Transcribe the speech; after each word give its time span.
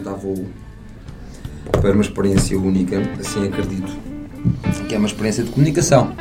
levantar 0.00 0.14
voo 0.14 0.46
para 1.72 1.92
uma 1.92 2.02
experiência 2.02 2.58
única, 2.58 2.98
assim 3.18 3.46
acredito, 3.46 3.92
que 4.88 4.94
é 4.94 4.98
uma 4.98 5.06
experiência 5.06 5.44
de 5.44 5.50
comunicação. 5.50 6.12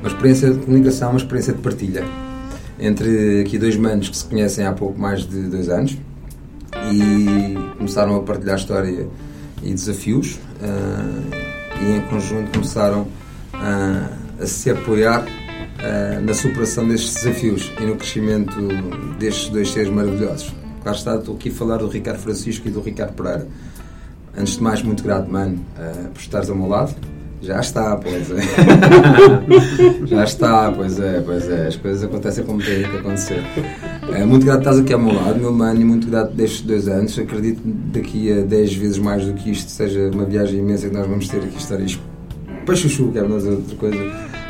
Uma 0.00 0.08
experiência 0.08 0.50
de 0.52 0.58
comunicação, 0.60 1.10
uma 1.10 1.18
experiência 1.18 1.52
de 1.52 1.60
partilha. 1.60 2.04
Entre 2.78 3.40
aqui 3.40 3.58
dois 3.58 3.76
manos 3.76 4.08
que 4.08 4.16
se 4.16 4.24
conhecem 4.24 4.64
há 4.64 4.72
pouco 4.72 4.98
mais 4.98 5.26
de 5.26 5.42
dois 5.42 5.68
anos 5.68 5.96
e 6.92 7.54
começaram 7.76 8.16
a 8.16 8.22
partilhar 8.22 8.56
história 8.56 9.08
e 9.62 9.70
desafios 9.72 10.34
uh, 10.34 11.82
e 11.82 11.96
em 11.96 12.00
conjunto 12.02 12.52
começaram 12.52 13.02
uh, 13.02 14.42
a 14.42 14.46
se 14.46 14.70
apoiar 14.70 15.22
uh, 15.22 16.20
na 16.22 16.34
superação 16.34 16.86
destes 16.86 17.14
desafios 17.14 17.72
e 17.80 17.84
no 17.84 17.96
crescimento 17.96 18.54
destes 19.18 19.48
dois 19.48 19.70
seres 19.70 19.90
maravilhosos. 19.90 20.65
Está, 20.92 21.16
estou 21.16 21.34
aqui 21.34 21.48
a 21.48 21.52
falar 21.52 21.78
do 21.78 21.88
Ricardo 21.88 22.18
Francisco 22.18 22.68
e 22.68 22.70
do 22.70 22.80
Ricardo 22.80 23.12
Pereira. 23.14 23.46
Antes 24.36 24.56
de 24.56 24.62
mais, 24.62 24.82
muito 24.82 25.02
grato, 25.02 25.30
mano, 25.30 25.58
por 26.12 26.20
estares 26.20 26.50
ao 26.50 26.56
meu 26.56 26.68
lado 26.68 26.94
já 27.42 27.60
está, 27.60 27.96
pois 27.96 28.30
é. 28.30 28.40
Já 30.06 30.24
está, 30.24 30.72
pois 30.72 30.98
é, 30.98 31.20
pois 31.20 31.48
é. 31.48 31.66
As 31.68 31.76
coisas 31.76 32.02
acontecem 32.02 32.44
como 32.44 32.62
têm 32.62 32.82
que 32.82 32.96
acontecer. 32.96 33.42
É, 34.12 34.24
muito 34.24 34.46
grato 34.46 34.60
estás 34.60 34.78
aqui 34.78 34.92
ao 34.92 35.00
meu 35.00 35.14
lado, 35.14 35.38
meu 35.38 35.52
mano, 35.52 35.80
e 35.80 35.84
muito 35.84 36.08
grato 36.08 36.32
destes 36.34 36.62
dois 36.62 36.88
anos. 36.88 37.18
Acredito 37.18 37.60
que 37.60 37.68
daqui 38.00 38.32
a 38.32 38.40
10 38.42 38.74
vezes 38.74 38.98
mais 38.98 39.26
do 39.26 39.34
que 39.34 39.50
isto 39.50 39.70
seja 39.70 40.10
uma 40.12 40.24
viagem 40.24 40.60
imensa 40.60 40.88
que 40.88 40.94
nós 40.94 41.06
vamos 41.06 41.28
ter 41.28 41.38
aqui 41.38 41.56
histórias 41.58 41.98
para 42.64 42.74
chuchu, 42.74 43.12
que 43.12 43.18
é 43.18 43.22
outra 43.22 43.76
coisa 43.76 43.98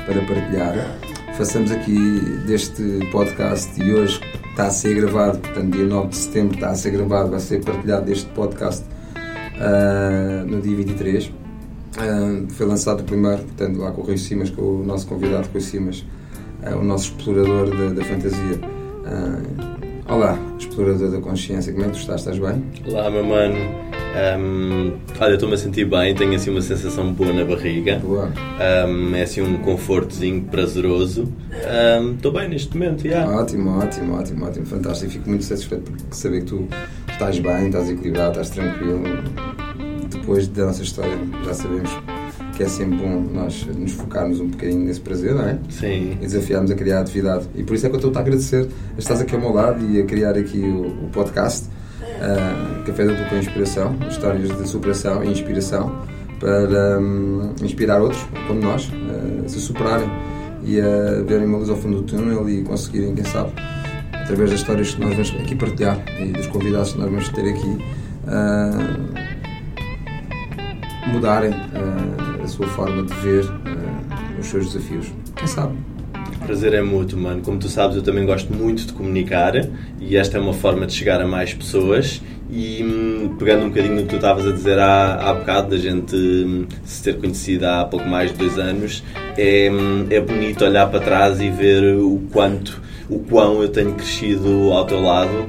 para 0.06 0.20
partilhar. 0.22 0.98
Façamos 1.36 1.70
aqui 1.70 2.20
deste 2.46 2.82
podcast 3.12 3.70
e 3.82 3.92
hoje 3.92 4.20
está 4.56 4.68
a 4.68 4.70
ser 4.70 4.94
gravado, 4.94 5.38
portanto, 5.38 5.70
dia 5.70 5.84
9 5.84 6.08
de 6.08 6.16
setembro 6.16 6.54
está 6.54 6.70
a 6.70 6.74
ser 6.74 6.90
gravado, 6.90 7.30
vai 7.30 7.40
ser 7.40 7.62
partilhado 7.62 8.06
deste 8.06 8.26
podcast 8.30 8.82
uh, 8.84 10.46
no 10.46 10.60
dia 10.60 10.76
23 10.76 11.32
Uh, 11.96 12.46
foi 12.50 12.66
lançado 12.66 13.02
primeiro, 13.04 13.38
portanto, 13.38 13.78
lá 13.78 13.90
com 13.90 14.02
o 14.02 14.04
Rui 14.04 14.18
Simas, 14.18 14.50
com 14.50 14.60
o 14.60 14.84
nosso 14.84 15.06
convidado 15.06 15.48
Rui 15.50 15.62
Simas, 15.62 16.04
uh, 16.62 16.76
o 16.76 16.84
nosso 16.84 17.06
explorador 17.06 17.70
da, 17.70 17.94
da 17.94 18.04
fantasia. 18.04 18.60
Olá, 20.06 20.38
explorador 20.58 21.10
da 21.10 21.22
consciência, 21.22 21.72
como 21.72 21.86
é 21.86 21.88
que 21.88 21.94
tu 21.94 22.00
estás? 22.00 22.20
Estás 22.20 22.38
bem? 22.38 22.62
Olá, 22.86 23.10
meu 23.10 23.24
mano. 23.24 23.95
Um, 24.16 24.92
olha, 25.20 25.34
estou-me 25.34 25.54
a 25.54 25.58
sentir 25.58 25.84
bem, 25.84 26.14
tenho 26.14 26.34
assim 26.34 26.50
uma 26.50 26.62
sensação 26.62 27.12
boa 27.12 27.32
na 27.32 27.44
barriga. 27.44 27.98
Boa. 27.98 28.32
Um, 28.88 29.14
é 29.14 29.22
assim 29.22 29.42
um 29.42 29.58
confortozinho 29.58 30.42
prazeroso. 30.44 31.30
Estou 32.14 32.32
um, 32.32 32.34
bem 32.34 32.48
neste 32.48 32.74
momento, 32.76 33.06
yeah. 33.06 33.30
Ótimo, 33.30 33.78
ótimo, 33.78 34.14
ótimo, 34.14 34.46
ótimo, 34.46 34.66
fantástico. 34.66 35.12
Fico 35.12 35.28
muito 35.28 35.44
satisfeito 35.44 35.90
por 35.90 36.14
saber 36.14 36.40
que 36.40 36.46
tu 36.46 36.68
estás 37.10 37.38
bem, 37.38 37.66
estás 37.66 37.90
equilibrado, 37.90 38.40
estás 38.40 38.50
tranquilo 38.50 39.02
depois 40.10 40.48
da 40.48 40.66
nossa 40.66 40.82
história 40.82 41.16
já 41.44 41.54
sabemos 41.54 41.90
que 42.56 42.62
é 42.62 42.68
sempre 42.68 42.96
bom 42.96 43.20
nós 43.32 43.66
nos 43.66 43.92
focarmos 43.92 44.40
um 44.40 44.48
bocadinho 44.48 44.86
nesse 44.86 45.00
prazer, 45.00 45.34
não 45.34 45.46
é? 45.46 45.58
Sim. 45.68 46.12
E 46.12 46.24
desafiarmos 46.26 46.70
a 46.70 46.74
criar 46.74 47.00
atividade. 47.00 47.46
E 47.54 47.62
por 47.62 47.74
isso 47.74 47.84
é 47.84 47.90
que 47.90 47.96
eu 47.96 47.98
estou 47.98 48.16
a 48.16 48.18
agradecer 48.18 48.66
a 48.96 48.98
estás 48.98 49.20
aqui 49.20 49.34
ao 49.34 49.40
meu 49.40 49.52
lado 49.52 49.84
e 49.84 50.00
a 50.00 50.04
criar 50.06 50.38
aqui 50.38 50.60
o, 50.60 51.04
o 51.04 51.10
podcast 51.12 51.68
uh, 52.16 52.84
Café 52.84 53.04
Duplo 53.04 53.24
com 53.26 53.36
Inspiração, 53.36 53.96
histórias 54.08 54.56
de 54.56 54.68
superação 54.68 55.24
e 55.24 55.30
inspiração 55.30 56.02
para 56.38 56.98
um, 56.98 57.54
inspirar 57.62 58.00
outros, 58.00 58.22
como 58.46 58.60
nós, 58.60 58.90
a 59.44 59.48
se 59.48 59.58
superarem 59.58 60.10
e 60.62 60.80
a 60.80 61.22
verem 61.22 61.46
uma 61.46 61.58
luz 61.58 61.70
ao 61.70 61.76
fundo 61.76 61.98
do 61.98 62.02
túnel 62.02 62.48
e 62.48 62.62
conseguirem, 62.62 63.14
quem 63.14 63.24
sabe, 63.24 63.52
através 64.12 64.50
das 64.50 64.60
histórias 64.60 64.94
que 64.94 65.00
nós 65.00 65.12
vamos 65.12 65.30
aqui 65.40 65.54
partilhar 65.54 66.04
e 66.20 66.32
dos 66.32 66.46
convidados 66.48 66.92
que 66.92 66.98
nós 66.98 67.08
vamos 67.08 67.28
ter 67.28 67.48
aqui, 67.48 67.78
uh, 68.26 69.36
mudarem 71.08 71.52
uh, 71.52 72.42
a 72.42 72.48
sua 72.48 72.66
forma 72.68 73.04
de 73.04 73.14
ver 73.14 73.44
uh, 73.44 74.40
os 74.40 74.46
seus 74.46 74.72
desafios. 74.72 75.12
Quem 75.36 75.46
sabe? 75.46 75.76
Prazer 76.46 76.74
é 76.74 76.80
mútuo, 76.80 77.18
mano. 77.18 77.42
Como 77.42 77.58
tu 77.58 77.68
sabes, 77.68 77.96
eu 77.96 78.02
também 78.04 78.24
gosto 78.24 78.54
muito 78.54 78.86
de 78.86 78.92
comunicar 78.92 79.54
e 80.00 80.16
esta 80.16 80.38
é 80.38 80.40
uma 80.40 80.52
forma 80.52 80.86
de 80.86 80.92
chegar 80.92 81.20
a 81.20 81.26
mais 81.26 81.52
pessoas. 81.52 82.22
E 82.48 82.84
hum, 82.84 83.34
pegando 83.36 83.64
um 83.64 83.68
bocadinho 83.70 83.96
no 83.96 84.02
que 84.02 84.10
tu 84.10 84.14
estavas 84.14 84.46
a 84.46 84.52
dizer 84.52 84.78
há, 84.78 85.14
há 85.16 85.34
bocado, 85.34 85.70
da 85.70 85.76
gente 85.76 86.14
hum, 86.14 86.64
se 86.84 87.02
ter 87.02 87.18
conhecido 87.18 87.64
há 87.64 87.84
pouco 87.84 88.08
mais 88.08 88.30
de 88.30 88.38
dois 88.38 88.60
anos, 88.60 89.02
é, 89.36 89.68
hum, 89.72 90.06
é 90.08 90.20
bonito 90.20 90.64
olhar 90.64 90.88
para 90.88 91.00
trás 91.00 91.40
e 91.40 91.50
ver 91.50 91.96
o 91.96 92.22
quanto, 92.32 92.80
o 93.10 93.18
quão 93.18 93.60
eu 93.60 93.68
tenho 93.68 93.94
crescido 93.94 94.72
ao 94.72 94.86
teu 94.86 95.02
lado. 95.02 95.46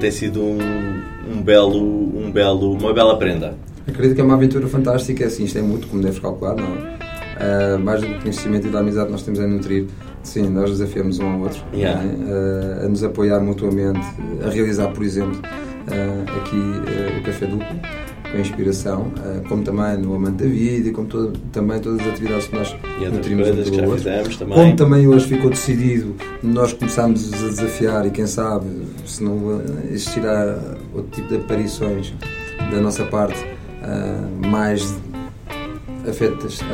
Tem 0.00 0.10
sido 0.10 0.40
um, 0.40 0.58
um 1.30 1.42
belo, 1.42 2.18
um 2.18 2.30
belo, 2.30 2.72
uma 2.72 2.94
bela 2.94 3.18
prenda. 3.18 3.54
Acredito 3.86 4.14
que 4.14 4.20
é 4.22 4.24
uma 4.24 4.34
aventura 4.34 4.66
fantástica, 4.66 5.26
assim, 5.26 5.44
isto 5.44 5.58
é 5.58 5.62
muito, 5.62 5.88
como 5.88 6.02
deves 6.02 6.18
calcular, 6.18 6.56
não 6.56 6.64
é? 6.64 7.09
Uh, 7.40 7.78
mais 7.78 8.02
do 8.02 8.06
que 8.06 8.20
conhecimento 8.20 8.66
e 8.66 8.70
da 8.70 8.80
amizade 8.80 9.06
que 9.06 9.12
nós 9.12 9.22
temos 9.22 9.40
a 9.40 9.46
nutrir, 9.46 9.86
sim, 10.22 10.46
nós 10.50 10.68
desafiamos 10.68 11.18
um 11.18 11.26
ao 11.26 11.40
outro, 11.40 11.64
yeah. 11.72 12.02
é? 12.02 12.82
uh, 12.82 12.84
a 12.84 12.88
nos 12.88 13.02
apoiar 13.02 13.40
mutuamente, 13.40 14.00
a 14.44 14.50
realizar, 14.50 14.88
por 14.88 15.02
exemplo, 15.02 15.38
uh, 15.38 16.38
aqui 16.38 16.56
o 17.18 17.22
Café 17.24 17.46
Duplo, 17.46 17.66
com 18.30 18.36
a 18.36 18.40
inspiração, 18.40 19.10
como 19.48 19.64
também 19.64 19.96
no 19.96 20.14
Amante 20.14 20.44
da 20.44 20.50
Vida 20.50 20.90
e 20.90 20.92
como 20.92 21.08
todo, 21.08 21.32
também 21.50 21.80
todas 21.80 22.00
as 22.00 22.08
atividades 22.12 22.46
que 22.46 22.54
nós 22.54 22.76
nutrimos 23.12 23.48
um 23.48 23.54
pelo 23.54 23.90
outro. 23.90 24.38
Também. 24.38 24.54
Como 24.54 24.76
também 24.76 25.08
hoje 25.08 25.26
ficou 25.26 25.50
decidido, 25.50 26.14
nós 26.40 26.72
começámos 26.72 27.32
a 27.32 27.48
desafiar 27.48 28.06
e 28.06 28.10
quem 28.10 28.28
sabe, 28.28 28.66
se 29.04 29.24
não 29.24 29.60
existirá 29.90 30.60
outro 30.94 31.10
tipo 31.10 31.28
de 31.28 31.36
aparições 31.38 32.14
da 32.70 32.80
nossa 32.80 33.04
parte, 33.04 33.44
mais 34.48 34.94
afetas 36.08 36.60
uh, 36.60 36.64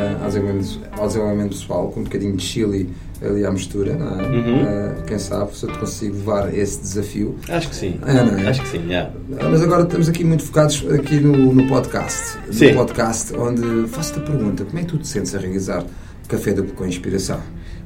ao, 0.99 1.07
desenvolvimento, 1.07 1.51
pessoal, 1.51 1.89
com 1.91 2.01
um 2.01 2.05
bocadinho 2.05 2.37
de 2.37 2.43
chile 2.43 2.91
ali 3.23 3.47
à 3.47 3.51
mistura, 3.51 3.93
é? 3.93 3.97
uhum. 3.97 4.63
uh, 4.63 5.03
quem 5.07 5.19
sabe 5.19 5.57
se 5.57 5.65
eu 5.65 5.73
te 5.73 5.79
consigo 5.79 6.17
levar 6.17 6.55
esse 6.55 6.81
desafio. 6.81 7.37
Acho 7.49 7.69
que 7.71 7.77
sim. 7.77 7.99
É, 8.07 8.45
é? 8.45 8.49
Acho 8.49 8.63
que 8.63 8.69
sim, 8.69 8.87
yeah. 8.87 9.11
Mas 9.51 9.63
agora 9.63 9.85
estamos 9.85 10.09
aqui 10.09 10.25
muito 10.25 10.43
focados 10.43 10.85
aqui 10.93 11.19
no, 11.19 11.55
no 11.55 11.67
podcast. 11.67 12.39
Sim. 12.51 12.73
No 12.73 12.75
podcast, 12.75 13.35
onde 13.37 13.89
faço-te 13.89 14.19
a 14.21 14.23
pergunta, 14.23 14.65
como 14.65 14.79
é 14.79 14.83
que 14.83 14.89
tu 14.89 14.99
te 14.99 15.09
sentes 15.09 15.35
a 15.35 15.39
realizar 15.39 15.85
Café 16.29 16.53
com 16.53 16.87
Inspiração? 16.87 17.41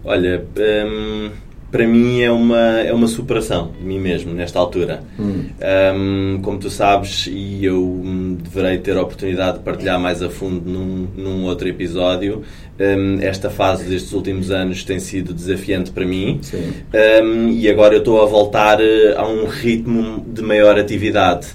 Olha, 0.04 0.44
hum, 0.86 1.30
para 1.70 1.86
mim 1.86 2.20
é 2.20 2.30
uma, 2.30 2.80
é 2.80 2.92
uma 2.92 3.06
superação 3.06 3.70
de 3.78 3.84
mim 3.84 3.98
mesmo, 3.98 4.34
nesta 4.34 4.58
altura. 4.58 5.02
Hum. 5.18 5.44
Um, 5.94 6.40
como 6.42 6.58
tu 6.58 6.68
sabes, 6.68 7.28
e 7.30 7.64
eu 7.64 8.02
deverei 8.42 8.78
ter 8.78 8.96
a 8.96 9.02
oportunidade 9.02 9.58
de 9.58 9.64
partilhar 9.64 9.98
mais 10.00 10.22
a 10.22 10.28
fundo 10.28 10.68
num, 10.68 11.08
num 11.16 11.44
outro 11.44 11.68
episódio, 11.68 12.42
um, 12.78 13.18
esta 13.20 13.50
fase 13.50 13.84
destes 13.84 14.12
últimos 14.12 14.50
anos 14.50 14.82
tem 14.84 14.98
sido 14.98 15.32
desafiante 15.32 15.90
para 15.90 16.04
mim. 16.04 16.40
Um, 17.22 17.48
e 17.50 17.68
agora 17.68 17.94
eu 17.94 17.98
estou 17.98 18.22
a 18.22 18.26
voltar 18.26 18.80
eh, 18.80 19.14
a 19.16 19.26
um 19.26 19.46
ritmo 19.46 20.24
de 20.26 20.42
maior 20.42 20.78
atividade. 20.78 21.48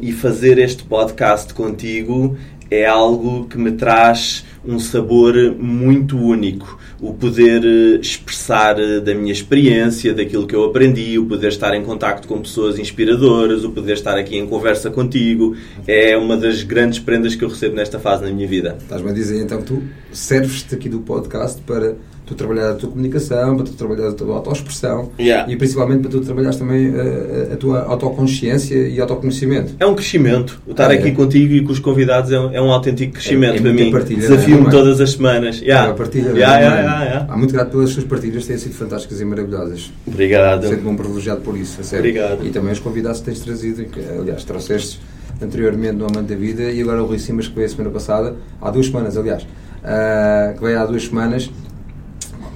e 0.00 0.12
fazer 0.12 0.58
este 0.58 0.84
podcast 0.84 1.52
contigo 1.52 2.36
é 2.70 2.86
algo 2.86 3.46
que 3.46 3.58
me 3.58 3.72
traz 3.72 4.44
um 4.64 4.78
sabor 4.78 5.34
muito 5.58 6.16
único. 6.16 6.78
O 7.02 7.12
poder 7.12 7.64
eh, 7.64 7.98
expressar 8.00 8.78
eh, 8.78 9.00
da 9.00 9.12
minha 9.12 9.32
experiência, 9.32 10.14
daquilo 10.14 10.46
que 10.46 10.54
eu 10.54 10.62
aprendi, 10.64 11.18
o 11.18 11.26
poder 11.26 11.48
estar 11.48 11.74
em 11.74 11.82
contacto 11.82 12.28
com 12.28 12.40
pessoas 12.40 12.78
inspiradoras, 12.78 13.64
o 13.64 13.72
poder 13.72 13.94
estar 13.94 14.16
aqui 14.16 14.38
em 14.38 14.46
conversa 14.46 14.88
contigo, 14.88 15.56
é 15.84 16.16
uma 16.16 16.36
das 16.36 16.62
grandes 16.62 17.00
prendas 17.00 17.34
que 17.34 17.44
eu 17.44 17.48
recebo 17.48 17.74
nesta 17.74 17.98
fase 17.98 18.24
na 18.24 18.30
minha 18.30 18.46
vida. 18.46 18.78
Estás-me 18.80 19.10
a 19.10 19.12
dizer 19.12 19.42
então 19.42 19.60
tu 19.60 19.82
serves-te 20.12 20.76
aqui 20.76 20.88
do 20.88 21.00
podcast 21.00 21.60
para 21.62 21.96
tu 22.24 22.34
trabalhar 22.34 22.70
a 22.70 22.74
tua 22.74 22.88
comunicação, 22.88 23.56
para 23.56 23.66
tu 23.66 23.72
trabalhar 23.72 24.08
a 24.08 24.12
tua 24.12 24.36
autoexpressão 24.36 25.10
yeah. 25.18 25.50
e 25.50 25.56
principalmente 25.56 26.02
para 26.02 26.10
tu 26.10 26.20
trabalhar 26.20 26.54
também 26.54 26.88
a, 26.88 26.98
eh, 26.98 27.48
a, 27.52 27.56
tua 27.56 27.82
autoconsciência 27.82 28.76
e 28.76 29.00
autoconhecimento. 29.00 29.74
É 29.80 29.86
um 29.86 29.94
crescimento. 29.94 30.60
O 30.66 30.70
estar 30.70 30.90
ah, 30.90 30.94
aqui 30.94 31.08
é. 31.08 31.10
contigo 31.10 31.52
e 31.54 31.62
com 31.62 31.72
os 31.72 31.80
convidados 31.80 32.30
é 32.30 32.38
um, 32.38 32.52
é 32.52 32.62
um 32.62 32.70
autêntico 32.70 33.14
crescimento 33.14 33.54
é, 33.54 33.58
é 33.58 33.60
para 33.60 33.72
mim. 33.72 34.16
Desafio-me 34.16 34.68
é? 34.68 34.70
todas 34.70 35.00
as 35.00 35.12
semanas. 35.12 35.60
Yeah. 35.60 35.90
É 35.90 35.94
partilha, 35.94 36.30
yeah, 36.30 36.58
yeah, 36.58 37.26
Há 37.28 37.36
muito 37.36 37.52
grato 37.52 37.70
pelas 37.70 37.90
suas 37.90 38.04
partilhas, 38.04 38.46
têm 38.46 38.56
sido 38.56 38.74
fantásticas 38.74 39.20
e 39.20 39.24
maravilhosas. 39.24 39.92
Obrigado. 40.06 40.68
Sinto-me 40.68 40.90
um 40.90 40.96
privilegiado 40.96 41.40
por 41.40 41.56
isso, 41.56 41.80
a 41.80 41.84
sério. 41.84 42.08
Obrigado. 42.08 42.46
E 42.46 42.50
também 42.50 42.72
os 42.72 42.78
convidados 42.78 43.18
que 43.18 43.26
tens 43.26 43.40
trazido, 43.40 43.84
que, 43.84 44.00
aliás, 44.00 44.44
trouxeste 44.44 45.00
anteriormente 45.40 45.94
no 45.94 46.06
Amante 46.06 46.28
da 46.28 46.36
Vida 46.36 46.70
e 46.70 46.80
agora 46.80 47.02
o 47.02 47.06
Rui 47.06 47.18
Simas 47.18 47.48
que 47.48 47.54
veio 47.54 47.66
a 47.66 47.70
semana 47.70 47.90
passada, 47.90 48.36
há 48.60 48.70
duas 48.70 48.86
semanas, 48.86 49.16
aliás, 49.16 49.42
uh, 49.42 50.56
que 50.56 50.64
veio 50.64 50.78
há 50.78 50.86
duas 50.86 51.04
semanas 51.04 51.50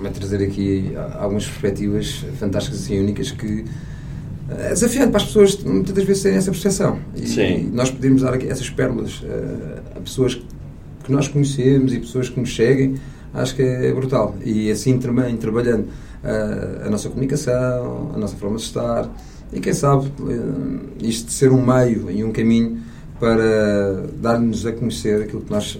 vai 0.00 0.10
trazer 0.10 0.42
aqui 0.42 0.92
algumas 1.18 1.46
perspectivas 1.46 2.24
fantásticas 2.38 2.88
e 2.90 2.98
únicas 2.98 3.30
que 3.30 3.64
é 4.48 4.68
desafiante 4.70 5.08
para 5.08 5.20
as 5.20 5.26
pessoas 5.26 5.56
muitas 5.64 5.94
das 5.94 6.04
vezes 6.04 6.22
terem 6.22 6.38
essa 6.38 6.50
percepção 6.50 6.98
e, 7.16 7.26
Sim. 7.26 7.70
nós 7.72 7.90
podemos 7.90 8.22
dar 8.22 8.40
essas 8.44 8.70
pérolas 8.70 9.20
uh, 9.22 9.96
a 9.96 10.00
pessoas 10.00 10.40
que 11.02 11.10
nós 11.10 11.26
conhecemos 11.26 11.92
e 11.92 11.98
pessoas 11.98 12.28
que 12.28 12.38
nos 12.38 12.54
seguem 12.54 12.94
acho 13.34 13.56
que 13.56 13.62
é 13.62 13.92
brutal 13.92 14.36
e 14.44 14.70
assim 14.70 14.98
também 14.98 15.36
trabalhando 15.36 15.84
uh, 15.84 16.86
a 16.86 16.90
nossa 16.90 17.08
comunicação 17.08 18.12
a 18.14 18.18
nossa 18.18 18.36
forma 18.36 18.56
de 18.56 18.62
estar 18.62 19.10
E 19.52 19.60
quem 19.60 19.72
sabe 19.72 20.10
isto 21.00 21.32
ser 21.32 21.50
um 21.52 21.64
meio 21.64 22.10
e 22.10 22.22
um 22.22 22.32
caminho 22.32 22.78
para 23.18 24.06
dar-nos 24.20 24.66
a 24.66 24.72
conhecer 24.72 25.22
aquilo 25.22 25.42
que 25.42 25.50
nós 25.50 25.78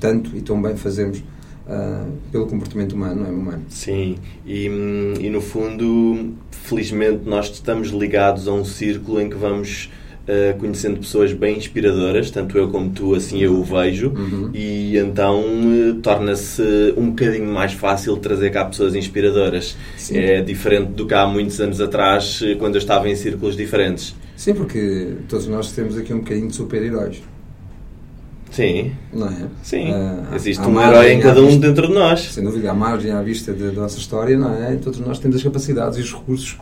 tanto 0.00 0.36
e 0.36 0.40
tão 0.40 0.60
bem 0.60 0.76
fazemos 0.76 1.22
uh, 1.66 2.10
pelo 2.30 2.46
comportamento 2.46 2.92
humano, 2.92 3.22
não 3.22 3.26
é 3.26 3.32
humano? 3.32 3.62
Sim, 3.68 4.16
e, 4.46 4.66
e 5.20 5.30
no 5.30 5.40
fundo, 5.40 6.34
felizmente, 6.50 7.22
nós 7.26 7.50
estamos 7.50 7.88
ligados 7.88 8.48
a 8.48 8.52
um 8.52 8.64
círculo 8.64 9.20
em 9.20 9.28
que 9.28 9.36
vamos 9.36 9.90
Uh, 10.26 10.58
conhecendo 10.58 10.98
pessoas 10.98 11.32
bem 11.32 11.56
inspiradoras, 11.56 12.32
tanto 12.32 12.58
eu 12.58 12.68
como 12.68 12.90
tu, 12.90 13.14
assim 13.14 13.40
eu 13.40 13.54
o 13.54 13.62
vejo, 13.62 14.08
uhum. 14.08 14.50
e 14.52 14.98
então 14.98 15.40
uh, 15.40 15.94
torna-se 16.02 16.92
um 16.96 17.10
bocadinho 17.10 17.46
mais 17.46 17.74
fácil 17.74 18.16
trazer 18.16 18.50
cá 18.50 18.64
pessoas 18.64 18.96
inspiradoras. 18.96 19.76
Sim. 19.96 20.18
É 20.18 20.42
diferente 20.42 20.88
do 20.94 21.06
que 21.06 21.14
há 21.14 21.28
muitos 21.28 21.60
anos 21.60 21.80
atrás, 21.80 22.40
uh, 22.40 22.56
quando 22.58 22.74
eu 22.74 22.80
estava 22.80 23.08
em 23.08 23.14
círculos 23.14 23.56
diferentes. 23.56 24.16
Sim, 24.36 24.54
porque 24.54 25.14
todos 25.28 25.46
nós 25.46 25.70
temos 25.70 25.96
aqui 25.96 26.12
um 26.12 26.18
bocadinho 26.18 26.48
de 26.48 26.56
super-heróis. 26.56 27.22
Sim. 28.56 28.92
Não 29.12 29.28
é? 29.28 29.48
Sim. 29.62 29.88
Existe 30.34 30.66
um 30.66 30.80
herói 30.80 31.12
em 31.12 31.20
cada 31.20 31.42
um 31.42 31.46
vista, 31.46 31.60
dentro 31.60 31.88
de 31.88 31.92
nós. 31.92 32.32
Sem 32.32 32.42
dúvida, 32.42 32.70
à 32.70 32.74
margem, 32.74 33.12
à 33.12 33.20
vista 33.20 33.52
da 33.52 33.70
nossa 33.72 33.98
história, 33.98 34.34
não 34.38 34.54
é? 34.54 34.76
Todos 34.76 34.98
nós 34.98 35.18
temos 35.18 35.36
as 35.36 35.42
capacidades 35.42 35.98
e 35.98 36.00
os 36.00 36.14
recursos 36.14 36.58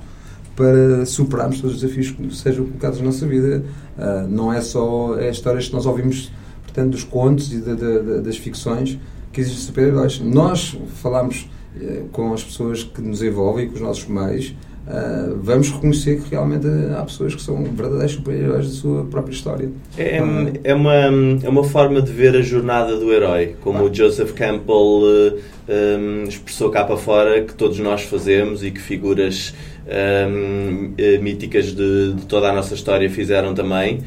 para 0.57 1.07
superarmos 1.07 1.61
todos 1.61 1.77
os 1.77 1.83
desafios 1.83 2.11
que 2.11 2.35
sejam 2.35 2.65
colocados 2.65 2.99
na 2.99 3.07
nossa 3.07 3.25
vida. 3.27 3.65
Uh, 3.97 4.27
não 4.29 4.53
é 4.53 4.61
só 4.61 5.15
as 5.15 5.37
histórias 5.37 5.69
que 5.69 5.73
nós 5.73 5.87
ouvimos, 5.87 6.33
portanto, 6.65 6.91
dos 6.91 7.05
contos 7.05 7.53
e 7.53 7.61
de, 7.61 7.77
de, 7.77 8.03
de, 8.03 8.21
das 8.23 8.37
ficções 8.37 8.99
que 9.33 9.41
existem 9.41 9.63
super-heróis. 9.63 10.19
Nós 10.19 10.77
falamos 11.01 11.49
uh, 11.77 12.09
com 12.11 12.35
as 12.35 12.43
pessoas 12.43 12.83
que 12.83 13.01
nos 13.01 13.23
envolvem, 13.23 13.69
com 13.69 13.77
os 13.77 13.81
nossos 13.81 14.07
meios, 14.09 14.53
Uh, 14.87 15.39
vamos 15.43 15.71
reconhecer 15.71 16.21
que 16.21 16.31
realmente 16.31 16.67
há 16.95 17.03
pessoas 17.03 17.35
que 17.35 17.41
são 17.41 17.65
verdadeiros 17.65 18.13
super-heróis 18.13 18.69
da 18.69 18.75
sua 18.75 19.05
própria 19.05 19.33
história. 19.33 19.71
É, 19.97 20.19
é, 20.63 20.75
uma, 20.75 20.95
é 20.95 21.49
uma 21.49 21.65
forma 21.65 22.03
de 22.03 22.13
ver 22.13 22.37
a 22.37 22.43
jornada 22.43 22.95
do 22.97 23.11
herói, 23.11 23.57
como 23.63 23.79
ah. 23.79 23.85
o 23.85 23.95
Joseph 23.95 24.33
Campbell 24.33 24.77
uh, 24.77 25.41
um, 25.69 26.25
expressou 26.25 26.71
cá 26.71 26.85
para 26.85 26.99
fora, 26.99 27.43
que 27.43 27.55
todos 27.55 27.79
nós 27.79 28.03
fazemos 28.03 28.63
e 28.63 28.71
que 28.71 28.81
figuras 28.81 29.55
um, 29.87 30.93
eh, 30.97 31.19
míticas 31.19 31.75
de, 31.75 32.15
de, 32.15 32.27
toda 32.27 32.51
a 32.51 32.53
nossa 32.53 32.75
história 32.75 33.09
fizeram 33.09 33.55
também. 33.55 34.01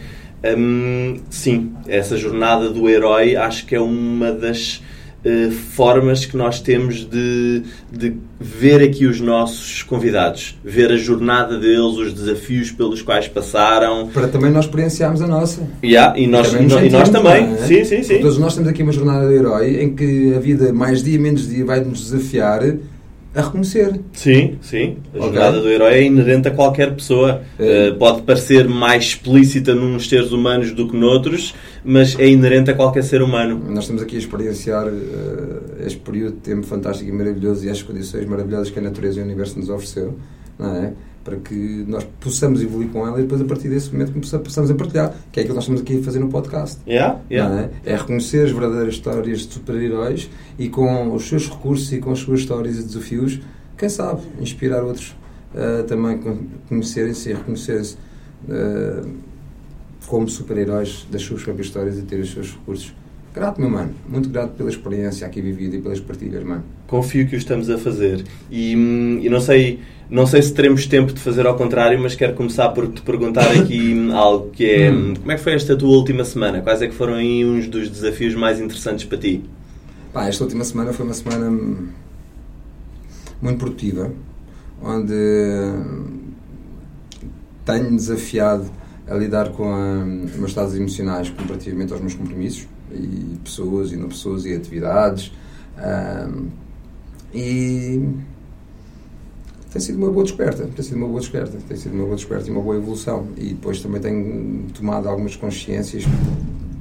Um, 0.43 1.19
sim, 1.29 1.73
essa 1.87 2.15
jornada 2.15 2.69
do 2.69 2.87
herói 2.87 3.35
acho 3.35 3.65
que 3.65 3.75
é 3.75 3.81
uma 3.81 4.31
das 4.31 4.83
uh, 5.25 5.51
formas 5.51 6.25
que 6.25 6.35
nós 6.35 6.59
temos 6.59 7.05
de, 7.05 7.63
de 7.91 8.13
ver 8.39 8.81
aqui 8.81 9.05
os 9.05 9.19
nossos 9.19 9.83
convidados, 9.83 10.57
ver 10.63 10.91
a 10.91 10.97
jornada 10.97 11.57
deles, 11.59 11.97
os 11.97 12.13
desafios 12.13 12.71
pelos 12.71 13.01
quais 13.01 13.27
passaram. 13.27 14.07
Para 14.07 14.27
também 14.27 14.51
nós 14.51 14.65
experienciarmos 14.65 15.21
a 15.21 15.27
nossa. 15.27 15.67
Yeah, 15.83 16.17
e, 16.17 16.27
nós, 16.27 16.53
e, 16.53 16.61
nós, 16.61 16.85
e 16.85 16.89
nós 16.89 17.09
também. 17.09 17.53
É? 17.53 17.57
Sim, 17.57 17.83
sim, 17.83 18.03
sim. 18.03 18.19
Todos 18.19 18.37
nós 18.37 18.53
temos 18.53 18.69
aqui 18.69 18.83
uma 18.83 18.91
jornada 18.91 19.27
de 19.27 19.35
herói 19.35 19.81
em 19.81 19.95
que 19.95 20.33
a 20.35 20.39
vida, 20.39 20.71
mais 20.73 21.03
dia, 21.03 21.19
menos 21.19 21.47
dia, 21.47 21.65
vai 21.65 21.79
nos 21.81 22.09
desafiar 22.11 22.61
a 23.37 23.43
reconhecer. 23.43 23.99
Sim, 24.13 24.57
sim. 24.61 24.97
A 25.13 25.17
okay. 25.17 25.21
jornada 25.21 25.61
do 25.61 25.69
herói 25.69 25.93
é 25.93 26.03
inerente 26.03 26.47
a 26.47 26.51
qualquer 26.51 26.95
pessoa. 26.95 27.43
É. 27.59 27.91
Uh, 27.91 27.95
pode 27.95 28.23
parecer 28.23 28.67
mais 28.67 29.05
explícita 29.05 29.75
nos 29.75 30.09
seres 30.09 30.31
humanos 30.31 30.71
do 30.71 30.87
que 30.87 30.97
noutros, 30.97 31.53
mas 31.85 32.17
é 32.17 32.27
inerente 32.27 32.71
a 32.71 32.73
qualquer 32.73 33.03
ser 33.03 33.21
humano. 33.21 33.61
Nós 33.69 33.83
estamos 33.83 34.01
aqui 34.01 34.15
a 34.15 34.19
experienciar 34.19 34.87
uh, 34.87 35.85
este 35.85 35.99
período 35.99 36.33
de 36.33 36.41
tempo 36.41 36.65
fantástico 36.65 37.07
e 37.07 37.13
maravilhoso 37.13 37.63
e 37.65 37.69
as 37.69 37.81
condições 37.83 38.25
maravilhosas 38.25 38.71
que 38.71 38.79
a 38.79 38.81
natureza 38.81 39.19
e 39.19 39.21
o 39.21 39.25
universo 39.25 39.59
nos 39.59 39.69
ofereceu, 39.69 40.17
não 40.57 40.75
é? 40.75 40.93
Para 41.27 41.35
que 41.35 41.83
nós 41.85 42.05
possamos 42.21 42.61
evoluir 42.61 42.87
com 42.87 43.05
ela 43.05 43.19
e 43.19 43.23
depois 43.23 43.41
a 43.41 43.43
partir 43.43 43.67
desse 43.67 43.91
momento 43.91 44.13
possamos 44.39 44.71
a 44.71 44.75
partilhar, 44.75 45.13
que 45.29 45.41
é 45.41 45.43
aquilo 45.43 45.49
que 45.49 45.55
nós 45.55 45.63
estamos 45.65 45.81
aqui 45.81 45.99
a 45.99 46.03
fazer 46.03 46.19
no 46.19 46.29
podcast. 46.29 46.79
Yeah, 46.87 47.19
yeah. 47.29 47.69
É? 47.83 47.91
é? 47.91 47.95
reconhecer 47.97 48.45
as 48.45 48.51
verdadeiras 48.51 48.93
histórias 48.93 49.39
de 49.39 49.53
super-heróis 49.53 50.29
e 50.57 50.69
com 50.69 51.13
os 51.13 51.27
seus 51.27 51.49
recursos 51.49 51.91
e 51.91 51.99
com 51.99 52.11
as 52.11 52.19
suas 52.19 52.39
histórias 52.39 52.79
e 52.79 52.83
desafios, 52.83 53.41
quem 53.77 53.89
sabe, 53.89 54.21
inspirar 54.39 54.83
outros 54.85 55.13
uh, 55.53 55.83
também 55.83 56.17
conhecerem-se 56.69 57.31
e 57.31 57.33
reconhecerem-se 57.33 57.97
uh, 58.47 59.05
como 60.07 60.29
super-heróis 60.29 61.05
das 61.11 61.23
suas 61.23 61.43
próprias 61.43 61.67
histórias 61.67 61.99
e 61.99 62.03
ter 62.03 62.21
os 62.21 62.31
seus 62.31 62.51
recursos. 62.53 62.93
Grato, 63.37 63.61
meu 63.61 63.69
mano. 63.69 63.93
Muito 64.09 64.29
grato 64.29 64.53
pela 64.53 64.67
experiência 64.67 65.27
aqui 65.27 65.39
vivida 65.41 65.75
e 65.75 65.81
pelas 65.81 65.99
partilhas, 65.99 66.43
mano. 66.43 66.63
Confio 66.87 67.27
que 67.27 67.35
o 67.35 67.37
estamos 67.37 67.69
a 67.69 67.77
fazer. 67.77 68.23
E, 68.49 68.75
hum, 68.75 69.19
e 69.21 69.29
não 69.29 69.39
sei 69.39 69.79
não 70.09 70.25
sei 70.25 70.41
se 70.41 70.53
teremos 70.53 70.87
tempo 70.87 71.13
de 71.13 71.19
fazer 71.19 71.45
ao 71.45 71.55
contrário, 71.55 71.99
mas 71.99 72.15
quero 72.15 72.33
começar 72.33 72.69
por 72.69 72.87
te 72.87 73.01
perguntar 73.01 73.51
aqui 73.51 73.93
algo 74.11 74.49
que 74.49 74.65
é 74.65 74.91
hum. 74.91 75.13
como 75.15 75.31
é 75.31 75.35
que 75.35 75.41
foi 75.41 75.53
esta 75.53 75.75
tua 75.75 75.89
última 75.89 76.23
semana? 76.23 76.61
Quais 76.61 76.81
é 76.81 76.87
que 76.87 76.95
foram 76.95 77.13
aí 77.13 77.45
uns 77.45 77.67
dos 77.67 77.91
desafios 77.91 78.33
mais 78.33 78.59
interessantes 78.59 79.05
para 79.05 79.19
ti? 79.19 79.43
Pá, 80.11 80.27
esta 80.27 80.43
última 80.43 80.63
semana 80.63 80.91
foi 80.91 81.05
uma 81.05 81.13
semana 81.13 81.51
muito 83.39 83.59
produtiva, 83.59 84.11
onde 84.81 85.13
tenho 87.63 87.95
desafiado 87.95 88.65
a 89.05 89.13
lidar 89.13 89.49
com 89.49 89.69
a, 89.69 90.25
os 90.25 90.35
meus 90.35 90.49
estados 90.49 90.75
emocionais 90.75 91.29
comparativamente 91.29 91.93
aos 91.93 92.01
meus 92.01 92.15
compromissos 92.15 92.65
e 92.97 93.39
pessoas 93.43 93.91
e 93.91 93.97
não 93.97 94.09
pessoas 94.09 94.45
e 94.45 94.53
atividades 94.53 95.31
um, 95.77 96.47
e 97.33 98.01
tem 99.71 99.81
sido 99.81 99.97
uma 99.97 100.09
boa 100.09 100.23
descoberta, 100.23 100.67
tem 100.75 100.83
sido 100.83 100.97
uma 100.97 101.07
boa 101.07 101.19
descoberta, 101.19 101.57
tem 101.67 101.77
sido 101.77 101.93
uma 101.93 102.05
boa 102.05 102.15
descoberta 102.15 102.47
e 102.47 102.51
uma 102.51 102.61
boa 102.61 102.77
evolução. 102.77 103.27
E 103.37 103.49
depois 103.49 103.81
também 103.81 104.01
tenho 104.01 104.65
tomado 104.73 105.07
algumas 105.07 105.35
consciências, 105.35 106.03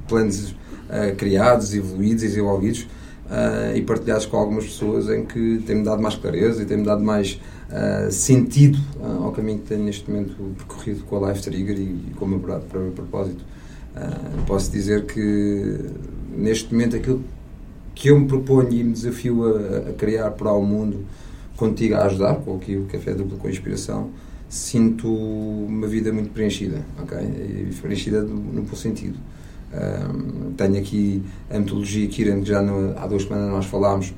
planos 0.07 0.51
uh, 0.51 1.15
criados, 1.17 1.75
evoluídos 1.75 2.23
e 2.23 2.27
desenvolvidos 2.27 2.81
uh, 3.25 3.75
e 3.75 3.81
partilhados 3.81 4.25
com 4.25 4.37
algumas 4.37 4.65
pessoas 4.65 5.09
em 5.09 5.25
que 5.25 5.61
tem-me 5.65 5.83
dado 5.83 6.01
mais 6.01 6.15
clareza 6.15 6.63
e 6.63 6.65
tem-me 6.65 6.83
dado 6.83 7.03
mais 7.03 7.39
uh, 7.69 8.11
sentido 8.11 8.79
ao 9.21 9.31
caminho 9.31 9.59
que 9.59 9.65
tenho 9.65 9.83
neste 9.83 10.09
momento 10.09 10.33
percorrido 10.57 11.03
com 11.03 11.23
a 11.23 11.29
Life 11.29 11.43
Trigger 11.43 11.77
e, 11.77 11.81
e 11.83 12.13
com 12.15 12.25
o 12.25 12.27
meu 12.27 12.39
próprio 12.39 12.93
propósito. 13.97 14.45
posso 14.45 14.71
dizer 14.71 15.05
que 15.05 15.79
neste 16.35 16.71
momento 16.73 16.95
aquilo 16.95 17.23
que 17.95 18.09
eu 18.09 18.19
me 18.19 18.27
proponho 18.27 18.71
e 18.71 18.83
me 18.83 18.93
desafio 18.93 19.43
a, 19.45 19.89
a 19.89 19.93
criar 19.93 20.31
para 20.31 20.51
o 20.53 20.63
mundo 20.63 21.05
contigo 21.55 21.95
a 21.95 22.05
ajudar, 22.05 22.35
com 22.35 22.55
aqui 22.55 22.77
o 22.77 22.85
Café 22.85 23.13
Duplo 23.13 23.37
com 23.37 23.49
Inspiração, 23.49 24.11
sinto 24.47 25.11
uma 25.11 25.87
vida 25.87 26.13
muito 26.13 26.29
preenchida, 26.29 26.85
ok? 27.01 27.17
E 27.17 27.73
preenchida 27.81 28.21
no 28.21 28.61
bom 28.61 28.75
sentido. 28.75 29.17
Um, 29.73 30.53
tenho 30.53 30.77
aqui 30.77 31.21
a 31.49 31.59
metodologia 31.59 32.07
Kiran, 32.07 32.41
que 32.41 32.49
já 32.49 32.61
no, 32.61 32.97
há 32.97 33.07
duas 33.07 33.23
semanas 33.23 33.49
nós 33.49 33.65
falámos, 33.65 34.13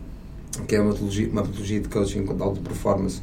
que 0.67 0.75
é 0.75 0.81
uma 0.81 0.89
metodologia, 0.89 1.29
uma 1.29 1.41
metodologia 1.41 1.79
de 1.79 1.89
coaching 1.89 2.23
de 2.23 2.43
alta 2.43 2.61
performance 2.61 3.21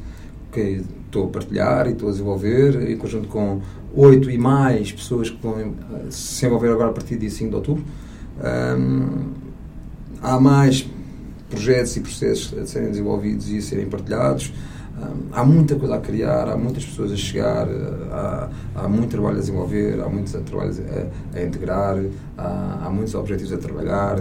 que 0.51 0.83
estou 1.07 1.25
a 1.25 1.27
partilhar 1.27 1.87
e 1.87 1.91
estou 1.91 2.09
a 2.09 2.11
desenvolver, 2.11 2.89
em 2.89 2.97
conjunto 2.97 3.27
com 3.27 3.61
oito 3.95 4.29
e 4.29 4.37
mais 4.37 4.91
pessoas 4.91 5.29
que 5.29 5.41
vão 5.41 5.73
se 6.09 6.45
envolver 6.45 6.69
agora 6.69 6.89
a 6.91 6.93
partir 6.93 7.17
de 7.17 7.29
5 7.29 7.49
de 7.49 7.55
outubro. 7.55 7.83
Um, 8.77 9.31
há 10.21 10.39
mais 10.39 10.87
projetos 11.49 11.95
e 11.97 12.01
processos 12.01 12.57
a 12.57 12.65
serem 12.65 12.89
desenvolvidos 12.89 13.49
e 13.49 13.57
a 13.57 13.61
serem 13.61 13.87
partilhados. 13.87 14.53
há 15.31 15.43
muita 15.43 15.75
coisa 15.75 15.95
a 15.95 15.99
criar, 15.99 16.49
há 16.49 16.57
muitas 16.57 16.85
pessoas 16.85 17.11
a 17.11 17.15
chegar, 17.15 17.67
há, 18.11 18.49
há 18.75 18.87
muito 18.87 19.11
trabalho 19.11 19.37
a 19.37 19.39
desenvolver, 19.39 19.99
há 20.01 20.09
muitos 20.09 20.33
trabalhos 20.33 20.79
a, 20.79 21.37
a 21.37 21.43
integrar, 21.43 21.97
há, 22.37 22.85
há, 22.85 22.89
muitos 22.89 23.15
objetivos 23.15 23.53
a 23.53 23.57
trabalhar. 23.57 24.19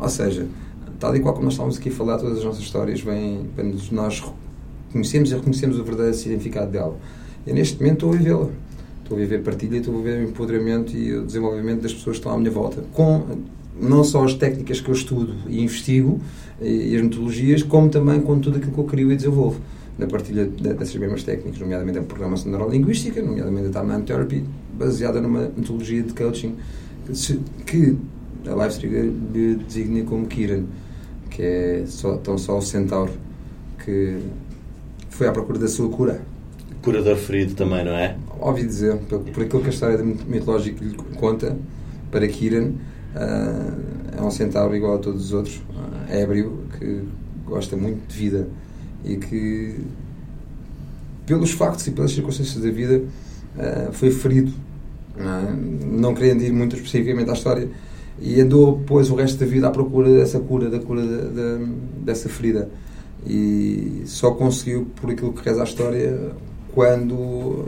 ou 0.00 0.08
seja, 0.08 0.46
tal 0.98 1.14
e 1.14 1.20
qual 1.20 1.34
como 1.34 1.44
nós 1.44 1.54
estávamos 1.54 1.78
aqui 1.78 1.88
a 1.88 1.92
falar, 1.92 2.18
todas 2.18 2.38
as 2.38 2.44
nossas 2.44 2.62
histórias 2.62 3.00
vêm 3.00 3.48
para 3.54 3.64
nós 3.92 4.22
conhecemos 4.92 5.30
e 5.30 5.34
reconhecemos 5.34 5.78
o 5.78 5.84
verdadeiro 5.84 6.16
significado 6.16 6.70
dela. 6.70 6.96
E 7.46 7.52
neste 7.52 7.78
momento 7.78 7.94
estou 7.94 8.12
a 8.12 8.16
vivê-la. 8.16 8.48
Estou 9.02 9.16
a 9.16 9.20
viver 9.20 9.42
partilha 9.42 9.78
estou 9.78 9.94
a 9.94 9.98
viver 9.98 10.18
o 10.18 10.28
empoderamento 10.28 10.94
e 10.94 11.14
o 11.14 11.24
desenvolvimento 11.24 11.80
das 11.80 11.94
pessoas 11.94 12.16
que 12.16 12.20
estão 12.20 12.32
à 12.32 12.38
minha 12.38 12.50
volta, 12.50 12.84
com 12.92 13.24
não 13.80 14.04
só 14.04 14.24
as 14.24 14.34
técnicas 14.34 14.80
que 14.80 14.88
eu 14.90 14.94
estudo 14.94 15.34
e 15.48 15.62
investigo 15.62 16.20
e, 16.60 16.94
as 16.94 17.02
metodologias, 17.02 17.62
como 17.62 17.88
também 17.88 18.20
com 18.20 18.38
tudo 18.38 18.58
aquilo 18.58 18.72
que 18.72 18.78
eu 18.78 18.84
crio 18.84 19.12
e 19.12 19.16
desenvolvo 19.16 19.60
na 19.96 20.06
partilha 20.06 20.44
dessas 20.44 20.94
mesmas 20.96 21.22
técnicas, 21.22 21.58
nomeadamente 21.58 21.98
a 21.98 22.02
programação 22.02 22.50
neurolinguística, 22.50 23.20
nomeadamente 23.22 23.76
a 23.76 23.80
Time 23.80 24.02
Therapy, 24.02 24.44
baseada 24.78 25.20
numa 25.20 25.50
metodologia 25.56 26.02
de 26.02 26.12
coaching 26.12 26.54
que 27.66 27.96
a 28.46 28.64
Life 28.64 28.78
Trigger 28.78 29.10
lhe 29.32 29.54
designa 29.56 30.04
como 30.04 30.26
Kiran, 30.26 30.64
que 31.30 31.42
é 31.42 31.84
só, 31.86 32.16
tão 32.16 32.38
só 32.38 32.58
o 32.58 32.62
centauro 32.62 33.12
que 33.84 34.18
foi 35.10 35.26
à 35.26 35.32
procura 35.32 35.58
da 35.58 35.68
sua 35.68 35.88
cura. 35.88 36.20
Curador 36.82 37.16
ferido 37.16 37.54
também, 37.54 37.84
não 37.84 37.92
é? 37.92 38.16
Óbvio 38.40 38.66
dizer, 38.66 38.96
por, 38.96 39.20
por 39.20 39.42
aquilo 39.42 39.62
que 39.62 39.68
a 39.68 39.72
história 39.72 39.98
mitológica 40.02 40.84
lhe 40.84 40.94
conta, 41.16 41.56
para 42.10 42.26
Kiran, 42.26 42.72
Uh, 43.14 44.18
é 44.18 44.22
um 44.22 44.30
centauro 44.30 44.76
igual 44.76 44.96
a 44.96 44.98
todos 44.98 45.26
os 45.26 45.32
outros, 45.32 45.56
uh, 45.56 46.12
ébrio, 46.12 46.58
que 46.78 47.02
gosta 47.46 47.76
muito 47.76 48.06
de 48.06 48.16
vida 48.16 48.48
e 49.04 49.16
que 49.16 49.80
pelos 51.24 51.52
factos 51.52 51.86
e 51.86 51.90
pelas 51.90 52.12
circunstâncias 52.12 52.62
da 52.62 52.70
vida, 52.70 53.02
uh, 53.56 53.92
foi 53.92 54.10
ferido. 54.10 54.52
Não, 55.16 55.38
é? 55.38 55.52
não 55.52 56.14
querendo 56.14 56.42
ir 56.42 56.52
muito 56.52 56.76
especificamente 56.76 57.28
à 57.30 57.32
história, 57.32 57.68
e 58.20 58.40
andou, 58.40 58.76
depois, 58.78 59.10
o 59.10 59.14
resto 59.14 59.38
da 59.38 59.46
vida 59.46 59.68
à 59.68 59.70
procura 59.70 60.12
dessa 60.12 60.38
cura, 60.38 60.68
da 60.68 60.78
cura 60.78 61.02
de, 61.02 61.28
de, 61.28 61.66
dessa 62.04 62.28
ferida. 62.28 62.68
E 63.26 64.02
só 64.06 64.30
conseguiu, 64.30 64.86
por 65.00 65.10
aquilo 65.10 65.32
que 65.32 65.44
reza 65.44 65.60
a 65.60 65.64
história, 65.64 66.32
quando, 66.74 67.66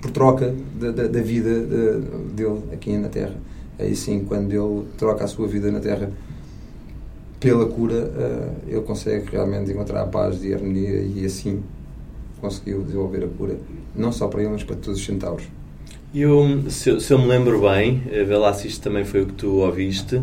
por 0.00 0.10
troca 0.10 0.54
da, 0.80 0.90
da, 0.90 1.06
da 1.08 1.20
vida 1.20 1.60
de, 1.60 2.34
dele 2.34 2.62
aqui 2.72 2.96
na 2.96 3.08
Terra. 3.08 3.36
Aí 3.78 3.94
sim, 3.94 4.24
quando 4.24 4.52
ele 4.52 4.86
troca 4.96 5.24
a 5.24 5.28
sua 5.28 5.46
vida 5.46 5.70
na 5.70 5.80
Terra 5.80 6.10
pela 7.38 7.66
cura, 7.66 7.94
uh, 7.94 8.68
ele 8.68 8.80
consegue 8.82 9.30
realmente 9.30 9.70
encontrar 9.70 10.02
a 10.02 10.06
paz 10.06 10.42
e 10.44 10.52
a 10.52 10.56
harmonia 10.56 11.02
e 11.02 11.24
assim 11.24 11.62
conseguiu 12.40 12.82
desenvolver 12.82 13.24
a 13.24 13.28
cura, 13.28 13.56
não 13.94 14.12
só 14.12 14.28
para 14.28 14.42
ele, 14.42 14.50
mas 14.50 14.62
para 14.62 14.76
todos 14.76 14.98
os 15.00 15.06
centauros. 15.06 15.44
Eu, 16.14 16.70
se, 16.70 17.00
se 17.00 17.12
eu 17.12 17.18
me 17.18 17.26
lembro 17.26 17.60
bem, 17.60 18.02
eh, 18.10 18.26
isto 18.64 18.82
também 18.82 19.04
foi 19.04 19.22
o 19.22 19.26
que 19.26 19.34
tu 19.34 19.56
ouviste, 19.56 20.22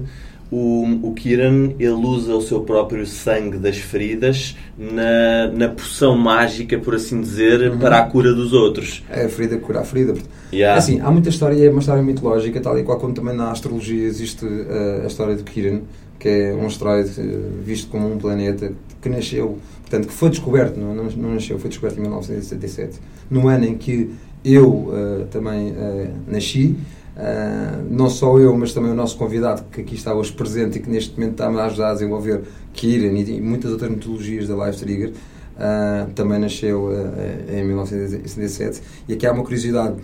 o, 0.52 0.86
o 1.02 1.14
Kiran 1.14 1.72
ele 1.80 1.94
usa 1.94 2.36
o 2.36 2.42
seu 2.42 2.62
próprio 2.62 3.06
sangue 3.06 3.58
das 3.58 3.78
feridas 3.78 4.56
na, 4.78 5.48
na 5.52 5.70
poção 5.70 6.16
mágica, 6.16 6.78
por 6.78 6.96
assim 6.96 7.20
dizer, 7.20 7.72
uhum. 7.72 7.80
para 7.80 8.00
a 8.00 8.04
cura 8.04 8.34
dos 8.34 8.54
outros. 8.54 9.04
É 9.10 9.26
a 9.26 9.30
ferida 9.30 9.58
cura 9.58 9.82
a 9.82 9.84
ferida. 9.84 10.14
Yeah. 10.54 10.76
É 10.76 10.78
assim, 10.78 11.00
há 11.02 11.10
muita 11.10 11.30
história, 11.30 11.66
é 11.66 11.70
uma 11.70 11.80
história 11.80 12.04
mitológica, 12.04 12.62
tal 12.62 12.78
e 12.78 12.84
qual 12.84 13.00
como 13.00 13.14
também 13.14 13.36
na 13.36 13.52
astrologia 13.52 14.06
existe 14.06 14.46
uh, 14.46 15.04
a 15.04 15.08
história 15.08 15.36
do 15.36 15.44
Kiran, 15.44 15.82
que 16.20 16.30
é 16.30 16.54
um 16.54 16.68
asteroide 16.68 17.20
uh, 17.20 17.64
visto 17.64 17.90
como 17.90 18.14
um 18.14 18.18
planeta 18.18 18.72
que 19.02 19.10
nasceu, 19.10 19.58
portanto, 19.82 20.08
que 20.08 20.14
foi 20.14 20.30
descoberto, 20.30 20.80
não, 20.80 20.94
não, 20.94 21.06
não 21.06 21.34
nasceu, 21.34 21.58
foi 21.58 21.70
descoberto 21.70 21.98
em 21.98 22.02
1977, 22.02 23.00
no 23.30 23.48
ano 23.48 23.66
em 23.66 23.76
que 23.76 24.12
eu 24.44 24.70
uh, 24.70 25.26
também 25.32 25.74
nasci. 26.28 26.78
Uh, 27.16 27.88
não 27.90 28.10
só 28.10 28.38
eu, 28.38 28.58
mas 28.58 28.74
também 28.74 28.92
o 28.92 28.94
nosso 28.94 29.18
convidado 29.18 29.64
que 29.72 29.80
aqui 29.80 29.96
está 29.96 30.14
hoje 30.14 30.34
presente 30.34 30.78
e 30.78 30.82
que 30.82 30.90
neste 30.90 31.18
momento 31.18 31.32
está-me 31.32 31.58
a 31.60 31.66
ajudar 31.66 31.92
a 31.92 31.94
desenvolver 31.94 32.42
Kiran 32.74 33.18
e, 33.18 33.38
e 33.38 33.42
muitas 33.42 33.72
outras 33.72 33.90
metodologias 33.90 34.50
da 34.50 34.66
Life 34.66 34.80
Trigger, 34.80 35.12
uh, 35.12 36.12
também 36.12 36.40
nasceu 36.40 36.90
uh, 36.90 37.56
em 37.56 37.64
1977. 37.64 38.82
E 39.08 39.14
aqui 39.14 39.26
há 39.26 39.32
uma 39.32 39.44
curiosidade: 39.44 39.96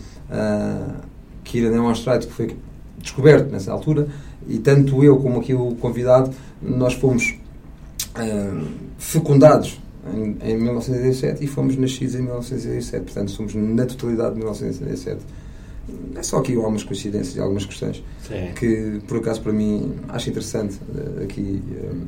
Kiran 1.43 1.75
é 1.75 1.81
um 1.81 1.89
asteroide 1.89 2.27
que 2.27 2.33
foi 2.33 2.55
descoberto 2.97 3.51
nessa 3.51 3.73
altura 3.73 4.07
e 4.47 4.59
tanto 4.59 5.03
eu 5.03 5.17
como 5.17 5.41
aqui 5.41 5.53
o 5.53 5.75
convidado, 5.75 6.31
nós 6.61 6.93
fomos 6.93 7.35
fecundados 8.97 9.81
em, 10.13 10.51
em 10.51 10.57
1987 10.57 11.43
e 11.43 11.47
fomos 11.47 11.75
nascidos 11.75 12.15
em 12.15 12.21
1987. 12.21 13.03
Portanto, 13.03 13.31
somos 13.31 13.53
na 13.53 13.85
totalidade 13.85 14.35
de 14.35 14.37
1987 14.37 15.40
é 16.15 16.23
só 16.23 16.37
aqui 16.37 16.55
algumas 16.55 16.83
coincidências 16.83 17.35
e 17.35 17.39
algumas 17.39 17.65
questões 17.65 18.03
Sim. 18.27 18.51
que, 18.57 19.01
por 19.07 19.17
acaso, 19.17 19.41
para 19.41 19.51
mim, 19.51 19.93
acho 20.09 20.29
interessante 20.29 20.79
uh, 20.89 21.23
aqui 21.23 21.61
um, 21.83 22.05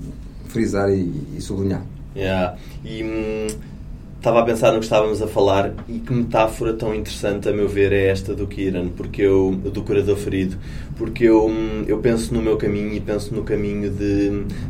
frisar 0.48 0.90
e, 0.92 1.12
e 1.38 1.42
sublinhar. 1.42 1.84
Yeah. 2.16 2.58
E 2.86 3.04
hum, 3.04 3.48
estava 4.18 4.40
a 4.40 4.44
pensar 4.44 4.72
no 4.72 4.80
que 4.80 4.86
estávamos 4.86 5.22
a 5.22 5.28
falar 5.28 5.74
e 5.88 6.00
que 6.00 6.14
metáfora 6.14 6.74
tão 6.74 6.96
interessante, 6.96 7.50
a 7.50 7.52
meu 7.54 7.68
ver, 7.68 7.92
é 7.92 8.08
esta 8.08 8.34
do 8.34 8.48
Kiran, 8.48 8.88
porque 8.90 9.22
eu, 9.22 9.52
do 9.52 9.84
curador 9.84 10.16
ferido, 10.16 10.58
porque 10.98 11.26
eu, 11.26 11.48
hum, 11.48 11.84
eu 11.88 11.98
penso 11.98 12.34
no 12.34 12.42
meu 12.42 12.58
caminho 12.58 12.94
e 12.94 13.00
penso 13.00 13.34
no 13.34 13.44
caminho 13.44 13.90
de, 13.90 14.30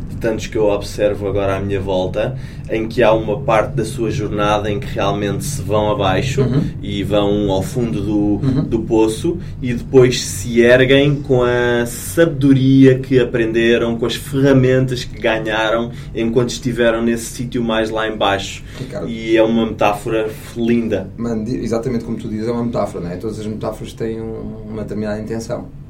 de, 0.10 0.16
tantos 0.20 0.48
que 0.48 0.58
eu 0.58 0.66
observo 0.66 1.28
agora 1.28 1.58
à 1.58 1.60
minha 1.60 1.80
volta, 1.80 2.38
em 2.70 2.88
que 2.88 3.04
há 3.04 3.12
uma 3.14 3.42
parte 3.42 3.76
da 3.76 3.84
sua 3.84 4.10
jornada 4.10 4.72
em 4.72 4.80
que 4.80 4.88
realmente 4.88 5.44
se 5.44 5.62
vão 5.62 5.92
abaixo 5.92 6.42
uhum. 6.42 6.64
e 6.82 7.04
vão 7.04 7.52
ao 7.52 7.62
fundo 7.62 8.02
do, 8.02 8.18
uhum. 8.18 8.64
do 8.64 8.80
poço 8.80 9.38
e 9.62 9.74
depois 9.74 10.22
se 10.22 10.62
erguem 10.62 11.16
com 11.22 11.44
a 11.44 11.86
sabedoria 11.86 13.00
que 13.00 13.20
aprenderam, 13.20 13.98
com 13.98 14.06
as 14.06 14.16
ferramentas 14.16 15.04
que 15.04 15.20
ganharam 15.20 15.92
enquanto 16.16 16.50
estiveram 16.50 17.02
nesse 17.02 17.26
sítio 17.26 17.62
mais 17.62 17.90
lá 17.90 18.08
embaixo. 18.08 18.64
Ricardo. 18.80 19.10
E 19.10 19.36
é 19.36 19.44
uma 19.44 19.66
metáfora 19.66 20.30
linda. 20.56 21.10
exatamente 21.48 22.06
como 22.06 22.18
tu 22.18 22.30
dizes, 22.30 22.48
é 22.48 22.52
uma 22.52 22.64
metáfora, 22.64 23.04
não 23.04 23.12
é? 23.12 23.18
Todas 23.18 23.40
as 23.40 23.46
metáforas 23.46 23.94
têm 23.94 24.22
uma 24.22 24.84
determinada 24.84 25.20
intenção. 25.20 25.83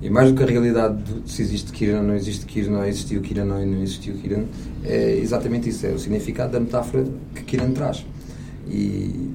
E 0.00 0.08
mais 0.08 0.30
do 0.30 0.36
que 0.36 0.42
a 0.44 0.46
realidade 0.46 1.02
de 1.02 1.30
se 1.30 1.42
existe 1.42 1.72
Kiran 1.72 2.02
não 2.02 2.14
existe 2.14 2.46
Kiran, 2.46 2.70
não 2.70 2.84
existiu 2.84 3.20
Kiran 3.20 3.44
não 3.44 3.82
existiu 3.82 4.14
Kiran, 4.14 4.44
é 4.84 5.18
exatamente 5.18 5.68
isso, 5.68 5.86
é 5.86 5.90
o 5.90 5.98
significado 5.98 6.52
da 6.52 6.60
metáfora 6.60 7.04
que 7.34 7.42
Kiran 7.42 7.72
traz. 7.72 8.06
E 8.68 9.30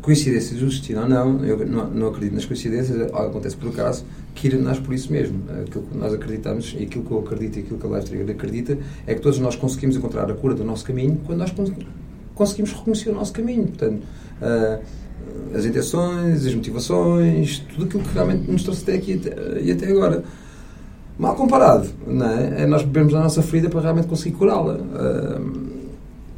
coincidências 0.00 0.62
existiram 0.62 1.02
ou 1.02 1.08
não, 1.08 1.44
eu 1.44 1.66
não, 1.66 1.90
não, 1.90 2.08
acredito 2.08 2.34
nas 2.34 2.44
coincidências, 2.44 3.00
acontece 3.12 3.56
por 3.56 3.70
acaso, 3.70 4.04
Kiran 4.34 4.58
nasce 4.58 4.80
por 4.80 4.94
isso 4.94 5.10
mesmo. 5.10 5.42
Aquilo 5.66 5.86
que 5.86 5.98
nós 5.98 6.14
acreditamos, 6.14 6.76
e 6.78 6.84
aquilo 6.84 7.04
que 7.04 7.10
eu 7.10 7.18
acredito 7.18 7.56
e 7.56 7.60
aquilo 7.62 7.78
que 7.78 7.86
a 7.86 7.90
Life 7.90 8.06
Trigger 8.06 8.30
acredita, 8.36 8.78
é 9.08 9.14
que 9.14 9.20
todos 9.20 9.40
nós 9.40 9.56
conseguimos 9.56 9.96
encontrar 9.96 10.30
a 10.30 10.34
cura 10.34 10.54
do 10.54 10.64
nosso 10.64 10.84
caminho 10.84 11.20
quando 11.26 11.40
nós 11.40 11.52
conseguimos 12.34 12.72
reconhecer 12.72 13.10
o 13.10 13.14
nosso 13.14 13.32
caminho. 13.32 13.64
Portanto, 13.64 14.02
uh, 14.40 14.82
as 15.54 15.64
intenções, 15.64 16.46
as 16.46 16.54
motivações, 16.54 17.58
tudo 17.70 17.84
aquilo 17.84 18.02
que 18.02 18.14
realmente 18.14 18.50
nos 18.50 18.62
trouxe 18.62 18.82
até 18.82 18.94
aqui 18.94 19.20
e 19.60 19.70
até 19.70 19.88
agora. 19.88 20.24
Mal 21.18 21.36
comparado, 21.36 21.88
não 22.06 22.26
é? 22.26 22.62
é 22.62 22.66
nós 22.66 22.82
bebemos 22.82 23.14
a 23.14 23.20
nossa 23.20 23.42
ferida 23.42 23.68
para 23.68 23.80
realmente 23.80 24.06
conseguir 24.06 24.34
curá-la. 24.36 24.74
Uh, 24.74 25.78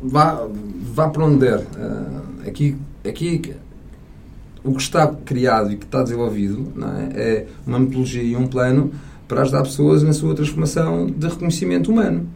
vá, 0.03 0.47
vá 0.93 1.09
para 1.09 1.25
onde 1.25 1.39
der. 1.39 1.59
Uh, 1.59 2.49
aqui, 2.49 2.77
aqui, 3.09 3.55
o 4.65 4.73
que 4.73 4.83
está 4.83 5.07
criado 5.07 5.73
e 5.73 5.77
que 5.77 5.85
está 5.85 6.03
desenvolvido 6.03 6.73
é? 7.15 7.21
é 7.21 7.47
uma 7.67 7.79
metodologia 7.79 8.23
e 8.23 8.35
um 8.35 8.47
plano 8.47 8.93
para 9.29 9.43
ajudar 9.43 9.63
pessoas 9.63 10.03
na 10.03 10.13
sua 10.13 10.35
transformação 10.35 11.07
de 11.07 11.27
reconhecimento 11.27 11.91
humano. 11.91 12.27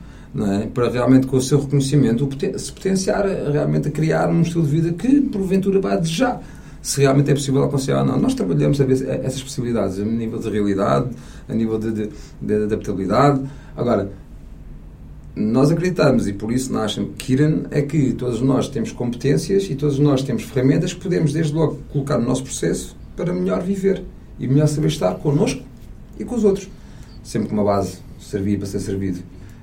É? 0.63 0.67
para 0.67 0.91
realmente 0.91 1.27
com 1.27 1.39
o 1.39 1.41
seu 1.41 1.59
reconhecimento 1.59 2.29
se 2.59 2.71
potenciar 2.71 3.25
realmente 3.51 3.89
a 3.89 3.91
criar 3.91 4.29
um 4.29 4.43
estilo 4.43 4.63
de 4.63 4.71
vida 4.71 4.93
que 4.93 5.23
porventura 5.23 5.81
vai 5.81 5.99
desejar 5.99 6.43
se 6.81 7.01
realmente 7.01 7.31
é 7.31 7.35
possível 7.35 7.65
aconselhar 7.65 8.01
ou 8.01 8.07
não. 8.07 8.19
Nós 8.19 8.35
trabalhamos 8.35 8.81
a 8.81 8.85
ver 8.85 9.09
essas 9.25 9.43
possibilidades 9.43 9.99
a 9.99 10.05
nível 10.05 10.39
de 10.39 10.49
realidade, 10.49 11.11
a 11.49 11.55
nível 11.55 11.79
de, 11.79 11.91
de, 11.93 12.11
de 12.41 12.55
adaptabilidade. 12.55 13.41
Agora, 13.77 14.11
nós 15.35 15.71
acreditamos 15.71 16.27
e 16.27 16.33
por 16.33 16.51
isso 16.51 16.73
nasce 16.73 17.05
Kiran 17.17 17.65
é 17.71 17.83
que 17.83 18.13
todos 18.13 18.41
nós 18.41 18.69
temos 18.69 18.91
competências 18.91 19.71
e 19.71 19.77
todos 19.77 19.99
nós 19.99 20.23
temos 20.23 20.43
ferramentas 20.43 20.93
que 20.93 21.01
podemos 21.01 21.33
desde 21.33 21.55
logo 21.55 21.79
colocar 21.93 22.19
no 22.19 22.27
nosso 22.27 22.43
processo 22.43 22.97
para 23.17 23.33
melhor 23.33 23.63
viver 23.63 24.03
e 24.39 24.49
melhor 24.49 24.67
saber 24.67 24.89
estar 24.89 25.15
connosco 25.17 25.63
e 26.19 26.25
com 26.25 26.35
os 26.35 26.45
outros. 26.45 26.69
Sempre 27.23 27.49
com 27.49 27.55
uma 27.55 27.65
base, 27.65 27.99
servir 28.19 28.57
para 28.59 28.67
ser 28.67 28.81
servido. 28.81 29.21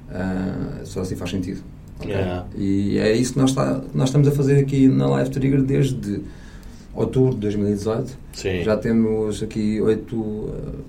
Uh, 0.10 0.86
só 0.86 1.02
assim 1.02 1.16
faz 1.16 1.32
sentido. 1.32 1.62
Okay? 2.00 2.12
Yeah. 2.12 2.46
E 2.56 2.98
é 2.98 3.14
isso 3.14 3.34
que 3.34 3.40
nós, 3.40 3.50
está, 3.50 3.82
nós 3.94 4.10
estamos 4.10 4.28
a 4.28 4.32
fazer 4.32 4.60
aqui 4.60 4.88
na 4.88 5.08
Live 5.08 5.30
Trigger 5.32 5.62
desde 5.62 6.22
outubro 6.96 7.34
de 7.34 7.42
2018. 7.42 8.18
Sim. 8.34 8.64
Já 8.64 8.78
temos 8.78 9.44
aqui 9.44 9.82
oito 9.82 10.16
uh, 10.16 10.84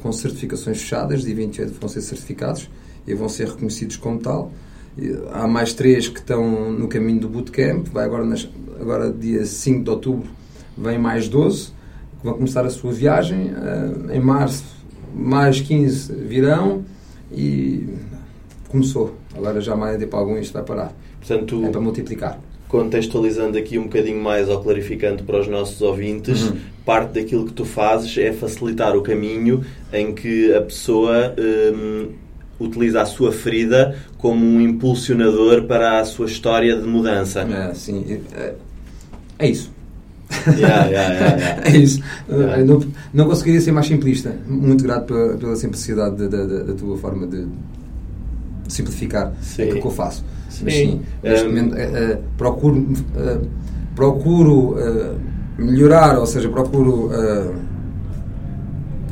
com 0.00 0.12
certificações 0.12 0.80
fechadas 0.80 1.26
e 1.26 1.34
28 1.34 1.74
vão 1.78 1.88
ser 1.88 2.00
certificados 2.00 2.70
e 3.06 3.14
vão 3.14 3.28
ser 3.28 3.48
reconhecidos 3.48 3.96
como 3.96 4.18
tal. 4.18 4.52
E 4.96 5.12
há 5.32 5.46
mais 5.46 5.72
três 5.72 6.08
que 6.08 6.20
estão 6.20 6.72
no 6.72 6.88
caminho 6.88 7.20
do 7.20 7.28
bootcamp. 7.28 7.86
Vai 7.88 8.04
agora, 8.04 8.24
nas, 8.24 8.48
agora 8.80 9.12
dia 9.12 9.44
5 9.44 9.84
de 9.84 9.90
outubro, 9.90 10.30
vem 10.76 10.98
mais 10.98 11.28
12 11.28 11.72
que 12.20 12.26
vão 12.26 12.34
começar 12.34 12.64
a 12.64 12.70
sua 12.70 12.92
viagem. 12.92 13.52
Uh, 13.52 14.12
em 14.12 14.20
março, 14.20 14.64
mais 15.14 15.60
15 15.60 16.12
virão 16.14 16.84
e 17.32 17.88
começou. 18.68 19.16
Agora 19.34 19.60
já 19.60 19.76
mais 19.76 19.98
de 19.98 20.06
para 20.06 20.18
algum 20.18 20.38
isto 20.38 20.52
vai 20.52 20.62
parar. 20.62 20.92
Portanto, 21.18 21.64
é 21.64 21.70
para 21.70 21.80
multiplicar. 21.80 22.40
Contextualizando 22.70 23.58
aqui 23.58 23.78
um 23.78 23.84
bocadinho 23.84 24.22
mais 24.22 24.48
ou 24.48 24.60
clarificando 24.60 25.24
para 25.24 25.40
os 25.40 25.48
nossos 25.48 25.82
ouvintes, 25.82 26.42
uhum. 26.42 26.56
parte 26.84 27.20
daquilo 27.20 27.44
que 27.44 27.52
tu 27.52 27.64
fazes 27.64 28.16
é 28.16 28.32
facilitar 28.32 28.96
o 28.96 29.02
caminho 29.02 29.64
em 29.92 30.14
que 30.14 30.54
a 30.54 30.60
pessoa 30.62 31.34
hum, 31.36 32.10
utiliza 32.60 33.02
a 33.02 33.06
sua 33.06 33.32
ferida 33.32 33.96
como 34.18 34.46
um 34.46 34.60
impulsionador 34.60 35.64
para 35.64 35.98
a 35.98 36.04
sua 36.04 36.26
história 36.26 36.76
de 36.76 36.86
mudança. 36.86 37.40
É, 37.40 37.74
sim. 37.74 38.20
É, 38.34 38.54
é 39.40 39.48
isso. 39.48 39.72
Yeah, 40.56 40.86
yeah, 40.86 41.14
yeah, 41.14 41.62
é 41.68 41.76
isso. 41.76 42.00
Não, 42.64 42.80
não 43.12 43.26
conseguiria 43.26 43.60
ser 43.60 43.72
mais 43.72 43.86
simplista. 43.86 44.32
Muito 44.46 44.84
grato 44.84 45.06
pela, 45.06 45.36
pela 45.36 45.56
simplicidade 45.56 46.28
da, 46.28 46.28
da, 46.28 46.62
da 46.62 46.74
tua 46.74 46.96
forma 46.96 47.26
de, 47.26 47.48
simplificar 48.70 49.32
sim. 49.42 49.62
aquilo 49.62 49.80
que 49.80 49.86
eu 49.86 49.90
faço. 49.90 50.24
Sim. 50.50 50.64
Mas 50.64 50.74
sim, 50.74 51.00
neste 51.22 51.46
um... 51.46 51.48
momento 51.48 51.74
uh, 51.74 51.78
uh, 51.78 52.22
procuro, 52.36 52.78
uh, 52.78 53.48
procuro 53.94 54.76
melhorar, 55.56 56.18
ou 56.18 56.26
seja, 56.26 56.48
procuro 56.48 57.10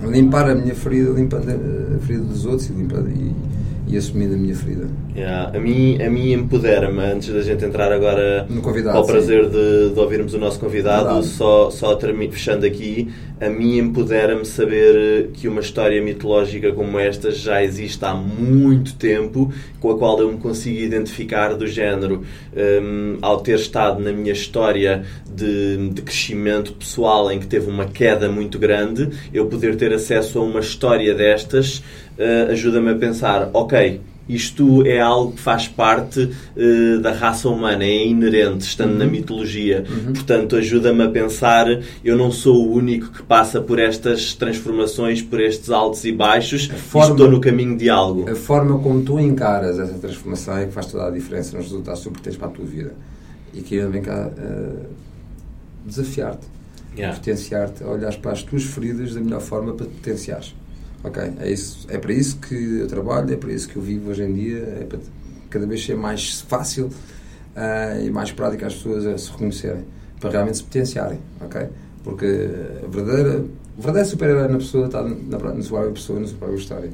limpar 0.05 0.51
a 0.51 0.55
minha 0.55 0.75
ferida, 0.75 1.11
limpando 1.11 1.49
a 1.49 1.99
ferida 2.01 2.25
dos 2.25 2.45
outros 2.45 2.69
e, 2.71 2.73
limpando, 2.73 3.09
e, 3.09 3.35
e 3.89 3.97
assumindo 3.97 4.35
a 4.35 4.37
minha 4.37 4.55
ferida. 4.55 4.87
Yeah. 5.17 5.57
A 5.57 5.61
mim, 5.61 6.01
a 6.01 6.09
mim 6.11 6.33
empodera-me, 6.33 7.01
antes 7.01 7.33
da 7.33 7.43
gente 7.43 7.65
entrar 7.65 7.91
agora 7.91 8.47
ao 8.93 9.05
prazer 9.07 9.49
de, 9.49 9.91
de 9.91 9.99
ouvirmos 9.99 10.35
o 10.35 10.39
nosso 10.39 10.61
convidado, 10.61 11.05
Verdade. 11.07 11.27
só, 11.27 11.71
só 11.71 11.95
termi- 11.97 12.31
fechando 12.31 12.65
aqui, 12.67 13.09
a 13.41 13.49
mim 13.49 13.79
empodera-me 13.79 14.45
saber 14.45 15.31
que 15.33 15.49
uma 15.49 15.61
história 15.61 16.01
mitológica 16.03 16.73
como 16.73 16.99
esta 16.99 17.31
já 17.31 17.63
existe 17.65 18.05
há 18.05 18.15
muito 18.15 18.95
tempo, 18.95 19.53
com 19.81 19.91
a 19.91 19.99
qual 19.99 20.21
eu 20.21 20.31
me 20.31 20.39
consigo 20.39 20.79
identificar 20.79 21.55
do 21.55 21.67
género, 21.67 22.23
hum, 22.83 23.17
ao 23.23 23.41
ter 23.41 23.57
estado 23.57 24.01
na 24.03 24.13
minha 24.13 24.33
história 24.33 25.03
de, 25.29 25.89
de 25.91 26.03
crescimento 26.03 26.73
pessoal 26.75 27.31
em 27.33 27.39
que 27.39 27.47
teve 27.47 27.69
uma 27.71 27.87
queda 27.87 28.29
muito 28.29 28.59
grande, 28.59 29.09
eu 29.33 29.47
poder 29.47 29.77
ter 29.77 29.93
acesso 29.93 30.39
a 30.39 30.43
uma 30.43 30.61
história 30.61 31.15
destas 31.15 31.83
eh, 32.19 32.49
ajuda-me 32.51 32.91
a 32.91 32.95
pensar, 32.97 33.49
ok, 33.55 34.01
isto 34.29 34.85
é 34.87 35.01
algo 35.01 35.33
que 35.33 35.41
faz 35.41 35.67
parte 35.67 36.31
eh, 36.55 36.99
da 37.01 37.13
raça 37.13 37.49
humana, 37.49 37.83
é 37.85 38.07
inerente, 38.07 38.67
estando 38.67 38.95
na 38.99 39.07
mitologia. 39.07 39.85
Portanto, 40.13 40.55
ajuda-me 40.57 41.03
a 41.05 41.09
pensar, 41.09 41.67
eu 42.05 42.15
não 42.17 42.31
sou 42.31 42.67
o 42.69 42.73
único 42.75 43.11
que 43.11 43.23
passa 43.23 43.59
por 43.61 43.79
estas 43.79 44.35
transformações, 44.35 45.23
por 45.23 45.41
estes 45.41 45.71
altos 45.71 46.05
e 46.05 46.13
baixos, 46.13 46.67
forma- 46.67 47.09
e 47.09 47.11
estou 47.13 47.31
no 47.31 47.41
caminho 47.41 47.79
de 47.79 47.89
algo. 47.89 48.29
A 48.31 48.35
forma 48.35 48.79
como 48.81 49.01
tu 49.03 49.19
encaras 49.19 49.79
essa 49.79 49.95
transformação 49.95 50.59
é 50.59 50.67
que 50.67 50.73
faz 50.73 50.87
toda 50.87 51.07
a 51.07 51.11
diferença 51.11 51.57
nos 51.57 51.65
resultados 51.67 52.03
que 52.07 52.11
tu 52.11 52.39
para 52.39 52.49
a 52.49 52.51
tua 52.51 52.65
vida. 52.67 52.93
E 53.55 53.63
que 53.63 53.81
vem 53.87 54.03
cá 54.03 54.31
eh, 54.37 54.83
desafiar-te, 55.87 56.47
Yeah. 56.97 57.17
potenciar-te, 57.17 57.85
a 57.85 57.87
olhares 57.89 58.17
para 58.17 58.33
as 58.33 58.43
tuas 58.43 58.65
feridas 58.65 59.15
da 59.15 59.21
melhor 59.21 59.41
forma 59.41 59.73
para 59.73 59.87
te 59.87 59.93
potenciares. 59.93 60.53
Ok? 61.05 61.23
É, 61.41 61.51
isso, 61.51 61.87
é 61.89 61.99
para 61.99 62.13
isso 62.13 62.39
que 62.39 62.55
eu 62.81 62.87
trabalho, 62.89 63.33
é 63.33 63.37
para 63.37 63.53
isso 63.53 63.69
que 63.69 63.77
eu 63.77 63.83
vivo 63.83 64.11
hoje 64.11 64.23
em 64.25 64.33
dia, 64.35 64.59
é 64.81 64.85
para 64.85 64.99
cada 65.51 65.67
vez 65.67 65.85
ser 65.85 65.97
mais 65.97 66.41
fácil 66.43 66.91
ah, 67.57 67.99
e 68.01 68.11
mais 68.11 68.33
prático 68.33 68.65
as 68.65 68.75
pessoas 68.75 69.07
a 69.07 69.17
se 69.17 69.31
reconhecerem, 69.31 69.85
para 70.21 70.31
realmente 70.31 70.59
se 70.59 70.65
potenciarem. 70.65 71.19
Ok? 71.41 71.67
Porque 72.05 72.27
a 72.85 72.89
verdadeira, 72.89 73.39
o 73.77 73.81
verdadeiro 73.81 74.09
super-herói 74.09 74.49
na 74.49 74.59
pessoa 74.59 74.87
está 74.87 75.03
na, 75.03 75.15
na 75.15 75.63
sua 75.63 75.79
própria 75.79 75.93
pessoa, 75.93 76.21
na 76.21 76.27
sua 76.27 76.39
própria 76.39 76.57
história. 76.59 76.91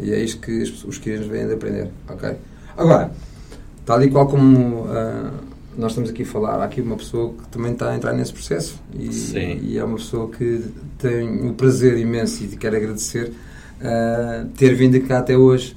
E 0.00 0.12
é 0.12 0.18
isto 0.20 0.40
que 0.40 0.58
pessoas- 0.58 0.84
os 0.84 0.98
crianças 0.98 1.26
vêm 1.26 1.46
de 1.46 1.54
aprender. 1.54 1.88
Ok? 2.08 2.30
Agora, 2.76 3.12
tal 3.86 4.02
e 4.02 4.10
qual 4.10 4.26
como 4.26 4.86
ah, 4.88 5.30
nós 5.76 5.92
estamos 5.92 6.10
aqui 6.10 6.22
a 6.22 6.26
falar, 6.26 6.56
há 6.56 6.64
aqui 6.64 6.80
uma 6.80 6.96
pessoa 6.96 7.32
que 7.34 7.48
também 7.48 7.72
está 7.72 7.90
a 7.90 7.96
entrar 7.96 8.12
nesse 8.12 8.32
processo 8.32 8.80
e, 8.92 9.08
e 9.62 9.78
é 9.78 9.84
uma 9.84 9.96
pessoa 9.96 10.28
que 10.30 10.62
tem 11.04 11.48
o 11.48 11.52
prazer 11.52 11.98
imenso 11.98 12.42
e 12.44 12.48
quero 12.56 12.76
agradecer 12.76 13.30
ah, 13.82 14.46
ter 14.56 14.74
vindo 14.74 14.98
cá 15.06 15.18
até 15.18 15.36
hoje 15.36 15.76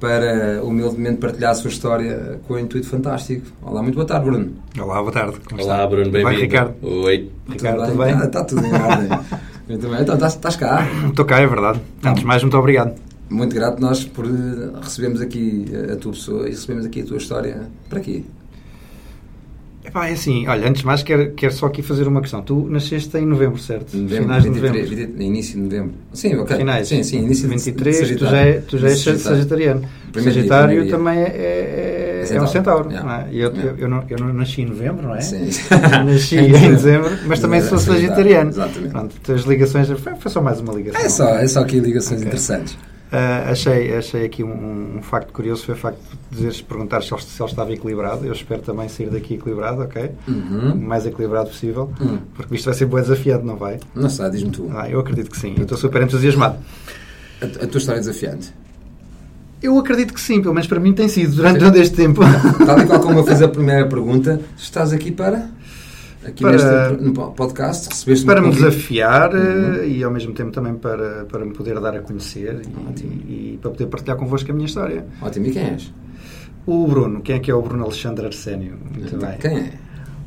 para 0.00 0.64
humildemente 0.64 1.18
partilhar 1.18 1.52
a 1.52 1.54
sua 1.54 1.68
história 1.68 2.40
com 2.48 2.54
o 2.54 2.58
intuito 2.58 2.88
fantástico. 2.88 3.46
Olá, 3.62 3.82
muito 3.82 3.94
boa 3.94 4.06
tarde, 4.06 4.24
Bruno. 4.24 4.52
Olá, 4.80 5.00
boa 5.00 5.12
tarde. 5.12 5.38
Como 5.48 5.62
Olá, 5.62 5.74
está? 5.74 5.86
Bruno, 5.86 6.10
bem-vindo. 6.10 6.40
Ricardo? 6.40 6.74
Oi. 6.82 7.30
Ricardo, 7.48 7.84
tudo 7.84 7.98
bem? 7.98 8.14
Ah, 8.14 8.24
está 8.24 8.44
tudo 8.44 8.66
em 8.66 8.72
ordem. 8.72 9.08
muito 9.68 9.88
bem, 9.88 10.00
então 10.00 10.14
estás, 10.14 10.34
estás 10.34 10.56
cá. 10.56 10.88
Estou 11.08 11.24
cá, 11.24 11.38
é 11.38 11.46
verdade. 11.46 11.80
Antes 12.02 12.22
de 12.22 12.26
mais, 12.26 12.42
muito 12.42 12.56
obrigado. 12.56 12.94
Muito 13.30 13.54
grato 13.54 13.80
nós 13.80 14.04
por 14.04 14.26
eh, 14.26 14.80
recebermos 14.82 15.20
aqui 15.20 15.66
a 15.92 15.96
tua 15.96 16.12
pessoa 16.12 16.48
e 16.48 16.50
recebemos 16.50 16.84
aqui 16.84 17.02
a 17.02 17.04
tua 17.04 17.18
história 17.18 17.62
para 17.88 17.98
aqui. 17.98 18.26
Epá, 19.92 20.08
é 20.08 20.12
assim, 20.12 20.48
olha, 20.48 20.66
antes 20.66 20.80
de 20.80 20.86
mais, 20.86 21.02
quero, 21.02 21.32
quero 21.32 21.52
só 21.52 21.66
aqui 21.66 21.82
fazer 21.82 22.08
uma 22.08 22.22
questão. 22.22 22.40
Tu 22.40 22.66
nasceste 22.70 23.14
em 23.18 23.26
novembro, 23.26 23.58
certo? 23.60 23.94
Novembro, 23.94 24.22
Finais 24.22 24.42
de 24.42 24.48
23, 24.48 24.88
novembro. 24.90 25.12
20 25.18 25.22
início 25.22 25.54
de 25.56 25.60
novembro. 25.64 25.92
Sim, 26.14 26.34
ok. 26.36 26.56
Finais. 26.56 26.88
Sim, 26.88 27.02
sim, 27.02 27.18
início 27.18 27.42
de 27.46 27.54
23, 27.56 28.08
de 28.08 28.16
tu 28.16 28.24
já, 28.24 28.36
é, 28.38 28.52
tu 28.66 28.78
já 28.78 28.88
és 28.88 28.98
sagitariano. 29.20 29.82
Primeiro 30.10 30.34
Sagitário 30.34 30.82
dia. 30.82 30.90
também 30.90 31.18
é, 31.18 31.22
é, 31.24 32.26
É 32.30 32.36
é 32.36 32.42
um 32.42 32.46
centauro. 32.46 32.90
Yeah. 32.90 33.20
é? 33.20 33.28
Eu, 33.28 33.52
Yeah. 33.52 33.62
eu, 33.64 33.76
eu, 33.80 33.88
não, 33.88 34.04
eu 34.08 34.18
não 34.18 34.32
nasci 34.32 34.62
em 34.62 34.66
novembro, 34.66 35.06
não 35.08 35.14
é? 35.14 35.20
Sim. 35.20 35.50
Nasci 36.06 36.36
Em 36.40 36.46
em 36.56 36.74
dezembro. 36.74 37.10
mas 37.26 37.40
também 37.40 37.60
sou 37.60 37.76
sagitariano. 37.78 38.48
exatamente. 38.48 38.90
Pronto, 38.92 39.32
as 39.32 39.42
ligações, 39.42 39.88
foi, 39.90 40.30
só 40.30 40.40
mais 40.40 40.58
uma 40.58 40.72
ligação. 40.72 41.00
É 41.02 41.08
só, 41.10 41.28
é 41.36 41.46
só 41.46 41.60
aqui 41.60 41.78
ligações 41.80 42.22
interessantes. 42.22 42.78
Ah, 43.14 43.50
achei, 43.50 43.94
achei 43.94 44.24
aqui 44.24 44.42
um, 44.42 44.96
um 44.96 45.02
facto 45.02 45.32
curioso 45.34 45.64
foi 45.66 45.74
o 45.74 45.76
facto 45.76 45.98
de 46.30 46.36
dizeres, 46.36 46.62
perguntar 46.62 47.02
se 47.02 47.12
ele, 47.12 47.20
se 47.22 47.42
ele 47.42 47.50
estava 47.50 47.70
equilibrado. 47.70 48.24
Eu 48.24 48.32
espero 48.32 48.62
também 48.62 48.88
sair 48.88 49.10
daqui 49.10 49.34
equilibrado, 49.34 49.82
ok? 49.82 50.10
O 50.26 50.30
Uhum. 50.30 50.76
mais 50.76 51.04
equilibrado 51.04 51.50
possível, 51.50 51.92
Hum. 52.00 52.18
porque 52.34 52.54
isto 52.54 52.64
vai 52.64 52.74
ser 52.74 52.86
bem 52.86 53.00
desafiante, 53.02 53.44
não 53.44 53.56
vai? 53.56 53.78
Não 53.94 54.08
sei, 54.08 54.30
diz-me 54.30 54.50
tu. 54.50 54.70
Ah, 54.74 54.88
eu 54.88 54.98
acredito 54.98 55.30
que 55.30 55.38
sim, 55.38 55.54
eu 55.58 55.64
estou 55.64 55.76
super 55.76 56.00
entusiasmado. 56.02 56.56
A, 57.42 57.44
a 57.44 57.66
tua 57.66 57.78
história 57.78 57.98
é 57.98 58.00
desafiante. 58.00 58.50
Eu 59.62 59.78
acredito 59.78 60.12
que 60.14 60.20
sim, 60.20 60.40
pelo 60.40 60.54
menos 60.54 60.66
para 60.66 60.80
mim 60.80 60.92
tem 60.94 61.06
sido 61.06 61.36
durante 61.36 61.60
todo 61.60 61.76
este 61.76 61.94
tempo. 61.94 62.22
Tal 62.66 62.80
e 62.80 62.86
qual 62.86 62.98
como 63.00 63.18
eu 63.20 63.24
fiz 63.24 63.40
a 63.42 63.48
primeira 63.48 63.86
pergunta, 63.86 64.40
estás 64.56 64.92
aqui 64.92 65.12
para? 65.12 65.48
Aqui 66.26 66.42
Para- 66.44 66.52
neste 66.52 67.02
no 67.04 67.32
podcast, 67.32 67.88
recebeste 67.88 68.24
para 68.26 68.40
me 68.40 68.48
convite? 68.48 68.64
desafiar 68.64 69.34
Uhum. 69.34 69.74
eh, 69.80 69.86
e 69.88 70.04
ao 70.04 70.10
mesmo 70.10 70.32
tempo 70.32 70.52
também 70.52 70.74
para, 70.74 71.24
para 71.24 71.44
me 71.44 71.52
poder 71.52 71.80
dar 71.80 71.96
a 71.96 72.00
conhecer 72.00 72.62
e, 73.02 73.06
e 73.54 73.58
para 73.60 73.70
poder 73.72 73.86
partilhar 73.86 74.16
convosco 74.16 74.50
a 74.50 74.54
minha 74.54 74.66
história. 74.66 75.04
Ótimo, 75.20 75.46
e 75.46 75.50
quem 75.50 75.62
és? 75.62 75.92
O 76.64 76.86
Bruno, 76.86 77.20
quem 77.22 77.36
é 77.36 77.38
que 77.40 77.50
é 77.50 77.54
o 77.54 77.60
Bruno 77.60 77.82
Alexandre 77.84 78.24
Arsénio? 78.26 78.74
Muito 78.96 79.16
bem. 79.16 79.36
Quem 79.38 79.58
é? 79.58 79.72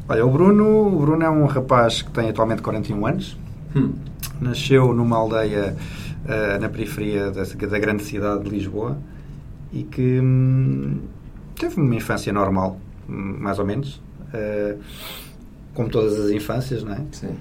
Olha, 0.10 0.26
o 0.26 0.30
Bruno, 0.32 0.88
o 0.88 1.00
Bruno 1.00 1.24
é 1.24 1.30
um 1.30 1.46
rapaz 1.46 2.02
que 2.02 2.12
tem 2.12 2.30
atualmente 2.30 2.62
41 2.62 3.08
anos. 3.08 3.38
Hum. 3.74 3.94
Nasceu 4.42 4.94
numa 4.94 5.16
aldeia 5.16 5.78
eh, 6.28 6.58
na 6.60 6.68
periferia 6.68 7.32
da, 7.32 7.44
da 7.44 7.80
grande 7.80 8.04
cidade 8.04 8.44
de 8.44 8.50
Lisboa 8.50 8.98
e 9.72 9.84
que 9.84 10.20
hum, 10.20 11.00
teve 11.58 11.80
uma 11.80 11.96
infância 11.96 12.34
normal, 12.34 12.78
hum, 13.10 13.38
mais 13.40 13.60
ou 13.60 13.66
menos, 13.66 14.02
eh, 14.34 14.76
como 15.76 15.90
todas 15.90 16.20
as 16.20 16.32
infâncias, 16.32 16.84
não 16.84 16.94
é? 16.94 17.02
Sim. 17.12 17.36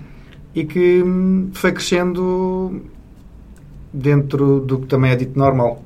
E 0.55 0.65
que 0.65 1.03
hum, 1.03 1.51
foi 1.55 1.73
crescendo 1.73 2.83
dentro 3.93 4.61
do 4.61 4.81
que 4.81 4.87
também 4.87 5.13
é 5.13 5.17
dito 5.17 5.39
normal. 5.39 5.83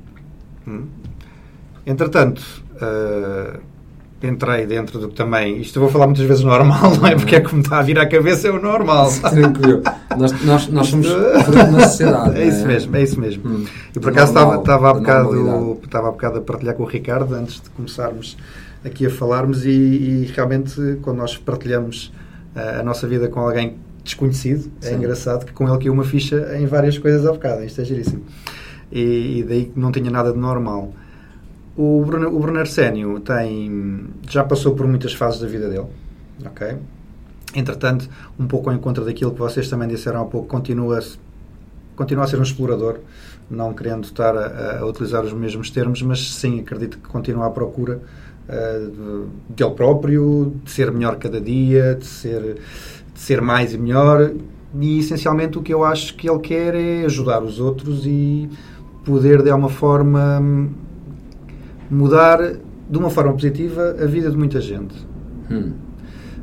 Hum. 0.67 0.85
Entretanto, 1.85 2.41
eh, 2.81 3.59
entrei 4.21 4.65
dentro 4.65 4.99
do 4.99 5.09
que 5.09 5.15
também. 5.15 5.61
Isto 5.61 5.77
eu 5.77 5.83
vou 5.83 5.91
falar 5.91 6.07
muitas 6.07 6.25
vezes 6.25 6.43
normal, 6.43 6.95
não 6.97 7.07
é? 7.07 7.15
Porque 7.15 7.35
é 7.35 7.39
me 7.39 7.61
está 7.61 7.79
a 7.79 7.81
vir 7.81 7.97
à 7.99 8.07
cabeça 8.07 8.47
é 8.47 8.51
o 8.51 8.61
normal. 8.61 9.09
Tranquilo. 9.11 9.81
Nós, 10.17 10.43
nós, 10.43 10.67
nós 10.67 10.87
somos 10.87 11.07
fruto 11.07 11.81
sociedade. 11.81 12.37
É 12.39 12.47
isso 12.47 12.59
não 12.61 12.67
mesmo, 12.67 12.95
é 12.95 13.03
isso 13.03 13.19
mesmo. 13.19 13.49
Hum. 13.49 13.65
E 13.95 13.99
por 13.99 14.11
acaso 14.11 14.33
normal, 14.33 14.59
estava, 14.59 14.87
estava, 14.87 14.89
há 14.89 14.93
bocado, 14.93 15.79
estava 15.83 16.07
há 16.07 16.11
bocado 16.11 16.37
a 16.39 16.41
partilhar 16.41 16.75
com 16.75 16.83
o 16.83 16.87
Ricardo 16.87 17.33
antes 17.35 17.61
de 17.61 17.69
começarmos 17.69 18.37
aqui 18.83 19.05
a 19.05 19.09
falarmos 19.09 19.65
e, 19.65 19.69
e 19.69 20.31
realmente 20.35 20.99
quando 21.01 21.17
nós 21.17 21.37
partilhamos 21.37 22.11
a 22.55 22.83
nossa 22.83 23.07
vida 23.07 23.27
com 23.27 23.39
alguém 23.39 23.77
desconhecido, 24.03 24.71
é 24.81 24.89
Sim. 24.89 24.95
engraçado 24.95 25.45
que 25.45 25.53
com 25.53 25.67
ele 25.67 25.77
caiu 25.77 25.93
uma 25.93 26.03
ficha 26.03 26.57
em 26.57 26.65
várias 26.65 26.97
coisas 26.97 27.25
há 27.25 27.31
bocado, 27.31 27.63
isto 27.63 27.81
é 27.81 27.85
giríssimo. 27.85 28.23
E, 28.91 29.39
e 29.39 29.43
daí 29.43 29.71
não 29.75 29.91
tinha 29.91 30.09
nada 30.09 30.31
de 30.31 30.37
normal. 30.37 30.93
O 31.77 32.03
Bruno, 32.05 32.35
o 32.35 32.39
Bruno 32.39 32.59
Arsénio 32.59 33.19
tem, 33.19 34.07
já 34.27 34.43
passou 34.43 34.75
por 34.75 34.87
muitas 34.87 35.13
fases 35.13 35.39
da 35.39 35.47
vida 35.47 35.69
dele, 35.69 35.87
ok? 36.45 36.77
Entretanto, 37.55 38.09
um 38.39 38.47
pouco 38.47 38.69
ao 38.69 38.75
encontro 38.75 39.05
daquilo 39.05 39.31
que 39.31 39.39
vocês 39.39 39.69
também 39.69 39.87
disseram 39.87 40.21
há 40.21 40.25
pouco, 40.25 40.47
continua, 40.47 40.99
continua 41.95 42.25
a 42.25 42.27
ser 42.27 42.37
um 42.37 42.43
explorador, 42.43 42.99
não 43.49 43.73
querendo 43.73 44.03
estar 44.03 44.35
a, 44.35 44.79
a 44.79 44.85
utilizar 44.85 45.23
os 45.23 45.33
mesmos 45.33 45.69
termos, 45.69 46.01
mas 46.01 46.33
sim, 46.33 46.59
acredito 46.59 46.97
que 46.97 47.07
continua 47.07 47.47
à 47.47 47.49
procura 47.49 48.01
uh, 48.49 49.27
de, 49.49 49.55
dele 49.55 49.71
próprio, 49.71 50.53
de 50.63 50.71
ser 50.71 50.91
melhor 50.91 51.17
cada 51.17 51.39
dia, 51.39 51.95
de 51.95 52.05
ser, 52.05 52.57
de 53.13 53.19
ser 53.19 53.41
mais 53.41 53.73
e 53.73 53.77
melhor. 53.77 54.31
E 54.79 54.99
essencialmente 54.99 55.57
o 55.57 55.61
que 55.61 55.73
eu 55.73 55.83
acho 55.83 56.15
que 56.15 56.29
ele 56.29 56.39
quer 56.39 56.75
é 56.75 57.05
ajudar 57.05 57.41
os 57.43 57.59
outros 57.59 58.05
e 58.05 58.49
poder 59.05 59.41
de 59.41 59.49
alguma 59.49 59.69
forma 59.69 60.69
mudar 61.89 62.39
de 62.89 62.97
uma 62.97 63.09
forma 63.09 63.33
positiva 63.33 63.95
a 64.01 64.05
vida 64.05 64.29
de 64.29 64.37
muita 64.37 64.59
gente. 64.59 64.95
Hum. 65.49 65.73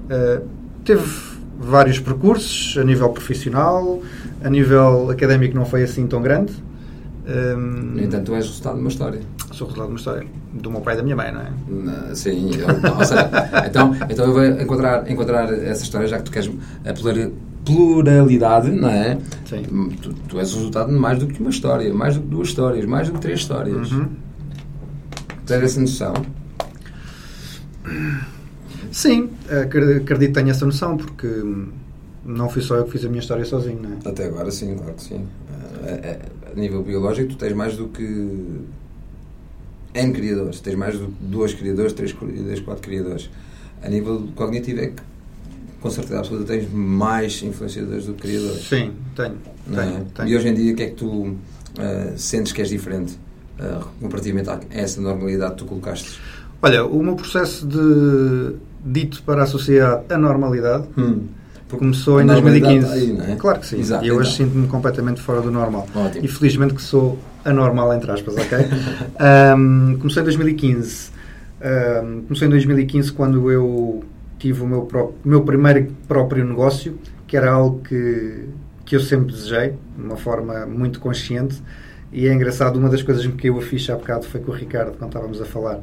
Uh, 0.07 0.47
teve 0.85 1.05
vários 1.59 1.99
percursos 1.99 2.77
a 2.79 2.85
nível 2.85 3.09
profissional, 3.11 4.01
a 4.43 4.51
nível 4.51 5.11
académico 5.11 5.57
não 5.57 5.65
foi 5.65 5.83
assim 5.83 6.07
tão 6.07 6.21
grande. 6.21 6.53
Um, 7.29 7.57
No 7.95 8.03
entanto, 8.05 8.27
tu 8.27 8.35
és 8.37 8.47
resultado 8.47 8.75
de 8.77 8.81
uma 8.83 8.89
história. 8.89 9.21
sou 9.53 9.67
resultado 9.67 9.87
de 9.87 9.93
uma 9.93 9.99
história 9.99 10.27
do 10.53 10.71
meu 10.71 10.81
pai 10.81 10.95
e 10.95 10.97
da 10.99 11.03
minha 11.03 11.17
mãe, 11.17 11.33
não 11.33 11.41
é? 11.41 11.51
Na- 11.69 12.15
Sim, 12.15 12.51
eu- 12.57 12.95
ou 12.97 13.05
seja, 13.05 13.29
então, 13.67 13.97
então 14.09 14.27
eu 14.27 14.33
vou 14.33 14.45
encontrar, 14.45 15.11
encontrar 15.11 15.53
essa 15.53 15.83
história, 15.83 16.07
já 16.07 16.19
que 16.19 16.25
tu 16.25 16.31
queres 16.31 16.49
a 16.85 16.93
plura- 16.93 17.33
pluralidade, 17.65 18.71
não 18.71 18.89
é? 18.89 19.19
Sim. 19.45 19.63
Tu, 20.01 20.13
tu 20.29 20.39
és 20.39 20.53
o 20.53 20.57
resultado 20.57 20.93
de 20.93 20.99
mais 20.99 21.19
do 21.19 21.27
que 21.27 21.41
uma 21.41 21.51
história, 21.51 21.93
mais 21.93 22.15
do 22.15 22.21
que 22.21 22.29
duas 22.29 22.47
histórias, 22.49 22.85
mais 22.85 23.09
do 23.09 23.15
que 23.15 23.21
três 23.21 23.41
histórias. 23.41 23.91
Uhum. 23.91 24.07
Tens 25.47 25.63
essa 25.63 25.81
noção? 25.81 26.15
Sim, 28.93 29.31
acre- 29.51 29.97
acredito 29.97 30.29
que 30.29 30.33
tenho 30.35 30.51
essa 30.51 30.65
noção, 30.65 30.97
porque 30.97 31.27
hum, 31.27 31.69
não 32.25 32.49
fui 32.49 32.63
só 32.63 32.77
eu 32.77 32.85
que 32.85 32.93
fiz 32.93 33.05
a 33.05 33.09
minha 33.09 33.21
história 33.21 33.45
sozinho, 33.45 33.81
não 33.83 33.91
é? 33.93 34.09
Até 34.11 34.27
agora, 34.27 34.51
sim, 34.51 34.75
claro 34.77 34.95
que 34.95 35.03
sim. 35.03 35.27
É- 35.85 35.91
é- 35.91 36.19
a 36.57 36.61
nível 36.61 36.83
biológico, 36.83 37.31
tu 37.31 37.37
tens 37.37 37.53
mais 37.53 37.77
do 37.77 37.89
que. 37.89 38.03
N 39.95 40.13
criadores, 40.13 40.61
tens 40.61 40.75
mais 40.75 40.99
de 40.99 41.07
dois 41.21 41.55
criadores, 41.55 41.93
três 41.93 42.13
criadores, 42.13 42.61
quatro 42.61 42.83
criadores. 42.83 43.31
A 43.83 43.89
nível 43.89 44.29
cognitivo 44.35 44.81
é 44.81 44.87
que 44.89 45.03
com 45.81 45.91
certeza 45.91 46.19
absoluta 46.19 46.53
tens 46.53 46.71
mais 46.71 47.43
influenciadores 47.43 48.07
do 48.07 48.15
que 48.15 48.23
criadores. 48.23 48.69
Sim, 48.69 48.93
tenho. 49.15 49.39
É? 49.73 49.75
tenho, 49.75 50.05
tenho. 50.07 50.29
E 50.29 50.37
hoje 50.37 50.49
em 50.49 50.55
dia 50.55 50.73
o 50.73 50.77
que 50.77 50.83
é 50.83 50.87
que 50.89 50.97
tu 50.97 51.09
uh, 51.09 51.39
sentes 52.17 52.53
que 52.53 52.61
és 52.61 52.69
diferente 52.69 53.19
uh, 53.59 53.87
comparativamente 54.01 54.51
a 54.51 54.61
essa 54.71 55.01
normalidade 55.01 55.53
que 55.53 55.59
tu 55.59 55.65
colocaste? 55.65 56.21
Olha, 56.61 56.85
o 56.85 57.03
meu 57.03 57.17
processo 57.17 57.67
de 57.67 58.57
dito 58.85 59.23
para 59.23 59.45
a 59.45 59.47
sociedade 59.47 60.13
a 60.13 60.19
normalidade 60.19 60.87
Hum. 60.97 61.27
Começou 61.71 62.21
em 62.21 62.25
A 62.25 62.27
normalidade 62.27 62.79
2015. 62.81 63.15
está 63.17 63.25
aí, 63.25 63.33
é? 63.33 63.37
Claro 63.37 63.61
que 63.61 63.67
sim. 63.67 63.79
Exato, 63.81 64.05
e 64.05 64.13
hoje 64.13 64.35
então. 64.35 64.47
sinto-me 64.47 64.69
completamente 64.69 65.21
fora 65.21 65.41
do 65.41 65.51
normal. 65.51 65.87
Ótimo. 65.95 66.25
E 66.25 66.29
felizmente 66.29 66.75
que 66.75 66.83
sou 66.83 67.19
anormal, 67.45 67.93
entre 67.95 68.11
aspas, 68.11 68.35
ok? 68.37 68.59
Ahm, 69.19 69.97
começou 69.99 70.21
em 70.23 70.25
2015. 70.25 71.11
Ahm, 71.61 72.23
começou 72.23 72.47
em 72.47 72.51
2015 72.51 73.13
quando 73.13 73.51
eu 73.51 74.05
tive 74.39 74.63
o 74.63 74.67
meu, 74.67 74.83
pró- 74.83 75.13
meu 75.25 75.43
primeiro 75.43 75.89
próprio 76.07 76.45
negócio, 76.45 76.99
que 77.27 77.37
era 77.37 77.51
algo 77.51 77.81
que, 77.83 78.45
que 78.85 78.95
eu 78.95 79.01
sempre 79.01 79.33
desejei, 79.33 79.71
de 79.97 80.03
uma 80.05 80.17
forma 80.17 80.67
muito 80.67 81.01
consciente. 81.01 81.61
E 82.13 82.29
é 82.29 82.33
engraçado, 82.33 82.77
uma 82.79 82.89
das 82.89 83.03
coisas 83.03 83.27
que 83.27 83.33
caiu 83.33 83.59
a 83.59 83.63
ficha 83.63 83.93
há 83.93 83.97
bocado 83.97 84.25
foi 84.27 84.41
com 84.41 84.53
o 84.53 84.55
Ricardo, 84.55 84.97
quando 84.97 85.11
estávamos 85.11 85.41
a 85.43 85.45
falar. 85.45 85.81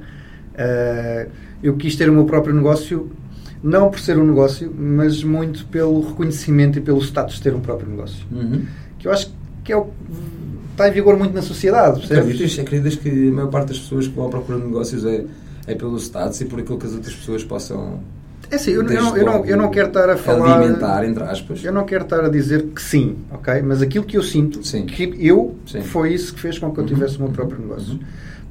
Ah, 0.57 1.25
eu 1.61 1.75
quis 1.75 1.95
ter 1.95 2.09
o 2.09 2.13
meu 2.13 2.25
próprio 2.25 2.53
negócio, 2.53 3.11
não 3.63 3.89
por 3.89 3.99
ser 3.99 4.17
um 4.17 4.25
negócio, 4.27 4.69
mas 4.77 5.23
muito 5.23 5.65
pelo 5.67 6.01
reconhecimento 6.09 6.77
e 6.77 6.81
pelo 6.81 6.99
status 7.01 7.35
de 7.35 7.41
ter 7.43 7.55
um 7.55 7.61
próprio 7.61 7.89
negócio. 7.89 8.25
Uhum. 8.31 8.65
Que 8.99 9.07
eu 9.07 9.11
acho 9.11 9.31
que 9.63 9.71
é 9.71 9.77
o 9.77 9.85
que 9.85 9.91
está 10.71 10.89
em 10.89 10.91
vigor 10.91 11.17
muito 11.17 11.33
na 11.33 11.41
sociedade, 11.41 11.99
percebes? 11.99 12.23
Acreditas, 12.25 12.59
acreditas 12.59 12.95
que 12.97 13.29
a 13.29 13.31
maior 13.31 13.49
parte 13.49 13.69
das 13.69 13.79
pessoas 13.79 14.07
que 14.07 14.13
vão 14.15 14.27
à 14.27 14.29
procura 14.29 14.59
de 14.59 14.65
negócios 14.65 15.05
é, 15.05 15.23
é 15.67 15.75
pelo 15.75 15.97
status 15.97 16.41
e 16.41 16.45
por 16.45 16.59
aquilo 16.59 16.77
que 16.77 16.85
as 16.87 16.93
outras 16.93 17.13
pessoas 17.15 17.43
possam 17.43 17.99
É 18.51 18.55
assim, 18.55 18.71
eu, 18.71 18.83
não, 18.83 19.15
eu, 19.17 19.25
não, 19.25 19.45
eu 19.45 19.55
não 19.57 19.69
quero 19.71 19.87
estar 19.87 20.09
a 20.09 20.17
falar. 20.17 20.57
alimentar, 20.59 21.05
entre 21.05 21.23
aspas. 21.23 21.63
Eu 21.63 21.71
não 21.71 21.85
quero 21.85 22.03
estar 22.03 22.25
a 22.25 22.27
dizer 22.29 22.63
que 22.75 22.81
sim, 22.81 23.15
ok? 23.31 23.61
Mas 23.61 23.81
aquilo 23.81 24.03
que 24.03 24.17
eu 24.17 24.23
sinto, 24.23 24.65
Sim. 24.65 24.85
que 24.85 25.15
eu, 25.19 25.55
Sim. 25.65 25.81
foi 25.81 26.13
isso 26.13 26.33
que 26.33 26.39
fez 26.41 26.59
com 26.59 26.69
que 26.71 26.79
eu 26.79 26.83
Uhum. 26.83 26.89
tivesse 26.89 27.17
o 27.17 27.21
meu 27.21 27.31
próprio 27.31 27.59
negócio. 27.59 27.93
Uhum. 27.93 27.99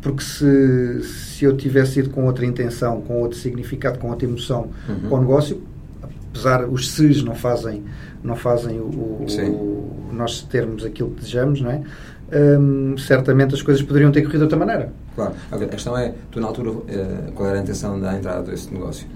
Porque 0.02 0.22
se, 0.22 1.00
se 1.04 1.44
eu 1.44 1.56
tivesse 1.56 2.00
ido 2.00 2.10
com 2.10 2.24
outra 2.26 2.44
intenção, 2.44 3.00
com 3.00 3.20
outro 3.22 3.38
significado, 3.38 3.98
com 3.98 4.10
outra 4.10 4.26
emoção 4.26 4.68
Uhum. 4.88 5.08
para 5.08 5.16
o 5.16 5.20
negócio, 5.20 5.62
apesar 6.30 6.68
os 6.68 6.90
SES 6.90 7.22
não 7.22 7.34
fazem, 7.36 7.84
não 8.22 8.34
fazem 8.36 8.80
o, 8.80 8.82
o- 8.84 9.92
nós 10.12 10.42
termos 10.42 10.84
aquilo 10.84 11.10
que 11.10 11.20
desejamos, 11.20 11.60
não 11.60 11.70
é? 11.70 11.82
Hum, 12.34 12.96
certamente 12.98 13.54
as 13.54 13.62
coisas 13.62 13.82
poderiam 13.82 14.10
ter 14.10 14.22
corrido 14.22 14.38
de 14.38 14.42
outra 14.44 14.58
maneira. 14.58 14.92
Claro. 15.14 15.34
Agora, 15.50 15.66
a 15.66 15.68
questão 15.68 15.96
é, 15.96 16.12
tu 16.30 16.40
na 16.40 16.46
altura, 16.48 16.70
eh, 16.88 17.30
qual 17.34 17.48
era 17.48 17.58
a 17.58 17.62
intenção 17.62 18.00
da 18.00 18.16
entrada 18.16 18.42
desse 18.50 18.72
negócio? 18.72 19.06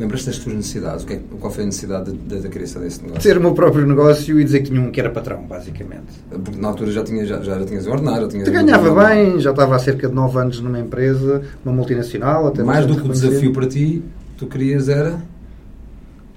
Lembras-te 0.00 0.26
das 0.26 0.38
tuas 0.38 0.56
necessidades? 0.56 1.06
É- 1.10 1.20
qual 1.38 1.52
foi 1.52 1.62
a 1.64 1.66
necessidade 1.66 2.10
da, 2.12 2.36
da 2.38 2.48
criação 2.48 2.80
desse 2.80 3.02
negócio? 3.02 3.22
Ter 3.22 3.36
o 3.36 3.40
meu 3.40 3.52
próprio 3.52 3.86
negócio 3.86 4.40
e 4.40 4.44
dizer 4.44 4.60
que 4.60 4.70
tinha 4.70 4.80
um 4.80 4.90
que 4.90 4.98
era 4.98 5.10
patrão, 5.10 5.42
basicamente. 5.42 6.06
Porque 6.30 6.58
na 6.58 6.68
altura 6.68 6.90
já, 6.90 7.04
tinha, 7.04 7.26
já, 7.26 7.40
já 7.42 7.62
tinhas 7.64 7.86
ordenado, 7.86 8.22
já 8.22 8.28
tinhas... 8.28 8.48
Te 8.48 8.50
ganhava 8.50 9.06
bem, 9.08 9.38
já 9.38 9.50
estava 9.50 9.76
há 9.76 9.78
cerca 9.78 10.08
de 10.08 10.14
9 10.14 10.38
anos 10.38 10.60
numa 10.60 10.80
empresa, 10.80 11.42
uma 11.64 11.74
multinacional, 11.74 12.46
até 12.46 12.62
Mais 12.62 12.86
do 12.86 12.96
que 12.96 13.06
o 13.06 13.12
desafio 13.12 13.52
para 13.52 13.66
ti, 13.66 14.02
tu 14.38 14.46
querias 14.46 14.88
era... 14.88 15.20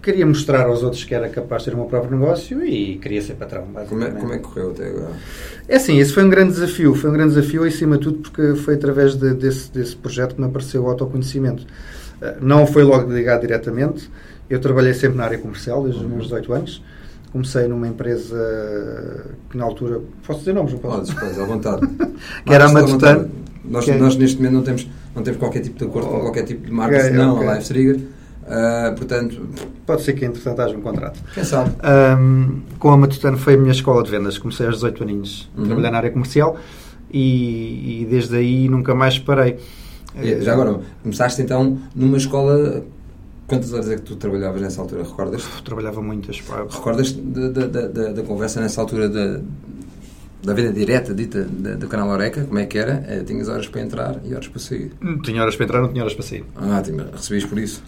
Queria 0.01 0.25
mostrar 0.25 0.65
aos 0.67 0.83
outros 0.83 1.05
que 1.05 1.15
era 1.15 1.29
capaz 1.29 1.63
de 1.63 1.69
ter 1.69 1.75
o 1.75 1.77
meu 1.79 1.85
próprio 1.85 2.19
negócio 2.19 2.61
e 2.65 2.97
queria 2.97 3.21
ser 3.21 3.35
patrão, 3.35 3.63
Como 3.63 3.77
é, 3.79 3.83
basicamente. 4.09 4.19
como 4.19 4.33
é 4.33 4.37
que 4.37 4.43
correu 4.43 4.71
até 4.71 4.89
agora? 4.89 5.11
É 5.65 5.77
assim, 5.77 5.97
esse 5.97 6.11
foi 6.11 6.25
um 6.25 6.29
grande 6.29 6.51
desafio. 6.51 6.93
Foi 6.93 7.09
um 7.09 7.13
grande 7.13 7.35
desafio, 7.35 7.63
acima 7.63 7.97
de 7.97 8.03
tudo, 8.03 8.17
porque 8.19 8.53
foi 8.55 8.73
através 8.73 9.15
de- 9.15 9.33
desse, 9.33 9.71
desse 9.71 9.95
projeto 9.95 10.35
que 10.35 10.41
me 10.41 10.47
apareceu 10.47 10.83
o 10.83 10.87
autoconhecimento. 10.89 11.65
Eh, 12.23 12.35
Não 12.41 12.65
foi 12.65 12.83
logo 12.83 13.11
ligado 13.11 13.41
diretamente. 13.41 14.09
Eu 14.49 14.59
trabalhei 14.59 14.93
sempre 14.93 15.17
na 15.17 15.25
área 15.25 15.37
comercial, 15.37 15.83
desde 15.83 16.01
os 16.03 16.07
meus 16.09 16.23
18 16.23 16.53
anos. 16.53 16.83
Comecei 17.31 17.67
numa 17.67 17.87
empresa 17.87 19.25
que, 19.49 19.57
na 19.57 19.63
altura... 19.65 19.99
Posso 20.25 20.39
dizer 20.39 20.53
nomes? 20.53 20.73
Não 20.73 20.79
posso? 20.79 20.97
Podes, 20.97 21.13
podes, 21.13 21.39
à 21.39 21.45
vontade. 21.45 21.87
Que 22.45 22.53
era 22.53 22.65
a 22.65 22.71
Matutano. 22.71 23.29
Nós, 23.65 23.87
é- 23.87 23.97
nós 23.97 24.15
neste 24.17 24.37
momento 24.37 24.53
não 24.53 24.61
temos, 24.61 24.87
não 25.15 25.23
temos 25.23 25.39
qualquer 25.39 25.61
tipo 25.61 25.79
de 25.79 25.85
acordo 25.85 26.09
com 26.09 26.17
Oh, 26.17 26.21
qualquer 26.21 26.43
tipo 26.43 26.65
de 26.65 26.71
marca, 26.71 26.95
ok, 26.97 27.07
senão 27.09 27.35
ok. 27.35 27.47
a 27.47 27.51
Live 27.51 27.65
Trigger. 27.65 27.99
Ah, 28.45 28.93
portanto, 28.97 29.41
Pode 29.85 30.01
ser 30.03 30.13
que, 30.13 30.25
entretanto, 30.25 30.61
haja 30.61 30.75
um 30.77 30.81
contrato. 30.81 31.19
quem 31.33 31.43
sabe? 31.45 31.71
Ahm, 31.81 32.59
com 32.77 32.89
a 32.91 32.97
Matutano 32.97 33.37
foi 33.37 33.53
a 33.55 33.57
minha 33.57 33.71
escola 33.71 34.03
de 34.03 34.11
vendas. 34.11 34.37
Comecei 34.37 34.65
aos 34.65 34.75
18 34.75 35.03
aninhos 35.03 35.49
a 35.57 35.59
Uhum. 35.61 35.65
trabalhar 35.67 35.91
na 35.91 35.97
área 35.97 36.11
comercial 36.11 36.57
e, 37.11 38.01
e 38.01 38.05
desde 38.09 38.35
aí 38.35 38.67
nunca 38.69 38.93
mais 38.93 39.17
parei. 39.17 39.57
E, 40.21 40.41
Já 40.41 40.53
agora, 40.53 40.79
começaste 41.01 41.41
então 41.41 41.77
numa 41.95 42.17
escola. 42.17 42.83
Quantas 43.47 43.73
horas 43.73 43.89
é 43.89 43.95
que 43.95 44.01
tu 44.03 44.15
trabalhavas 44.15 44.61
nessa 44.61 44.81
altura? 44.81 45.03
Recordas? 45.03 45.43
Trabalhava 45.65 46.01
muitas. 46.01 46.39
pá. 46.41 46.65
Recordas 46.69 47.11
da, 47.11 47.49
da, 47.49 47.67
da, 47.67 47.87
da- 47.87 48.11
da 48.13 48.23
conversa 48.23 48.61
nessa 48.61 48.79
altura 48.79 49.09
da, 49.09 49.41
da 50.43 50.53
venda 50.53 50.71
direta 50.71 51.13
dita 51.13 51.43
do 51.43 51.87
canal 51.87 52.07
Oreca? 52.09 52.43
Como 52.45 52.57
é 52.59 52.65
que 52.65 52.77
era? 52.77 53.03
Eh, 53.07 53.23
tinhas 53.25 53.49
horas 53.49 53.67
para 53.67 53.81
entrar 53.81 54.19
e 54.23 54.33
horas 54.33 54.47
para 54.47 54.59
sair. 54.59 54.91
Não 55.01 55.21
tinha 55.21 55.41
horas 55.41 55.55
para 55.55 55.65
entrar, 55.65 55.81
não 55.81 55.89
tinha 55.89 56.01
horas 56.03 56.13
para 56.15 56.23
sair. 56.25 56.45
Ah, 56.55 56.81
tinha, 56.81 57.05
recebias 57.13 57.45
por 57.45 57.57
isso? 57.59 57.83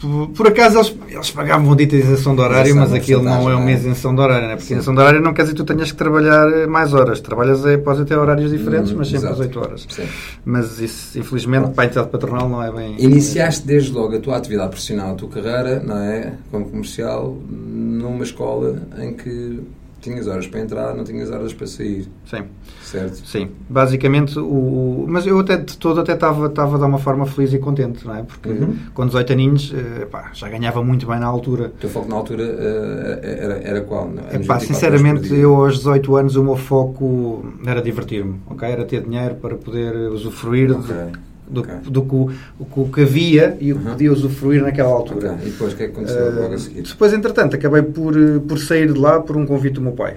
Por, 0.00 0.28
por 0.28 0.46
acaso 0.46 0.78
eles, 0.78 0.94
eles 1.08 1.30
pagavam 1.30 1.74
dita 1.74 1.96
isenção 1.96 2.34
de 2.34 2.40
horário, 2.40 2.76
mas 2.76 2.92
aquilo 2.92 3.22
não 3.22 3.50
é 3.50 3.56
uma 3.56 3.70
é? 3.70 3.74
isenção 3.74 4.14
de 4.14 4.20
horário, 4.20 4.46
né? 4.48 4.54
porque 4.54 4.68
Sim. 4.68 4.74
isenção 4.74 4.94
de 4.94 5.00
horário 5.00 5.20
não 5.20 5.34
quer 5.34 5.42
dizer 5.42 5.54
que 5.54 5.62
tu 5.62 5.64
tenhas 5.64 5.90
que 5.90 5.96
trabalhar 5.98 6.48
eh, 6.52 6.66
mais 6.66 6.94
horas. 6.94 7.20
Trabalhas 7.20 7.66
é, 7.66 7.76
podes 7.76 8.02
até 8.02 8.16
horários 8.16 8.50
diferentes, 8.50 8.92
Hum, 8.92 8.96
mas 8.98 9.08
sempre 9.08 9.26
exato. 9.26 9.34
às 9.34 9.40
8 9.40 9.58
horas. 9.60 9.86
Sim. 9.88 10.04
Mas 10.44 10.78
isso, 10.78 11.18
infelizmente, 11.18 11.70
para 11.70 11.84
a 11.84 11.86
entidade 11.86 12.08
patronal 12.10 12.48
não 12.48 12.62
é 12.62 12.70
bem. 12.70 12.94
Iniciaste 12.98 13.66
desde 13.66 13.90
logo 13.92 14.14
a 14.16 14.20
tua 14.20 14.36
atividade 14.36 14.68
profissional, 14.70 15.10
a 15.12 15.14
tua 15.14 15.28
carreira, 15.28 15.82
não 15.84 15.96
é? 15.98 16.32
Como 16.50 16.64
comercial, 16.66 17.36
numa 17.50 18.22
escola 18.22 18.76
em 18.98 19.14
que 19.14 19.60
tinhas 20.00 20.26
horas 20.28 20.46
para 20.46 20.60
entrar, 20.60 20.94
não 20.94 21.04
tinhas 21.04 21.30
horas 21.30 21.52
para 21.52 21.66
sair, 21.66 22.08
Sim. 22.24 22.44
certo? 22.82 23.14
Sim, 23.26 23.50
basicamente, 23.68 24.38
o, 24.38 25.04
mas 25.08 25.26
eu 25.26 25.38
até 25.38 25.56
de 25.56 25.76
todo 25.76 26.00
até 26.00 26.12
estava 26.14 26.46
estava 26.46 26.78
de 26.78 26.84
uma 26.84 26.98
forma 26.98 27.26
feliz 27.26 27.52
e 27.52 27.58
contente, 27.58 28.06
não 28.06 28.14
é? 28.14 28.22
Porque 28.22 28.48
Uhum. 28.48 28.76
com 28.94 29.06
18 29.06 29.32
aninhos 29.32 29.74
eh, 29.74 30.04
pá, 30.06 30.30
já 30.32 30.48
ganhava 30.48 30.82
muito 30.82 31.06
bem 31.06 31.18
na 31.18 31.26
altura. 31.26 31.66
O 31.66 31.80
teu 31.80 31.90
foco 31.90 32.08
na 32.08 32.16
altura 32.16 32.42
eh, 32.44 33.38
era, 33.42 33.54
era 33.58 33.80
qual? 33.82 34.04
Anos 34.04 34.18
Epá, 34.18 34.36
24 34.38 34.52
horas 34.54 34.62
sinceramente, 34.66 35.34
eu 35.34 35.54
aos 35.56 35.76
18 35.78 36.16
anos 36.16 36.36
o 36.36 36.44
meu 36.44 36.56
foco 36.56 37.44
era 37.66 37.82
divertir-me, 37.82 38.40
ok? 38.48 38.68
Era 38.68 38.84
ter 38.84 39.02
dinheiro 39.02 39.34
para 39.36 39.56
poder 39.56 39.94
usufruir 40.10 40.68
de- 40.68 40.74
Ok, 40.92 41.12
do, 41.50 41.60
ok. 41.60 41.74
do 41.90 42.02
que, 42.02 42.14
o, 42.14 42.30
o 42.76 42.88
que- 42.90 43.02
havia 43.02 43.56
e 43.60 43.72
o 43.72 43.78
que 43.78 43.84
Uhum. 43.84 43.90
podia 43.92 44.12
usufruir 44.12 44.62
naquela 44.62 44.90
altura. 44.90 45.32
Ok, 45.32 45.46
E 45.46 45.50
depois 45.50 45.72
o 45.72 45.76
que 45.76 45.82
é 45.82 45.86
que 45.86 45.92
aconteceu 45.92 46.34
logo 46.34 46.54
a 46.54 46.58
seguir? 46.58 46.82
Depois, 46.82 47.12
entretanto, 47.12 47.56
acabei 47.56 47.82
por, 47.82 48.16
eh, 48.16 48.38
por 48.46 48.58
sair 48.58 48.92
de 48.92 48.98
lá 48.98 49.20
por 49.20 49.36
um 49.36 49.46
convite 49.46 49.74
do 49.74 49.80
meu 49.80 49.92
pai. 49.92 50.14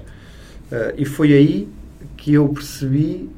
Uh, 0.72 0.94
e 0.98 1.06
foi 1.06 1.34
aí 1.34 1.68
que 2.16 2.34
eu 2.34 2.48
percebi 2.50 3.30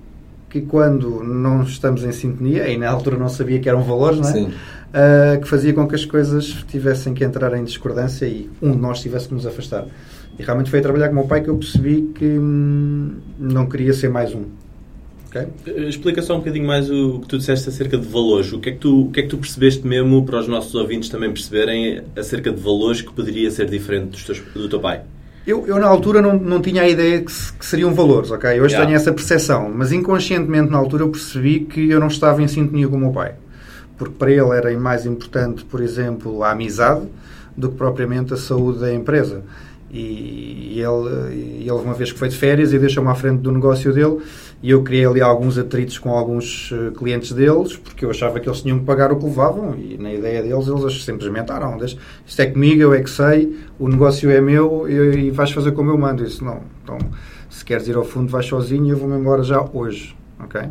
que 0.49 0.62
quando 0.62 1.23
não 1.23 1.63
estamos 1.63 2.03
em 2.03 2.12
sintonia, 2.12 2.67
e 2.67 2.77
na 2.77 2.88
altura 2.89 3.17
não 3.17 3.27
sabia 3.29 3.60
que 3.60 3.67
eram 3.67 3.82
valores, 3.82 4.19
não 4.19 4.29
é? 4.29 4.41
Uh, 4.43 5.41
que 5.41 5.47
fazia 5.47 5.73
com 5.73 5.88
que 5.88 5.95
as 5.95 6.06
coisas 6.06 6.45
tivessem 6.67 7.15
que 7.15 7.23
entrar 7.23 7.58
em 7.58 7.63
discordância 7.63 8.27
e 8.27 8.47
um 8.62 8.71
de 8.73 8.77
nós 8.77 9.01
tivesse 9.01 9.27
que 9.27 9.34
nos 9.34 9.47
afastar. 9.47 9.88
E 10.38 10.43
realmente 10.43 10.69
foi 10.69 10.77
a 10.77 10.82
trabalhar 10.84 11.08
com 11.08 11.13
o 11.13 11.15
meu 11.17 11.25
pai 11.27 11.41
que 11.41 11.49
eu 11.49 11.58
percebi 11.58 12.12
que 12.13 12.25
hum, 12.25 13.13
não 13.39 13.65
queria 13.65 13.93
ser 13.93 14.10
mais 14.10 14.36
um. 14.36 14.43
Ok? 15.34 15.48
Eh, 15.67 15.89
Explica 15.89 16.22
só 16.22 16.36
um 16.36 16.39
bocadinho 16.39 16.67
mais 16.67 16.89
o 16.89 17.19
que 17.19 17.28
tu 17.28 17.38
disseste 17.38 17.69
acerca 17.69 17.98
de 17.98 18.08
valores. 18.08 18.52
O 18.54 18.60
que 18.60 18.69
é 18.69 18.72
que 18.74 18.80
tu, 18.80 19.02
o 19.08 19.12
que 19.12 19.19
é 19.22 19.24
que 19.24 19.30
tu 19.30 19.38
percebeste 19.38 19.86
mesmo 19.88 20.24
para 20.26 20.39
os 20.39 20.48
nossos 20.48 20.74
ouvintes 20.76 21.10
também 21.10 21.32
perceberem 21.32 22.02
acerca 22.15 22.52
de 22.52 22.62
valores 22.62 23.02
que 23.02 23.12
poderia 23.12 23.50
ser 23.52 23.65
diferente 23.69 24.10
dos 24.12 24.24
teus- 24.24 24.41
do 24.54 24.69
teu 24.69 24.80
pai? 24.80 25.02
Eu, 25.46 25.67
eu 25.67 25.78
na 25.78 25.88
altura 25.88 26.22
não, 26.22 26.39
não 26.39 26.62
tinha 26.62 26.84
a 26.84 26.88
ideia 26.89 27.19
que, 27.19 27.32
que 27.60 27.65
seriam 27.65 27.93
valores, 27.93 28.32
ok? 28.32 28.50
Hoje 28.62 28.76
Yeah. 28.76 28.86
tenho 28.86 28.96
essa 28.96 29.12
percepção, 29.12 29.69
mas 29.76 29.91
inconscientemente 29.91 30.72
na 30.72 30.78
altura 30.78 31.04
eu 31.04 31.10
percebi 31.10 31.62
que 31.62 31.89
eu 31.89 32.00
não 32.00 32.08
estava 32.08 32.41
em 32.41 32.48
sintonia 32.48 32.88
com 32.88 32.96
o 32.96 33.00
meu 33.00 33.12
pai. 33.12 33.34
Porque 33.98 34.13
para 34.17 34.32
ele 34.32 34.50
era 34.52 34.80
mais 34.80 35.06
importante, 35.06 35.65
por 35.65 35.82
exemplo, 35.82 36.43
a 36.43 36.52
amizade 36.52 37.06
do 37.58 37.69
que 37.69 37.76
propriamente 37.76 38.34
a 38.34 38.38
saúde 38.38 38.80
da 38.80 38.93
empresa. 38.93 39.43
E, 39.91 40.76
e 40.76 40.82
ele, 40.82 41.36
e 41.36 41.62
ele, 41.63 41.72
uma 41.72 41.93
vez 41.93 42.12
que 42.12 42.17
foi 42.17 42.30
de 42.30 42.36
férias, 42.38 42.74
e 42.74 42.80
deixou-me 42.80 43.10
à 43.10 43.15
frente 43.15 43.41
do 43.41 43.52
negócio 43.52 43.93
dele, 43.93 44.17
e 44.63 44.69
eu 44.69 44.82
criei 44.82 45.06
ali 45.06 45.19
alguns 45.19 45.58
atritos 45.58 45.99
com 45.99 46.10
alguns 46.12 46.71
eh, 46.71 46.91
clientes 46.97 47.34
deles, 47.34 47.76
porque 47.76 48.06
eu 48.06 48.10
achava 48.10 48.39
que 48.39 48.47
eles 48.47 48.62
tinham 48.62 48.80
que 48.80 48.86
pagar 48.86 49.12
o 49.12 49.17
que 49.17 49.26
levavam, 49.26 49.76
e 49.76 49.97
na 49.97 50.13
ideia 50.13 50.41
deles, 50.41 50.67
eles 50.67 51.04
simplesmente, 51.04 51.52
ah 51.52 51.60
não, 51.60 51.78
deixa, 51.78 51.97
isto 52.26 52.41
é 52.41 52.45
comigo, 52.45 52.82
eu 52.82 52.93
é 52.93 53.02
que 53.02 53.10
sei, 53.10 53.58
o 53.78 53.89
negócio 53.89 54.32
é 54.32 54.39
meu, 54.39 54.88
e, 54.88 55.26
e 55.26 55.32
vais 55.32 55.52
fazer 55.52 55.73
como 55.73 55.91
eu 55.91 55.97
mando. 55.97 56.23
Eu 56.23 56.28
disse, 56.28 56.41
não, 56.41 56.62
então, 56.82 56.97
se 57.49 57.65
queres 57.65 57.89
ir 57.89 57.97
ao 57.97 58.06
fundo, 58.06 58.32
vais 58.32 58.45
sozinho, 58.45 58.93
eu 58.93 58.97
vou-me 58.97 59.19
embora 59.19 59.43
já 59.43 59.62
hoje, 59.73 60.15
ok? 60.39 60.62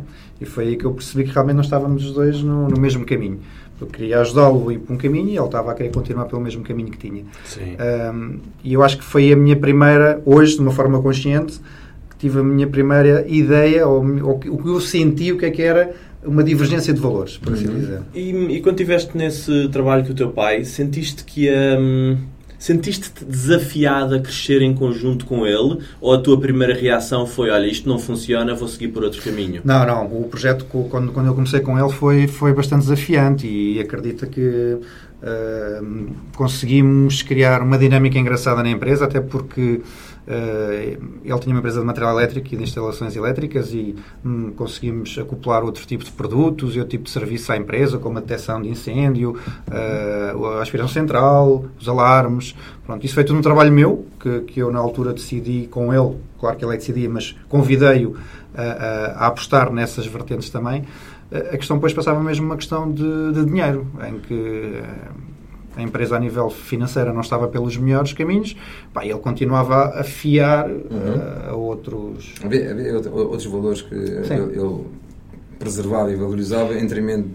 E 0.41 0.45
foi 0.45 0.69
aí 0.69 0.75
que 0.75 0.85
eu 0.85 0.91
percebi 0.91 1.23
que 1.25 1.31
realmente 1.31 1.57
não 1.57 1.63
estávamos 1.63 2.03
os 2.03 2.13
dois 2.13 2.41
no, 2.41 2.67
no 2.69 2.81
mesmo 2.81 3.05
caminho. 3.05 3.41
Eu 3.79 3.85
queria 3.85 4.21
ajudá-lo 4.21 4.69
a 4.69 4.73
ir 4.73 4.79
por 4.79 4.93
um 4.93 4.97
caminho, 4.97 5.29
e 5.29 5.37
ele 5.37 5.45
estava 5.45 5.71
a 5.71 5.75
querer 5.75 5.91
continuar 5.91 6.25
pelo 6.25 6.41
mesmo 6.41 6.63
caminho 6.63 6.89
que 6.89 6.97
tinha. 6.97 7.25
Um, 8.11 8.39
e 8.63 8.73
eu 8.73 8.81
acho 8.81 8.97
que 8.97 9.03
foi 9.03 9.31
a 9.31 9.35
minha 9.35 9.55
primeira, 9.55 10.19
hoje, 10.25 10.55
de 10.55 10.61
uma 10.61 10.71
forma 10.71 10.99
consciente, 10.99 11.61
tive 12.23 12.39
a 12.39 12.43
minha 12.43 12.67
primeira 12.67 13.25
ideia, 13.27 13.87
ou, 13.87 14.01
ou 14.23 14.39
o 14.47 14.57
que 14.57 14.69
eu 14.69 14.79
senti, 14.79 15.31
o 15.31 15.37
que 15.37 15.45
é 15.45 15.51
que 15.51 15.61
era 15.61 15.93
uma 16.25 16.43
divergência 16.43 16.93
de 16.93 16.99
valores, 17.01 17.37
por 17.37 17.53
assim 17.53 17.67
dizer. 17.67 18.01
E, 18.15 18.29
e 18.29 18.61
quando 18.61 18.79
estiveste 18.79 19.17
nesse 19.17 19.67
trabalho 19.69 20.05
com 20.05 20.11
o 20.11 20.15
teu 20.15 20.29
pai, 20.31 20.63
sentiste 20.63 21.25
que 21.25 21.49
hum, 21.51 22.17
Sentiste-te 22.63 23.25
desafiado 23.25 24.15
a 24.15 24.19
crescer 24.21 24.61
em 24.61 24.73
conjunto 24.73 25.25
com 25.25 25.45
ele? 25.45 25.79
Ou 25.99 26.13
a 26.13 26.17
tua 26.17 26.39
primeira 26.39 26.73
reação 26.73 27.27
foi, 27.27 27.49
olha, 27.49 27.67
isto 27.67 27.89
não 27.89 27.99
funciona, 27.99 28.55
vou 28.55 28.69
seguir 28.69 28.87
por 28.87 29.03
outro 29.03 29.21
caminho? 29.21 29.59
Não, 29.65 29.85
não. 29.85 30.05
O 30.05 30.29
projeto, 30.29 30.63
quando, 30.63 31.11
quando 31.11 31.27
eu 31.27 31.35
comecei 31.35 31.59
com 31.59 31.77
ele, 31.77 31.91
foi, 31.91 32.25
foi 32.25 32.53
bastante 32.53 32.83
desafiante 32.83 33.45
e 33.45 33.81
acredita 33.81 34.25
que 34.27 34.77
uh, 34.79 36.15
conseguimos 36.37 37.21
criar 37.21 37.61
uma 37.61 37.77
dinâmica 37.77 38.17
engraçada 38.17 38.63
na 38.63 38.69
empresa, 38.69 39.03
até 39.03 39.19
porque 39.19 39.81
Uh, 39.81 40.12
ele 40.25 41.39
tinha 41.39 41.53
uma 41.53 41.59
empresa 41.59 41.81
de 41.81 41.85
material 41.85 42.13
elétrico 42.13 42.47
e 42.53 42.57
de 42.57 42.63
instalações 42.63 43.15
elétricas 43.15 43.73
e 43.73 43.95
hum, 44.23 44.51
conseguimos 44.55 45.17
acoplar 45.17 45.63
outro 45.63 45.85
tipo 45.85 46.03
de 46.03 46.11
produtos 46.11 46.75
e 46.75 46.79
outro 46.79 46.91
tipo 46.91 47.03
de 47.03 47.09
serviço 47.09 47.51
à 47.51 47.57
empresa, 47.57 47.97
como 47.97 48.17
a 48.17 48.21
detecção 48.21 48.61
de 48.61 48.69
incêndio, 48.69 49.37
uh, 49.67 50.45
a 50.45 50.61
aspiração 50.61 50.93
central, 50.93 51.65
os 51.79 51.87
alarmes. 51.89 52.55
Pronto, 52.85 53.05
isso 53.05 53.13
foi 53.13 53.23
tudo 53.23 53.39
um 53.39 53.41
trabalho 53.41 53.71
meu, 53.71 54.05
que, 54.19 54.41
que 54.41 54.59
eu 54.59 54.71
na 54.71 54.79
altura 54.79 55.13
decidi 55.13 55.67
com 55.67 55.93
ele, 55.93 56.17
claro 56.39 56.57
que 56.57 56.63
ele 56.63 56.73
é 56.73 56.77
decidia, 56.77 57.09
mas 57.09 57.35
convidei-o 57.49 58.15
a, 58.55 58.61
a, 58.61 59.05
a, 59.23 59.27
apostar 59.27 59.71
nessas 59.71 60.05
vertentes 60.05 60.49
também. 60.49 60.85
A 61.31 61.57
questão 61.57 61.77
depois 61.77 61.93
passava 61.93 62.21
mesmo 62.21 62.45
uma 62.45 62.55
questão 62.55 62.91
de, 62.91 63.33
de 63.33 63.45
dinheiro, 63.45 63.87
em 64.07 64.19
que 64.19 64.83
a 65.75 65.81
empresa 65.81 66.15
a 66.15 66.19
nível 66.19 66.49
financeiro 66.49 67.13
não 67.13 67.21
estava 67.21 67.47
pelos 67.47 67.75
melhores 67.77 68.13
caminhos, 68.13 68.55
pá, 68.93 69.05
ele 69.05 69.17
continuava 69.19 69.99
a 69.99 70.03
fiar 70.03 70.69
uhum. 70.69 70.79
uh, 70.79 71.49
a 71.49 71.55
outros... 71.55 72.33
Havia, 72.43 72.71
havia, 72.71 72.97
outros 72.97 73.45
valores 73.45 73.81
que 73.81 73.93
ele, 73.93 74.11
ele, 74.11 74.85
preservava 75.57 76.11
e 76.11 76.15
valorizava 76.15 76.73
em 76.73 76.81
detrimento 76.81 77.29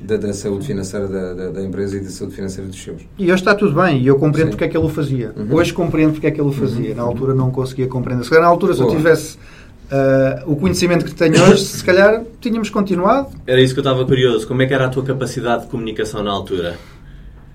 da, 0.00 0.16
da, 0.16 0.32
saúde 0.32 0.66
financeira 0.66 1.06
da, 1.06 1.34
da, 1.34 1.50
da, 1.50 1.62
empresa 1.62 1.96
e 1.96 2.00
da 2.00 2.10
saúde 2.10 2.34
financeira 2.34 2.68
dos 2.68 2.82
seus. 2.82 3.02
E 3.18 3.24
hoje 3.24 3.34
está 3.34 3.54
tudo 3.54 3.80
bem, 3.80 4.00
e 4.00 4.06
eu 4.06 4.18
compreendo 4.18 4.48
Sim. 4.48 4.52
porque 4.52 4.64
é 4.64 4.68
que 4.68 4.76
ele 4.76 4.86
o 4.86 4.88
fazia. 4.88 5.32
Uhum. 5.36 5.54
Hoje 5.54 5.72
compreendo 5.72 6.12
porque 6.12 6.26
é 6.26 6.30
que 6.30 6.40
ele 6.40 6.48
o 6.48 6.52
fazia. 6.52 6.90
Uhum. 6.90 6.96
Na 6.96 7.02
altura 7.02 7.34
não 7.34 7.50
conseguia 7.50 7.86
compreender. 7.86 8.24
Se 8.24 8.30
calhar 8.30 8.44
na 8.44 8.50
altura, 8.50 8.74
Boa. 8.74 8.88
se 8.88 8.94
eu 8.94 8.98
tivesse 8.98 9.36
uh, 9.36 10.50
o 10.50 10.56
conhecimento 10.56 11.04
que 11.04 11.14
tenho 11.14 11.40
hoje, 11.44 11.62
se 11.64 11.84
calhar 11.84 12.22
tínhamos 12.40 12.70
continuado. 12.70 13.28
Era 13.46 13.60
isso 13.60 13.74
que 13.74 13.80
eu 13.80 13.82
estava 13.82 14.04
curioso. 14.04 14.46
Como 14.46 14.62
é 14.62 14.66
que 14.66 14.74
era 14.74 14.86
a 14.86 14.88
tua 14.88 15.04
capacidade 15.04 15.64
de 15.64 15.70
comunicação 15.70 16.22
na 16.22 16.30
altura? 16.30 16.76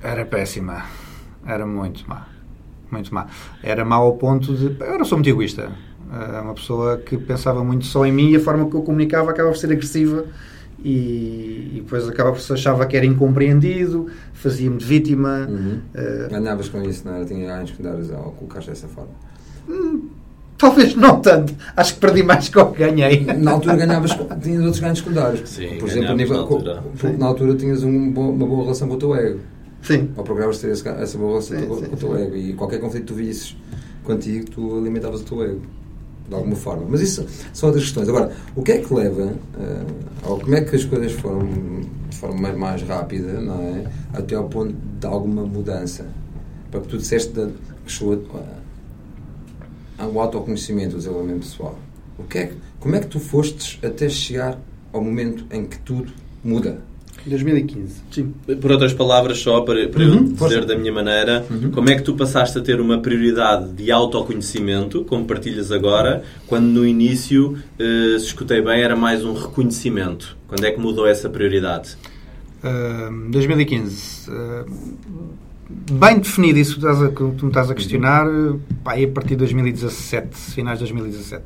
Era 0.07 0.23
péssima. 0.23 0.85
Era 1.45 1.65
muito 1.65 2.07
má. 2.07 2.27
Muito 2.89 3.13
má. 3.13 3.27
Era 3.61 3.83
má 3.83 3.97
ao 3.97 4.13
ponto 4.13 4.55
de. 4.55 4.73
Eu 4.81 4.97
não 4.97 5.03
sou 5.03 5.17
muito 5.17 5.29
egoísta. 5.29 5.69
Era 6.09 6.41
uma 6.41 6.53
pessoa 6.53 6.95
que 6.97 7.17
pensava 7.17 7.61
muito 7.61 7.85
só 7.85 8.05
em 8.05 8.13
mim 8.13 8.31
e 8.31 8.37
a 8.37 8.39
forma 8.39 8.69
que 8.69 8.75
eu 8.77 8.83
comunicava 8.83 9.31
acaba 9.31 9.49
por 9.49 9.57
ser 9.57 9.69
agressiva 9.69 10.23
e, 10.81 11.71
e 11.73 11.81
depois 11.83 12.07
acaba 12.07 12.31
por 12.31 12.39
se 12.39 12.53
achava 12.53 12.85
que 12.85 12.95
era 12.95 13.05
incompreendido, 13.05 14.07
fazia-me 14.31 14.77
de 14.77 14.85
vítima. 14.85 15.45
Uhum. 15.49 15.81
Uh, 15.93 16.33
Andavas 16.33 16.69
com 16.69 16.81
isso, 16.83 17.05
não 17.05 17.15
era? 17.15 17.25
Tinha 17.25 17.53
anos 17.53 17.71
que 17.71 17.81
andares 17.81 18.09
ao 18.09 18.31
colocar 18.31 18.61
dessa 18.61 18.87
forma. 18.87 19.11
Hum, 19.67 20.07
talvez 20.57 20.95
não 20.95 21.19
tanto. 21.19 21.53
Acho 21.75 21.95
que 21.95 21.99
perdi 21.99 22.23
mais 22.23 22.47
que 22.47 22.57
o 22.57 22.65
que 22.67 22.79
ganhei. 22.79 23.25
Na 23.35 23.51
altura 23.51 23.75
ganhavas, 23.75 24.17
tinhas 24.41 24.61
outros 24.61 24.79
ganhos 24.79 24.99
secundários. 24.99 25.49
Sim, 25.49 25.77
Por 25.77 25.89
exemplo, 25.89 26.15
nível, 26.15 26.37
na, 26.37 26.41
altura. 26.43 26.83
na 27.17 27.25
altura 27.25 27.55
tinhas 27.55 27.83
um, 27.83 28.13
uma 28.13 28.47
boa 28.47 28.61
relação 28.61 28.87
com 28.87 28.93
o 28.93 28.97
teu 28.97 29.13
ego. 29.13 29.39
Sim. 29.81 30.09
Ou 30.17 30.23
programas 30.23 30.59
ter 30.59 30.71
essa 30.71 31.17
boa 31.17 31.29
relação 31.29 31.59
sim, 31.59 31.67
com, 31.67 31.79
sim, 31.79 31.85
o 31.85 31.97
teu 31.97 32.17
ego. 32.17 32.35
E 32.35 32.53
qualquer 32.53 32.79
conflito 32.79 33.03
que 33.03 33.13
tu 33.13 33.15
visses 33.15 33.55
contigo, 34.03 34.49
tu 34.49 34.77
alimentavas 34.77 35.21
o 35.21 35.23
teu 35.23 35.43
ego. 35.43 35.61
De 36.27 36.35
alguma 36.35 36.55
forma. 36.57 36.85
Mas 36.89 36.99
isso 36.99 37.25
são 37.53 37.69
outras 37.69 37.85
questões. 37.85 38.09
Agora, 38.09 38.35
o 38.53 38.61
que 38.61 38.73
é 38.73 38.79
que 38.79 38.93
leva, 38.93 39.23
uh, 39.23 40.29
ou 40.29 40.39
como 40.39 40.55
é 40.55 40.61
que 40.61 40.75
as 40.75 40.83
coisas 40.83 41.13
foram 41.13 41.47
de 42.09 42.17
forma 42.17 42.41
mais, 42.41 42.57
mais 42.57 42.81
rápida, 42.81 43.39
não 43.39 43.61
é? 43.61 43.89
Até 44.13 44.35
ao 44.35 44.49
ponto 44.49 44.75
de 44.99 45.07
alguma 45.07 45.43
mudança? 45.43 46.05
Para 46.69 46.81
que 46.81 46.87
tu 46.89 46.97
disseste 46.97 47.31
que 47.85 47.91
chegou 47.91 48.15
uh, 48.15 48.43
ao 49.97 50.19
autoconhecimento, 50.19 50.95
o 50.95 50.97
desenvolvimento 50.97 51.43
pessoal. 51.43 51.79
O 52.19 52.23
que 52.23 52.39
é, 52.39 52.53
como 52.79 52.95
é 52.95 52.99
que 52.99 53.07
tu 53.07 53.19
fostes 53.19 53.79
até 53.83 54.09
chegar 54.09 54.59
ao 54.91 55.01
momento 55.01 55.45
em 55.49 55.65
que 55.65 55.79
tudo 55.79 56.11
muda? 56.43 56.81
2015. 57.29 58.01
Sim. 58.11 58.33
Por 58.59 58.71
outras 58.71 58.93
palavras, 58.93 59.39
só 59.39 59.61
para, 59.61 59.87
para 59.89 60.03
uhum, 60.03 60.13
eu 60.13 60.23
dizer 60.23 60.37
força. 60.37 60.65
da 60.65 60.77
minha 60.77 60.91
maneira, 60.91 61.45
uhum. 61.49 61.71
como 61.71 61.89
é 61.89 61.95
que 61.95 62.03
tu 62.03 62.13
passaste 62.13 62.57
a 62.57 62.61
ter 62.61 62.79
uma 62.79 62.99
prioridade 62.99 63.71
de 63.73 63.91
autoconhecimento, 63.91 65.03
como 65.05 65.25
partilhas 65.25 65.71
agora, 65.71 66.23
quando 66.45 66.65
no 66.65 66.85
início, 66.85 67.57
eh, 67.79 68.17
se 68.19 68.25
escutei 68.27 68.61
bem, 68.61 68.81
era 68.81 68.95
mais 68.95 69.23
um 69.23 69.33
reconhecimento? 69.33 70.37
Quando 70.47 70.65
é 70.65 70.71
que 70.71 70.79
mudou 70.79 71.07
essa 71.07 71.29
prioridade? 71.29 71.97
Uh, 72.63 73.29
2015. 73.29 74.31
Uh, 74.31 74.65
bem 75.91 76.19
definido 76.19 76.59
isso 76.59 76.75
que 76.75 77.15
tu, 77.15 77.35
me 77.43 77.47
estás 77.47 77.69
a 77.69 77.75
questionar, 77.75 78.27
uhum. 78.27 78.59
pá, 78.83 78.93
a 78.93 79.07
partir 79.07 79.31
de 79.31 79.37
2017, 79.37 80.35
finais 80.53 80.79
de 80.79 80.85
2017. 80.85 81.43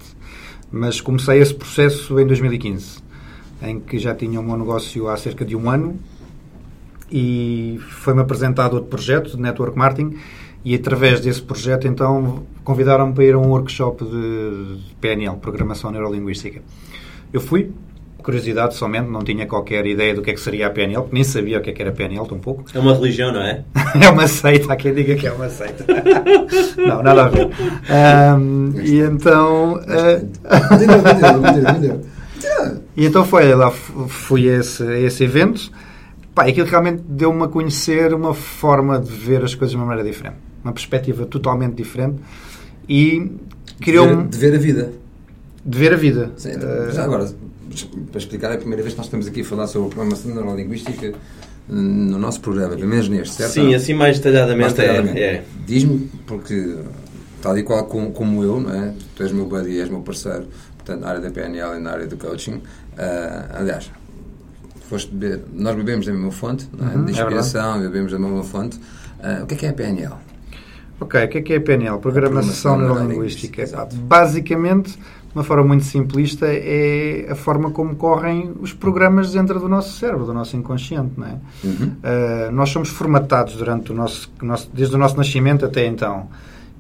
Mas 0.72 1.02
comecei 1.02 1.40
esse 1.40 1.54
processo 1.54 2.18
em 2.20 2.26
2015 2.26 3.11
em 3.62 3.80
que 3.80 4.00
já 4.00 4.16
tinha 4.16 4.40
um 4.40 4.44
meu 4.44 4.58
negócio 4.58 5.08
há 5.08 5.18
cerca 5.18 5.46
de 5.46 5.56
um 5.56 5.70
ano 5.70 6.00
e 7.12 7.80
foi-me 7.90 8.22
apresentado 8.22 8.74
outro 8.74 8.90
projeto 8.90 9.36
de 9.36 9.42
Network 9.42 9.78
Marketing 9.78 10.18
e 10.64 10.76
através 10.76 11.20
desse 11.20 11.42
projeto 11.42 11.88
então 11.88 12.44
convidaram-me 12.64 13.14
para 13.14 13.24
ir 13.24 13.34
a 13.34 13.38
um 13.38 13.50
workshop 13.50 14.06
de 14.06 14.78
PNL, 15.00 15.36
Programação 15.38 15.92
Neurolinguística. 15.92 16.62
Eu 17.34 17.42
fui, 17.42 17.72
curiosidade 18.22 18.76
somente, 18.76 19.10
não 19.10 19.24
tinha 19.24 19.48
qualquer 19.48 19.86
ideia 19.86 20.14
do 20.14 20.22
que 20.22 20.30
é 20.30 20.34
que 20.34 20.40
seria 20.40 20.68
a 20.68 20.70
PNL, 20.70 21.08
nem 21.12 21.24
sabia 21.24 21.58
o 21.58 21.62
que 21.62 21.72
é 21.72 21.74
que 21.74 21.82
era 21.82 21.92
PNL, 21.92 22.28
tão 22.28 22.38
pouco. 22.40 22.66
É 22.74 22.80
uma 22.80 22.94
religião, 22.94 23.32
não 23.32 23.42
é? 23.42 23.64
é 24.00 24.10
uma 24.10 24.28
seita, 24.28 24.72
há 24.72 24.76
quem 24.76 24.94
diga 24.94 25.16
que 25.16 25.26
é 25.26 25.32
uma 25.32 25.50
seita. 25.50 25.86
não, 26.78 27.02
nada 27.02 27.26
a 27.26 27.30
ver. 27.30 27.50
Um, 28.38 28.74
e 28.82 29.00
então... 29.00 29.74
Uh... 29.76 30.30
E 32.96 33.06
então 33.06 33.26
foi 33.26 33.54
lá, 33.54 33.72
fui 33.72 34.50
a 34.50 34.60
esse, 34.60 34.84
a 34.84 35.00
esse 35.00 35.24
evento. 35.24 35.72
Pá, 36.36 36.48
aquilo 36.48 36.68
realmente 36.68 37.02
deu-me 37.08 37.44
a 37.44 37.48
conhecer 37.48 38.14
uma 38.14 38.34
forma 38.34 39.00
de 39.00 39.12
ver 39.12 39.44
as 39.44 39.54
coisas 39.56 39.72
de 39.72 39.78
uma 39.78 39.86
maneira 39.86 40.10
diferente. 40.10 40.38
Uma 40.64 40.74
perspectiva 40.74 41.26
totalmente 41.26 41.76
diferente. 41.76 42.18
E 42.88 43.32
criou-me. 43.80 44.28
De, 44.28 44.38
ver 44.38 44.56
a 44.56 44.58
vida. 44.58 44.92
De 45.66 45.78
ver 45.78 45.94
a 45.94 45.98
vida. 45.98 46.32
Sim, 46.38 46.52
uh, 46.52 46.92
já 46.92 47.04
agora, 47.04 47.30
para 48.12 48.18
explicar, 48.18 48.52
é 48.52 48.56
a 48.56 48.58
primeira 48.58 48.82
vez 48.82 48.94
que 48.94 48.98
nós 48.98 49.08
estamos 49.08 49.28
aqui 49.28 49.42
a 49.42 49.46
falar 49.46 49.68
sobre 49.68 49.88
a 49.88 49.92
programação 49.92 50.34
neurolinguística 50.34 51.14
no 51.68 52.18
nosso 52.18 52.42
programa, 52.42 52.76
pelo 52.76 52.88
menos 52.88 53.08
neste, 53.08 53.36
certo? 53.36 53.54
Sim, 53.54 53.74
assim 53.74 53.94
mais 53.94 54.20
detalhadamente. 54.20 54.62
Mais 54.62 54.74
detalhadamente. 54.74 55.20
É, 55.20 55.34
é. 55.36 55.44
Diz-me, 55.66 56.10
porque 56.28 56.78
tal 57.42 57.58
e 57.58 57.64
qual 57.64 57.86
como, 57.86 58.12
como 58.12 58.44
eu, 58.44 58.60
não 58.60 58.74
é? 58.74 58.94
tu 59.16 59.24
és 59.24 59.32
meu 59.32 59.46
buddy, 59.46 59.80
és 59.80 59.90
meu 59.90 60.02
parceiro, 60.02 60.46
na 60.96 61.08
área 61.08 61.22
da 61.22 61.32
PNL 61.32 61.78
e 61.78 61.80
na 61.80 61.92
área 61.92 62.08
do 62.08 62.18
coaching. 62.18 62.56
Uh, 62.56 62.62
aliás, 63.54 63.92
beber, 65.12 65.42
nós 65.54 65.76
bebemos 65.76 66.06
da 66.06 66.12
mesma 66.12 66.32
fonte, 66.32 66.70
é? 66.80 66.84
uhum, 66.84 67.06
de 67.06 67.12
é 67.12 67.16
inspiração, 67.16 67.76
é 67.76 67.80
bebemos 67.80 68.12
da 68.12 68.20
mesma 68.20 68.44
fonte. 68.44 68.78
Uh, 68.78 69.44
o 69.44 69.48
que 69.48 69.54
é 69.54 69.58
que 69.58 69.66
é 69.66 69.70
a 69.70 69.74
PNL? 69.74 70.14
Ok, 71.00 71.24
o 71.24 71.28
que 71.30 71.38
é 71.38 71.42
que 71.42 71.54
é 71.54 71.58
a 71.58 71.62
PNL? 71.62 71.98
Programação 72.00 72.78
Neurolinguística. 72.78 73.66
Basicamente, 74.04 74.92
de 74.92 75.36
uma 75.38 75.44
forma 75.44 75.64
muito 75.64 75.86
simplista, 75.86 76.46
é 76.48 77.28
a 77.30 77.36
forma 77.36 77.72
como 77.72 77.96
correm 77.96 78.52
os 78.60 78.74
programas 78.74 79.32
dentro 79.32 79.60
do 79.60 79.68
nosso 79.68 79.98
cérebro, 79.98 80.26
do 80.26 80.34
nosso 80.34 80.56
inconsciente. 80.58 81.14
Não 81.18 81.26
é? 81.26 81.38
Uhum. 81.64 81.96
Uh, 82.04 82.52
nós 82.52 82.70
somos 82.70 82.90
formatados 82.90 83.56
durante 83.56 83.92
o 83.92 83.96
nosso, 83.96 84.32
desde 84.74 84.94
o 84.94 84.98
nosso 84.98 85.18
nascimento 85.18 85.66
até 85.66 85.86
então. 85.86 86.28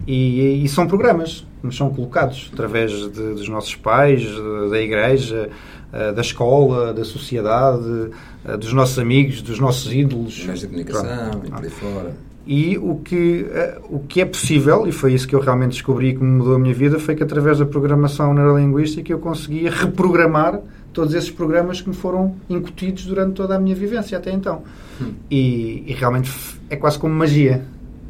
E, 0.07 0.63
e, 0.63 0.67
são 0.67 0.87
programas 0.87 1.45
que 1.59 1.67
nos 1.67 1.77
são 1.77 1.89
colocados 1.89 2.49
através 2.53 2.91
de, 2.91 3.33
dos 3.33 3.47
nossos 3.47 3.75
pais, 3.75 4.25
da 4.69 4.81
igreja, 4.81 5.49
eh, 5.93 6.13
da 6.13 6.21
escola, 6.21 6.93
da 6.93 7.03
sociedade, 7.03 8.11
eh, 8.45 8.55
dos 8.55 8.71
nossos 8.71 8.97
amigos, 8.97 9.41
dos 9.41 9.59
nossos 9.59 9.91
ídolos. 9.91 10.45
Meios 10.45 10.61
de 10.61 10.67
comunicação 10.67 11.29
Pronto. 11.29 11.47
e 11.47 11.51
por 11.51 11.63
aí 11.63 11.69
fora. 11.69 12.15
E 12.47 12.77
o 12.77 12.95
que, 12.95 13.45
eh, 13.51 13.77
o 13.89 13.99
que 13.99 14.21
é 14.21 14.25
possível, 14.25 14.87
e 14.87 14.91
foi 14.93 15.13
isso 15.13 15.27
que 15.27 15.35
eu 15.35 15.41
realmente 15.41 15.71
descobri 15.73 16.15
que 16.15 16.23
mudou 16.23 16.55
a 16.55 16.59
minha 16.59 16.73
vida, 16.73 16.97
foi 16.97 17.13
que 17.13 17.23
através 17.23 17.59
da 17.59 17.65
programação 17.65 18.33
neurolinguística 18.33 19.11
eu 19.11 19.19
conseguia 19.19 19.69
reprogramar 19.69 20.61
todos 20.93 21.13
esses 21.13 21.29
programas 21.29 21.81
que 21.81 21.89
me 21.89 21.95
foram 21.95 22.35
incutidos 22.49 23.05
durante 23.05 23.33
toda 23.33 23.55
a 23.55 23.59
minha 23.59 23.75
vivência 23.75 24.17
até 24.17 24.31
então. 24.31 24.63
Hum. 25.01 25.11
E, 25.29 25.83
e 25.87 25.93
realmente 25.93 26.31
é 26.69 26.77
quase 26.77 26.97
como 26.97 27.13
magia, 27.13 27.65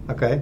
ok? 0.08 0.40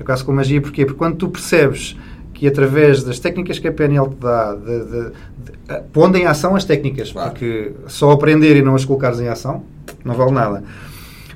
É 0.00 0.02
quase 0.02 0.24
como 0.24 0.36
magia, 0.38 0.60
porquê? 0.60 0.84
Porque 0.86 0.98
quando 0.98 1.16
tu 1.16 1.28
percebes 1.28 1.96
que 2.34 2.46
através 2.46 3.04
das 3.04 3.18
técnicas 3.18 3.58
que 3.58 3.68
a 3.68 3.72
PNL 3.72 4.08
te 4.08 4.16
dá, 4.16 4.54
de, 4.54 4.84
de, 4.84 5.02
de, 5.10 5.80
pondo 5.92 6.16
em 6.16 6.24
ação 6.26 6.56
as 6.56 6.64
técnicas, 6.64 7.12
claro. 7.12 7.30
porque 7.30 7.72
só 7.86 8.10
aprender 8.12 8.56
e 8.56 8.62
não 8.62 8.74
as 8.74 8.84
colocares 8.84 9.20
em 9.20 9.28
ação 9.28 9.62
não 10.04 10.14
vale 10.14 10.32
nada. 10.32 10.64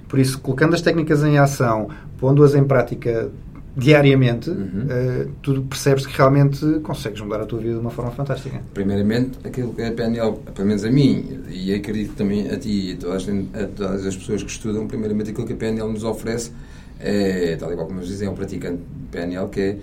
Por 0.09 0.19
isso, 0.19 0.39
colocando 0.41 0.75
as 0.75 0.81
técnicas 0.81 1.23
em 1.23 1.37
ação, 1.39 1.89
pondo-as 2.19 2.55
em 2.55 2.65
prática 2.65 3.29
diariamente, 3.77 4.49
Uhum. 4.51 4.87
eh, 4.89 5.27
tu 5.43 5.61
percebes 5.63 6.07
que 6.07 6.17
realmente 6.17 6.65
consegues 6.85 7.21
mudar 7.21 7.41
a 7.41 7.45
tua 7.45 7.59
vida 7.59 7.75
de 7.75 7.81
uma 7.81 7.91
forma 7.91 8.13
fantástica. 8.13 8.61
Primeiramente, 8.73 9.33
aquilo 9.45 9.75
que 9.75 9.83
a 9.83 9.91
PNL, 9.91 10.37
pelo 10.55 10.69
menos 10.69 10.85
a 10.85 10.91
mim, 10.91 11.41
e 11.51 11.75
acredito 11.75 12.15
também 12.15 12.49
a 12.49 12.57
ti 12.57 12.91
e 12.91 12.93
a 12.93 12.97
todas, 12.97 13.29
as- 13.29 13.63
a 13.63 13.67
todas 13.67 14.07
as 14.07 14.17
pessoas 14.17 14.43
que 14.45 14.51
estudam, 14.51 14.87
primeiramente 14.87 15.31
aquilo 15.31 15.45
que 15.47 15.53
a 15.55 15.57
PNL 15.57 15.93
nos 15.93 16.05
oferece 16.05 16.53
é, 17.01 17.57
tal 17.57 17.73
e 17.73 17.75
qual 17.75 17.87
como 17.87 17.99
nos 18.01 18.09
dizem, 18.09 18.29
é 18.29 18.31
um 18.31 18.35
praticante 18.35 18.79
de 18.79 19.07
PNL, 19.11 19.49
que 19.49 19.61
é 19.61 19.77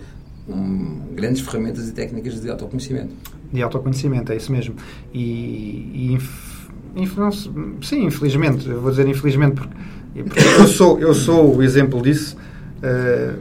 um, 0.50 1.02
grandes 1.16 1.42
ferramentas 1.42 1.88
e 1.88 1.94
técnicas 1.94 2.42
de 2.42 2.50
autoconhecimento. 2.50 3.14
De 3.52 3.62
autoconhecimento, 3.62 4.32
é 4.32 4.38
isso 4.38 4.52
mesmo. 4.52 4.76
E, 5.14 5.92
e 5.94 6.14
inf- 6.14 6.70
inf- 6.96 7.18
sim, 7.82 8.06
infelizmente, 8.06 8.68
eu 8.70 8.82
vou 8.82 8.90
dizer 8.92 9.08
infelizmente 9.08 9.56
porque, 9.56 10.24
porque 10.24 10.40
eu, 10.40 10.68
sou, 10.68 11.00
eu 11.00 11.14
sou 11.14 11.56
o 11.58 11.64
exemplo 11.64 12.02
disso. 12.02 12.36
eh, 12.82 13.34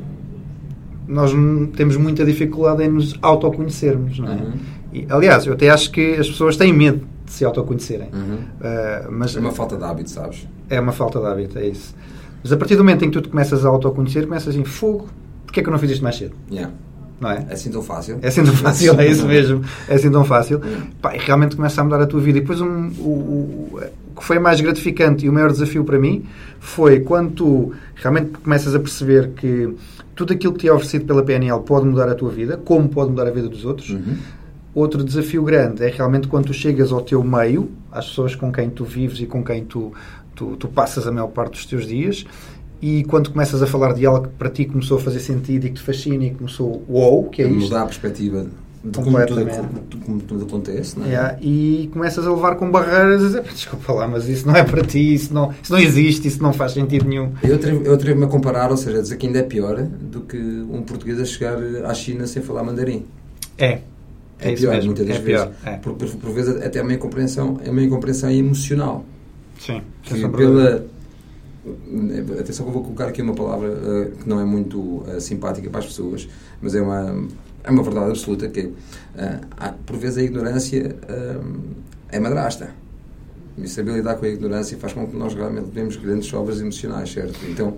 nós 1.08 1.32
temos 1.76 1.96
muita 1.96 2.24
dificuldade 2.24 2.84
em 2.84 2.88
nos 2.88 3.16
autoconhecermos, 3.20 4.18
não 4.18 4.28
é? 4.32 4.36
Uhum. 4.36 4.52
E, 4.92 5.06
aliás, 5.08 5.44
eu 5.46 5.54
até 5.54 5.68
acho 5.70 5.90
que 5.90 6.14
as 6.14 6.28
pessoas 6.28 6.56
têm 6.56 6.72
medo 6.72 7.04
de 7.24 7.32
se 7.32 7.44
autoconhecerem. 7.44 8.08
Uhum. 8.12 8.38
Eh, 8.60 9.06
mas 9.10 9.36
É 9.36 9.40
uma 9.40 9.50
falta 9.52 9.76
de 9.76 9.84
hábito, 9.84 10.10
sabes? 10.10 10.46
é 10.68 10.78
uma 10.80 10.92
falta 10.92 11.18
de 11.18 11.26
hábito, 11.26 11.58
é 11.58 11.66
isso. 11.68 11.94
Mas 12.42 12.52
a 12.52 12.56
partir 12.56 12.76
do 12.76 12.84
momento 12.84 13.04
em 13.04 13.10
que 13.10 13.18
tu 13.18 13.22
te 13.22 13.28
começas 13.28 13.64
a 13.64 13.68
autoconhecer, 13.68 14.24
começas 14.26 14.54
em 14.56 14.64
fogo. 14.64 15.08
Porquê 15.44 15.60
é 15.60 15.62
que 15.62 15.68
eu 15.68 15.72
não 15.72 15.78
fiz 15.78 15.90
isto 15.90 16.02
mais 16.02 16.16
cedo? 16.16 16.32
Yeah. 16.50 16.72
Não 17.20 17.30
é? 17.30 17.44
É 17.50 17.52
assim 17.52 17.70
tão 17.70 17.82
fácil. 17.82 18.18
É 18.22 18.28
assim 18.28 18.42
tão 18.42 18.54
fácil, 18.54 18.98
é 18.98 19.06
isso 19.06 19.26
mesmo. 19.26 19.62
É 19.88 19.94
assim 19.94 20.10
tão 20.10 20.24
fácil. 20.24 20.60
Pá, 21.02 21.14
e 21.14 21.18
realmente 21.18 21.54
começa 21.56 21.80
a 21.80 21.84
mudar 21.84 22.00
a 22.00 22.06
tua 22.06 22.20
vida. 22.20 22.38
E 22.38 22.40
depois 22.40 22.60
um, 22.62 22.88
o, 22.98 23.02
o- 23.02 23.80
o 24.16 24.20
que 24.20 24.24
foi 24.24 24.38
mais 24.38 24.60
gratificante 24.60 25.26
e 25.26 25.28
o 25.28 25.32
maior 25.32 25.50
desafio 25.50 25.84
para 25.84 25.98
mim 25.98 26.24
foi 26.58 27.00
quando 27.00 27.30
tu 27.32 27.72
realmente 27.94 28.30
começas 28.42 28.74
a 28.74 28.78
perceber 28.78 29.30
que 29.30 29.74
tudo 30.14 30.32
aquilo 30.32 30.52
que 30.54 30.60
te 30.60 30.68
é 30.68 30.72
oferecido 30.72 31.04
pela 31.06 31.22
PNL 31.22 31.60
pode 31.60 31.86
mudar 31.86 32.08
a 32.08 32.14
tua 32.14 32.30
vida, 32.30 32.56
como 32.56 32.88
pode 32.88 33.10
mudar 33.10 33.26
a 33.26 33.30
vida 33.30 33.48
dos 33.48 33.64
outros. 33.64 33.90
Uhum. 33.90 34.16
Outro 34.74 35.02
desafio 35.02 35.42
grande 35.42 35.82
é 35.82 35.88
realmente 35.90 36.28
quando 36.28 36.46
tu 36.46 36.52
chegas 36.54 36.92
ao 36.92 37.00
teu 37.00 37.22
meio, 37.24 37.70
às 37.90 38.06
pessoas 38.08 38.34
com 38.36 38.52
quem 38.52 38.70
tu 38.70 38.84
vives 38.84 39.18
e 39.20 39.26
com 39.26 39.42
quem 39.42 39.64
tu, 39.64 39.92
tu, 40.40 40.56
tu 40.56 40.68
passas 40.68 41.06
a 41.06 41.12
maior 41.12 41.28
parte 41.28 41.52
dos 41.52 41.66
teus 41.66 41.86
dias, 41.86 42.24
e 42.80 43.04
quando 43.04 43.30
começas 43.30 43.62
a 43.62 43.66
falar 43.66 43.92
de 43.92 44.06
algo 44.06 44.28
que 44.28 44.34
para 44.34 44.48
ti 44.48 44.64
começou 44.64 44.96
a 44.96 45.00
fazer 45.00 45.20
sentido 45.20 45.66
e 45.66 45.68
que 45.68 45.74
te 45.76 45.82
fascina 45.82 46.24
e 46.24 46.30
começou 46.30 46.82
wow, 46.88 47.28
que 47.28 47.42
é 47.42 47.46
isto. 47.46 47.60
Mudar 47.64 47.82
a 47.82 47.84
perspectiva 47.84 48.46
de 48.82 48.90
como 48.98 49.04
tudo, 49.26 49.40
Completamente. 49.44 49.82
de 49.90 49.96
como 49.98 50.20
tudo 50.20 50.44
acontece, 50.46 50.98
não 50.98 51.04
é? 51.04 51.08
Yeah, 51.10 51.38
e 51.42 51.90
começas 51.92 52.26
a 52.26 52.32
levar 52.32 52.54
com 52.56 52.70
barreiras 52.70 53.22
a 53.22 53.26
dizer, 53.26 53.42
desculpa 53.52 53.92
lá, 53.92 54.08
mas 54.08 54.26
isso 54.26 54.46
não 54.46 54.56
é 54.56 54.62
para 54.64 54.82
ti, 54.82 55.12
isso 55.14 55.34
não, 55.34 55.52
isso 55.62 55.70
não 55.70 55.78
existe, 55.78 56.26
isso 56.26 56.42
não 56.42 56.54
faz 56.54 56.72
sentido 56.72 57.06
nenhum. 57.06 57.32
Eu 57.44 57.56
atrevo- 57.56 57.82
eu 57.84 57.92
atrevo-me 57.92 58.24
a 58.24 58.28
comparar, 58.28 58.70
ou 58.70 58.78
seja, 58.78 58.98
a 58.98 59.02
dizer 59.02 59.16
que 59.18 59.26
ainda 59.26 59.40
é 59.40 59.42
pior 59.42 59.82
do 59.82 60.22
que 60.22 60.38
um 60.38 60.80
português 60.80 61.20
a 61.20 61.24
chegar 61.26 61.58
à 61.84 61.92
China 61.92 62.26
sem 62.26 62.40
falar 62.42 62.62
mandarim. 62.62 63.04
É. 63.58 63.80
É, 64.42 64.52
isso 64.54 64.62
pior, 64.62 64.72
mesmo, 64.76 64.86
muitas 64.92 65.06
das 65.06 65.16
é 65.16 65.20
vezes. 65.20 65.44
pior. 65.44 65.52
É. 65.66 65.76
Por, 65.76 65.92
por, 65.92 66.08
por 66.08 66.30
vezes 66.32 66.56
até 66.64 66.78
é 66.78 66.82
uma 66.82 66.94
incompreensão, 66.94 67.60
é 67.62 67.70
uma 67.70 67.82
incompreensão 67.82 68.30
emocional. 68.30 69.04
Sim, 69.60 69.82
Que 70.02 70.14
dúvida. 70.14 70.36
pela, 70.36 70.86
atenção 72.40 72.64
que 72.64 72.70
eu 72.70 72.74
vou 72.74 72.82
colocar 72.82 73.06
aqui 73.08 73.20
uma 73.20 73.34
palavra 73.34 73.68
eh, 73.68 74.10
que 74.22 74.28
não 74.28 74.40
é 74.40 74.44
muito 74.44 75.04
eh, 75.08 75.20
simpática 75.20 75.68
para 75.68 75.80
as 75.80 75.86
pessoas, 75.86 76.26
mas 76.62 76.74
é 76.74 76.80
uma, 76.80 77.28
é 77.62 77.70
uma 77.70 77.82
verdade 77.82 78.08
absoluta 78.10 78.48
que 78.48 78.72
há- 79.58 79.74
por 79.84 79.96
vezes 79.96 80.18
a 80.18 80.22
ignorância 80.22 80.96
é 82.10 82.18
madrasta. 82.18 82.70
E 83.58 83.68
saber 83.68 83.92
lidar 83.96 84.14
com 84.16 84.24
a 84.24 84.28
ignorância 84.28 84.78
faz 84.78 84.94
com 84.94 85.06
que 85.06 85.14
nós 85.16 85.34
realmente 85.34 85.68
temos 85.72 85.96
grandes 85.96 86.26
sobras 86.28 86.60
emocionais, 86.60 87.12
certo? 87.12 87.38
Então, 87.46 87.76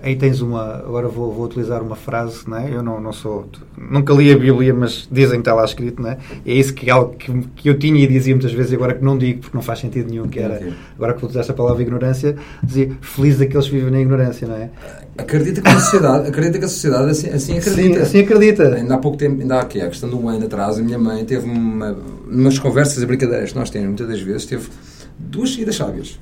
Aí 0.00 0.14
tens 0.14 0.40
uma. 0.40 0.76
Agora 0.76 1.08
vou, 1.08 1.32
vou 1.32 1.46
utilizar 1.46 1.82
uma 1.82 1.96
frase, 1.96 2.48
não 2.48 2.56
é? 2.56 2.72
Eu 2.72 2.82
não, 2.82 3.00
não 3.00 3.12
sou. 3.12 3.48
Nunca 3.76 4.12
li 4.14 4.32
a 4.32 4.38
Bíblia, 4.38 4.72
mas 4.72 5.08
dizem 5.10 5.34
que 5.34 5.40
está 5.40 5.54
lá 5.54 5.64
escrito, 5.64 6.00
não 6.00 6.10
é? 6.10 6.18
É 6.46 6.52
isso 6.52 6.72
que, 6.72 6.88
é 6.88 6.92
algo 6.92 7.16
que, 7.16 7.32
que 7.56 7.68
eu 7.68 7.78
tinha 7.78 8.02
e 8.02 8.06
dizia 8.06 8.34
muitas 8.34 8.52
vezes, 8.52 8.72
e 8.72 8.74
agora 8.76 8.94
que 8.94 9.04
não 9.04 9.18
digo 9.18 9.40
porque 9.40 9.56
não 9.56 9.62
faz 9.62 9.80
sentido 9.80 10.10
nenhum, 10.10 10.28
que 10.28 10.38
era. 10.38 10.60
Agora 10.94 11.14
que 11.14 11.20
vou 11.20 11.28
usar 11.28 11.40
esta 11.40 11.52
palavra 11.52 11.82
ignorância, 11.82 12.36
dizia 12.62 12.90
feliz 13.00 13.38
daqueles 13.38 13.66
que 13.66 13.72
vivem 13.72 13.90
na 13.90 14.00
ignorância, 14.00 14.46
não 14.46 14.54
é? 14.54 14.70
acredita 15.18 15.60
que 15.60 15.68
a 15.68 15.80
sociedade, 15.80 16.28
acredita 16.28 16.58
que 16.58 16.64
a 16.64 16.68
sociedade 16.68 17.10
assim, 17.10 17.28
assim 17.30 17.58
acredita. 17.58 17.96
Sim, 17.96 18.02
assim 18.02 18.18
acredita. 18.20 18.74
Ainda 18.74 18.94
há 18.94 18.98
pouco 18.98 19.18
tempo, 19.18 19.40
ainda 19.40 19.56
há 19.56 19.60
aqui, 19.62 19.80
a 19.80 19.88
questão 19.88 20.08
de 20.08 20.14
um 20.14 20.28
ano 20.28 20.46
atrás, 20.46 20.78
a 20.78 20.82
minha 20.82 20.98
mãe 20.98 21.24
teve 21.24 21.44
uma, 21.44 21.96
umas 22.30 22.58
conversas 22.58 23.02
e 23.02 23.06
brincadeiras 23.06 23.50
que 23.50 23.58
nós 23.58 23.68
temos 23.68 23.88
muitas 23.88 24.08
das 24.08 24.20
vezes, 24.20 24.46
teve 24.46 24.68
duas 25.18 25.52
saídas 25.52 25.74
sábias. 25.74 26.18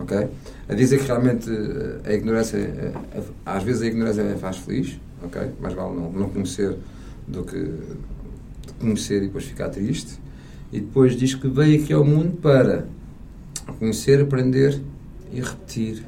Ok? 0.00 0.28
A 0.72 0.74
dizer 0.74 1.00
que 1.00 1.06
realmente 1.06 1.50
eh, 1.50 2.00
a 2.10 2.12
ignorância, 2.14 2.56
eh, 2.56 2.92
às 3.44 3.62
vezes 3.62 3.82
a 3.82 3.86
ignorância 3.86 4.24
faz 4.38 4.56
feliz, 4.56 4.98
ok? 5.22 5.42
Mais 5.60 5.74
vale 5.74 5.94
não, 5.94 6.10
não 6.10 6.28
conhecer 6.30 6.76
do 7.28 7.44
que 7.44 7.74
conhecer 8.80 9.18
e 9.18 9.26
depois 9.26 9.44
ficar 9.44 9.68
triste. 9.68 10.18
E 10.72 10.80
depois 10.80 11.14
diz 11.14 11.34
que 11.34 11.46
veio 11.48 11.82
aqui 11.82 11.92
ao 11.92 12.04
mundo 12.04 12.38
para 12.40 12.86
conhecer, 13.78 14.20
aprender 14.22 14.80
e 15.30 15.40
repetir. 15.40 16.04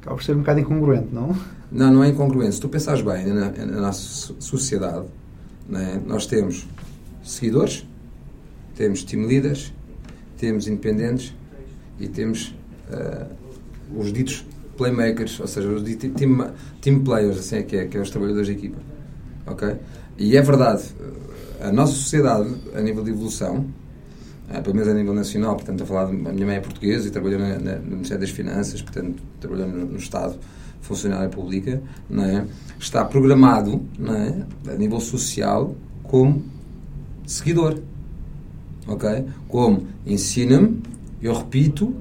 Acaba 0.00 0.16
por 0.16 0.24
ser 0.24 0.34
um 0.34 0.40
bocado 0.40 0.58
incongruente, 0.58 1.08
não? 1.12 1.36
Não, 1.70 1.92
não 1.92 2.02
é 2.04 2.08
incongruente. 2.08 2.56
Se 2.56 2.60
tu 2.60 2.68
pensares 2.68 3.00
bem 3.02 3.26
na, 3.26 3.50
na 3.50 3.80
nossa 3.80 4.00
so- 4.00 4.36
sociedade, 4.40 5.06
né, 5.68 6.02
nós 6.04 6.26
temos 6.26 6.66
seguidores, 7.22 7.86
temos 8.74 9.04
team 9.04 9.26
leaders, 9.26 9.72
temos 10.36 10.66
independentes 10.66 11.32
e 12.00 12.08
temos 12.08 12.54
eh, 12.90 13.26
os 13.96 14.12
ditos 14.12 14.44
playmakers, 14.76 15.38
ou 15.40 15.46
seja, 15.46 15.68
os 15.68 15.82
team, 15.96 16.50
team 16.80 17.00
players, 17.04 17.38
assim 17.38 17.56
é 17.56 17.62
que 17.62 17.76
é, 17.76 17.86
que 17.86 17.96
é 17.96 18.00
os 18.00 18.10
trabalhadores 18.10 18.46
de 18.48 18.54
equipa. 18.54 18.78
Ok? 19.46 19.76
E 20.18 20.36
é 20.36 20.42
verdade, 20.42 20.82
a 21.60 21.70
nossa 21.72 21.92
sociedade, 21.92 22.48
a 22.74 22.80
nível 22.80 23.02
de 23.04 23.10
evolução, 23.10 23.64
eh, 24.50 24.60
pelo 24.60 24.74
menos 24.74 24.90
a 24.90 24.94
nível 24.94 25.14
nacional, 25.14 25.54
portanto, 25.56 25.82
a 25.82 25.86
falar, 25.86 26.04
a 26.08 26.12
minha 26.12 26.46
mãe 26.46 26.56
é 26.56 26.60
portuguesa 26.60 27.06
e 27.08 27.10
trabalhou 27.10 27.38
na, 27.40 27.58
na- 27.58 27.76
no 27.76 27.90
Ministério 27.92 28.20
das 28.20 28.30
Finanças, 28.30 28.80
portanto, 28.82 29.22
trabalhou 29.40 29.68
no, 29.68 29.84
no 29.86 29.96
Estado, 29.96 30.36
funcionária 30.80 31.28
pública, 31.30 31.80
não 32.10 32.24
é? 32.24 32.44
está 32.78 33.04
programado, 33.04 33.80
não 33.98 34.14
é? 34.14 34.44
a 34.68 34.74
nível 34.74 35.00
social, 35.00 35.74
como 36.02 36.42
seguidor. 37.26 37.78
Ok? 38.86 39.24
Como 39.48 39.86
ensina-me, 40.06 40.82
eu 41.22 41.32
repito, 41.32 41.94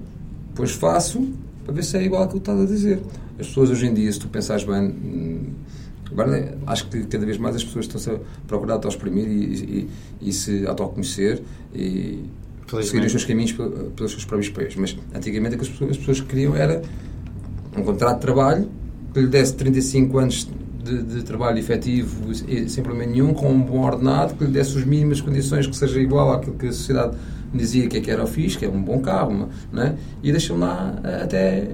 depois 0.49 0.71
faço, 0.71 1.25
para 1.65 1.73
ver 1.73 1.83
se 1.83 1.97
é 1.97 2.03
igual 2.03 2.23
àquilo 2.23 2.41
que 2.41 2.49
estás 2.51 2.61
a 2.61 2.65
dizer. 2.65 2.99
As 3.39 3.47
pessoas 3.47 3.69
hoje 3.69 3.87
em 3.87 3.93
dia, 3.93 4.11
se 4.11 4.19
tu 4.19 4.27
pensares 4.27 4.63
bem, 4.63 4.81
hum, 4.89 5.39
agora 6.11 6.57
acho 6.67 6.87
que 6.89 7.03
cada 7.05 7.25
vez 7.25 7.37
mais 7.37 7.55
as 7.55 7.63
pessoas 7.63 7.85
estão-se 7.85 8.09
a 8.09 8.19
procurar 8.47 8.73
auto-exprimir 8.75 9.27
e, 9.27 9.87
e, 10.21 10.29
e 10.29 10.33
se 10.33 10.65
autoconhecer 10.67 11.41
e 11.73 12.23
Felizmente. 12.67 12.85
seguir 12.91 13.05
os 13.05 13.11
seus 13.11 13.25
caminhos 13.25 13.51
pel- 13.53 13.91
pelos 13.95 14.11
seus 14.11 14.25
próprios 14.25 14.49
pés. 14.51 14.75
Mas 14.75 14.97
antigamente 15.15 15.55
o 15.55 15.57
que 15.57 15.63
as 15.65 15.69
pessoas, 15.69 15.91
as 15.91 15.97
pessoas 15.97 16.21
queriam 16.21 16.55
era 16.55 16.81
um 17.77 17.83
contrato 17.83 18.15
de 18.15 18.21
trabalho 18.21 18.69
que 19.13 19.19
lhe 19.19 19.27
desse 19.27 19.53
35 19.55 20.17
anos 20.17 20.49
de, 20.83 21.01
de 21.03 21.23
trabalho 21.23 21.57
efetivo 21.57 22.33
sem 22.67 22.83
problema 22.83 23.09
nenhum, 23.11 23.33
com 23.33 23.49
um 23.51 23.61
bom 23.61 23.79
ordenado, 23.85 24.33
que 24.35 24.43
lhe 24.43 24.51
desse 24.51 24.77
as 24.77 24.83
mínimas 24.85 25.21
condições 25.21 25.65
que 25.65 25.75
seja 25.75 25.99
igual 25.99 26.33
àquilo 26.33 26.55
que 26.55 26.67
a 26.67 26.71
sociedade 26.73 27.15
dizia 27.53 27.87
que 27.87 27.97
é 27.97 28.01
que 28.01 28.09
era 28.11 28.23
o 28.23 28.27
fixe, 28.27 28.57
que 28.57 28.65
é 28.65 28.69
um 28.69 28.81
bom 28.81 28.99
carro, 28.99 29.31
uma- 29.31 29.49
não 29.71 29.83
é? 29.83 29.93
e 30.23 30.31
deixam 30.31 30.57
lá 30.57 30.95
eh, 31.03 31.19
até 31.23 31.67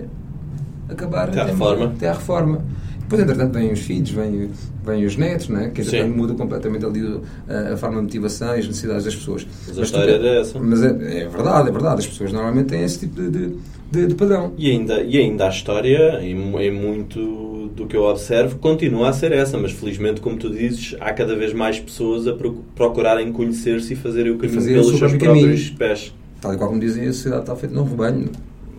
acabar 0.90 1.30
Até 1.30 1.42
à 1.42 1.46
reforma. 1.46 1.86
até 1.86 2.10
à 2.10 2.14
reforma. 2.14 2.62
Depois, 3.02 3.24
entretanto, 3.24 3.54
vêm 3.54 3.72
os 3.72 3.80
filhos, 3.80 4.12
vêm, 4.12 4.52
vêm 4.86 5.04
os 5.04 5.16
netos, 5.18 5.50
não 5.50 5.60
é? 5.62 5.70
que 5.70 5.82
entretanto 5.82 6.16
muda 6.16 6.34
completamente 6.36 6.86
ali 6.86 7.20
a, 7.48 7.74
a 7.74 7.78
forma 7.78 7.96
de 7.98 8.02
motivação 8.04 8.56
e 8.56 8.60
as 8.60 8.68
necessidades 8.68 9.04
das 9.06 9.16
pessoas. 9.16 9.48
Mas 9.68 9.72
a 9.72 9.74
tu- 9.80 9.84
história 9.84 10.12
era 10.12 10.28
essa. 10.42 10.60
Mas 10.60 10.84
é, 10.84 10.88
é 11.24 11.28
verdade, 11.28 11.70
é 11.70 11.72
verdade. 11.72 12.00
As 12.02 12.08
pessoas 12.08 12.32
normalmente 12.32 12.68
têm 12.68 12.84
esse 12.84 13.00
tipo 13.00 13.20
de, 13.20 13.30
de, 13.32 13.56
de- 13.92 14.08
de 14.08 14.14
padrão. 14.16 14.54
E 14.60 14.70
ainda, 14.70 15.02
e 15.02 15.18
ainda 15.18 15.46
a 15.48 15.50
história, 15.50 16.20
mu- 16.36 16.60
em 16.60 16.72
muito 16.72 17.49
do 17.76 17.86
que 17.88 17.96
eu 17.96 18.04
observo, 18.04 18.58
continua 18.58 19.10
a 19.10 19.14
ser 19.14 19.32
essa, 19.32 19.58
mas 19.58 19.72
felizmente, 19.72 20.22
como 20.22 20.38
tu 20.38 20.50
dizes, 20.50 20.96
há 21.00 21.14
cada 21.14 21.36
vez 21.36 21.54
mais 21.54 21.80
pessoas 21.80 22.28
a 22.28 22.34
procu- 22.34 22.64
procurarem 22.76 23.32
conhecer-se 23.32 23.94
e 23.94 23.96
fazerem 23.96 24.32
o 24.32 24.38
caminho 24.38 24.56
fazer 24.56 24.72
pelos 24.74 24.88
seu 24.88 24.98
seus 24.98 25.12
próprio 25.12 25.32
próprios 25.32 25.62
caminho. 25.64 25.78
pés. 25.78 26.14
Tal 26.42 26.54
e 26.54 26.58
qual 26.58 26.70
como 26.70 26.80
dizem, 26.82 27.08
a 27.08 27.14
sociedade 27.14 27.42
está 27.44 27.56
feita 27.56 27.76
num 27.76 27.84
rebanho. 27.84 28.30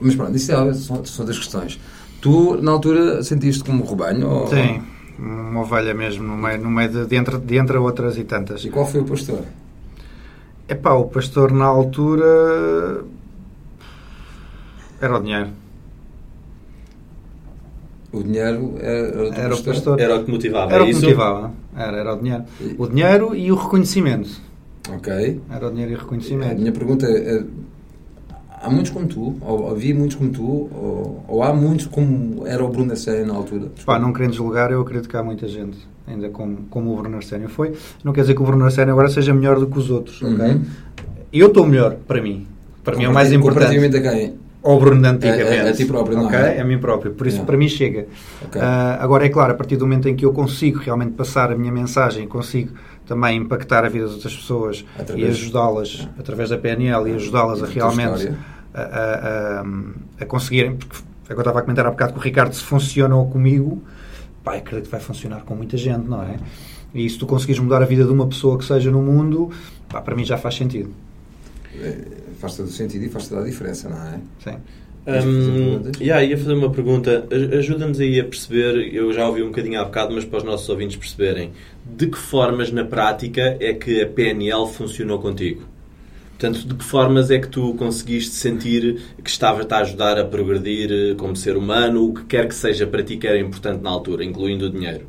Mas 0.00 0.14
pronto, 0.14 0.34
isso 0.36 0.50
é, 0.52 0.72
são, 0.74 1.04
são 1.04 1.24
das 1.26 1.38
questões. 1.38 1.78
Tu, 2.20 2.58
na 2.62 2.70
altura, 2.72 3.22
sentiste 3.22 3.62
como 3.64 3.82
um 3.82 3.86
rebanho? 3.86 4.28
Ou... 4.28 4.46
Sim, 4.46 4.82
uma 5.18 5.60
ovelha 5.60 5.92
mesmo, 5.92 6.26
no 6.26 6.36
meio, 6.36 6.60
no 6.60 6.70
meio 6.70 6.88
de, 6.88 7.06
de, 7.06 7.16
entre, 7.16 7.38
de 7.38 7.56
entre 7.56 7.76
outras 7.76 8.16
e 8.16 8.24
tantas. 8.24 8.64
E 8.64 8.70
qual 8.70 8.86
foi 8.86 9.00
o 9.00 9.04
pastor? 9.04 9.40
Epá, 10.68 10.92
o 10.94 11.04
pastor 11.06 11.52
na 11.52 11.66
altura 11.66 13.04
era 15.00 15.16
o 15.18 15.22
dinheiro. 15.22 15.50
O 18.12 18.22
dinheiro 18.22 18.74
era, 18.78 18.98
era 19.08 19.34
Era 19.36 19.54
o 19.54 19.62
pastor. 19.62 20.00
Era 20.00 20.16
o 20.16 20.24
que 20.24 20.30
motivava. 20.30 20.72
Era 20.72 20.82
o 20.82 20.86
é 20.86 20.90
que 20.90 20.92
isso? 20.96 21.02
motivava. 21.04 21.52
Era, 21.76 21.96
era 21.96 22.14
o 22.14 22.18
dinheiro. 22.18 22.44
O 22.78 22.86
dinheiro 22.88 23.34
e 23.36 23.52
o 23.52 23.54
reconhecimento. 23.54 24.30
Ok. 24.92 25.40
Era 25.50 25.66
o 25.66 25.70
dinheiro 25.70 25.92
e 25.92 25.94
o 25.94 25.98
A 25.98 26.00
reconhecimento. 26.02 26.58
minha 26.60 26.72
pergunta 26.72 27.06
é: 27.06 27.44
há 28.62 28.68
muitos 28.68 28.90
como 28.90 29.06
tu, 29.06 29.36
ou 29.40 29.70
havia 29.70 29.94
muitos 29.94 30.16
como 30.16 30.30
tu, 30.30 30.42
ou, 30.42 31.24
ou 31.28 31.42
há 31.42 31.52
muitos 31.54 31.86
como 31.86 32.46
era 32.46 32.64
o 32.64 32.68
Bruno 32.68 32.90
Arsénio 32.90 33.26
na 33.26 33.34
altura? 33.34 33.68
Pá, 33.86 33.98
não 33.98 34.12
querendo 34.12 34.32
deslugar, 34.32 34.70
eu 34.72 34.80
acredito 34.80 35.08
que 35.08 35.16
há 35.16 35.22
muita 35.22 35.46
gente, 35.46 35.78
ainda 36.06 36.28
como, 36.30 36.58
como 36.68 36.92
o 36.92 36.96
Bruno 36.96 37.16
Arsénio 37.16 37.48
foi. 37.48 37.74
Não 38.02 38.12
quer 38.12 38.22
dizer 38.22 38.34
que 38.34 38.42
o 38.42 38.44
Bruno 38.44 38.64
Arsénio 38.64 38.92
agora 38.92 39.08
seja 39.08 39.32
melhor 39.32 39.58
do 39.60 39.66
que 39.68 39.78
os 39.78 39.88
outros, 39.90 40.20
ok? 40.22 40.32
Uhum. 40.46 40.64
Eu 41.32 41.46
estou 41.46 41.64
melhor, 41.64 41.96
para 42.08 42.20
mim. 42.20 42.46
Para 42.82 42.96
mim 42.96 43.04
é 43.04 43.08
o 43.08 43.14
mais 43.14 43.30
importante. 43.30 43.66
Comparativamente 43.66 43.96
a 43.96 44.02
quem? 44.12 44.34
Ao 44.62 44.78
Bruno 44.78 45.00
de 45.00 45.08
antigamente. 45.08 45.48
É- 45.48 45.66
é 45.66 45.68
a 45.70 45.72
ti 45.72 45.86
próprio, 45.86 46.16
não 46.18 46.26
Ok? 46.26 46.38
é? 46.38 46.60
A 46.60 46.64
mim 46.64 46.78
próprio. 46.78 47.12
Por 47.12 47.26
isso, 47.26 47.36
Yeah. 47.36 47.46
para 47.46 47.56
mim, 47.56 47.68
chega. 47.68 48.06
Ok. 48.44 48.60
Ah, 48.60 48.98
agora, 49.00 49.24
é 49.24 49.28
claro, 49.30 49.52
a 49.52 49.54
partir 49.54 49.76
do 49.76 49.86
momento 49.86 50.08
em 50.08 50.14
que 50.14 50.24
eu 50.24 50.32
consigo 50.32 50.78
realmente 50.80 51.12
passar 51.12 51.50
a 51.50 51.56
minha 51.56 51.72
mensagem, 51.72 52.28
consigo 52.28 52.72
também 53.06 53.38
impactar 53.38 53.84
a 53.84 53.88
vida 53.88 54.04
das 54.04 54.14
outras 54.14 54.36
pessoas 54.36 54.84
Através- 54.98 55.26
e 55.26 55.30
ajudá-las 55.30 56.08
através 56.18 56.50
da 56.50 56.58
PNL 56.58 57.10
e 57.10 57.14
ajudá-las 57.14 57.62
a 57.62 57.66
realmente 57.66 58.32
a, 58.74 58.80
a- 58.82 59.60
a- 59.62 59.64
a 60.20 60.26
conseguirem, 60.26 60.76
porque 60.76 60.96
eu 61.32 61.38
estava 61.38 61.58
a 61.58 61.62
comentar 61.62 61.86
há 61.86 61.90
bocado 61.90 62.12
com 62.12 62.18
o 62.20 62.22
Ricardo, 62.22 62.52
se 62.54 62.62
funcionam 62.62 63.24
comigo, 63.30 63.82
pá, 64.44 64.56
acredito 64.56 64.84
que 64.86 64.92
vai 64.92 65.00
funcionar 65.00 65.40
com 65.42 65.54
muita 65.54 65.76
gente, 65.76 66.06
não 66.06 66.22
é? 66.22 66.36
E 66.94 67.08
se 67.08 67.18
tu 67.18 67.26
conseguires 67.26 67.60
mudar 67.62 67.82
a 67.82 67.86
vida 67.86 68.04
de 68.04 68.10
uma 68.12 68.26
pessoa 68.26 68.58
que 68.58 68.64
seja 68.64 68.90
no 68.90 69.00
mundo, 69.00 69.50
pá, 69.88 70.00
para 70.02 70.14
mim 70.14 70.24
já 70.24 70.36
faz 70.36 70.54
sentido. 70.56 70.90
É, 71.80 71.98
Faz 72.40 72.56
todo 72.56 72.66
o 72.66 72.70
sentido 72.70 73.04
e 73.04 73.08
faz 73.08 73.28
toda 73.28 73.42
a 73.42 73.44
diferença, 73.44 73.88
não 73.88 73.98
é? 73.98 74.20
Sim. 74.42 74.56
Perguntas? 75.04 76.00
yeah, 76.00 76.24
ia 76.24 76.36
fazer 76.36 76.52
uma 76.54 76.70
pergunta. 76.70 77.26
Aj- 77.30 77.54
Ajuda-nos 77.58 78.00
aí 78.00 78.20
a 78.20 78.24
perceber, 78.24 78.94
eu 78.94 79.12
já 79.12 79.26
ouvi 79.28 79.42
um 79.42 79.46
bocadinho 79.48 79.80
há 79.80 79.84
bocado, 79.84 80.14
mas 80.14 80.24
para 80.24 80.38
os 80.38 80.44
nossos 80.44 80.68
ouvintes 80.68 80.96
perceberem, 80.96 81.52
de 81.84 82.06
que 82.06 82.18
formas 82.18 82.70
na 82.70 82.84
prática 82.84 83.56
é 83.60 83.72
que 83.72 84.02
a 84.02 84.06
PNL 84.06 84.66
funcionou 84.68 85.18
contigo? 85.18 85.62
Portanto, 86.38 86.66
de 86.66 86.74
que 86.74 86.84
formas 86.84 87.30
é 87.30 87.38
que 87.38 87.48
tu 87.48 87.74
conseguiste 87.74 88.34
sentir 88.34 89.00
que 89.22 89.28
estava-te 89.28 89.72
a 89.74 89.78
ajudar 89.78 90.18
a 90.18 90.24
progredir 90.24 90.90
eh, 90.90 91.14
como 91.14 91.36
ser 91.36 91.54
humano, 91.56 92.08
o 92.08 92.14
que 92.14 92.24
quer 92.24 92.48
que 92.48 92.54
seja 92.54 92.86
para 92.86 93.02
ti 93.02 93.18
que 93.18 93.26
era 93.26 93.38
importante 93.38 93.82
na 93.82 93.90
altura, 93.90 94.24
incluindo 94.24 94.66
o 94.66 94.70
dinheiro? 94.70 95.04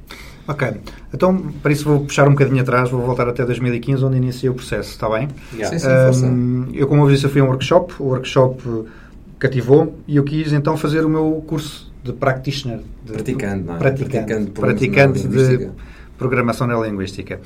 Ok, 0.51 0.67
então 1.13 1.37
para 1.63 1.71
isso 1.71 1.85
vou 1.85 2.01
puxar 2.01 2.27
um 2.27 2.31
bocadinho 2.31 2.61
atrás, 2.61 2.89
vei 2.89 2.99
voltar 2.99 3.27
até 3.29 3.45
2015, 3.45 4.03
onde 4.03 4.17
iniciei 4.17 4.49
o 4.49 4.53
processo, 4.53 4.89
está 4.89 5.09
bem? 5.09 5.29
Yeah. 5.53 5.79
Sim, 5.79 6.13
sim. 6.13 6.25
Hum, 6.25 6.67
eu, 6.73 6.87
como 6.87 7.03
eu 7.03 7.09
disse, 7.09 7.23
eu 7.25 7.29
fui 7.29 7.39
a 7.39 7.43
um 7.45 7.47
workshop, 7.47 7.93
o 7.99 8.05
workshop 8.05 8.61
cativou 9.39 9.95
e 10.07 10.17
eu 10.17 10.23
quis 10.23 10.51
então 10.51 10.75
fazer 10.75 11.05
o 11.05 11.09
meu 11.09 11.43
curso 11.47 11.91
de 12.03 12.11
practitioner. 12.11 12.81
De, 13.05 13.13
Praticante, 13.13 13.63
não 13.63 13.75
é? 13.75 13.77
Praticante, 13.77 14.11
Praticante 14.11 14.45
de 14.45 14.51
praticante 14.51 15.19
de 15.21 15.27
neurolinguística. 15.27 15.73
programação 16.17 16.67
neurolinguística. 16.67 17.39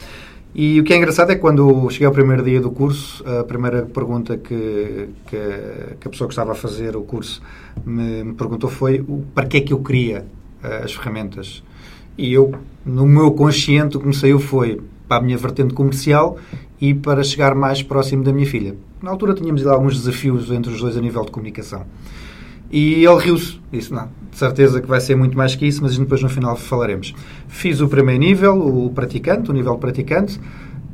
E 0.58 0.80
o 0.80 0.84
que 0.86 0.94
é 0.94 0.98
engraçado 0.98 1.32
é 1.32 1.36
que 1.36 1.42
quando 1.42 1.90
cheguei 1.90 2.08
ao 2.08 2.14
primeiro 2.14 2.42
dia 2.42 2.62
do 2.62 2.72
curso, 2.72 3.22
a 3.28 3.44
primeira 3.44 3.82
pergunta 3.84 4.38
que, 4.38 5.10
que, 5.28 5.38
que 6.00 6.08
a 6.08 6.10
pessoa 6.10 6.30
que 6.30 6.34
estava 6.34 6.54
a 6.54 6.56
fazer 6.56 6.96
o 6.96 7.02
curso 7.02 7.42
me, 7.86 8.24
me 8.24 8.34
perguntou 8.34 8.70
foi 8.70 9.02
o, 9.02 9.26
para 9.36 9.46
que 9.46 9.58
é 9.58 9.62
que 9.62 9.74
eu 9.74 9.80
queria 9.80 10.26
eh, 10.64 10.82
as 10.86 10.94
ferramentas. 10.94 11.62
E 12.18 12.34
eu, 12.34 12.54
no 12.86 13.06
meu 13.06 13.32
consciente, 13.32 13.98
o 13.98 14.00
que 14.00 14.08
me 14.08 14.14
saiu 14.14 14.40
foi 14.40 14.82
para 15.08 15.18
a 15.18 15.22
minha 15.22 15.38
vertente 15.38 15.74
comercial 15.74 16.38
e 16.80 16.94
para 16.94 17.24
chegar 17.24 17.56
mais 17.56 17.82
próximo 17.82 18.24
da 18.24 18.34
minha 18.34 18.48
filha. 18.48 18.76
Na 19.02 19.12
altura 19.12 19.34
tínhamos 19.34 19.66
alguns 19.68 19.98
desafios 20.00 20.50
entre 20.52 20.72
os 20.72 20.82
dois 20.82 20.98
a 20.98 21.02
nível 21.02 21.24
de 21.24 21.32
comunicação. 21.32 21.86
E 22.72 23.06
ele 23.06 23.18
riu-se. 23.20 23.60
Disse, 23.72 23.94
não, 23.94 24.10
de 24.32 24.38
certeza 24.38 24.82
que 24.82 24.88
vai 24.88 25.00
ser 25.00 25.16
muito 25.16 25.38
mais 25.38 25.56
que 25.56 25.66
isso, 25.66 25.82
mas 25.84 25.98
depois 25.98 26.22
no 26.22 26.30
final 26.30 26.56
falaremos. 26.56 27.14
Fiz 27.48 27.80
o 27.82 27.88
primeiro 27.88 28.22
nível, 28.22 28.58
o 28.58 28.90
praticante, 28.90 29.50
o 29.50 29.54
nível 29.54 29.78
praticante. 29.78 30.40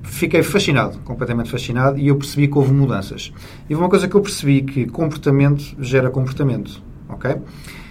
Fiquei 0.04 0.44
fascinado, 0.44 0.98
completamente 1.00 1.50
fascinado, 1.50 1.98
e 1.98 2.08
eu 2.08 2.18
percebi 2.18 2.48
que 2.48 2.58
houve 2.58 2.74
mudanças. 2.74 3.32
E 3.70 3.76
uma 3.76 3.88
coisa 3.88 4.08
que 4.08 4.16
eu 4.16 4.22
percebi 4.22 4.62
que 4.62 4.86
comportamento 4.88 5.76
gera 5.80 6.10
comportamento, 6.10 6.84
ok? 7.08 7.32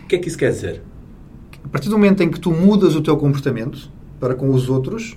O 0.04 0.06
que 0.06 0.16
é 0.16 0.18
que 0.18 0.28
isso 0.28 0.36
quer 0.36 0.50
dizer? 0.50 0.82
A 1.64 1.68
partir 1.68 1.88
do 1.88 1.96
momento 1.96 2.22
em 2.22 2.30
que 2.30 2.40
tu 2.40 2.50
mudas 2.50 2.94
o 2.94 3.02
teu 3.02 3.16
comportamento 3.16 3.90
para 4.18 4.34
com 4.34 4.50
os 4.50 4.68
outros, 4.68 5.16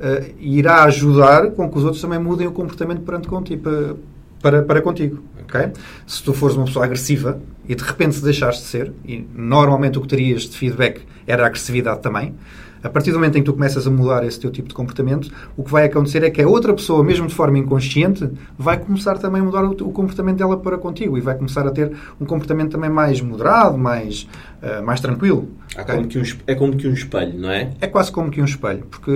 eh, 0.00 0.32
irá 0.40 0.84
ajudar 0.84 1.50
com 1.52 1.70
que 1.70 1.78
os 1.78 1.84
outros 1.84 2.02
também 2.02 2.18
mudem 2.18 2.46
o 2.46 2.52
comportamento 2.52 3.02
perante 3.02 3.28
contigo, 3.28 3.62
para, 3.62 3.96
para, 4.42 4.62
para 4.62 4.82
contigo. 4.82 5.22
ok? 5.42 5.72
Se 6.06 6.22
tu 6.22 6.32
fores 6.34 6.56
uma 6.56 6.66
pessoa 6.66 6.84
agressiva 6.84 7.40
e 7.68 7.74
de 7.74 7.82
repente 7.82 8.16
se 8.16 8.24
deixares 8.24 8.58
de 8.58 8.64
ser, 8.64 8.92
e 9.04 9.26
normalmente 9.34 9.98
o 9.98 10.02
que 10.02 10.08
terias 10.08 10.42
de 10.42 10.56
feedback 10.56 11.02
era 11.26 11.46
agressividade 11.46 12.00
também, 12.00 12.34
a 12.82 12.88
partir 12.88 13.10
do 13.10 13.18
momento 13.18 13.36
em 13.36 13.40
que 13.40 13.46
tu 13.46 13.52
começas 13.52 13.86
a 13.86 13.90
mudar 13.90 14.24
esse 14.24 14.40
teu 14.40 14.50
tipo 14.50 14.68
de 14.68 14.74
comportamento, 14.74 15.30
o 15.56 15.62
que 15.62 15.70
vai 15.70 15.84
acontecer 15.84 16.22
é 16.24 16.30
que 16.30 16.42
a 16.42 16.48
outra 16.48 16.74
pessoa, 16.74 17.04
mesmo 17.04 17.26
de 17.26 17.34
forma 17.34 17.58
inconsciente, 17.58 18.28
vai 18.58 18.78
começar 18.78 19.18
também 19.18 19.40
a 19.40 19.44
mudar 19.44 19.64
o, 19.64 19.70
o 19.70 19.92
comportamento 19.92 20.38
dela 20.38 20.56
para 20.56 20.76
contigo 20.78 21.16
e 21.16 21.20
vai 21.20 21.36
começar 21.36 21.66
a 21.66 21.70
ter 21.70 21.92
um 22.20 22.24
comportamento 22.24 22.72
também 22.72 22.90
mais 22.90 23.20
moderado, 23.20 23.78
mais, 23.78 24.28
eh, 24.60 24.80
mais 24.80 25.00
tranquilo. 25.00 25.48
Ok? 25.78 25.94
como 25.94 26.06
um 26.06 26.22
é 26.46 26.54
como 26.54 26.76
que 26.76 26.88
um 26.88 26.92
espelho, 26.92 27.38
não 27.38 27.50
é? 27.50 27.72
é 27.80 27.86
quase 27.86 28.10
como 28.10 28.30
que 28.30 28.40
um 28.40 28.44
espelho, 28.44 28.84
porque 28.90 29.12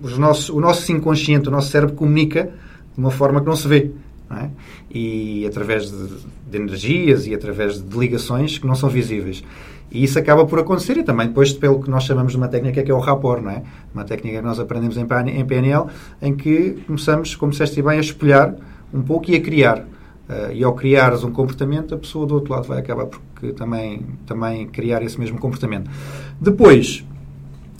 os 0.00 0.16
nossos, 0.16 0.48
o 0.48 0.60
nosso 0.60 0.90
inconsciente, 0.92 1.48
o 1.48 1.50
nosso 1.50 1.70
cérebro 1.70 1.94
comunica 1.94 2.44
de 2.44 2.98
uma 2.98 3.10
forma 3.10 3.40
que 3.40 3.46
não 3.46 3.56
se 3.56 3.66
vê. 3.66 3.90
é? 4.30 4.48
E 4.90 5.46
através 5.46 5.90
de, 5.90 6.08
de 6.50 6.56
energias 6.56 7.26
e 7.26 7.34
através 7.34 7.82
de 7.82 7.98
ligações 7.98 8.58
que 8.58 8.66
não 8.66 8.74
são 8.74 8.88
visíveis. 8.88 9.42
E 9.90 10.04
isso 10.04 10.18
acaba 10.18 10.44
por 10.44 10.58
acontecer 10.58 10.96
e 10.98 11.02
também 11.02 11.28
depois 11.28 11.52
pelo 11.52 11.82
que 11.82 11.90
nós 11.90 12.04
chamamos 12.04 12.32
de 12.32 12.38
uma 12.38 12.48
técnica 12.48 12.82
que 12.82 12.90
é 12.90 12.94
o 12.94 12.98
rapport, 12.98 13.42
não 13.42 13.50
é? 13.50 13.62
Uma 13.94 14.04
técnica 14.04 14.38
que 14.38 14.44
nós 14.44 14.60
aprendemos 14.60 14.96
em 14.96 15.06
PN 15.06 15.30
em 15.30 15.44
PNL, 15.44 15.86
em 16.20 16.34
que 16.34 16.82
começamos, 16.86 17.34
como 17.34 17.52
disseste 17.52 17.80
bem, 17.80 17.98
a 17.98 18.00
espelhar 18.00 18.54
um 18.92 19.02
pouco 19.02 19.30
e 19.30 19.36
a 19.36 19.40
criar. 19.40 19.78
Uh, 19.78 20.52
e 20.52 20.62
ao 20.62 20.74
criares 20.74 21.24
um 21.24 21.30
comportamento, 21.30 21.94
a 21.94 21.98
pessoa 21.98 22.26
do 22.26 22.34
outro 22.34 22.52
lado 22.52 22.68
vai 22.68 22.78
acabar 22.78 23.06
por 23.06 23.18
também, 23.54 24.04
também 24.26 24.66
criar 24.66 25.02
esse 25.02 25.18
mesmo 25.18 25.38
comportamento. 25.38 25.90
Depois, 26.40 27.04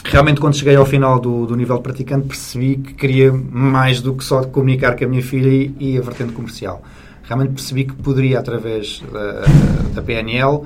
realmente 0.04 0.40
quando 0.40 0.56
cheguei 0.56 0.76
ao 0.76 0.86
final 0.86 1.18
do, 1.18 1.46
do 1.46 1.56
nível 1.56 1.76
de 1.76 1.82
praticante 1.82 2.26
percebi 2.26 2.76
que 2.76 2.94
queria 2.94 3.32
mais 3.32 4.00
do 4.00 4.14
que 4.14 4.24
só 4.24 4.44
comunicar 4.44 4.96
com 4.96 5.04
a 5.04 5.08
minha 5.08 5.22
filha 5.22 5.48
e, 5.48 5.74
e 5.78 5.98
a 5.98 6.00
vertente 6.00 6.32
comercial. 6.32 6.82
Realmente 7.24 7.52
percebi 7.52 7.84
que 7.84 7.94
poderia, 7.94 8.38
através 8.38 9.02
da, 9.12 9.44
da 9.96 10.02
PNL, 10.02 10.62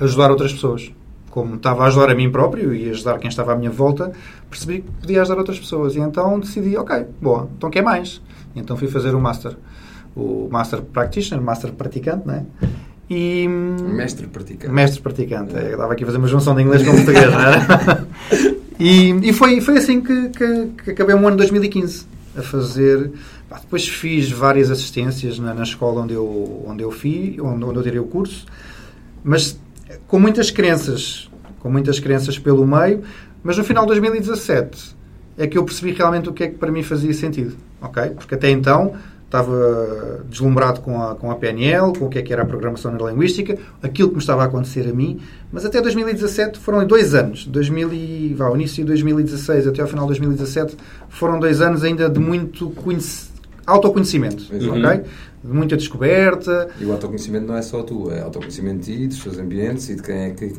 ajudar 0.00 0.30
outras 0.30 0.52
pessoas. 0.52 0.92
Como 1.30 1.56
estava 1.56 1.84
a 1.84 1.86
ajudar 1.88 2.10
a 2.10 2.14
mim 2.14 2.30
próprio 2.30 2.74
e 2.74 2.88
ajudar 2.90 3.18
quem 3.18 3.28
estava 3.28 3.52
à 3.52 3.56
minha 3.56 3.70
volta, 3.70 4.12
percebi 4.48 4.80
que 4.80 4.90
podia 5.00 5.22
ajudar 5.22 5.38
outras 5.38 5.58
pessoas. 5.58 5.94
E 5.94 6.00
então 6.00 6.40
decidi, 6.40 6.76
ok, 6.76 7.04
boa, 7.20 7.48
então 7.56 7.70
quer 7.70 7.82
mais? 7.82 8.22
E 8.54 8.60
então 8.60 8.76
fui 8.76 8.88
fazer 8.88 9.14
o 9.14 9.20
Master. 9.20 9.56
O 10.14 10.48
Master 10.50 10.80
Practitioner, 10.80 11.44
Master 11.44 11.72
Praticante, 11.72 12.26
né? 12.26 12.46
E... 13.08 13.46
Mestre 13.48 14.26
praticante. 14.26 14.72
Mestre 14.72 15.00
praticante. 15.00 15.54
Eu 15.54 15.72
estava 15.72 15.92
aqui 15.92 16.02
a 16.02 16.06
fazer 16.06 16.18
uma 16.18 16.26
junção 16.26 16.54
de 16.56 16.62
inglês 16.62 16.82
com 16.82 16.90
português, 16.92 17.30
não 17.30 17.40
era? 17.40 18.06
E, 18.78 19.30
e 19.30 19.32
foi, 19.32 19.60
foi 19.62 19.78
assim 19.78 20.02
que, 20.02 20.28
que, 20.28 20.66
que 20.84 20.90
acabei 20.90 21.14
o 21.14 21.18
ano 21.18 21.30
de 21.30 21.36
2015 21.38 22.06
a 22.36 22.42
fazer. 22.42 23.10
Pá, 23.48 23.58
depois 23.58 23.88
fiz 23.88 24.30
várias 24.30 24.70
assistências 24.70 25.38
na, 25.38 25.54
na 25.54 25.62
escola 25.62 26.02
onde 26.02 26.12
eu, 26.12 26.64
onde 26.66 26.82
eu 26.82 26.90
fui, 26.90 27.38
onde, 27.40 27.64
onde 27.64 27.78
eu 27.78 27.82
tirei 27.82 27.98
o 27.98 28.04
curso, 28.04 28.44
mas 29.24 29.58
com 30.06 30.18
muitas 30.18 30.50
crenças, 30.50 31.30
com 31.60 31.70
muitas 31.70 31.98
crenças 32.00 32.38
pelo 32.38 32.66
meio. 32.66 33.02
Mas 33.42 33.56
no 33.58 33.64
final 33.64 33.84
de 33.84 33.88
2017 33.92 34.96
é 35.38 35.46
que 35.46 35.56
eu 35.58 35.64
percebi 35.64 35.92
realmente 35.92 36.28
o 36.28 36.32
que 36.32 36.44
é 36.44 36.48
que 36.48 36.56
para 36.58 36.70
mim 36.72 36.82
fazia 36.82 37.12
sentido, 37.14 37.56
ok? 37.80 38.10
Porque 38.16 38.34
até 38.34 38.50
então 38.50 38.94
estava 39.26 40.20
deslumbrado 40.28 40.80
com 40.80 41.02
a, 41.02 41.14
com 41.16 41.30
a 41.30 41.34
PNL, 41.34 41.92
com 41.98 42.06
o 42.06 42.08
que 42.08 42.18
é 42.18 42.22
que 42.22 42.32
era 42.32 42.42
a 42.42 42.46
programação 42.46 42.90
neurolinguística, 42.92 43.58
aquilo 43.82 44.08
que 44.08 44.14
me 44.14 44.20
estava 44.20 44.42
a 44.42 44.46
acontecer 44.46 44.88
a 44.88 44.92
mim, 44.92 45.20
mas 45.52 45.64
até 45.64 45.80
2017 45.80 46.58
foram 46.58 46.86
dois 46.86 47.14
anos, 47.14 47.44
2000 47.46 47.92
e, 47.92 48.34
vá, 48.34 48.50
início 48.54 48.84
de 48.84 48.88
2016 48.88 49.66
até 49.66 49.82
ao 49.82 49.88
final 49.88 50.04
de 50.06 50.10
2017, 50.10 50.76
foram 51.08 51.38
dois 51.40 51.60
anos 51.60 51.82
ainda 51.82 52.08
de 52.08 52.20
muito 52.20 52.70
conhec- 52.70 53.26
autoconhecimento, 53.66 54.44
Uhum. 54.52 54.78
ok? 54.84 55.02
De 55.46 55.52
muita 55.52 55.76
descoberta, 55.76 56.68
E 56.80 56.84
o 56.84 56.92
autoconhecimento 56.92 57.46
não 57.46 57.56
é 57.56 57.62
só 57.62 57.82
tu, 57.82 58.10
é 58.10 58.20
autoconhecimento 58.20 58.84
de 58.84 58.96
ti, 58.96 59.06
dos 59.06 59.22
teus 59.22 59.38
ambientes 59.38 59.88
e 59.88 59.94
de 59.94 60.02
quem 60.02 60.16
é 60.16 60.30
que 60.30 60.52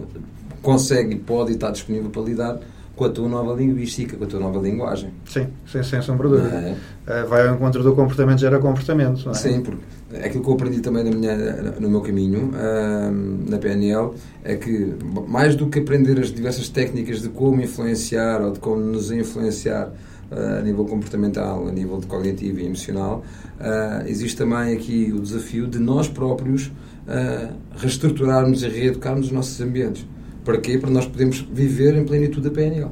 consegue 0.61 1.15
e 1.15 1.19
pode 1.19 1.51
e 1.51 1.55
está 1.55 1.69
disponível 1.69 2.09
para 2.09 2.21
lidar 2.21 2.59
com 2.97 3.05
a 3.05 3.09
tua 3.09 3.29
nova 3.29 3.53
linguística, 3.53 4.17
com 4.17 4.23
a 4.23 4.27
tua 4.27 4.39
nova 4.39 4.59
linguagem. 4.59 5.11
sim, 5.25 5.47
sem, 5.67 5.83
sem 5.83 6.01
sombra 6.01 6.27
de 6.27 6.35
dúvida. 6.35 6.75
é? 7.05 7.23
Uh, 7.23 7.27
vai 7.27 7.47
ao 7.47 7.53
encontro 7.53 7.83
do 7.83 7.93
comportamento, 7.93 8.39
gera 8.39 8.57
comportamento, 8.57 9.23
não 9.23 9.31
é? 9.31 9.35
Sim, 9.35 9.61
porque 9.61 9.83
aquilo 10.15 10.43
que 10.43 10.49
eu 10.49 10.53
aprendi 10.55 10.79
também 10.79 11.03
na 11.03 11.11
minha, 11.11 11.37
no 11.79 11.89
meu 11.89 12.01
caminho, 12.01 12.51
ahm, 12.55 13.47
na 13.47 13.59
PNL, 13.59 14.13
é 14.43 14.55
que 14.55 14.95
mais 15.27 15.55
do 15.55 15.67
que 15.67 15.79
aprender 15.79 16.19
as 16.19 16.31
diversas 16.31 16.69
técnicas 16.69 17.21
de 17.21 17.29
como 17.29 17.61
influenciar 17.61 18.41
ou 18.41 18.51
de 18.51 18.59
como 18.59 18.77
nos 18.77 19.11
influenciar 19.11 19.91
a 20.31 20.61
nível 20.61 20.85
comportamental, 20.85 21.67
a 21.67 21.71
nível 21.71 21.99
de 21.99 22.07
cognitivo 22.07 22.59
e 22.59 22.65
emocional, 22.65 23.23
ah, 23.59 24.03
existe 24.05 24.37
também 24.37 24.75
aqui 24.75 25.13
o 25.15 25.19
desafio 25.19 25.67
de 25.67 25.79
nós 25.79 26.07
próprios 26.07 26.71
ah, 27.07 27.49
reestruturarmos 27.77 28.63
e 28.63 28.67
reeducarmos 28.67 29.27
os 29.27 29.31
nossos 29.31 29.59
ambientes. 29.61 30.05
Para 30.43 30.59
quê? 30.59 30.77
Para 30.77 30.89
nós 30.89 31.05
podermos 31.05 31.41
viver 31.41 31.95
em 31.95 32.05
plenitude 32.05 32.49
da 32.49 32.51
PNL. 32.51 32.91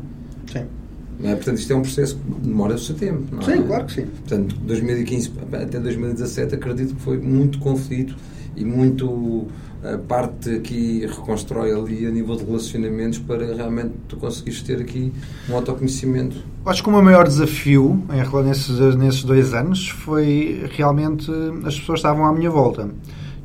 Sim. 0.52 0.66
É? 1.24 1.34
Portanto, 1.36 1.58
isto 1.58 1.72
é 1.72 1.76
um 1.76 1.82
processo 1.82 2.18
que 2.18 2.42
demora 2.42 2.76
o 2.76 2.78
seu 2.78 2.96
tempo. 2.96 3.24
Não 3.34 3.42
Sim, 3.42 3.54
é? 3.54 3.62
claro 3.62 3.86
que 3.86 3.94
sim. 3.94 4.06
Portanto, 4.06 4.56
2015 4.58 5.32
até 5.54 5.80
2017 5.80 6.56
acredito 6.56 6.96
que 6.96 7.02
foi 7.02 7.18
muito 7.18 7.60
conflito 7.60 8.16
e 8.56 8.66
muito 8.66 9.48
a 9.94 9.98
parte 9.98 10.50
aqui 10.50 11.06
reconstrói 11.06 11.72
ali 11.72 12.06
a 12.08 12.10
nível 12.10 12.36
de 12.36 12.44
relacionamentos 12.44 13.20
para 13.20 13.54
realmente 13.54 13.94
tu 14.08 14.18
conseguires 14.18 14.62
ter 14.64 14.82
aqui 14.82 15.14
um 15.50 15.56
autoconhecimento. 15.56 16.38
Acho 16.66 16.82
que 16.82 16.90
o 16.90 16.92
meu 16.92 17.04
maior 17.04 17.28
desafio 17.28 18.04
em, 18.12 18.44
nesses, 18.44 18.96
nesses 18.96 19.24
dois 19.24 19.54
anos 19.54 19.90
foi 19.90 20.68
realmente 20.72 21.32
as 21.66 21.80
pessoas 21.80 22.00
estavam 22.00 22.26
à 22.26 22.34
minha 22.34 22.50
volta. 22.50 22.90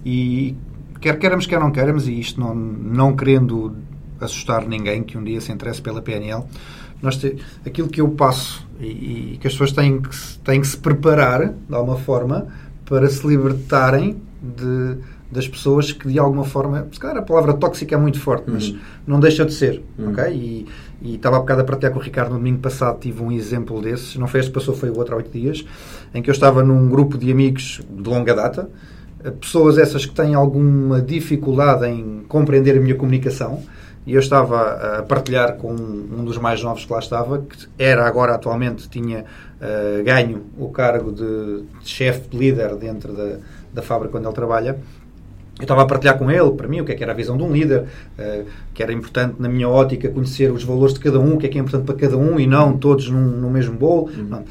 E 0.04 0.56
quer 1.00 1.18
queiramos, 1.18 1.46
quer 1.46 1.60
não 1.60 1.70
queiramos, 1.70 2.08
e 2.08 2.18
isto 2.18 2.40
não, 2.40 2.54
não 2.54 3.14
querendo 3.14 3.76
assustar 4.20 4.66
ninguém 4.66 5.02
que 5.02 5.18
um 5.18 5.24
dia 5.24 5.40
se 5.40 5.52
interesse 5.52 5.82
pela 5.82 6.00
PNL, 6.00 6.44
nós 7.02 7.16
te, 7.16 7.36
aquilo 7.64 7.88
que 7.88 8.00
eu 8.00 8.08
passo 8.08 8.66
e, 8.78 8.86
e, 8.86 9.38
que 9.40 9.46
as 9.46 9.54
pessoas 9.54 9.72
têm 9.72 10.00
que, 10.00 10.10
têm 10.44 10.60
que 10.60 10.66
se 10.66 10.76
preparar 10.76 11.48
de 11.48 11.74
alguma 11.74 11.96
forma 11.96 12.48
para 12.84 13.08
se 13.08 13.26
libertarem 13.26 14.20
de, 14.42 14.98
das 15.30 15.46
pessoas 15.46 15.92
que 15.92 16.08
de 16.08 16.18
alguma 16.18 16.44
forma, 16.44 16.88
se 16.92 16.98
calhar 16.98 17.16
a 17.18 17.22
palavra 17.22 17.54
tóxica 17.54 17.94
é 17.94 17.98
muito 17.98 18.18
forte, 18.18 18.44
mas 18.48 18.68
uhum. 18.68 18.78
não 19.06 19.20
deixa 19.20 19.44
de 19.44 19.52
ser, 19.52 19.82
uhum. 19.98 20.10
ok? 20.10 20.32
E, 20.32 20.66
e 21.02 21.14
estava 21.14 21.36
há 21.36 21.40
bocado 21.40 21.60
a 21.60 21.64
partilhar 21.64 21.92
com 21.92 22.00
o 22.00 22.02
Ricardo 22.02 22.30
no 22.32 22.38
domingo 22.38 22.58
passado, 22.58 22.98
tive 22.98 23.22
um 23.22 23.30
exemplo 23.30 23.80
desses, 23.80 24.16
não 24.16 24.26
foi 24.26 24.40
este 24.40 24.50
que 24.50 24.58
passou, 24.58 24.74
foi 24.74 24.90
o 24.90 24.98
outro 24.98 25.14
há 25.14 25.18
oito 25.18 25.30
dias, 25.30 25.64
em 26.12 26.20
que 26.20 26.28
eu 26.28 26.32
estava 26.32 26.62
num 26.62 26.88
grupo 26.88 27.16
de 27.16 27.30
amigos 27.30 27.80
de 27.88 28.08
longa 28.08 28.34
data, 28.34 28.68
pessoas 29.40 29.78
essas 29.78 30.06
que 30.06 30.14
têm 30.14 30.34
alguma 30.34 31.00
dificuldade 31.00 31.86
em 31.86 32.24
compreender 32.26 32.76
a 32.76 32.80
minha 32.80 32.94
comunicação, 32.94 33.62
e 34.06 34.14
eu 34.14 34.20
estava 34.20 34.98
a 34.98 35.02
partilhar 35.02 35.56
com 35.56 35.72
um 35.72 36.24
dos 36.24 36.38
mais 36.38 36.62
novos 36.62 36.84
que 36.84 36.92
lá 36.92 36.98
estava, 36.98 37.38
que 37.38 37.68
era 37.78 38.06
agora 38.06 38.34
atualmente, 38.34 38.88
tinha 38.88 39.24
uh, 39.60 40.02
ganho 40.02 40.46
o 40.58 40.70
cargo 40.70 41.12
de, 41.12 41.62
de 41.80 41.88
chefe 41.88 42.28
de 42.28 42.36
líder 42.36 42.76
dentro 42.76 43.12
da, 43.12 43.36
da 43.72 43.82
fábrica 43.82 44.16
onde 44.16 44.26
ele 44.26 44.34
trabalha, 44.34 44.78
eu 45.62 45.66
estava 45.66 45.82
a 45.82 45.86
partilhar 45.86 46.18
com 46.18 46.30
ele, 46.30 46.50
para 46.52 46.68
mim, 46.68 46.80
o 46.80 46.84
que 46.84 46.92
é 46.92 46.94
que 46.94 47.02
era 47.02 47.12
a 47.12 47.14
visão 47.14 47.36
de 47.36 47.42
um 47.42 47.52
líder, 47.52 47.84
uh, 48.18 48.44
que 48.74 48.82
era 48.82 48.92
importante, 48.92 49.36
na 49.38 49.48
minha 49.48 49.68
ótica, 49.68 50.08
conhecer 50.08 50.50
os 50.52 50.64
valores 50.64 50.94
de 50.94 51.00
cada 51.00 51.18
um, 51.18 51.34
o 51.34 51.38
que 51.38 51.46
é 51.46 51.48
que 51.48 51.58
é 51.58 51.60
importante 51.60 51.84
para 51.84 51.94
cada 51.94 52.16
um 52.16 52.38
e 52.38 52.46
não 52.46 52.76
todos 52.76 53.08
num, 53.08 53.20
no 53.20 53.50
mesmo 53.50 53.76
bolo. 53.76 54.10
Uhum. 54.16 54.42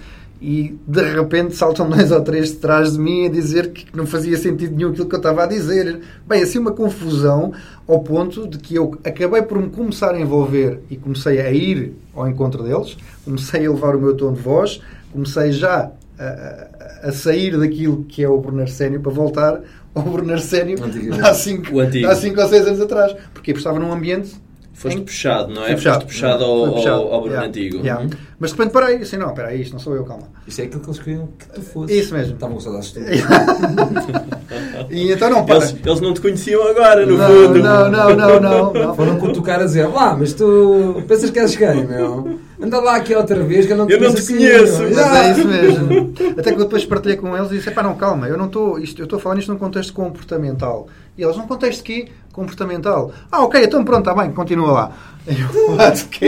E 0.41 0.80
de 0.88 1.01
repente 1.01 1.53
saltam 1.55 1.89
dois 1.89 2.12
ou 2.12 2.22
três 2.22 2.49
de 2.51 2.57
trás 2.57 2.93
de 2.93 2.99
mim 2.99 3.26
a 3.26 3.30
dizer 3.30 3.72
que 3.72 3.86
não 3.95 4.05
fazia 4.05 4.38
sentido 4.38 4.76
nenhum 4.76 4.91
aquilo 4.91 5.07
que 5.07 5.16
eu 5.16 5.20
estava 5.20 5.43
a 5.43 5.47
dizer. 5.47 5.99
Bem, 6.26 6.41
assim, 6.41 6.60
uma 6.60 6.72
confusão 6.72 7.51
ao 7.88 7.99
ponto 7.99 8.47
de 8.47 8.57
que 8.57 8.76
eu 8.76 8.97
acabei 9.03 9.41
por 9.41 9.60
me 9.60 9.70
começar 9.70 10.14
a 10.14 10.20
envolver 10.20 10.80
e 10.89 10.95
comecei 10.95 11.41
a 11.41 11.51
ir 11.51 11.93
ao 12.14 12.28
encontro 12.28 12.64
deles, 12.64 12.97
comecei 13.26 13.66
a 13.66 13.72
levar 13.72 13.95
o 13.95 13.99
meu 13.99 14.16
tom 14.16 14.32
de 14.32 14.39
voz, 14.39 14.82
comecei 15.12 15.51
já 15.51 15.91
a, 16.20 17.07
a 17.07 17.12
sair 17.12 17.57
daquilo 17.57 18.03
que 18.03 18.24
é 18.24 18.30
o 18.30 18.39
Bruno 18.39 18.62
Arsénio 18.62 18.99
para 18.99 19.12
voltar 19.12 19.62
ao 19.94 20.04
Bruno 20.04 20.34
Arsénio 20.34 20.78
há 21.24 21.34
5 21.34 22.42
ou 22.42 22.48
6 22.48 22.68
anos 22.68 22.82
atrás. 22.82 23.16
Porque 23.34 23.52
estava 23.52 23.80
num 23.80 23.92
ambiente 23.92 24.36
Foste 24.80 24.98
em... 24.98 25.04
puxado, 25.04 25.54
não 25.54 25.66
é? 25.66 25.74
Puxado. 25.74 26.06
Foste 26.06 26.08
puxado 26.08 26.44
ao, 26.46 26.72
puxado. 26.72 27.02
ao, 27.02 27.14
ao 27.14 27.20
Bruno 27.20 27.36
yeah. 27.36 27.50
Antigo. 27.50 27.78
Yeah. 27.80 28.02
Uhum. 28.02 28.10
Mas 28.40 28.52
de 28.52 28.58
repente 28.58 28.72
parei, 28.72 28.96
assim, 28.96 29.18
não, 29.18 29.28
espera 29.28 29.50
aí, 29.50 29.62
isto 29.62 29.74
não 29.74 29.80
sou 29.80 29.94
eu, 29.94 30.06
calma. 30.06 30.24
Isso 30.48 30.62
é 30.62 30.64
aquilo 30.64 30.80
que 30.80 30.88
eles 30.88 31.00
queriam 31.00 31.28
que 31.38 31.50
tu 31.50 31.62
fosses. 31.62 31.98
Isso 31.98 32.14
mesmo. 32.14 32.34
Estavam 32.36 32.60
saudades 32.62 32.94
de 32.94 33.02
E 34.90 35.12
então 35.12 35.30
não, 35.30 35.46
para. 35.46 35.58
Eles, 35.58 35.76
eles, 35.86 36.00
não 36.00 36.14
te 36.14 36.22
conheciam 36.22 36.66
agora, 36.66 37.06
no 37.06 37.18
não, 37.18 37.28
fundo. 37.28 37.60
Não, 37.60 37.92
não, 37.92 38.16
não, 38.16 38.40
não. 38.40 38.74
não. 38.74 38.96
Foram 38.96 39.20
cutucar 39.20 39.60
a 39.60 39.66
dizer, 39.66 39.86
lá, 39.88 40.16
mas 40.16 40.32
tu 40.32 41.04
pensas 41.06 41.30
que 41.30 41.40
és 41.40 41.58
quem, 41.58 41.86
meu? 41.86 42.40
Anda 42.62 42.80
lá 42.80 42.96
aqui 42.96 43.14
outra 43.14 43.44
vez 43.44 43.66
que 43.66 43.74
eu 43.74 43.78
não 43.78 43.86
te, 43.86 43.94
eu 43.94 44.00
não 44.00 44.14
te 44.14 44.20
assim, 44.20 44.38
conheço. 44.38 44.82
Mas 44.84 44.98
é 44.98 45.32
isso 45.32 45.48
mesmo. 45.48 46.14
Até 46.38 46.54
que 46.54 46.60
eu 46.60 46.64
depois 46.64 46.86
partilhei 46.86 47.18
com 47.18 47.36
eles 47.36 47.52
e 47.52 47.56
disse, 47.56 47.72
pá, 47.72 47.84
não, 47.84 47.96
calma, 47.96 48.28
eu 48.30 48.38
não 48.38 48.46
estou, 48.46 48.78
eu 48.78 48.84
estou 48.84 49.18
a 49.18 49.20
falar 49.20 49.36
nisto 49.36 49.52
num 49.52 49.58
contexto 49.58 49.92
comportamental. 49.92 50.88
E 51.18 51.24
eles, 51.24 51.36
num 51.36 51.48
contexto 51.48 51.82
aqui 51.82 52.10
comportamental. 52.32 53.12
Ah, 53.32 53.44
ok, 53.44 53.64
então 53.64 53.84
pronto, 53.84 54.10
está 54.10 54.22
bem, 54.22 54.32
continua 54.32 54.72
lá. 54.72 54.92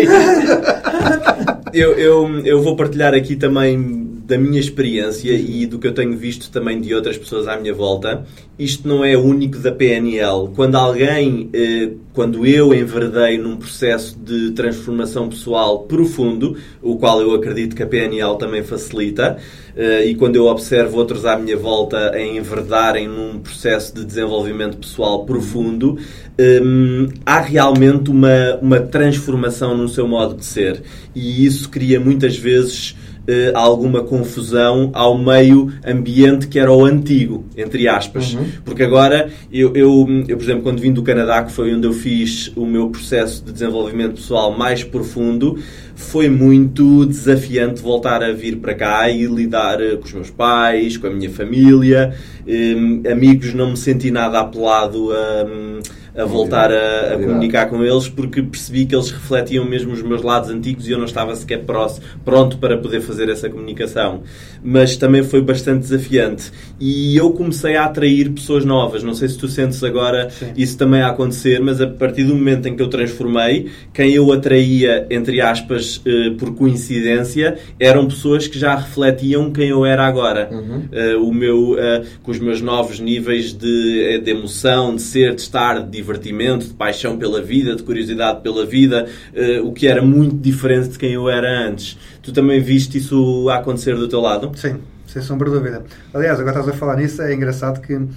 Eu, 1.74 1.94
eu, 1.94 2.40
eu 2.46 2.62
vou 2.62 2.76
partilhar 2.76 3.14
aqui 3.14 3.38
também 3.38 4.11
da 4.32 4.38
minha 4.38 4.62
experiência 4.62 5.34
e 5.34 5.66
do 5.66 5.78
que 5.78 5.86
eu 5.86 5.94
tenho 5.94 6.16
visto 6.18 6.50
também 6.50 6.80
de 6.80 6.96
outras 6.96 7.18
pessoas 7.18 7.50
à 7.50 7.58
minha 7.58 7.74
volta, 7.74 8.26
isto 8.58 8.88
não 8.88 9.04
é 9.04 9.18
único 9.18 9.58
da 9.58 9.74
PNL. 9.74 10.48
Quando 10.56 10.76
alguém, 10.76 11.50
eh, 11.52 11.90
quando 12.14 12.46
eu 12.46 12.74
enverdei 12.74 13.38
num 13.38 13.58
processo 13.58 14.18
de 14.18 14.52
transformação 14.52 15.28
pessoal 15.28 15.80
profundo, 15.80 16.56
o 16.82 16.96
qual 16.96 17.20
eu 17.20 17.34
acredito 17.34 17.76
que 17.76 17.84
a 17.84 17.86
PNL 17.86 18.38
também 18.38 18.64
facilita, 18.64 19.36
eh, 19.76 20.06
e 20.06 20.16
quando 20.16 20.38
eu 20.38 20.46
observo 20.46 20.98
outros 20.98 21.26
à 21.26 21.38
minha 21.38 21.58
volta 21.58 22.12
a 22.12 22.22
enverdarem 22.22 23.10
num 23.10 23.38
processo 23.38 23.94
de 23.94 24.06
desenvolvimento 24.06 24.78
pessoal 24.78 25.26
profundo, 25.26 25.98
eh, 26.38 26.62
há 27.26 27.42
realmente 27.42 28.10
uma, 28.10 28.56
uma 28.62 28.80
transformação 28.80 29.76
no 29.76 29.90
seu 29.90 30.08
modo 30.08 30.36
de 30.36 30.46
ser. 30.46 30.82
E 31.14 31.46
isso 31.46 31.68
cria 31.68 32.00
muitas 32.00 32.38
vezes 32.38 32.96
uh, 33.28 33.58
alguma 33.58 34.04
confusão 34.04 34.90
ao 34.94 35.18
meio 35.18 35.72
ambiente 35.86 36.48
que 36.48 36.60
era 36.60 36.72
o 36.72 36.86
antigo, 36.86 37.46
entre 37.56 37.88
aspas. 37.88 38.34
Uhum. 38.34 38.46
Porque 38.64 38.84
agora, 38.84 39.30
eu, 39.52 39.74
eu, 39.76 40.08
eu, 40.28 40.38
por 40.38 40.44
exemplo, 40.44 40.64
quando 40.64 40.80
vim 40.80 40.92
do 40.92 41.04
Canadá, 41.04 41.44
que 41.44 41.52
foi 41.52 41.74
onde 41.74 41.88
eu 41.88 41.94
fiz 41.94 42.52
o 42.56 42.66
meu 42.66 42.90
processo 42.90 43.44
de 43.44 43.52
desenvolvimento 43.52 44.16
pessoal 44.16 44.58
mais 44.58 44.84
profundo, 44.84 45.58
foi 45.96 46.30
muito 46.30 47.06
desafiante 47.06 47.82
voltar 47.82 48.24
a 48.24 48.32
vir 48.32 48.58
para 48.58 48.74
cá 48.74 49.10
e 49.10 49.26
lidar 49.26 49.80
eh, 49.82 49.96
com 49.96 50.06
os 50.06 50.14
meus 50.14 50.30
pais, 50.30 50.98
com 50.98 51.08
a 51.08 51.10
minha 51.12 51.30
família. 51.30 52.14
Um, 52.48 53.04
amigos, 53.10 53.54
não 53.54 53.72
me 53.72 53.78
senti 53.78 54.10
nada 54.10 54.40
apelado 54.40 55.12
a 55.12 55.46
a 56.16 56.26
voltar 56.26 56.72
a, 56.72 57.16
a 57.16 57.18
comunicar 57.18 57.68
com 57.68 57.84
eles 57.84 58.10
porque 58.10 58.42
percebi 58.42 58.86
que 58.86 58.96
eles 58.96 59.10
refletiam 59.12 59.66
mesmo 59.66 59.94
os 59.94 60.02
meus 60.02 60.22
lados 60.22 60.50
antigos 60.50 60.88
e 60.88 60.92
eu 60.92 60.98
não 60.98 61.06
estava 61.06 61.36
sequer 61.36 61.64
pronto 62.26 62.58
para 62.58 62.78
poder 62.78 63.02
fazer 63.02 63.30
essa 63.30 63.50
comunicação. 63.50 64.24
Mas 64.64 64.98
também 64.98 65.24
foi 65.24 65.42
bastante 65.42 65.82
desafiante. 65.82 66.52
E 66.80 67.16
eu 67.16 67.32
comecei 67.32 67.76
a 67.76 67.86
atrair 67.86 68.30
pessoas 68.32 68.66
novas. 68.66 69.04
Não 69.04 69.14
sei 69.14 69.30
se 69.30 69.38
tu 69.38 69.48
sentes 69.48 69.84
agora 69.84 70.30
Sim. 70.30 70.52
isso 70.56 70.78
também 70.78 71.02
a 71.02 71.10
acontecer, 71.10 71.60
mas 71.62 71.82
a 71.82 71.88
partir 71.88 72.24
do 72.24 72.36
momento 72.36 72.68
em 72.68 72.76
que 72.76 72.82
eu 72.84 72.90
transformei, 72.90 73.70
quem 73.94 74.14
eu 74.14 74.32
atraía, 74.32 75.08
entre 75.10 75.42
aspas, 75.42 76.02
eh, 76.06 76.32
por 76.38 76.54
coincidência, 76.56 77.58
eram 77.80 78.08
pessoas 78.08 78.48
que 78.48 78.58
já 78.58 78.76
refletiam 78.76 79.52
quem 79.52 79.70
eu 79.70 79.86
era 79.86 80.06
agora. 80.06 80.50
Uhum. 80.52 80.82
Uh, 80.92 81.28
o 81.28 81.34
meu, 81.34 81.74
uh, 81.74 82.06
com 82.24 82.32
os 82.32 82.40
meus 82.40 82.62
novos 82.62 83.00
níveis 83.00 83.54
de, 83.54 84.20
de 84.20 84.32
emoção, 84.32 84.96
de 84.96 85.02
ser, 85.02 85.36
de 85.36 85.42
estar, 85.42 85.82
de 85.82 86.01
divertimento, 86.02 86.68
de 86.68 86.74
paixão 86.74 87.18
pela 87.18 87.42
vida, 87.42 87.76
de 87.76 87.84
curiosidade 87.84 88.42
pela 88.42 88.66
vida, 88.66 89.08
uh, 89.34 89.68
o 89.68 89.74
que 89.74 89.88
era 89.88 90.02
muito 90.02 90.36
diferente 90.36 90.90
de 90.90 91.00
quem 91.00 91.14
eu 91.14 91.30
era 91.30 91.68
antes. 91.68 91.98
Tu 92.22 92.32
também 92.32 92.60
viste 92.60 92.98
isso 92.98 93.48
a 93.50 93.58
acontecer 93.58 93.96
do 93.96 94.08
teu 94.08 94.20
lado? 94.20 94.52
Sim, 94.56 94.76
sem 95.08 95.22
sombra 95.22 95.50
de 95.50 95.56
dúvida. 95.56 95.84
Aliás, 96.14 96.40
agora 96.40 96.60
estás 96.60 96.76
a 96.76 96.78
falar 96.78 96.98
nisso, 96.98 97.22
é 97.22 97.34
engraçado 97.34 97.82
que 97.82 97.96
uh, 97.96 98.10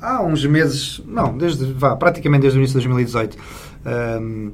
há 0.00 0.22
uns 0.22 0.44
meses, 0.44 1.00
não, 1.06 1.36
desde, 1.36 1.64
vá, 1.72 1.96
praticamente 1.96 2.42
desde 2.42 2.58
o 2.58 2.60
início 2.60 2.78
de 2.78 2.86
2018, 2.86 3.36
um, 4.20 4.52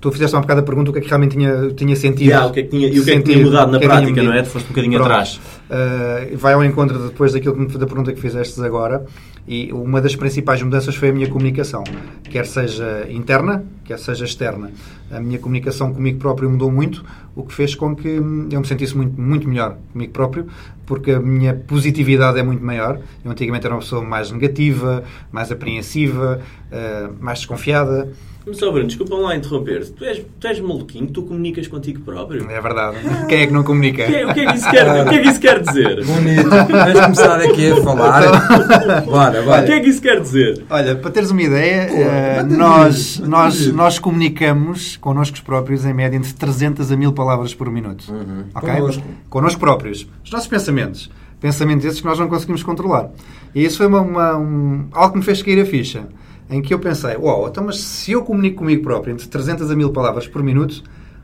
tu 0.00 0.10
fizeste 0.10 0.34
uma 0.34 0.40
bocada 0.40 0.60
a 0.60 0.64
pergunta 0.64 0.90
o 0.90 0.92
que 0.92 1.00
é 1.00 1.02
que 1.02 1.08
realmente 1.08 1.36
tinha, 1.36 1.70
tinha 1.74 1.94
sentido. 1.94 2.28
Yeah, 2.28 2.46
o 2.46 2.52
que 2.52 2.60
é 2.60 2.62
que 2.62 2.68
tinha, 2.70 2.88
e 2.88 2.98
o 2.98 3.04
que 3.04 3.10
é 3.10 3.16
que 3.16 3.22
tinha 3.22 3.44
mudado 3.44 3.70
na 3.70 3.78
prática, 3.78 4.22
não 4.22 4.32
é? 4.32 4.42
Tu 4.42 4.48
foste 4.48 4.66
um 4.66 4.68
bocadinho 4.68 4.94
Pronto. 4.94 5.10
atrás. 5.10 5.40
Uh, 5.68 6.36
vai 6.36 6.54
ao 6.54 6.64
encontro 6.64 6.98
depois 7.08 7.32
daquilo 7.32 7.66
que, 7.66 7.76
da 7.76 7.86
pergunta 7.86 8.12
que 8.12 8.20
fizeste 8.20 8.60
agora. 8.62 9.04
E 9.50 9.72
uma 9.72 10.00
das 10.00 10.14
principais 10.14 10.62
mudanças 10.62 10.94
foi 10.94 11.08
a 11.08 11.12
minha 11.12 11.28
comunicação, 11.28 11.82
quer 12.30 12.46
seja 12.46 13.04
interna, 13.10 13.64
quer 13.84 13.98
seja 13.98 14.24
externa. 14.24 14.70
A 15.10 15.18
minha 15.18 15.40
comunicação 15.40 15.92
comigo 15.92 16.20
próprio 16.20 16.48
mudou 16.48 16.70
muito, 16.70 17.04
o 17.34 17.42
que 17.42 17.52
fez 17.52 17.74
com 17.74 17.96
que 17.96 18.06
eu 18.06 18.22
me 18.22 18.64
sentisse 18.64 18.96
muito, 18.96 19.20
muito 19.20 19.48
melhor 19.48 19.76
comigo 19.92 20.12
próprio, 20.12 20.46
porque 20.86 21.10
a 21.10 21.18
minha 21.18 21.52
positividade 21.52 22.38
é 22.38 22.44
muito 22.44 22.64
maior. 22.64 23.00
Eu 23.24 23.30
antigamente 23.32 23.66
era 23.66 23.74
uma 23.74 23.80
pessoa 23.80 24.04
mais 24.04 24.30
negativa, 24.30 25.02
mais 25.32 25.50
apreensiva, 25.50 26.40
uh, 26.70 27.12
mais 27.20 27.40
desconfiada. 27.40 28.08
Só 28.52 28.72
Bruno, 28.72 28.86
desculpa 28.86 29.14
lá 29.16 29.36
interromper. 29.36 29.86
Tu 29.90 30.04
és, 30.04 30.24
tu 30.40 30.46
és 30.46 30.60
maluquinho, 30.60 31.06
tu 31.08 31.22
comunicas 31.22 31.68
contigo 31.68 32.00
próprio. 32.00 32.50
É 32.50 32.60
verdade. 32.60 32.96
Quem 33.28 33.42
é 33.42 33.46
que 33.46 33.52
não 33.52 33.62
comunica? 33.62 34.04
Que, 34.04 34.24
o, 34.24 34.34
que 34.34 34.40
é 34.40 34.46
que 34.46 34.56
isso 34.56 34.70
quer, 34.70 34.88
o 34.88 35.08
que 35.08 35.14
é 35.14 35.18
que 35.18 35.28
isso 35.28 35.40
quer 35.40 35.60
dizer? 35.60 36.04
Bonito. 36.04 36.48
Vamos 36.48 37.00
começar 37.00 37.40
aqui 37.40 37.70
a 37.70 37.76
falar. 37.82 39.02
bora, 39.04 39.42
bora. 39.42 39.62
O 39.62 39.66
que 39.66 39.72
é 39.72 39.80
que 39.80 39.88
isso 39.88 40.00
quer 40.00 40.20
dizer? 40.20 40.64
Olha, 40.70 40.96
para 40.96 41.10
teres 41.10 41.30
uma 41.30 41.42
ideia, 41.42 41.86
Pô, 41.86 41.94
uh, 41.94 42.56
nós, 42.56 43.18
nós, 43.20 43.66
nós 43.68 43.98
comunicamos 43.98 44.96
connosco 44.96 45.42
próprios 45.44 45.84
em 45.84 45.92
média 45.92 46.16
entre 46.16 46.32
300 46.32 46.90
a 46.90 46.96
1000 46.96 47.12
palavras 47.12 47.54
por 47.54 47.70
minuto. 47.70 48.10
Uhum. 48.10 48.44
Okay? 48.54 48.74
Connosco. 48.74 49.02
Connosco 49.28 49.60
próprios. 49.60 50.08
Os 50.24 50.30
nossos 50.30 50.48
pensamentos. 50.48 51.10
Pensamentos 51.40 51.84
esses 51.84 52.00
que 52.00 52.06
nós 52.06 52.18
não 52.18 52.28
conseguimos 52.28 52.62
controlar. 52.62 53.10
E 53.54 53.64
isso 53.64 53.78
foi 53.78 53.86
uma, 53.86 54.00
uma 54.00 54.36
um, 54.36 54.88
algo 54.92 55.12
que 55.12 55.18
me 55.18 55.24
fez 55.24 55.42
cair 55.42 55.60
a 55.60 55.66
ficha 55.66 56.06
em 56.50 56.60
que 56.60 56.74
eu 56.74 56.78
pensei, 56.78 57.16
uau, 57.16 57.48
então, 57.48 57.64
mas 57.64 57.78
se 57.78 58.12
eu 58.12 58.22
comunico 58.22 58.58
comigo 58.58 58.82
próprio 58.82 59.12
entre 59.12 59.26
300 59.28 59.70
a 59.70 59.76
1000 59.76 59.92
palavras 59.92 60.26
por 60.26 60.42
minuto, 60.42 60.82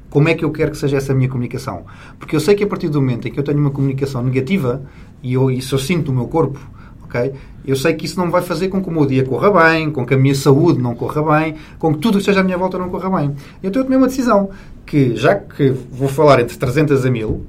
como 0.09 0.29
é 0.29 0.35
que 0.35 0.45
eu 0.45 0.53
quero 0.53 0.71
que 0.71 0.79
seja 0.79 0.97
essa 0.97 1.13
minha 1.13 1.29
comunicação? 1.29 1.85
Porque 2.19 2.37
eu 2.37 2.41
sei 2.41 2.55
que 2.55 2.63
a 2.63 2.67
partir 2.67 2.89
do 2.89 3.01
momento 3.01 3.27
em 3.27 3.33
que 3.33 3.39
eu 3.39 3.43
tenho 3.43 3.59
uma 3.59 3.71
comunicação 3.71 4.23
negativa, 4.23 4.83
e 5.23 5.35
eu, 5.35 5.51
isso 5.51 5.75
eu 5.75 5.79
sinto 5.79 6.13
no 6.13 6.19
meu 6.19 6.29
corpo, 6.29 6.61
ok? 7.03 7.33
Eu 7.67 7.75
sei 7.75 7.95
que 7.95 8.07
isso 8.07 8.19
não 8.19 8.31
vai 8.31 8.41
fazer 8.41 8.69
com 8.69 8.81
que 8.81 8.89
o 8.89 8.93
meu 8.93 9.05
dia 9.05 9.25
corra 9.25 9.51
bem, 9.51 9.91
com 9.91 10.07
que 10.07 10.15
a 10.15 10.17
minha 10.17 10.35
saúde 10.35 10.81
não 10.81 10.95
corra 10.95 11.41
bem, 11.41 11.57
com 11.79 11.93
que 11.93 11.99
tudo 11.99 12.15
que 12.15 12.21
esteja 12.21 12.41
à 12.41 12.45
minha 12.45 12.57
volta 12.57 12.79
não 12.79 12.89
corra 12.89 13.11
bem. 13.11 13.35
Então 13.63 13.81
eu 13.81 13.85
tomei 13.85 13.99
uma 13.99 14.07
decisão 14.07 14.51
que, 14.87 15.17
já 15.17 15.35
que 15.35 15.71
vou 15.71 16.09
falar 16.09 16.41
entre 16.41 16.57
300 16.57 17.05
a 17.05 17.11
1000, 17.11 17.45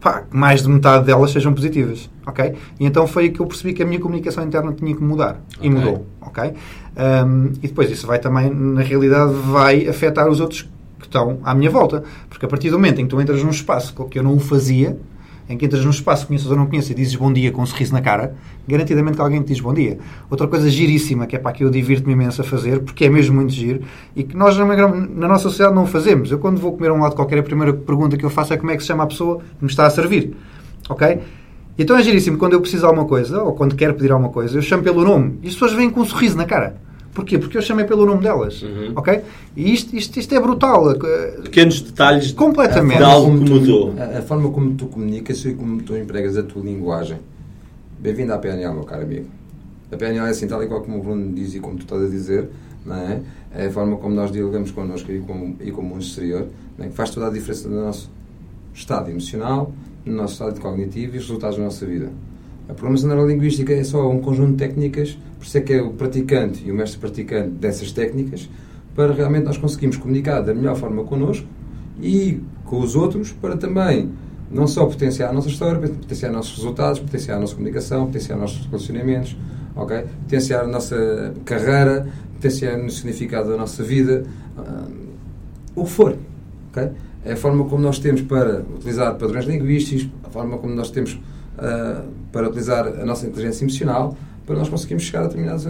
pá, 0.00 0.24
mais 0.30 0.62
de 0.62 0.68
metade 0.68 1.04
delas 1.06 1.30
sejam 1.30 1.52
positivas, 1.52 2.08
ok? 2.26 2.54
E 2.78 2.86
então 2.86 3.06
foi 3.06 3.24
aí 3.24 3.30
que 3.30 3.40
eu 3.40 3.46
percebi 3.46 3.72
que 3.72 3.82
a 3.82 3.86
minha 3.86 4.00
comunicação 4.00 4.44
interna 4.44 4.72
tinha 4.72 4.94
que 4.94 5.02
mudar. 5.02 5.40
E 5.60 5.68
Ok. 5.68 5.70
mudou, 5.70 6.06
ok? 6.20 6.52
Um, 6.96 7.46
e 7.62 7.68
depois 7.68 7.90
isso 7.90 8.06
vai 8.06 8.18
também, 8.18 8.50
na 8.50 8.82
realidade, 8.82 9.32
vai 9.32 9.88
afetar 9.88 10.28
os 10.28 10.40
outros 10.40 10.62
que 10.98 11.06
estão 11.06 11.38
à 11.44 11.54
minha 11.54 11.70
volta. 11.70 12.02
Porque 12.28 12.44
a 12.46 12.48
partir 12.48 12.70
do 12.70 12.78
momento 12.78 13.00
em 13.00 13.04
que 13.04 13.10
tu 13.10 13.20
entras 13.20 13.42
num 13.42 13.50
espaço 13.50 13.94
que 14.10 14.18
eu 14.18 14.22
não 14.22 14.34
o 14.34 14.40
fazia, 14.40 14.96
em 15.48 15.56
que 15.56 15.64
entras 15.64 15.84
num 15.84 15.90
espaço, 15.90 16.26
conheces 16.26 16.48
ou 16.48 16.56
não 16.56 16.66
conheces, 16.66 16.90
e 16.90 16.94
dizes 16.94 17.14
bom 17.14 17.32
dia 17.32 17.52
com 17.52 17.62
um 17.62 17.66
sorriso 17.66 17.92
na 17.92 18.00
cara, 18.00 18.34
garantidamente 18.66 19.16
que 19.16 19.22
alguém 19.22 19.42
te 19.42 19.48
diz 19.48 19.60
bom 19.60 19.72
dia. 19.72 19.98
Outra 20.30 20.46
coisa 20.46 20.68
giríssima, 20.68 21.26
que 21.26 21.36
é 21.36 21.38
para 21.38 21.52
que 21.52 21.64
eu 21.64 21.70
divirto-me 21.70 22.12
imenso 22.12 22.40
a 22.40 22.44
fazer, 22.44 22.80
porque 22.80 23.04
é 23.04 23.08
mesmo 23.08 23.36
muito 23.36 23.52
giro, 23.52 23.82
e 24.14 24.24
que 24.24 24.36
nós 24.36 24.56
na, 24.56 25.28
nossa 25.28 25.44
sociedade 25.44 25.74
não 25.74 25.86
fazemos. 25.86 26.30
Eu 26.30 26.38
quando 26.38 26.60
vou 26.60 26.72
comer 26.72 26.90
um 26.90 27.00
lado 27.00 27.14
qualquer, 27.14 27.38
a 27.38 27.42
primeira 27.42 27.72
pergunta 27.72 28.16
que 28.16 28.24
eu 28.24 28.30
faço 28.30 28.52
é 28.52 28.56
como 28.56 28.70
é 28.70 28.76
que 28.76 28.82
se 28.82 28.88
chama 28.88 29.04
a 29.04 29.06
pessoa 29.06 29.38
que 29.38 29.64
me 29.64 29.70
está 29.70 29.86
a 29.86 29.90
servir. 29.90 30.34
Ok? 30.88 31.20
Então 31.78 31.96
é 31.96 32.02
giríssimo 32.02 32.38
quando 32.38 32.54
eu 32.54 32.60
preciso 32.60 32.82
de 32.82 32.86
alguma 32.86 33.06
coisa, 33.06 33.42
ou 33.42 33.52
quando 33.52 33.74
quero 33.76 33.94
pedir 33.94 34.10
alguma 34.10 34.30
coisa, 34.30 34.56
eu 34.56 34.62
chamo 34.62 34.82
pelo 34.82 35.04
nome, 35.04 35.38
e 35.42 35.48
as 35.48 35.52
pessoas 35.52 35.74
vêm 35.74 35.90
com 35.90 36.00
um 36.00 36.04
sorriso 36.04 36.36
na 36.36 36.44
cara. 36.44 36.85
Porquê? 37.16 37.38
Porque 37.38 37.56
eu 37.56 37.62
chamei 37.62 37.86
pelo 37.86 38.04
nome 38.04 38.22
delas. 38.22 38.60
Uhum. 38.60 38.92
Ok? 38.94 39.22
E 39.56 39.72
isto, 39.72 39.96
isto, 39.96 40.18
isto 40.18 40.34
é 40.34 40.38
brutal. 40.38 40.94
Pequenos 41.44 41.80
detalhes 41.80 42.30
Completamente. 42.32 42.98
de 42.98 43.04
algo 43.04 43.42
que 43.42 43.50
mudou. 43.50 43.94
A, 43.98 44.18
a 44.18 44.22
forma 44.22 44.50
como 44.50 44.74
tu 44.74 44.86
comunicas 44.86 45.42
e 45.46 45.54
como 45.54 45.80
tu 45.82 45.96
empregas 45.96 46.36
a 46.36 46.42
tua 46.42 46.62
linguagem. 46.62 47.16
Bem-vindo 47.98 48.34
à 48.34 48.38
PNL, 48.38 48.74
meu 48.74 48.84
caro 48.84 49.04
amigo. 49.04 49.28
A 49.90 49.96
PNL 49.96 50.26
é 50.26 50.30
assim, 50.30 50.46
tal 50.46 50.62
e 50.62 50.66
qual 50.66 50.82
como 50.82 50.98
o 50.98 51.02
Bruno 51.02 51.32
diz 51.32 51.54
e 51.54 51.58
como 51.58 51.76
tu 51.76 51.84
estás 51.84 52.02
a 52.02 52.06
dizer, 52.06 52.50
não 52.84 52.96
é? 52.96 53.22
É 53.54 53.66
a 53.68 53.70
forma 53.70 53.96
como 53.96 54.14
nós 54.14 54.30
dialogamos 54.30 54.70
connosco 54.70 55.10
e 55.10 55.20
com, 55.20 55.56
e 55.58 55.70
com 55.70 55.80
o 55.80 55.84
mundo 55.84 56.02
exterior, 56.02 56.48
é? 56.78 56.86
que 56.86 56.94
faz 56.94 57.08
toda 57.08 57.28
a 57.28 57.30
diferença 57.30 57.66
no 57.66 57.82
nosso 57.82 58.10
estado 58.74 59.10
emocional, 59.10 59.72
no 60.04 60.14
nosso 60.14 60.34
estado 60.34 60.60
cognitivo 60.60 61.14
e 61.14 61.18
os 61.18 61.24
resultados 61.24 61.56
da 61.56 61.64
nossa 61.64 61.86
vida. 61.86 62.10
A 62.68 62.74
programação 62.74 63.08
neurolinguística 63.08 63.72
é 63.72 63.82
só 63.84 64.06
um 64.10 64.20
conjunto 64.20 64.50
de 64.50 64.56
técnicas, 64.58 65.16
por 65.46 65.48
isso 65.48 65.58
é 65.58 65.60
que 65.60 65.72
é 65.74 65.80
o 65.80 65.90
praticante 65.90 66.66
e 66.66 66.72
o 66.72 66.74
mestre 66.74 66.98
praticante 66.98 67.50
dessas 67.50 67.92
técnicas, 67.92 68.50
para 68.96 69.12
realmente 69.12 69.44
nós 69.44 69.56
conseguirmos 69.56 69.96
comunicar 69.96 70.40
da 70.40 70.52
melhor 70.52 70.74
forma 70.74 71.04
connosco 71.04 71.46
e 72.02 72.42
com 72.64 72.80
os 72.80 72.96
outros, 72.96 73.30
para 73.30 73.56
também 73.56 74.10
não 74.50 74.66
só 74.66 74.84
potenciar 74.86 75.30
a 75.30 75.32
nossa 75.32 75.48
história, 75.48 75.78
potenciar 75.78 76.32
nossos 76.32 76.56
resultados, 76.56 76.98
potenciar 76.98 77.36
a 77.36 77.40
nossa 77.40 77.54
comunicação, 77.54 78.06
potenciar 78.06 78.36
nossos 78.36 78.66
relacionamentos, 78.66 79.36
ok? 79.76 80.04
potenciar 80.24 80.64
a 80.64 80.66
nossa 80.66 81.32
carreira, 81.44 82.08
potenciar 82.34 82.80
o 82.80 82.90
significado 82.90 83.48
da 83.48 83.56
nossa 83.56 83.84
vida, 83.84 84.24
ah, 84.58 84.88
o 85.76 85.84
que 85.84 85.90
for. 85.90 86.16
ok? 86.70 86.90
É 87.24 87.34
a 87.34 87.36
forma 87.36 87.64
como 87.66 87.82
nós 87.82 88.00
temos 88.00 88.20
para 88.22 88.64
utilizar 88.74 89.14
padrões 89.14 89.44
linguísticos, 89.44 90.08
a 90.24 90.28
forma 90.28 90.58
como 90.58 90.74
nós 90.74 90.90
temos 90.90 91.20
ah, 91.56 92.04
para 92.32 92.48
utilizar 92.48 92.84
a 92.84 93.04
nossa 93.04 93.28
inteligência 93.28 93.64
emocional, 93.64 94.16
para 94.46 94.56
nós 94.56 94.68
conseguirmos 94.68 95.04
chegar 95.04 95.24
a 95.24 95.26
determinados 95.26 95.66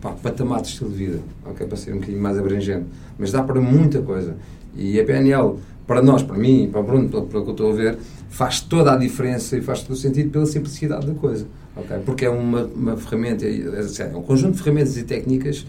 pá, 0.00 0.12
patamar 0.12 0.62
de 0.62 0.68
estilo 0.68 0.90
de 0.90 0.96
vida, 0.96 1.20
ok? 1.44 1.66
para 1.66 1.76
ser 1.76 1.92
um 1.92 1.96
bocadinho 1.96 2.22
mais 2.22 2.38
abrangente. 2.38 2.86
Mas 3.18 3.32
dá 3.32 3.42
para 3.42 3.60
muita 3.60 4.00
coisa. 4.00 4.36
E 4.76 5.00
a 5.00 5.04
PNL, 5.04 5.56
para 5.86 6.00
nós, 6.00 6.22
para 6.22 6.36
mim, 6.36 6.68
para 6.70 6.80
o 6.80 6.84
Bruno, 6.84 7.08
pelo, 7.08 7.26
pelo 7.26 7.42
que 7.42 7.50
eu 7.50 7.52
estou 7.52 7.72
a 7.72 7.74
ver, 7.74 7.98
faz 8.28 8.60
toda 8.60 8.92
a 8.92 8.96
diferença 8.96 9.56
e 9.56 9.60
faz 9.60 9.82
todo 9.82 9.92
o 9.92 9.96
sentido 9.96 10.30
pela 10.30 10.46
simplicidade 10.46 11.06
da 11.06 11.14
coisa. 11.14 11.46
ok? 11.76 11.98
Porque 12.04 12.24
é 12.24 12.30
uma, 12.30 12.64
uma 12.64 12.96
ferramenta, 12.96 13.44
é, 13.44 13.60
é 13.60 14.16
um 14.16 14.22
conjunto 14.22 14.56
de 14.56 14.62
ferramentas 14.62 14.96
e 14.96 15.02
técnicas 15.02 15.66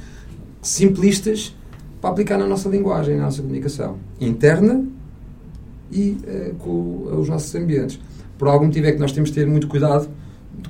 simplistas 0.62 1.56
para 2.02 2.10
aplicar 2.10 2.38
na 2.38 2.48
nossa 2.48 2.70
linguagem, 2.70 3.18
na 3.18 3.24
nossa 3.24 3.42
comunicação 3.42 3.98
interna 4.20 4.86
e 5.92 6.18
eh, 6.26 6.52
com 6.60 7.08
os 7.20 7.30
nossos 7.30 7.54
ambientes. 7.56 8.00
Por 8.38 8.48
algum 8.48 8.66
motivo 8.66 8.88
é 8.88 8.92
que 8.92 9.00
nós 9.00 9.12
temos 9.12 9.30
de 9.30 9.36
ter 9.36 9.48
muito 9.48 9.68
cuidado 9.68 10.10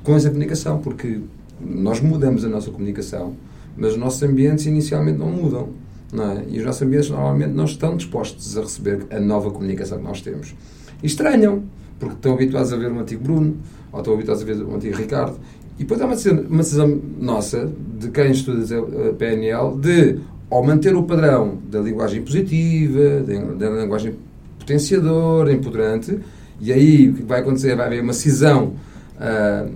com 0.02 0.14
essa 0.14 0.28
comunicação, 0.28 0.78
porque 0.78 1.20
nós 1.60 2.00
mudamos 2.00 2.44
a 2.44 2.48
nossa 2.48 2.70
comunicação, 2.70 3.34
mas 3.76 3.92
os 3.92 3.98
nossos 3.98 4.22
ambientes 4.22 4.66
inicialmente 4.66 5.18
não 5.18 5.30
mudam. 5.30 5.68
Não 6.12 6.32
é? 6.32 6.44
E 6.48 6.58
os 6.58 6.64
nossos 6.64 6.82
ambientes 6.82 7.10
normalmente 7.10 7.52
não 7.52 7.64
estão 7.64 7.96
dispostos 7.96 8.56
a 8.56 8.60
receber 8.60 9.06
a 9.10 9.18
nova 9.18 9.50
comunicação 9.50 9.98
que 9.98 10.04
nós 10.04 10.20
temos. 10.20 10.54
E 11.02 11.06
estranham, 11.06 11.64
porque 11.98 12.14
estão 12.14 12.34
habituados 12.34 12.72
a 12.72 12.76
ver 12.76 12.92
o 12.92 12.98
antigo 12.98 13.22
Bruno, 13.22 13.56
ou 13.92 13.98
estão 13.98 14.14
habituados 14.14 14.42
a 14.42 14.46
ver 14.46 14.62
o 14.62 14.74
antigo 14.74 14.96
Ricardo. 14.96 15.36
E 15.78 15.80
depois 15.80 16.00
há 16.00 16.06
uma 16.06 16.14
decisão, 16.14 16.44
uma 16.48 16.62
decisão 16.62 17.00
nossa, 17.20 17.70
de 17.98 18.10
quem 18.10 18.30
estuda 18.30 18.62
a 19.10 19.12
PNL, 19.14 19.76
de 19.78 20.20
ou 20.48 20.64
manter 20.64 20.94
o 20.94 21.02
padrão 21.02 21.58
da 21.68 21.80
linguagem 21.80 22.22
positiva, 22.22 23.22
da 23.58 23.68
linguagem 23.68 24.14
potenciadora, 24.58 25.52
empoderante, 25.52 26.18
e 26.60 26.72
aí 26.72 27.10
o 27.10 27.14
que 27.14 27.22
vai 27.22 27.40
acontecer? 27.40 27.76
Vai 27.76 27.86
haver 27.86 28.02
uma 28.02 28.12
cisão 28.12 28.74
ah, 29.18 29.66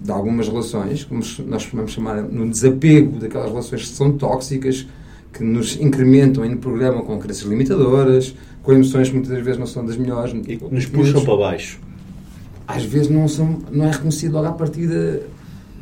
de 0.00 0.10
algumas 0.10 0.48
relações, 0.48 1.04
como 1.04 1.22
nós 1.46 1.68
vamos 1.72 1.92
chamar 1.92 2.22
no 2.22 2.48
desapego 2.48 3.18
daquelas 3.18 3.50
relações 3.50 3.82
que 3.82 3.88
são 3.88 4.12
tóxicas, 4.12 4.86
que 5.32 5.44
nos 5.44 5.78
incrementam 5.78 6.44
e 6.44 6.48
nos 6.48 6.58
programam 6.58 7.02
com 7.02 7.18
crenças 7.18 7.42
limitadoras, 7.42 8.34
com 8.62 8.72
emoções 8.72 9.08
que 9.08 9.14
muitas 9.14 9.42
vezes 9.42 9.58
não 9.58 9.66
são 9.66 9.84
das 9.84 9.96
melhores. 9.96 10.32
E 10.32 10.56
que 10.56 10.74
nos 10.74 10.86
puxam 10.86 11.24
para 11.24 11.36
baixo. 11.36 11.78
Às 12.66 12.84
vezes 12.84 13.08
não, 13.08 13.28
são, 13.28 13.58
não 13.70 13.84
é 13.84 13.90
reconhecido 13.90 14.32
logo 14.32 14.46
à 14.46 14.52
partida 14.52 15.22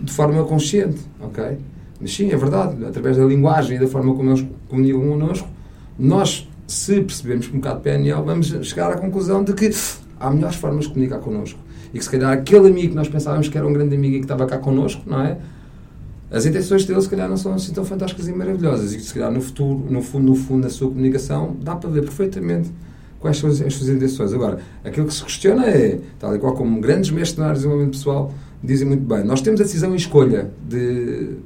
de 0.00 0.12
forma 0.12 0.42
consciente, 0.44 0.98
ok? 1.20 1.58
Mas 2.00 2.14
sim, 2.14 2.30
é 2.30 2.36
verdade, 2.36 2.84
através 2.84 3.16
da 3.16 3.24
linguagem 3.24 3.76
e 3.76 3.80
da 3.80 3.86
forma 3.86 4.14
como 4.14 4.30
eles 4.30 4.46
comunicam 4.68 5.00
connosco, 5.00 5.48
nós, 5.98 6.48
se 6.66 7.00
percebermos 7.00 7.48
um 7.48 7.56
bocado 7.56 7.78
de 7.78 7.82
PNL, 7.82 8.22
vamos 8.22 8.46
chegar 8.62 8.90
à 8.90 8.96
conclusão 8.96 9.42
de 9.42 9.52
que 9.52 9.70
há 10.18 10.30
melhores 10.30 10.56
formas 10.56 10.84
de 10.84 10.92
comunicar 10.92 11.18
connosco. 11.18 11.58
E 11.92 11.98
que 11.98 12.04
se 12.04 12.10
calhar 12.10 12.32
aquele 12.32 12.68
amigo 12.68 12.90
que 12.90 12.94
nós 12.94 13.08
pensávamos 13.08 13.48
que 13.48 13.56
era 13.56 13.66
um 13.66 13.72
grande 13.72 13.94
amigo 13.94 14.16
e 14.16 14.18
que 14.18 14.24
estava 14.24 14.46
cá 14.46 14.58
connosco, 14.58 15.02
não 15.06 15.22
é? 15.22 15.38
As 16.30 16.44
intenções 16.44 16.84
dele, 16.84 17.00
se 17.00 17.08
calhar, 17.08 17.28
não 17.28 17.38
são 17.38 17.54
assim 17.54 17.72
tão 17.72 17.84
fantásticas 17.84 18.28
e 18.28 18.32
maravilhosas. 18.32 18.92
E 18.92 18.96
que, 18.98 19.02
se 19.02 19.14
calhar, 19.14 19.32
no 19.32 19.40
futuro, 19.40 19.86
no 19.90 20.02
fundo, 20.02 20.26
no 20.26 20.34
fundo, 20.34 20.64
na 20.64 20.68
sua 20.68 20.88
comunicação, 20.88 21.56
dá 21.62 21.74
para 21.74 21.88
ver 21.88 22.02
perfeitamente 22.02 22.70
quais 23.18 23.38
são 23.38 23.48
as, 23.48 23.60
as 23.60 23.74
suas 23.74 23.88
intenções. 23.88 24.32
Agora, 24.32 24.58
aquilo 24.84 25.06
que 25.06 25.14
se 25.14 25.24
questiona 25.24 25.66
é, 25.66 25.98
tal 26.18 26.34
e 26.36 26.38
qual 26.38 26.54
como 26.54 26.80
grandes 26.80 27.10
área 27.10 27.24
de 27.24 27.54
desenvolvimento 27.54 27.92
pessoal 27.92 28.32
dizem 28.62 28.86
muito 28.86 29.02
bem, 29.02 29.24
nós 29.24 29.40
temos 29.40 29.60
a 29.60 29.64
decisão 29.64 29.92
e 29.94 29.96
escolha 29.96 30.50
de 30.68 31.36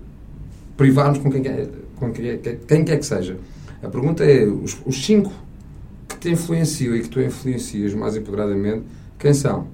privarmos 0.76 1.18
com 1.18 1.30
quem 1.30 1.42
quer, 1.42 1.68
com 1.96 2.10
quem, 2.10 2.38
quem 2.66 2.84
quer 2.84 2.98
que 2.98 3.06
seja. 3.06 3.36
A 3.82 3.88
pergunta 3.88 4.24
é, 4.24 4.44
os, 4.46 4.78
os 4.86 5.04
cinco 5.04 5.32
que 6.08 6.16
te 6.18 6.30
influenciam 6.30 6.94
e 6.94 7.02
que 7.02 7.08
tu 7.08 7.20
influencias 7.20 7.94
mais 7.94 8.16
empoderadamente, 8.16 8.84
quem 9.18 9.34
são? 9.34 9.66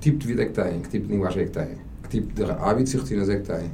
Que 0.00 0.10
tipo 0.10 0.18
de 0.18 0.26
vida 0.28 0.42
é 0.42 0.46
que 0.46 0.52
têm? 0.52 0.80
Que 0.80 0.88
tipo 0.88 1.06
de 1.06 1.12
linguagem 1.12 1.42
é 1.42 1.44
que 1.44 1.52
têm? 1.52 1.68
Que 2.02 2.08
tipo 2.08 2.32
de 2.32 2.50
hábitos 2.50 2.94
e 2.94 2.96
rotinas 2.96 3.28
é 3.28 3.36
que 3.36 3.46
têm? 3.46 3.70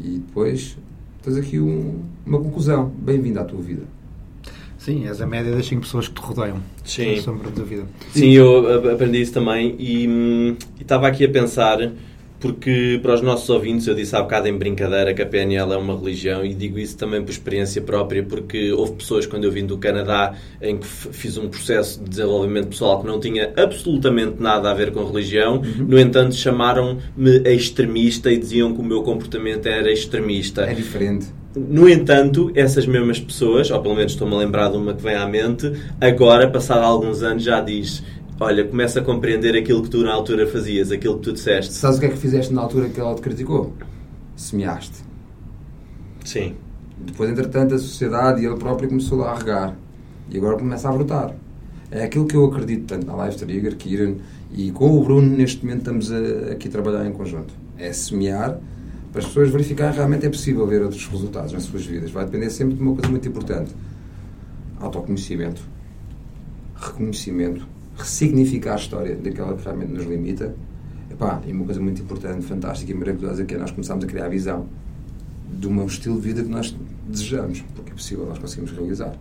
E 0.00 0.18
depois 0.18 0.78
tens 1.24 1.36
aqui 1.36 1.58
um, 1.58 2.04
uma 2.24 2.38
conclusão. 2.38 2.92
Bem-vindo 3.00 3.40
à 3.40 3.44
tua 3.44 3.60
vida. 3.60 3.82
Sim, 4.78 5.08
és 5.08 5.20
a 5.20 5.26
média 5.26 5.50
das 5.50 5.66
5 5.66 5.80
pessoas 5.80 6.06
que 6.06 6.14
te 6.14 6.20
rodeiam. 6.20 6.58
Sim. 6.84 7.20
Sombra 7.20 7.50
de 7.50 7.56
dúvida. 7.56 7.84
Sim, 8.12 8.30
eu 8.30 8.92
aprendi 8.92 9.20
isso 9.20 9.32
também 9.32 9.72
hum, 10.08 10.56
e 10.78 10.82
estava 10.82 11.08
aqui 11.08 11.24
a 11.24 11.28
pensar, 11.28 11.78
porque 12.40 13.00
para 13.02 13.14
os 13.14 13.22
nossos 13.22 13.48
ouvintes, 13.50 13.86
eu 13.86 13.94
disse 13.94 14.14
há 14.14 14.22
bocado 14.22 14.46
em 14.48 14.56
brincadeira 14.56 15.12
que 15.12 15.20
a 15.20 15.26
PNL 15.26 15.72
é 15.72 15.76
uma 15.76 15.98
religião 15.98 16.44
e 16.44 16.54
digo 16.54 16.78
isso 16.78 16.96
também 16.96 17.22
por 17.22 17.30
experiência 17.30 17.82
própria, 17.82 18.22
porque 18.22 18.70
houve 18.72 18.92
pessoas 18.92 19.26
quando 19.26 19.44
eu 19.44 19.50
vim 19.50 19.66
do 19.66 19.76
Canadá 19.78 20.34
em 20.62 20.76
que 20.78 20.86
fiz 20.86 21.36
um 21.36 21.48
processo 21.48 22.02
de 22.02 22.08
desenvolvimento 22.10 22.68
pessoal 22.68 23.00
que 23.00 23.06
não 23.06 23.18
tinha 23.18 23.52
absolutamente 23.56 24.40
nada 24.40 24.70
a 24.70 24.74
ver 24.74 24.92
com 24.92 25.04
religião, 25.04 25.56
Uhum. 25.58 25.86
no 25.88 25.98
entanto 25.98 26.34
chamaram-me 26.34 27.38
extremista 27.44 28.30
e 28.30 28.38
diziam 28.38 28.72
que 28.72 28.80
o 28.80 28.84
meu 28.84 29.02
comportamento 29.02 29.66
era 29.66 29.90
extremista. 29.92 30.62
É 30.62 30.74
diferente. 30.74 31.26
No 31.56 31.88
entanto, 31.88 32.52
essas 32.54 32.86
mesmas 32.86 33.18
pessoas, 33.18 33.70
ou 33.70 33.80
pelo 33.82 33.96
menos 33.96 34.12
estou-me 34.12 34.34
a 34.34 34.38
lembrar 34.38 34.70
de 34.70 34.76
uma 34.76 34.94
que 34.94 35.02
vem 35.02 35.16
à 35.16 35.26
mente, 35.26 35.72
agora, 36.00 36.48
passado 36.48 36.84
alguns 36.84 37.22
anos, 37.22 37.42
já 37.42 37.60
diz: 37.60 38.02
Olha, 38.40 38.64
começa 38.64 39.00
a 39.00 39.02
compreender 39.02 39.56
aquilo 39.56 39.82
que 39.82 39.90
tu 39.90 40.04
na 40.04 40.12
altura 40.12 40.46
fazias, 40.46 40.92
aquilo 40.92 41.16
que 41.16 41.22
tu 41.22 41.32
disseste. 41.32 41.72
Sabes 41.74 41.96
o 41.96 42.00
que 42.00 42.06
é 42.06 42.08
que 42.10 42.16
fizeste 42.16 42.52
na 42.52 42.60
altura 42.60 42.88
que 42.88 43.00
ela 43.00 43.14
te 43.14 43.20
criticou? 43.20 43.72
Semeaste. 44.36 45.02
Sim. 46.24 46.54
Depois, 46.96 47.28
entretanto, 47.28 47.74
a 47.74 47.78
sociedade 47.78 48.40
e 48.40 48.46
ele 48.46 48.56
próprio 48.56 48.88
começou 48.88 49.24
a 49.24 49.36
regar. 49.36 49.74
E 50.30 50.36
agora 50.36 50.56
começa 50.56 50.88
a 50.88 50.92
brotar. 50.92 51.34
É 51.90 52.04
aquilo 52.04 52.26
que 52.26 52.36
eu 52.36 52.44
acredito 52.44 52.86
tanto 52.86 53.06
na 53.06 53.16
Live 53.16 53.36
Trigger, 53.36 53.76
Kieran 53.76 54.14
e 54.52 54.70
com 54.70 54.96
o 54.96 55.02
Bruno, 55.02 55.36
neste 55.36 55.64
momento 55.64 55.78
estamos 55.78 56.12
a, 56.12 56.52
aqui 56.52 56.68
a 56.68 56.70
trabalhar 56.70 57.06
em 57.06 57.12
conjunto. 57.12 57.52
É 57.76 57.92
semear 57.92 58.60
para 59.10 59.20
as 59.20 59.26
pessoas 59.26 59.50
verificarem 59.50 59.94
realmente 59.94 60.26
é 60.26 60.28
possível 60.28 60.66
ver 60.66 60.82
outros 60.82 61.04
resultados 61.08 61.52
nas 61.52 61.64
suas 61.64 61.84
vidas. 61.84 62.10
Vai 62.10 62.24
depender 62.24 62.50
sempre 62.50 62.76
de 62.76 62.82
uma 62.82 62.94
coisa 62.94 63.08
muito 63.08 63.26
importante: 63.26 63.74
autoconhecimento, 64.78 65.62
reconhecimento, 66.76 67.66
ressignificar 67.98 68.74
a 68.74 68.76
história 68.76 69.16
daquela 69.16 69.54
que 69.56 69.64
realmente 69.64 69.92
nos 69.92 70.04
limita, 70.04 70.54
Epá, 71.10 71.40
e 71.46 71.52
uma 71.52 71.64
coisa 71.64 71.80
muito 71.80 72.00
importante, 72.00 72.44
fantástica 72.44 72.92
e 72.92 72.94
maravilhosa 72.94 73.44
que 73.44 73.54
é 73.54 73.58
nós 73.58 73.70
começámos 73.70 74.04
a 74.04 74.06
criar 74.06 74.26
a 74.26 74.28
visão 74.28 74.66
de 75.50 75.66
um 75.66 75.84
estilo 75.86 76.16
de 76.16 76.20
vida 76.20 76.42
que 76.42 76.48
nós 76.48 76.74
desejamos, 77.08 77.64
porque 77.74 77.90
é 77.90 77.94
possível 77.94 78.26
nós 78.26 78.38
conseguimos 78.38 78.70
realizar. 78.70 79.14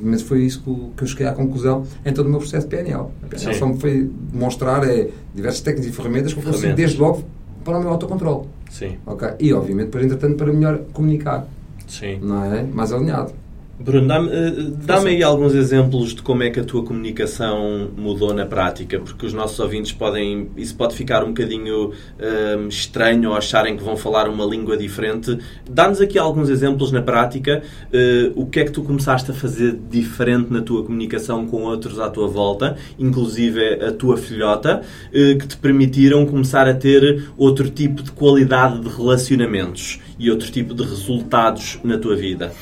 Mas 0.00 0.20
foi 0.20 0.42
isso 0.42 0.62
que 0.96 1.04
eu 1.04 1.06
cheguei 1.06 1.26
à 1.26 1.32
conclusão 1.32 1.86
em 2.04 2.12
todo 2.12 2.26
o 2.26 2.28
meu 2.28 2.40
processo 2.40 2.66
de 2.66 2.76
PNL. 2.76 3.06
A 3.22 3.26
PNL 3.28 3.54
Sim. 3.54 3.58
só 3.58 3.66
me 3.66 3.78
foi 3.78 4.10
demonstrar 4.32 4.88
é, 4.88 5.08
diversas 5.34 5.60
técnicas 5.60 5.92
e 5.92 5.96
ferramentas 5.96 6.32
que 6.32 6.40
eu 6.40 6.42
Ferramentas. 6.42 6.76
desde 6.76 6.98
logo 6.98 7.24
para 7.64 7.78
o 7.78 7.80
meu 7.80 7.90
autocontrole. 7.90 8.48
Sim, 8.68 8.96
ok? 9.06 9.28
E, 9.38 9.52
obviamente, 9.52 9.86
depois, 9.86 10.04
entretanto, 10.04 10.36
para 10.36 10.52
melhor 10.52 10.78
comunicar, 10.92 11.46
sim. 11.86 12.18
não 12.20 12.44
é? 12.52 12.62
Mais 12.64 12.92
alinhado. 12.92 13.32
Bruno, 13.82 14.06
dá-me 14.06 14.28
eh, 14.30 14.52
dá-me 14.84 15.10
aí 15.10 15.22
alguns 15.24 15.54
exemplos 15.54 16.14
de 16.14 16.22
como 16.22 16.44
é 16.44 16.50
que 16.50 16.60
a 16.60 16.64
tua 16.64 16.84
comunicação 16.84 17.90
mudou 17.96 18.32
na 18.32 18.46
prática, 18.46 19.00
porque 19.00 19.26
os 19.26 19.32
nossos 19.32 19.58
ouvintes 19.58 19.90
podem. 19.90 20.50
Isso 20.56 20.76
pode 20.76 20.94
ficar 20.94 21.24
um 21.24 21.28
bocadinho 21.28 21.90
ehm, 22.18 22.68
estranho 22.68 23.30
ou 23.30 23.36
acharem 23.36 23.76
que 23.76 23.82
vão 23.82 23.96
falar 23.96 24.28
uma 24.28 24.44
língua 24.44 24.76
diferente. 24.76 25.36
Dá-nos 25.68 26.00
aqui 26.00 26.16
alguns 26.16 26.48
exemplos 26.48 26.92
na 26.92 27.02
prática. 27.02 27.62
eh, 27.92 28.30
o 28.36 28.46
que 28.46 28.60
é 28.60 28.64
que 28.64 28.70
tu 28.70 28.82
começaste 28.82 29.30
a 29.30 29.34
fazer 29.34 29.76
diferente 29.90 30.52
na 30.52 30.60
tua 30.62 30.84
comunicação 30.84 31.46
com 31.46 31.62
outros 31.64 31.98
à 31.98 32.08
tua 32.08 32.28
volta, 32.28 32.76
inclusive 32.98 33.60
a 33.82 33.90
tua 33.92 34.16
filhota, 34.16 34.82
eh, 35.12 35.34
que 35.34 35.46
te 35.46 35.56
permitiram 35.56 36.24
começar 36.26 36.68
a 36.68 36.74
ter 36.74 37.24
outro 37.36 37.68
tipo 37.68 38.02
de 38.02 38.12
qualidade 38.12 38.80
de 38.80 38.88
relacionamentos 38.88 40.00
e 40.18 40.30
outro 40.30 40.50
tipo 40.52 40.72
de 40.72 40.82
resultados 40.84 41.80
na 41.82 41.98
tua 41.98 42.14
vida? 42.14 42.52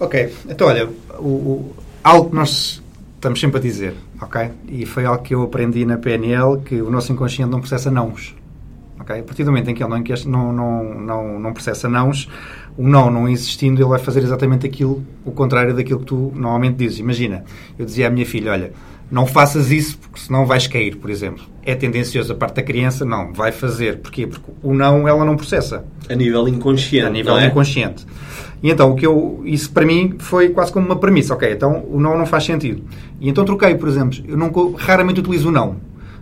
Ok, 0.00 0.32
então 0.48 0.68
olha, 0.68 0.88
o, 1.18 1.26
o- 1.26 1.74
algo 2.04 2.30
que 2.30 2.36
nós 2.36 2.82
estamos 3.16 3.40
sempre 3.40 3.58
a 3.58 3.60
dizer, 3.62 3.94
ok? 4.22 4.50
E 4.68 4.86
foi 4.86 5.04
algo 5.04 5.22
que 5.22 5.34
eu 5.34 5.42
aprendi 5.42 5.84
na 5.84 5.96
PNL, 5.98 6.60
que 6.64 6.80
o 6.80 6.90
nosso 6.90 7.12
inconsciente 7.12 7.50
não 7.50 7.60
processa 7.60 7.90
nãos. 7.90 8.34
Ok? 9.00 9.18
A 9.18 9.22
partir 9.22 9.44
do 9.44 9.50
momento 9.50 9.70
em 9.70 9.74
que 9.74 9.82
ele 9.82 9.90
não, 10.26 10.52
não, 10.52 10.94
não, 10.94 11.38
não 11.40 11.52
processa 11.52 11.88
nãos, 11.88 12.28
o 12.76 12.86
não 12.86 13.10
não 13.10 13.28
existindo, 13.28 13.80
ele 13.80 13.88
vai 13.88 13.98
fazer 13.98 14.22
exatamente 14.22 14.66
aquilo, 14.66 15.04
o 15.24 15.30
contrário 15.32 15.74
daquilo 15.74 16.00
que 16.00 16.06
tu 16.06 16.32
normalmente 16.34 16.76
dizes. 16.76 16.98
Imagina, 16.98 17.44
eu 17.78 17.84
dizia 17.84 18.06
à 18.08 18.10
minha 18.10 18.26
filha, 18.26 18.52
olha, 18.52 18.72
não 19.10 19.26
faças 19.26 19.70
isso 19.70 19.98
porque 19.98 20.20
senão 20.20 20.44
vais 20.46 20.66
cair, 20.66 20.96
por 20.96 21.10
exemplo. 21.10 21.44
É 21.64 21.74
tendencioso 21.74 22.32
a 22.32 22.36
parte 22.36 22.56
da 22.56 22.62
criança? 22.62 23.04
Não, 23.04 23.32
vai 23.32 23.52
fazer. 23.52 23.98
Porquê? 23.98 24.26
Porque 24.26 24.50
o 24.62 24.74
não 24.74 25.06
ela 25.08 25.24
não 25.24 25.36
processa 25.36 25.84
A 26.08 26.14
nível 26.14 26.46
inconsciente. 26.48 27.06
a 27.06 27.10
nível 27.10 27.36
é? 27.38 27.46
inconsciente. 27.46 28.06
E 28.62 28.70
então, 28.70 28.90
o 28.90 28.96
que 28.96 29.06
eu, 29.06 29.40
isso 29.44 29.70
para 29.70 29.86
mim 29.86 30.16
foi 30.18 30.48
quase 30.48 30.72
como 30.72 30.84
uma 30.86 30.96
premissa. 30.96 31.32
Ok, 31.34 31.50
então 31.52 31.84
o 31.90 32.00
não 32.00 32.18
não 32.18 32.26
faz 32.26 32.44
sentido. 32.44 32.82
E 33.20 33.28
então 33.28 33.44
troquei, 33.44 33.74
por 33.76 33.88
exemplo, 33.88 34.18
eu 34.26 34.36
não, 34.36 34.50
raramente 34.76 35.20
utilizo 35.20 35.48
o 35.48 35.52
não. 35.52 35.76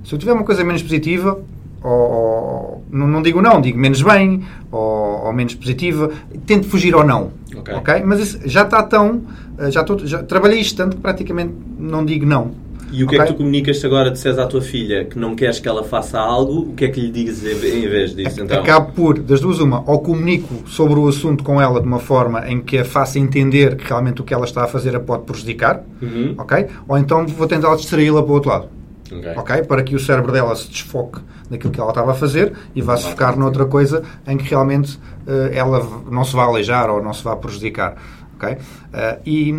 Se 0.04 0.14
eu 0.14 0.18
tiver 0.18 0.32
uma 0.32 0.44
coisa 0.44 0.62
menos 0.62 0.82
positiva, 0.82 1.40
ou, 1.82 2.84
não, 2.90 3.06
não 3.06 3.22
digo 3.22 3.40
não, 3.40 3.60
digo 3.60 3.78
menos 3.78 4.02
bem, 4.02 4.42
ou, 4.70 5.24
ou 5.26 5.32
menos 5.32 5.54
positiva, 5.54 6.10
tento 6.46 6.66
fugir 6.68 6.94
ao 6.94 7.06
não. 7.06 7.30
Ok. 7.76 8.02
Mas 8.04 8.20
isso 8.20 8.40
já 8.44 8.62
está 8.62 8.82
tão. 8.82 9.22
eh, 9.58 9.70
Já, 9.70 9.84
já 10.04 10.22
trabalhei 10.22 10.60
isto 10.60 10.76
tanto 10.76 10.96
que 10.96 11.02
praticamente 11.02 11.54
não 11.78 12.04
digo 12.04 12.26
não. 12.26 12.50
E 12.92 13.02
o 13.02 13.06
que 13.08 13.16
é 13.16 13.18
Ok? 13.18 13.26
que 13.26 13.32
tu 13.34 13.36
comunicas 13.38 13.84
agora 13.84 14.10
disseres 14.10 14.38
à 14.38 14.46
tua 14.46 14.60
filha 14.60 15.04
que 15.04 15.18
não 15.18 15.34
queres 15.34 15.58
que 15.58 15.68
ela 15.68 15.82
faça 15.82 16.18
algo? 16.20 16.60
O 16.70 16.74
que 16.74 16.84
é 16.84 16.88
que 16.88 17.00
lhe 17.00 17.10
dizes 17.10 17.44
em 17.64 17.88
vez 17.88 18.14
disso? 18.14 18.42
Então? 18.42 18.60
Acabo 18.60 18.92
por, 18.92 19.18
das 19.18 19.40
duas, 19.40 19.58
uma, 19.58 19.82
ou 19.90 19.98
comunico 19.98 20.68
sobre 20.68 20.98
o 20.98 21.08
assunto 21.08 21.42
com 21.42 21.60
ela 21.60 21.80
de 21.80 21.86
uma 21.86 21.98
forma 21.98 22.48
em 22.48 22.60
que 22.60 22.78
a 22.78 22.84
faça 22.84 23.18
entender 23.18 23.76
que 23.76 23.84
realmente 23.88 24.20
o 24.20 24.24
que 24.24 24.32
ela 24.32 24.44
está 24.44 24.64
a 24.64 24.66
fazer 24.68 24.94
a 24.94 25.00
pode 25.00 25.24
prejudicar, 25.24 25.82
Uhum. 26.00 26.34
ok? 26.38 26.66
Ou 26.86 26.96
então 26.96 27.26
vou 27.26 27.46
tentar 27.48 27.74
distraí-la 27.74 28.22
para 28.22 28.30
o 28.30 28.34
outro 28.34 28.50
lado, 28.50 28.68
Ok. 29.12 29.32
ok? 29.36 29.62
Para 29.64 29.82
que 29.82 29.94
o 29.96 29.98
cérebro 29.98 30.30
dela 30.32 30.54
se 30.54 30.68
desfoque 30.68 31.18
daquilo 31.50 31.72
que 31.72 31.80
ela 31.80 31.90
estava 31.90 32.12
a 32.12 32.14
fazer 32.14 32.52
e 32.74 32.82
vá 32.82 32.96
se 32.96 33.08
focar 33.10 33.36
noutra 33.38 33.64
coisa 33.66 34.02
em 34.26 34.36
que 34.36 34.48
realmente 34.48 34.98
eh, 35.26 35.50
ela 35.54 35.84
não 36.10 36.24
se 36.24 36.34
vá 36.34 36.44
aleijar 36.44 36.88
ou 36.90 37.02
não 37.02 37.12
se 37.12 37.22
vá 37.24 37.34
prejudicar, 37.36 37.96
ok? 38.36 38.56
Eh, 38.92 39.18
e 39.26 39.54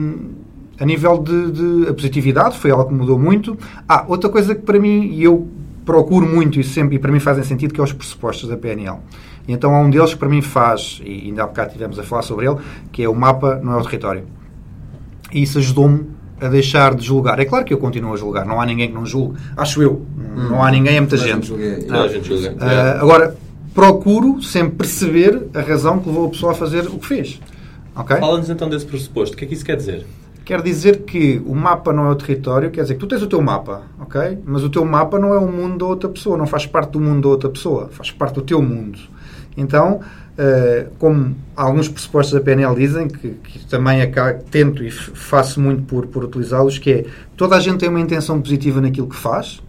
a 0.79 0.85
nível 0.85 1.17
de, 1.17 1.51
de 1.51 1.89
a 1.89 1.93
positividade 1.93 2.57
foi 2.57 2.71
algo 2.71 2.85
que 2.85 2.93
mudou 2.93 3.17
muito. 3.17 3.57
Ah, 3.87 4.05
outra 4.07 4.29
coisa 4.29 4.53
que 4.53 4.61
para 4.61 4.79
mim, 4.79 5.09
e 5.11 5.23
eu 5.23 5.47
procuro 5.85 6.27
muito 6.27 6.59
e 6.59 6.63
sempre, 6.63 6.97
e 6.97 6.99
para 6.99 7.11
mim 7.11 7.19
fazem 7.19 7.43
sentido, 7.43 7.73
que 7.73 7.79
é 7.79 7.83
os 7.83 7.93
pressupostos 7.93 8.49
da 8.49 8.57
PNL. 8.57 8.97
E 9.47 9.53
então 9.53 9.73
há 9.73 9.79
um 9.79 9.89
deles 9.89 10.13
que 10.13 10.19
para 10.19 10.29
mim 10.29 10.41
faz, 10.41 11.01
e 11.03 11.27
ainda 11.27 11.43
há 11.43 11.47
bocado 11.47 11.69
estivemos 11.69 11.97
a 11.97 12.03
falar 12.03 12.21
sobre 12.21 12.47
ele, 12.47 12.57
que 12.91 13.01
é 13.01 13.09
o 13.09 13.15
mapa 13.15 13.59
não 13.63 13.73
é 13.73 13.77
o 13.77 13.83
território. 13.83 14.25
E 15.31 15.41
isso 15.41 15.57
ajudou-me 15.57 16.05
a 16.39 16.47
deixar 16.47 16.93
de 16.93 17.05
julgar. 17.05 17.39
É 17.39 17.45
claro 17.45 17.65
que 17.65 17.73
eu 17.73 17.77
continuo 17.77 18.13
a 18.13 18.17
julgar, 18.17 18.45
não 18.45 18.61
há 18.61 18.65
ninguém 18.65 18.89
que 18.89 18.93
não 18.93 19.05
julgue. 19.05 19.39
Acho 19.55 19.81
eu. 19.81 20.05
Não 20.35 20.63
há 20.63 20.69
ninguém, 20.69 20.97
é 20.97 20.99
muita 20.99 21.17
gente. 21.17 21.47
gente 21.47 22.27
julga. 22.27 22.55
Ah, 22.59 22.99
agora, 23.01 23.35
procuro 23.73 24.41
sempre 24.43 24.75
perceber 24.77 25.47
a 25.53 25.61
razão 25.61 25.99
que 25.99 26.07
levou 26.07 26.27
a 26.27 26.29
pessoa 26.29 26.51
a 26.51 26.55
fazer 26.55 26.85
o 26.87 26.99
que 26.99 27.07
fez. 27.07 27.39
Ok? 27.95 28.17
Fala-nos 28.17 28.49
então 28.49 28.69
desse 28.69 28.85
pressuposto. 28.85 29.35
O 29.35 29.37
que 29.37 29.45
é 29.45 29.47
que 29.47 29.53
isso 29.55 29.65
quer 29.65 29.75
dizer? 29.77 30.05
Quer 30.47 30.61
dizer 30.61 30.99
que 31.01 31.41
o 31.45 31.53
mapa 31.53 31.91
não 31.91 32.07
é 32.07 32.11
o 32.11 32.15
território, 32.15 32.71
quer 32.71 32.81
dizer 32.83 32.93
que 32.93 33.01
tu 33.01 33.07
tens 33.07 33.21
o 33.21 33.27
teu 33.27 33.41
mapa, 33.41 33.81
ok? 33.99 34.39
Mas 34.45 34.63
o 34.63 34.69
teu 34.69 34.85
mapa 34.85 35.19
não 35.19 35.33
é 35.33 35.37
o 35.37 35.51
mundo 35.51 35.79
da 35.79 35.85
outra 35.85 36.07
pessoa, 36.07 36.37
não 36.37 36.47
faz 36.47 36.65
parte 36.65 36.91
do 36.91 37.01
mundo 37.01 37.23
da 37.23 37.27
outra 37.27 37.49
pessoa, 37.49 37.89
faz 37.91 38.11
parte 38.11 38.35
do 38.35 38.41
teu 38.41 38.61
mundo. 38.61 38.97
Então, 39.57 39.99
eh, 40.37 40.87
como 40.97 41.35
alguns 41.53 41.89
pressupostos 41.89 42.33
da 42.33 42.39
PNL 42.39 42.73
dizem, 42.77 43.09
que, 43.09 43.31
que 43.31 43.65
também 43.67 44.01
aca- 44.01 44.35
tento 44.49 44.85
e 44.85 44.89
faço 44.89 45.59
muito 45.59 45.83
por, 45.83 46.07
por 46.07 46.23
utilizá-los, 46.23 46.77
que 46.77 46.91
é 46.91 47.05
toda 47.35 47.57
a 47.57 47.59
gente 47.59 47.79
tem 47.79 47.89
uma 47.89 47.99
intenção 47.99 48.39
positiva 48.39 48.79
naquilo 48.79 49.09
que 49.09 49.17
faz, 49.17 49.61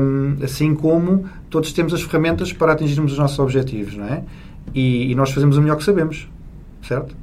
hum, 0.00 0.38
assim 0.42 0.74
como 0.74 1.24
todos 1.48 1.72
temos 1.72 1.94
as 1.94 2.02
ferramentas 2.02 2.52
para 2.52 2.72
atingirmos 2.72 3.12
os 3.12 3.18
nossos 3.18 3.38
objetivos, 3.38 3.94
não 3.94 4.06
é? 4.06 4.24
E, 4.74 5.12
e 5.12 5.14
nós 5.14 5.30
fazemos 5.30 5.56
o 5.56 5.62
melhor 5.62 5.76
que 5.76 5.84
sabemos, 5.84 6.28
certo? 6.86 7.14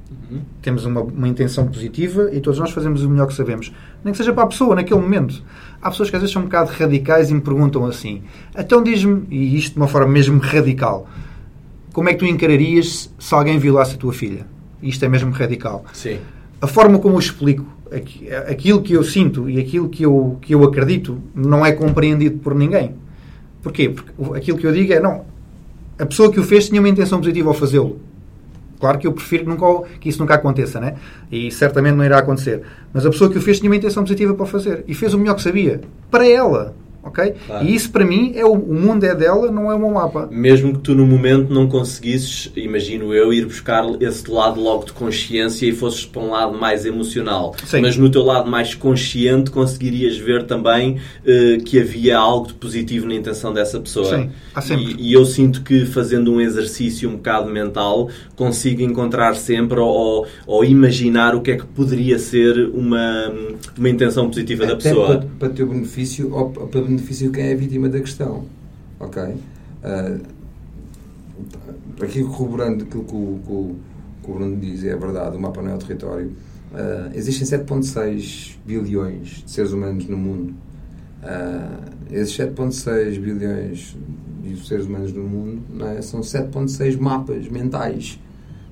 Temos 0.61 0.85
uma, 0.85 1.01
uma 1.01 1.27
intenção 1.27 1.65
positiva 1.67 2.29
e 2.31 2.39
todos 2.39 2.59
nós 2.59 2.71
fazemos 2.71 3.03
o 3.03 3.09
melhor 3.09 3.27
que 3.27 3.33
sabemos. 3.33 3.71
Nem 4.03 4.11
que 4.11 4.17
seja 4.17 4.31
para 4.31 4.43
a 4.43 4.47
pessoa, 4.47 4.75
naquele 4.75 4.99
momento. 4.99 5.41
Há 5.81 5.89
pessoas 5.89 6.09
que 6.09 6.15
às 6.15 6.21
vezes 6.21 6.33
são 6.33 6.43
um 6.43 6.45
bocado 6.45 6.71
radicais 6.71 7.29
e 7.31 7.33
me 7.33 7.41
perguntam 7.41 7.85
assim: 7.85 8.21
então 8.57 8.83
diz-me, 8.83 9.23
e 9.29 9.57
isto 9.57 9.73
de 9.73 9.77
uma 9.79 9.87
forma 9.87 10.07
mesmo 10.11 10.39
radical, 10.39 11.07
como 11.93 12.09
é 12.09 12.13
que 12.13 12.19
tu 12.19 12.25
encararias 12.25 13.11
se 13.17 13.33
alguém 13.33 13.57
violasse 13.57 13.95
a 13.95 13.97
tua 13.97 14.13
filha? 14.13 14.45
Isto 14.81 15.03
é 15.03 15.09
mesmo 15.09 15.31
radical 15.31 15.83
Sim. 15.93 16.19
a 16.61 16.67
forma 16.67 16.99
como 16.99 17.15
eu 17.15 17.19
explico 17.19 17.65
aqui- 17.91 18.31
aquilo 18.31 18.81
que 18.81 18.93
eu 18.93 19.03
sinto 19.03 19.49
e 19.49 19.59
aquilo 19.59 19.89
que 19.89 20.03
eu, 20.03 20.37
que 20.41 20.53
eu 20.55 20.63
acredito 20.63 21.17
não 21.35 21.65
é 21.65 21.71
compreendido 21.73 22.37
por 22.39 22.53
ninguém. 22.55 22.93
Porquê? 23.61 23.89
Porque 23.89 24.37
aquilo 24.37 24.57
que 24.57 24.65
eu 24.67 24.71
digo 24.71 24.93
é, 24.93 24.99
não, 25.01 25.25
a 25.97 26.05
pessoa 26.05 26.31
que 26.31 26.39
o 26.39 26.43
fez 26.43 26.69
tinha 26.69 26.79
uma 26.79 26.87
intenção 26.87 27.19
positiva 27.19 27.49
ao 27.49 27.53
fazê-lo. 27.53 27.99
Claro 28.79 28.97
que 28.97 29.05
eu 29.05 29.13
prefiro 29.13 29.43
que, 29.43 29.49
nunca, 29.49 29.87
que 29.99 30.09
isso 30.09 30.19
nunca 30.19 30.35
aconteça, 30.35 30.79
né? 30.79 30.95
E 31.31 31.51
certamente 31.51 31.95
não 31.95 32.05
irá 32.05 32.19
acontecer. 32.19 32.61
Mas 32.93 33.05
a 33.05 33.09
pessoa 33.09 33.29
que 33.29 33.37
o 33.37 33.41
fez 33.41 33.59
tinha 33.59 33.69
uma 33.69 33.75
intenção 33.75 34.03
positiva 34.03 34.33
para 34.33 34.45
fazer. 34.45 34.83
E 34.87 34.93
fez 34.93 35.13
o 35.13 35.19
melhor 35.19 35.35
que 35.35 35.41
sabia. 35.41 35.81
Para 36.09 36.27
ela. 36.27 36.73
Ok? 37.01 37.33
Claro. 37.47 37.65
E 37.65 37.73
isso 37.73 37.89
para 37.91 38.03
mim, 38.05 38.33
é 38.35 38.45
o, 38.45 38.51
o 38.53 38.73
mundo 38.73 39.03
é 39.05 39.15
dela, 39.15 39.49
não 39.51 39.71
é 39.71 39.75
o 39.75 39.79
meu 39.79 39.89
mapa. 39.91 40.27
Mesmo 40.31 40.73
que 40.73 40.79
tu 40.79 40.93
no 40.93 41.05
momento 41.07 41.53
não 41.53 41.67
conseguisses, 41.67 42.51
imagino 42.55 43.13
eu, 43.13 43.33
ir 43.33 43.45
buscar 43.45 43.85
esse 44.01 44.29
lado 44.29 44.59
logo 44.61 44.85
de 44.85 44.93
consciência 44.93 45.65
e 45.65 45.71
fosses 45.71 46.05
para 46.05 46.21
um 46.21 46.31
lado 46.31 46.57
mais 46.57 46.85
emocional. 46.85 47.55
Sim. 47.65 47.81
Mas 47.81 47.95
no 47.97 48.09
teu 48.09 48.23
lado 48.23 48.49
mais 48.49 48.75
consciente 48.75 49.49
conseguirias 49.49 50.17
ver 50.17 50.43
também 50.43 50.97
eh, 51.25 51.57
que 51.63 51.79
havia 51.79 52.17
algo 52.17 52.47
de 52.47 52.53
positivo 52.53 53.07
na 53.07 53.15
intenção 53.15 53.53
dessa 53.53 53.79
pessoa. 53.79 54.17
Sim, 54.17 54.29
há 54.53 54.61
sempre. 54.61 54.95
E, 54.99 55.09
e 55.09 55.13
eu 55.13 55.25
sinto 55.25 55.63
que 55.63 55.85
fazendo 55.85 56.31
um 56.33 56.41
exercício 56.41 57.09
um 57.09 57.13
bocado 57.15 57.49
mental 57.49 58.09
consigo 58.35 58.81
encontrar 58.81 59.35
sempre 59.35 59.79
ou, 59.79 60.27
ou- 60.45 60.65
imaginar 60.65 61.33
o 61.35 61.41
que 61.41 61.51
é 61.51 61.57
que 61.57 61.65
poderia 61.65 62.19
ser 62.19 62.69
uma, 62.73 63.33
uma 63.77 63.89
intenção 63.89 64.27
positiva 64.27 64.65
da 64.65 64.73
Até 64.73 64.83
pessoa. 64.89 65.07
Para, 65.07 65.27
para 65.39 65.49
teu 65.49 65.67
benefício 65.67 66.33
ou 66.33 66.49
pa- 66.49 66.65
para 66.65 66.81
benefício 66.89 67.31
quem 67.31 67.45
é 67.45 67.53
a 67.53 67.55
vítima 67.55 67.89
da 67.89 67.99
questão. 67.99 68.45
Ok? 68.99 69.21
Ah, 69.83 70.17
aqui 72.01 72.23
corroborando 72.23 72.83
aquilo 72.83 73.03
que 73.03 73.15
o, 73.15 73.39
que, 73.45 73.51
o, 73.51 73.75
que 74.23 74.31
o 74.31 74.33
Bruno 74.33 74.57
diz, 74.57 74.83
é 74.83 74.95
verdade, 74.95 75.37
o 75.37 75.39
mapa 75.39 75.61
não 75.61 75.71
é 75.71 75.75
o 75.75 75.77
território. 75.77 76.31
Ah, 76.73 77.09
existem 77.13 77.47
7,6 77.47 78.57
bilhões 78.65 79.43
de 79.45 79.51
seres 79.51 79.71
humanos 79.71 80.05
no 80.07 80.17
mundo. 80.17 80.53
Ah, 81.23 81.79
esses 82.11 82.37
7,6 82.37 83.19
bilhões 83.19 83.95
de 84.43 84.67
seres 84.67 84.85
humanos 84.85 85.13
no 85.13 85.23
mundo 85.23 85.61
é? 85.85 86.01
são 86.01 86.21
7,6 86.21 86.97
mapas 86.99 87.47
mentais. 87.47 88.19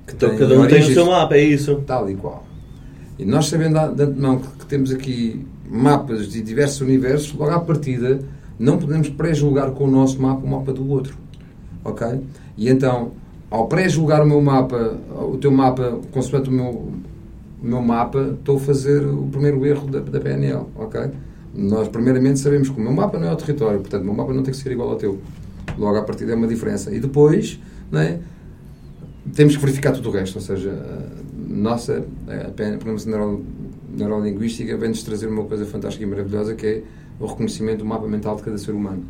Que 0.06 0.14
Então 0.14 0.36
cada 0.36 0.58
um 0.58 0.66
tem 0.66 0.80
o 0.80 0.94
seu 0.94 1.06
mapa, 1.06 1.36
é 1.36 1.42
isso. 1.42 1.82
tal 1.86 2.08
e 2.10 2.16
qual. 2.16 2.46
E 3.18 3.24
nós 3.24 3.46
sabendo 3.46 3.94
de 3.94 4.02
antemão 4.02 4.38
que, 4.38 4.48
que 4.58 4.66
temos 4.66 4.92
aqui 4.92 5.44
mapas 5.70 6.28
de 6.28 6.42
diversos 6.42 6.80
universos, 6.80 7.32
logo 7.32 7.52
à 7.52 7.60
partida 7.60 8.20
não 8.58 8.78
podemos 8.78 9.08
pré-julgar 9.08 9.70
com 9.70 9.84
o 9.84 9.90
nosso 9.90 10.20
mapa 10.20 10.44
o 10.44 10.48
mapa 10.48 10.72
do 10.72 10.88
outro. 10.88 11.16
Ok? 11.84 12.06
E 12.56 12.68
então, 12.68 13.12
ao 13.50 13.68
pré-julgar 13.68 14.22
o 14.22 14.26
meu 14.26 14.40
mapa, 14.40 14.98
o 15.32 15.36
teu 15.36 15.50
mapa, 15.50 16.00
consoante 16.10 16.48
o 16.48 16.52
meu, 16.52 16.64
o 16.70 16.92
meu 17.62 17.80
mapa, 17.80 18.34
estou 18.38 18.56
a 18.56 18.60
fazer 18.60 19.06
o 19.06 19.28
primeiro 19.30 19.64
erro 19.64 19.86
da, 19.88 20.00
da 20.00 20.20
PNL. 20.20 20.66
Ok? 20.74 21.00
Nós, 21.54 21.88
primeiramente, 21.88 22.40
sabemos 22.40 22.68
que 22.68 22.78
o 22.78 22.82
meu 22.82 22.92
mapa 22.92 23.18
não 23.18 23.28
é 23.28 23.32
o 23.32 23.36
território, 23.36 23.80
portanto, 23.80 24.02
o 24.02 24.04
meu 24.04 24.14
mapa 24.14 24.32
não 24.32 24.42
tem 24.42 24.52
que 24.52 24.58
ser 24.58 24.72
igual 24.72 24.90
ao 24.90 24.96
teu. 24.96 25.18
Logo, 25.78 25.96
a 25.96 26.02
partir 26.02 26.28
é 26.28 26.34
uma 26.34 26.48
diferença. 26.48 26.92
E 26.92 26.98
depois, 26.98 27.60
não 27.90 28.00
é? 28.00 28.18
temos 29.34 29.56
que 29.56 29.60
verificar 29.60 29.92
tudo 29.92 30.08
o 30.08 30.12
resto, 30.12 30.36
ou 30.36 30.42
seja, 30.42 30.70
a 30.70 31.52
nossa 31.52 32.04
a 32.26 32.50
programação 32.50 33.10
neuro, 33.10 33.44
neurolinguística 33.98 34.76
vem-nos 34.76 35.02
trazer 35.02 35.26
uma 35.26 35.44
coisa 35.44 35.66
fantástica 35.66 36.04
e 36.04 36.06
maravilhosa 36.06 36.54
que 36.54 36.66
é 36.66 36.82
o 37.20 37.26
reconhecimento 37.26 37.78
do 37.78 37.84
mapa 37.84 38.06
mental 38.06 38.36
de 38.36 38.42
cada 38.42 38.58
ser 38.58 38.72
humano. 38.72 39.04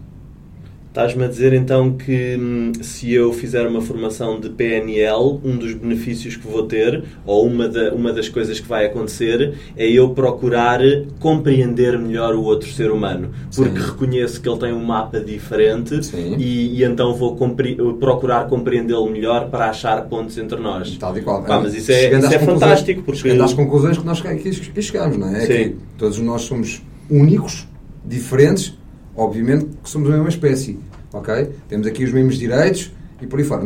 Estás-me 0.88 1.24
a 1.24 1.28
dizer 1.28 1.52
então 1.52 1.92
que 1.92 2.36
hum, 2.36 2.72
se 2.80 3.12
eu 3.12 3.32
fizer 3.32 3.66
uma 3.66 3.80
formação 3.80 4.40
de 4.40 4.48
PNL, 4.48 5.38
um 5.44 5.56
dos 5.56 5.74
benefícios 5.74 6.34
que 6.34 6.46
vou 6.46 6.64
ter, 6.64 7.04
ou 7.26 7.46
uma, 7.46 7.68
da, 7.68 7.92
uma 7.94 8.12
das 8.12 8.28
coisas 8.28 8.58
que 8.58 8.66
vai 8.66 8.86
acontecer, 8.86 9.54
é 9.76 9.88
eu 9.88 10.10
procurar 10.10 10.80
compreender 11.20 11.98
melhor 11.98 12.34
o 12.34 12.42
outro 12.42 12.68
ser 12.72 12.90
humano. 12.90 13.30
Porque 13.54 13.78
Sim. 13.78 13.86
reconheço 13.86 14.40
que 14.40 14.48
ele 14.48 14.58
tem 14.58 14.72
um 14.72 14.82
mapa 14.82 15.20
diferente 15.20 16.00
e, 16.38 16.78
e, 16.78 16.84
então 16.84 17.14
vou 17.14 17.36
compre 17.36 17.76
procurar 18.00 18.46
compreendê-lo 18.48 19.08
melhor 19.10 19.50
para 19.50 19.68
achar 19.68 20.02
pontos 20.06 20.38
entre 20.38 20.58
nós. 20.58 20.96
Tal 20.96 21.16
e 21.16 21.20
qual. 21.20 21.42
Pá, 21.42 21.60
mas 21.60 21.74
isso 21.74 21.92
é, 21.92 22.18
isso 22.18 22.34
é 22.34 22.38
fantástico. 22.38 23.02
Porque... 23.02 23.20
Chegando 23.20 23.44
às 23.44 23.52
conclusões 23.52 23.98
que 23.98 24.06
nós 24.06 24.20
que 24.20 24.82
chegamos, 24.82 25.16
não 25.16 25.28
é? 25.28 25.44
é 25.44 25.46
que 25.46 25.76
todos 25.96 26.18
nós 26.18 26.42
somos 26.42 26.82
únicos, 27.10 27.66
diferentes, 28.04 28.77
obviamente 29.18 29.66
que 29.82 29.90
somos 29.90 30.08
a 30.08 30.12
mesma 30.12 30.28
espécie 30.30 30.78
ok? 31.12 31.50
Temos 31.68 31.86
aqui 31.86 32.04
os 32.04 32.12
mesmos 32.12 32.38
direitos 32.38 32.92
e 33.20 33.26
por 33.26 33.38
aí 33.38 33.44
fora. 33.44 33.64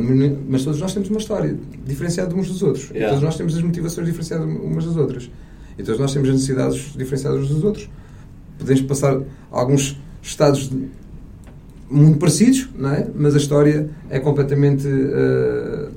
Mas 0.49 0.65
todos 0.65 0.81
nós 0.81 0.93
temos 0.93 1.09
uma 1.11 1.19
história 1.19 1.57
diferenciada 1.85 2.35
uns 2.35 2.49
dos 2.49 2.63
outros. 2.63 2.91
Yeah. 2.91 3.07
E 3.07 3.09
todos 3.09 3.23
nós 3.23 3.37
temos 3.37 3.57
as 3.57 3.63
motivações 3.63 4.07
diferenciadas 4.07 4.47
umas 4.47 4.85
das 4.85 4.97
outras. 4.97 5.31
E 5.79 5.83
todos 5.83 6.01
nós 6.01 6.13
temos 6.13 6.29
as 6.29 6.35
necessidades 6.35 6.93
diferenciadas 6.97 7.41
uns 7.41 7.49
dos 7.49 7.65
outros. 7.65 7.89
Podemos 8.59 8.83
passar 8.83 9.21
alguns 9.51 10.01
estados 10.23 10.71
muito 11.91 12.19
parecidos, 12.19 12.69
não 12.77 12.91
é? 12.91 13.07
Mas 13.15 13.35
a 13.35 13.39
história 13.39 13.89
é 14.09 14.19
completamente 14.19 14.87
uh, 14.87 15.91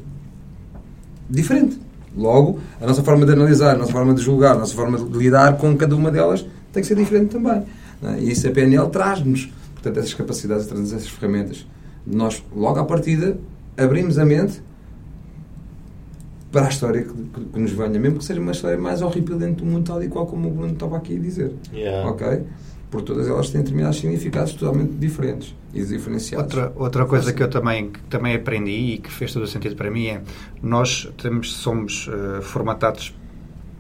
diferente. 1.30 1.80
Logo, 2.18 2.60
a 2.80 2.88
nossa 2.88 3.04
forma 3.04 3.26
de 3.26 3.34
analisar, 3.34 3.76
a 3.76 3.78
nossa 3.78 3.92
forma 3.92 4.14
de 4.14 4.22
julgar, 4.22 4.56
a 4.56 4.60
nossa 4.60 4.74
forma 4.74 4.98
de 4.98 5.18
lidar 5.18 5.58
com 5.58 5.76
cada 5.76 5.96
uma 5.96 6.10
delas 6.10 6.46
tem 6.72 6.82
que 6.82 6.88
ser 6.88 6.96
diferente 6.96 7.32
também. 7.32 7.64
É? 8.04 8.20
E 8.20 8.32
isso 8.32 8.48
a 8.48 8.52
PNL 8.52 8.90
traz-nos 8.90 9.50
portanto, 9.86 10.00
essas 10.00 10.14
capacidades, 10.14 10.66
trazemos 10.66 10.94
essas 10.94 11.10
ferramentas. 11.10 11.66
Nós, 12.06 12.44
logo 12.56 12.80
à 12.80 12.86
partida, 12.86 13.38
abrimos 13.78 14.18
a 14.18 14.26
mente 14.26 14.62
para 16.52 16.68
a 16.68 16.70
história 16.70 17.04
que, 17.04 17.14
que, 17.14 17.46
que, 17.46 17.60
nos 17.60 17.72
venha, 17.72 18.00
mesmo 18.00 18.20
que 18.20 18.26
seja 18.26 18.40
uma 18.40 18.52
história 18.52 18.78
mais 18.78 19.02
horripilante 19.02 19.64
do 19.64 19.66
mundo, 19.66 19.86
tal 19.86 20.02
e 20.02 20.08
qual 20.08 20.26
como 20.26 20.48
o 20.48 20.52
Bruno 20.52 20.74
estava 20.74 20.98
aqui 20.98 21.16
a 21.16 21.20
dizer. 21.20 21.54
Yeah. 21.74 22.10
Ok? 22.10 22.44
Porque 22.90 23.06
todas 23.08 23.28
elas 23.28 23.50
têm 23.50 23.62
determinados 23.62 24.00
significados 24.00 24.54
totalmente 24.54 24.94
diferentes 24.94 25.54
e 25.74 25.84
diferenciados. 25.84 26.46
Outra, 26.46 26.74
outra 26.76 27.06
coisa 27.06 27.34
que 27.34 27.44
eu 27.44 27.50
também, 27.50 27.92
que 27.92 28.00
também 28.04 28.36
aprendi 28.36 28.94
e 28.94 28.98
que 29.00 29.12
fez 29.12 29.34
todo 29.34 29.44
o 29.44 29.48
sentido 29.48 29.76
para 29.76 29.92
mim 29.92 30.08
é 30.08 30.22
nós 30.62 31.12
temos, 31.22 31.54
somos 31.56 32.08
uh, 32.08 32.42
formatados 32.42 33.14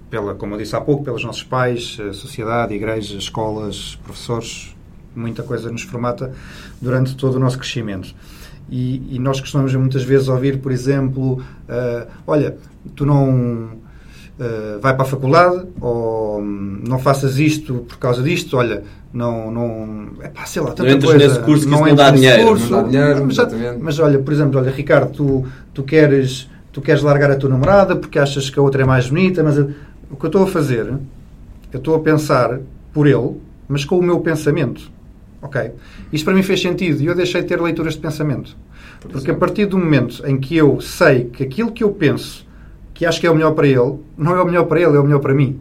pela, 0.09 0.35
como 0.35 0.55
eu 0.55 0.59
disse 0.59 0.75
há 0.75 0.81
pouco, 0.81 1.03
pelos 1.03 1.23
nossos 1.23 1.43
pais, 1.43 1.97
sociedade, 2.13 2.73
igrejas, 2.73 3.23
escolas, 3.23 3.97
professores, 4.03 4.75
muita 5.15 5.43
coisa 5.43 5.71
nos 5.71 5.83
formata 5.83 6.31
durante 6.81 7.15
todo 7.15 7.35
o 7.35 7.39
nosso 7.39 7.57
crescimento. 7.57 8.13
E, 8.69 9.15
e 9.15 9.19
nós 9.19 9.39
costumamos 9.39 9.73
muitas 9.75 10.03
vezes 10.03 10.27
ouvir, 10.27 10.59
por 10.59 10.71
exemplo, 10.71 11.33
uh, 11.39 12.07
olha, 12.25 12.57
tu 12.95 13.05
não 13.05 13.69
uh, 14.39 14.79
vai 14.81 14.93
para 14.95 15.03
a 15.03 15.05
faculdade 15.05 15.67
ou 15.79 16.41
um, 16.41 16.81
não 16.87 16.97
faças 16.97 17.37
isto 17.37 17.85
por 17.87 17.97
causa 17.97 18.23
disto, 18.23 18.57
olha, 18.57 18.83
não, 19.13 19.51
não 19.51 20.09
é 20.19 20.29
pá, 20.29 20.45
sei 20.45 20.63
lá, 20.63 20.71
tanta 20.71 20.95
não 20.95 20.99
coisa. 20.99 21.17
Nesse 21.17 21.39
curso 21.41 21.69
não, 21.69 21.85
não 21.85 21.95
dá 21.95 22.09
dinheiro. 22.09 22.47
Curso, 22.47 22.71
não 22.71 22.83
dá 22.83 22.89
dinheiro, 22.89 23.25
mas, 23.25 23.37
mas, 23.79 23.99
olha, 23.99 24.17
por 24.17 24.33
exemplo, 24.33 24.59
olha, 24.59 24.71
Ricardo, 24.71 25.11
tu, 25.11 25.45
tu 25.73 25.83
queres 25.83 26.49
tu 26.75 26.81
queres 26.81 27.01
largar 27.01 27.31
a 27.31 27.37
tua 27.37 27.49
namorada 27.49 27.95
porque 27.95 28.19
achas 28.19 28.49
que 28.49 28.59
a 28.59 28.61
outra 28.61 28.81
é 28.81 28.85
mais 28.85 29.07
bonita, 29.07 29.41
mas 29.41 29.57
o 30.09 30.15
que 30.15 30.25
eu 30.25 30.27
estou 30.27 30.43
a 30.43 30.47
fazer, 30.47 30.85
eu 31.71 31.77
estou 31.77 31.95
a 31.95 31.99
pensar 31.99 32.59
por 32.93 33.07
ele, 33.07 33.39
mas 33.67 33.83
com 33.83 33.97
o 33.97 34.03
meu 34.03 34.19
pensamento. 34.19 34.91
Ok? 35.41 35.71
Isto 36.11 36.25
para 36.25 36.33
mim 36.33 36.43
fez 36.43 36.61
sentido 36.61 37.01
e 37.01 37.05
eu 37.05 37.15
deixei 37.15 37.41
de 37.41 37.47
ter 37.47 37.61
leituras 37.61 37.93
de 37.93 37.99
pensamento. 37.99 38.55
Por 38.99 39.11
Porque 39.11 39.31
a 39.31 39.35
partir 39.35 39.65
do 39.65 39.77
momento 39.77 40.25
em 40.25 40.39
que 40.39 40.55
eu 40.55 40.79
sei 40.81 41.25
que 41.25 41.43
aquilo 41.43 41.71
que 41.71 41.83
eu 41.83 41.91
penso, 41.91 42.45
que 42.93 43.05
acho 43.05 43.19
que 43.19 43.27
é 43.27 43.31
o 43.31 43.35
melhor 43.35 43.51
para 43.51 43.67
ele, 43.67 43.99
não 44.17 44.35
é 44.35 44.41
o 44.41 44.45
melhor 44.45 44.65
para 44.65 44.79
ele, 44.79 44.95
é 44.95 44.99
o 44.99 45.03
melhor 45.03 45.19
para 45.19 45.33
mim. 45.33 45.59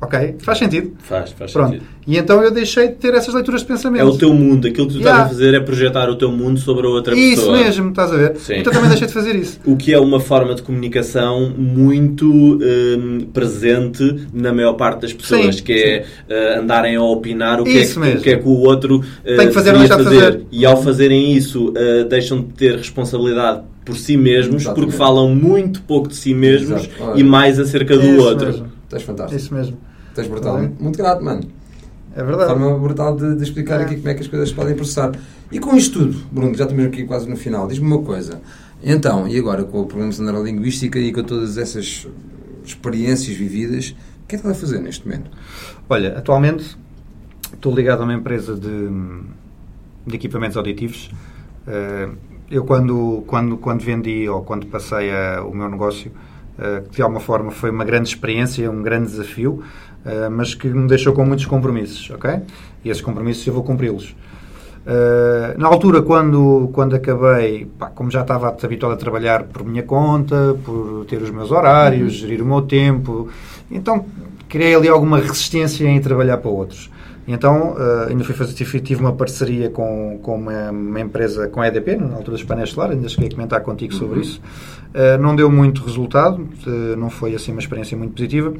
Ok? 0.00 0.36
Faz 0.38 0.58
sentido? 0.58 0.92
Faz, 1.00 1.30
faz 1.32 1.52
Pronto. 1.52 1.72
sentido. 1.72 1.86
E 2.06 2.16
então 2.16 2.42
eu 2.42 2.50
deixei 2.50 2.88
de 2.88 2.94
ter 2.94 3.12
essas 3.12 3.34
leituras 3.34 3.60
de 3.60 3.66
pensamento. 3.66 4.00
É 4.00 4.04
o 4.04 4.16
teu 4.16 4.32
mundo. 4.32 4.66
Aquilo 4.66 4.86
que 4.86 4.94
tu 4.94 4.98
yeah. 4.98 5.22
estás 5.22 5.26
a 5.26 5.28
fazer 5.28 5.54
é 5.54 5.60
projetar 5.60 6.08
o 6.08 6.16
teu 6.16 6.32
mundo 6.32 6.58
sobre 6.58 6.86
a 6.86 6.90
outra 6.90 7.14
isso 7.14 7.42
pessoa. 7.42 7.56
Isso 7.58 7.66
mesmo, 7.66 7.90
estás 7.90 8.12
a 8.12 8.16
ver? 8.16 8.36
Sim. 8.36 8.54
Então 8.54 8.72
também 8.72 8.88
deixei 8.88 9.06
de 9.06 9.12
fazer 9.12 9.36
isso. 9.36 9.60
O 9.70 9.76
que 9.76 9.92
é 9.92 10.00
uma 10.00 10.18
forma 10.18 10.54
de 10.54 10.62
comunicação 10.62 11.50
muito 11.56 12.26
hum, 12.26 13.26
presente 13.32 14.26
na 14.32 14.52
maior 14.52 14.72
parte 14.72 15.02
das 15.02 15.12
pessoas, 15.12 15.56
sim, 15.56 15.62
que 15.62 15.72
é 15.72 16.04
uh, 16.28 16.60
andarem 16.60 16.96
a 16.96 17.02
opinar 17.02 17.60
o 17.60 17.64
que, 17.64 17.78
é 17.78 17.86
que, 17.86 17.98
o 17.98 18.20
que, 18.20 18.30
é 18.30 18.36
que, 18.36 18.48
o 18.48 18.58
outro 18.58 18.98
uh, 18.98 19.36
tem 19.36 19.48
que 19.48 19.52
fazer 19.54 19.72
ou 19.72 19.78
deixar 19.78 19.98
fazer. 19.98 20.20
fazer. 20.20 20.46
E 20.50 20.66
ao 20.66 20.82
fazerem 20.82 21.32
isso, 21.32 21.68
uh, 21.68 22.04
deixam 22.08 22.40
de 22.40 22.48
ter 22.54 22.76
responsabilidade 22.76 23.62
por 23.84 23.96
si 23.96 24.16
mesmos, 24.16 24.62
Exatamente. 24.62 24.86
porque 24.86 24.96
falam 24.96 25.34
muito 25.34 25.82
pouco 25.82 26.08
de 26.08 26.16
si 26.16 26.34
mesmos 26.34 26.88
e 27.14 27.22
mais 27.22 27.58
acerca 27.58 27.96
do 27.96 28.06
isso 28.06 28.22
outro. 28.22 28.46
Mesmo. 28.46 28.66
Estás 28.84 29.02
fantástico. 29.02 29.40
Isso 29.40 29.54
mesmo. 29.54 29.89
Estás 30.20 30.28
brutal. 30.28 30.58
É? 30.58 30.70
Muito 30.78 30.96
grato, 30.96 31.24
mano. 31.24 31.42
É 32.14 32.22
verdade. 32.22 32.50
Forma 32.50 32.78
brutal 32.78 33.16
de, 33.16 33.36
de 33.36 33.42
explicar 33.42 33.80
é. 33.80 33.84
aqui 33.84 33.96
como 33.96 34.08
é 34.08 34.14
que 34.14 34.20
as 34.20 34.28
coisas 34.28 34.48
se 34.48 34.54
podem 34.54 34.74
processar. 34.74 35.12
E 35.50 35.58
com 35.58 35.76
isto 35.76 35.98
tudo, 35.98 36.22
Bruno, 36.30 36.54
já 36.54 36.64
estamos 36.64 36.84
aqui 36.86 37.04
quase 37.04 37.28
no 37.28 37.36
final, 37.36 37.66
diz-me 37.66 37.86
uma 37.86 38.02
coisa. 38.02 38.40
Então, 38.82 39.28
e 39.28 39.38
agora 39.38 39.64
com 39.64 39.80
o 39.80 39.86
problema 39.86 40.12
de 40.12 40.22
neurolinguística 40.22 40.98
e 40.98 41.12
com 41.12 41.22
todas 41.22 41.58
essas 41.58 42.06
experiências 42.64 43.36
vividas, 43.36 43.94
o 44.24 44.26
que 44.26 44.36
é 44.36 44.38
que 44.38 44.46
está 44.46 44.50
a 44.50 44.54
fazer 44.54 44.80
neste 44.80 45.06
momento? 45.06 45.30
Olha, 45.88 46.16
atualmente 46.16 46.76
estou 47.52 47.74
ligado 47.74 48.00
a 48.00 48.04
uma 48.04 48.14
empresa 48.14 48.54
de, 48.54 48.88
de 50.06 50.14
equipamentos 50.14 50.56
auditivos. 50.56 51.10
Eh, 51.66 52.08
eu, 52.50 52.64
quando, 52.64 53.22
quando, 53.26 53.56
quando 53.56 53.82
vendi 53.82 54.28
ou 54.28 54.42
quando 54.42 54.66
passei 54.66 55.10
a, 55.10 55.42
o 55.44 55.54
meu 55.54 55.68
negócio, 55.68 56.10
eh, 56.58 56.82
que 56.90 56.96
de 56.96 57.02
alguma 57.02 57.20
forma 57.20 57.50
foi 57.50 57.70
uma 57.70 57.84
grande 57.84 58.08
experiência, 58.08 58.70
um 58.70 58.82
grande 58.82 59.10
desafio, 59.10 59.62
eh, 60.04 60.28
mas 60.28 60.54
que 60.54 60.68
me 60.68 60.88
deixou 60.88 61.12
com 61.12 61.24
muitos 61.24 61.46
compromissos, 61.46 62.10
ok? 62.10 62.40
E 62.84 62.90
esses 62.90 63.02
compromissos 63.02 63.46
eu 63.46 63.52
vou 63.52 63.62
cumpri-los. 63.62 64.14
Uh, 64.80 65.58
na 65.58 65.68
altura, 65.68 66.00
quando, 66.00 66.70
quando 66.72 66.96
acabei, 66.96 67.66
pá, 67.78 67.88
como 67.88 68.10
já 68.10 68.22
estava 68.22 68.48
habituado 68.48 68.92
a 68.92 68.96
trabalhar 68.96 69.44
por 69.44 69.62
minha 69.62 69.82
conta, 69.82 70.56
por 70.64 71.04
ter 71.04 71.20
os 71.20 71.30
meus 71.30 71.50
horários, 71.50 72.14
gerir 72.14 72.40
o 72.40 72.46
meu 72.46 72.62
tempo, 72.62 73.28
então 73.70 74.06
criei 74.48 74.74
ali 74.74 74.88
alguma 74.88 75.18
resistência 75.18 75.86
em 75.86 76.00
trabalhar 76.00 76.38
para 76.38 76.50
outros. 76.50 76.90
Então, 77.28 77.74
uh, 77.74 78.08
ainda 78.08 78.24
fui 78.24 78.34
fazer, 78.34 78.54
tive 78.54 79.00
uma 79.00 79.12
parceria 79.12 79.68
com, 79.68 80.18
com 80.22 80.34
uma, 80.36 80.70
uma, 80.70 81.00
empresa, 81.00 81.46
com 81.46 81.60
a 81.60 81.68
EDP, 81.68 81.96
na 81.96 82.16
altura 82.16 82.36
dos 82.36 82.42
painéis 82.42 82.70
solares, 82.70 82.96
ainda 82.96 83.08
cheguei 83.08 83.28
a 83.28 83.30
comentar 83.32 83.60
contigo 83.60 83.94
sobre 83.94 84.16
uhum. 84.16 84.22
isso. 84.22 84.40
Uh, 84.94 85.22
não 85.22 85.36
deu 85.36 85.50
muito 85.50 85.84
resultado, 85.84 86.48
uh, 86.66 86.96
não 86.96 87.10
foi 87.10 87.34
assim 87.34 87.52
uma 87.52 87.60
experiência 87.60 87.96
muito 87.96 88.14
positiva. 88.14 88.52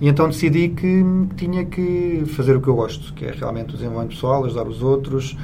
E 0.00 0.08
então 0.08 0.28
decidi 0.28 0.68
que 0.68 1.04
tinha 1.36 1.64
que 1.64 2.24
fazer 2.36 2.56
o 2.56 2.60
que 2.60 2.68
eu 2.68 2.74
gosto, 2.74 3.12
que 3.14 3.24
é 3.24 3.32
realmente 3.32 3.70
o 3.70 3.72
desenvolvimento 3.72 4.14
pessoal, 4.14 4.44
ajudar 4.44 4.68
os 4.68 4.82
outros. 4.82 5.36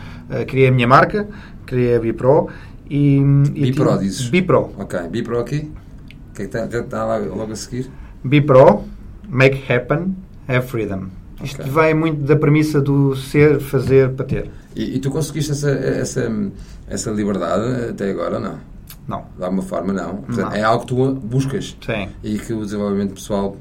criei 0.46 0.68
a 0.68 0.72
minha 0.72 0.86
marca, 0.86 1.28
criei 1.66 1.96
a 1.96 2.00
Bipro. 2.00 2.48
E, 2.88 3.16
e 3.16 3.22
Bipro, 3.62 3.86
tinha, 3.86 3.98
dizes? 3.98 4.28
Bipro. 4.28 4.70
Ok, 4.78 5.00
Bipro 5.09 5.40
aqui? 5.40 5.72
O 6.30 6.34
que 6.34 6.42
é 6.42 6.46
que 6.46 6.57
está, 6.57 6.78
está 6.78 7.16
logo 7.16 7.52
a 7.52 7.57
seguir? 7.57 7.90
Bipro, 8.22 8.84
Make 9.28 9.72
Happen, 9.72 10.14
Have 10.48 10.66
Freedom. 10.66 11.07
Isto 11.42 11.62
okay. 11.62 11.72
vem 11.72 11.94
muito 11.94 12.22
da 12.22 12.36
premissa 12.36 12.80
do 12.80 13.16
ser, 13.16 13.61
fazer, 13.61 14.11
para 14.11 14.24
ter. 14.24 14.50
E, 14.76 14.96
e, 14.96 14.98
tu 14.98 15.11
conseguiste 15.11 15.52
essa, 15.52 15.70
essa, 15.70 16.32
essa 16.88 17.11
liberdade 17.11 17.90
até 17.90 18.11
agora, 18.11 18.38
não? 18.38 18.59
Não. 19.07 19.26
De 19.36 19.44
alguma 19.44 19.62
forma, 19.62 19.92
não. 19.92 20.16
Portanto, 20.16 20.50
não. 20.50 20.52
É 20.52 20.62
algo 20.62 20.80
que 20.80 20.94
tu 20.94 21.14
buscas. 21.14 21.76
Sim. 21.84 22.09
E 22.22 22.38
que 22.38 22.52
o 22.52 22.62
desenvolvimento 22.62 23.14
pessoal 23.14 23.57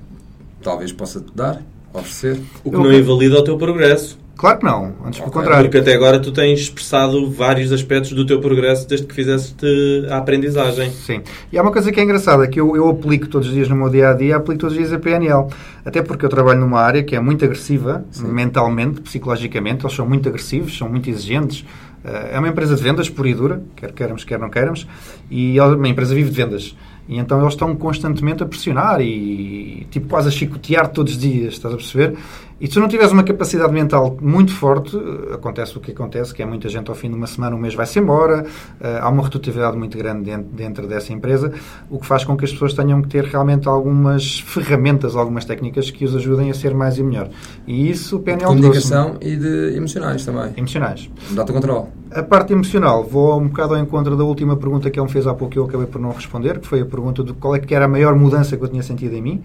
talvez 0.63 0.91
possa 0.91 1.19
te 1.19 1.31
dar, 1.35 1.61
oferecer. 1.93 2.39
O 2.63 2.69
que 2.69 2.75
Eu, 2.75 2.83
não 2.83 2.93
invalida 2.93 3.39
o 3.39 3.43
teu 3.43 3.57
progresso. 3.57 4.17
Claro 4.35 4.57
que 4.57 4.65
não, 4.65 4.85
antes 5.05 5.19
okay. 5.19 5.21
pelo 5.21 5.31
contrário. 5.31 5.69
Porque 5.69 5.77
até 5.77 5.93
agora 5.93 6.19
tu 6.19 6.31
tens 6.31 6.59
expressado 6.59 7.29
vários 7.29 7.71
aspectos 7.71 8.13
do 8.13 8.25
teu 8.25 8.41
progresso 8.41 8.87
desde 8.87 9.05
que 9.05 9.13
fizeste 9.13 9.65
a 10.09 10.17
aprendizagem. 10.17 10.89
Sim. 10.91 11.21
E 11.51 11.57
há 11.57 11.61
uma 11.61 11.71
coisa 11.71 11.91
que 11.91 11.99
é 11.99 12.03
engraçada, 12.03 12.47
que 12.47 12.59
eu, 12.59 12.75
eu 12.75 12.89
aplico 12.89 13.27
todos 13.27 13.47
os 13.47 13.53
dias 13.53 13.69
no 13.69 13.75
meu 13.75 13.89
dia-a-dia, 13.89 14.35
aplico 14.35 14.61
todos 14.61 14.75
os 14.75 14.79
dias 14.79 14.91
a 14.91 14.97
PNL. 14.97 15.47
Até 15.85 16.01
porque 16.01 16.25
eu 16.25 16.29
trabalho 16.29 16.59
numa 16.59 16.81
área 16.81 17.03
que 17.03 17.15
é 17.15 17.19
muito 17.19 17.45
agressiva, 17.45 18.03
Sim. 18.09 18.27
mentalmente, 18.27 19.01
psicologicamente, 19.01 19.85
eles 19.85 19.95
são 19.95 20.07
muito 20.07 20.27
agressivos, 20.27 20.77
são 20.77 20.89
muito 20.89 21.09
exigentes. 21.09 21.63
Eh, 22.03 22.31
é 22.33 22.39
uma 22.39 22.47
empresa 22.47 22.75
de 22.75 22.81
vendas 22.81 23.09
pura 23.09 23.29
e 23.29 23.33
dura, 23.33 23.63
quer 23.75 23.91
queiramos, 23.91 24.23
quer 24.23 24.39
não 24.39 24.49
queiramos, 24.49 24.87
e 25.29 25.57
é 25.57 25.63
uma 25.63 25.87
empresa 25.87 26.13
vive 26.13 26.29
de 26.29 26.35
vendas. 26.35 26.75
E 27.07 27.17
então 27.17 27.41
eles 27.41 27.53
estão 27.53 27.75
constantemente 27.75 28.43
a 28.43 28.45
pressionar 28.45 29.01
e 29.01 29.85
tipo 29.91 30.07
quase 30.07 30.29
a 30.29 30.31
chicotear 30.31 30.87
todos 30.89 31.13
os 31.13 31.19
dias, 31.19 31.53
estás 31.53 31.73
a 31.73 31.77
perceber? 31.77 32.17
E 32.63 32.67
se 32.67 32.75
tu 32.75 32.79
não 32.79 32.87
tiveres 32.87 33.11
uma 33.11 33.23
capacidade 33.23 33.73
mental 33.73 34.15
muito 34.21 34.53
forte, 34.53 34.97
acontece 35.33 35.77
o 35.77 35.81
que 35.81 35.91
acontece, 35.91 36.33
que 36.33 36.41
é 36.41 36.45
muita 36.45 36.69
gente 36.69 36.89
ao 36.89 36.95
fim 36.95 37.09
de 37.09 37.15
uma 37.15 37.27
semana, 37.27 37.53
um 37.57 37.59
mês 37.59 37.75
vai-se 37.75 37.99
embora, 37.99 38.45
uh, 38.79 39.01
há 39.01 39.09
uma 39.09 39.21
rotatividade 39.21 39.75
muito 39.75 39.97
grande 39.97 40.23
dentro, 40.23 40.49
dentro, 40.49 40.87
dessa 40.87 41.11
empresa, 41.11 41.51
o 41.89 41.99
que 41.99 42.05
faz 42.05 42.23
com 42.23 42.37
que 42.37 42.45
as 42.45 42.53
pessoas 42.53 42.73
tenham 42.73 43.01
que 43.01 43.09
ter 43.09 43.25
realmente 43.25 43.67
algumas 43.67 44.39
ferramentas, 44.39 45.13
algumas 45.17 45.43
técnicas 45.43 45.91
que 45.91 46.05
os 46.05 46.15
ajudem 46.15 46.51
a 46.51 46.53
ser 46.53 46.73
mais 46.73 46.97
e 46.97 47.03
melhor. 47.03 47.27
E 47.67 47.89
isso 47.89 48.15
o 48.15 48.19
PNL 48.21 48.45
Comunicação 48.45 49.17
e 49.19 49.35
de 49.35 49.75
emocionais 49.75 50.23
também. 50.23 50.53
Emocionais. 50.55 51.11
Data 51.31 51.51
controle. 51.51 51.87
A 52.11 52.23
parte 52.23 52.53
emocional, 52.53 53.03
vou 53.03 53.41
um 53.41 53.49
bocado 53.49 53.75
ao 53.75 53.81
encontro 53.81 54.15
da 54.15 54.23
última 54.23 54.55
pergunta 54.55 54.89
que 54.89 54.97
ele 54.97 55.05
me 55.05 55.11
fez 55.11 55.27
há 55.27 55.33
pouco 55.33 55.51
que 55.51 55.59
eu 55.59 55.65
acabei 55.65 55.87
por 55.87 55.99
não 55.99 56.13
responder, 56.13 56.59
que 56.59 56.67
foi 56.67 56.79
a 56.79 56.85
pergunta 56.85 57.25
de 57.25 57.33
qual 57.33 57.57
é 57.57 57.59
que 57.59 57.75
era 57.75 57.83
a 57.83 57.89
maior 57.89 58.15
mudança 58.15 58.55
que 58.55 58.63
eu 58.63 58.69
tinha 58.69 58.83
sentido 58.83 59.13
em 59.15 59.21
mim, 59.21 59.43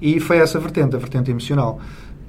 e 0.00 0.18
foi 0.18 0.38
essa 0.38 0.58
vertente, 0.58 0.96
a 0.96 0.98
vertente 0.98 1.30
emocional 1.30 1.78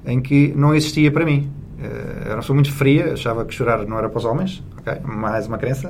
em 0.06 0.20
que 0.20 0.52
não 0.56 0.74
existia 0.74 1.10
para 1.10 1.24
mim. 1.24 1.50
Uh, 1.78 2.22
era 2.22 2.34
uma 2.34 2.40
pessoa 2.40 2.54
muito 2.54 2.72
fria, 2.72 3.12
achava 3.12 3.44
que 3.44 3.54
chorar 3.54 3.86
não 3.86 3.98
era 3.98 4.08
para 4.08 4.18
os 4.18 4.24
homens, 4.24 4.62
ok? 4.78 4.94
Mais 5.04 5.46
uma 5.46 5.58
crença. 5.58 5.88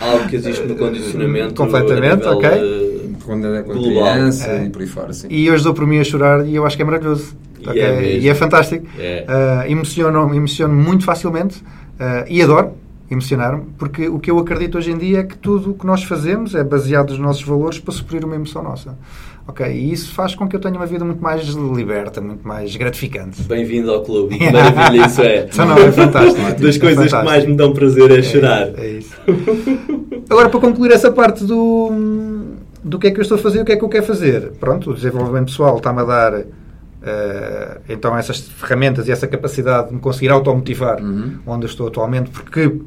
Algo 0.00 0.28
que 0.28 0.36
existe 0.36 0.66
no 0.66 0.76
condicionamento. 0.76 1.54
Completamente, 1.54 2.26
ok. 2.26 3.14
Quando 3.24 3.54
é 3.54 3.62
com 3.62 3.72
criança 3.72 4.50
é. 4.50 4.64
e 4.64 4.70
por 4.70 4.82
aí 4.82 4.88
fora, 4.88 5.12
sim. 5.12 5.28
E 5.30 5.50
hoje 5.50 5.64
dou 5.64 5.72
por 5.72 5.86
mim 5.86 5.98
a 5.98 6.04
chorar 6.04 6.46
e 6.46 6.54
eu 6.54 6.66
acho 6.66 6.76
que 6.76 6.82
é 6.82 6.84
maravilhoso. 6.84 7.34
E, 7.60 7.68
okay? 7.68 7.82
é, 7.82 8.18
e 8.18 8.28
é 8.28 8.34
fantástico. 8.34 8.84
Uh, 8.86 9.70
emociono, 9.70 10.34
emociono 10.34 10.74
muito 10.74 11.04
facilmente 11.04 11.58
uh, 11.60 12.28
e 12.28 12.42
adoro 12.42 12.72
emocionar-me, 13.10 13.64
porque 13.78 14.08
o 14.08 14.18
que 14.18 14.30
eu 14.30 14.38
acredito 14.38 14.78
hoje 14.78 14.90
em 14.90 14.98
dia 14.98 15.20
é 15.20 15.22
que 15.22 15.36
tudo 15.36 15.70
o 15.70 15.74
que 15.74 15.86
nós 15.86 16.02
fazemos 16.02 16.54
é 16.54 16.64
baseado 16.64 17.10
nos 17.10 17.18
nossos 17.18 17.42
valores 17.42 17.78
para 17.78 17.92
suprir 17.92 18.24
uma 18.24 18.34
emoção 18.34 18.62
nossa. 18.62 18.96
Ok, 19.46 19.66
e 19.66 19.92
isso 19.92 20.12
faz 20.14 20.34
com 20.34 20.48
que 20.48 20.56
eu 20.56 20.60
tenha 20.60 20.74
uma 20.74 20.86
vida 20.86 21.04
muito 21.04 21.22
mais 21.22 21.44
liberta, 21.48 22.18
muito 22.20 22.46
mais 22.48 22.74
gratificante. 22.76 23.42
Bem-vindo 23.42 23.92
ao 23.92 24.02
clube. 24.02 24.38
Maravilha 24.50 25.06
isso 25.06 25.20
é. 25.20 25.48
Então, 25.52 25.66
não, 25.66 25.76
é 25.76 25.92
fantástico. 25.92 26.40
Das 26.62 26.76
é 26.76 26.78
coisas 26.78 26.80
fantástico. 26.80 27.18
que 27.18 27.24
mais 27.24 27.44
me 27.44 27.54
dão 27.54 27.74
prazer 27.74 28.10
é, 28.10 28.18
é 28.18 28.22
chorar. 28.22 28.70
É, 28.78 28.86
isso. 28.88 29.14
Agora, 30.30 30.48
para 30.48 30.60
concluir 30.60 30.92
essa 30.92 31.12
parte 31.12 31.44
do, 31.44 31.92
do 32.82 32.98
que 32.98 33.08
é 33.08 33.10
que 33.10 33.18
eu 33.18 33.22
estou 33.22 33.36
a 33.36 33.40
fazer 33.40 33.58
e 33.58 33.62
o 33.62 33.64
que 33.66 33.72
é 33.72 33.76
que 33.76 33.84
eu 33.84 33.88
quero 33.88 34.06
fazer. 34.06 34.52
Pronto, 34.58 34.92
o 34.92 34.94
desenvolvimento 34.94 35.46
pessoal 35.46 35.76
está-me 35.76 36.00
a 36.00 36.04
dar 36.04 36.34
uh, 36.40 37.80
então 37.86 38.16
essas 38.16 38.40
ferramentas 38.40 39.08
e 39.08 39.12
essa 39.12 39.26
capacidade 39.26 39.88
de 39.88 39.94
me 39.94 40.00
conseguir 40.00 40.30
automotivar 40.30 41.02
uhum. 41.02 41.38
onde 41.46 41.66
eu 41.66 41.68
estou 41.68 41.88
atualmente, 41.88 42.30
porque 42.30 42.80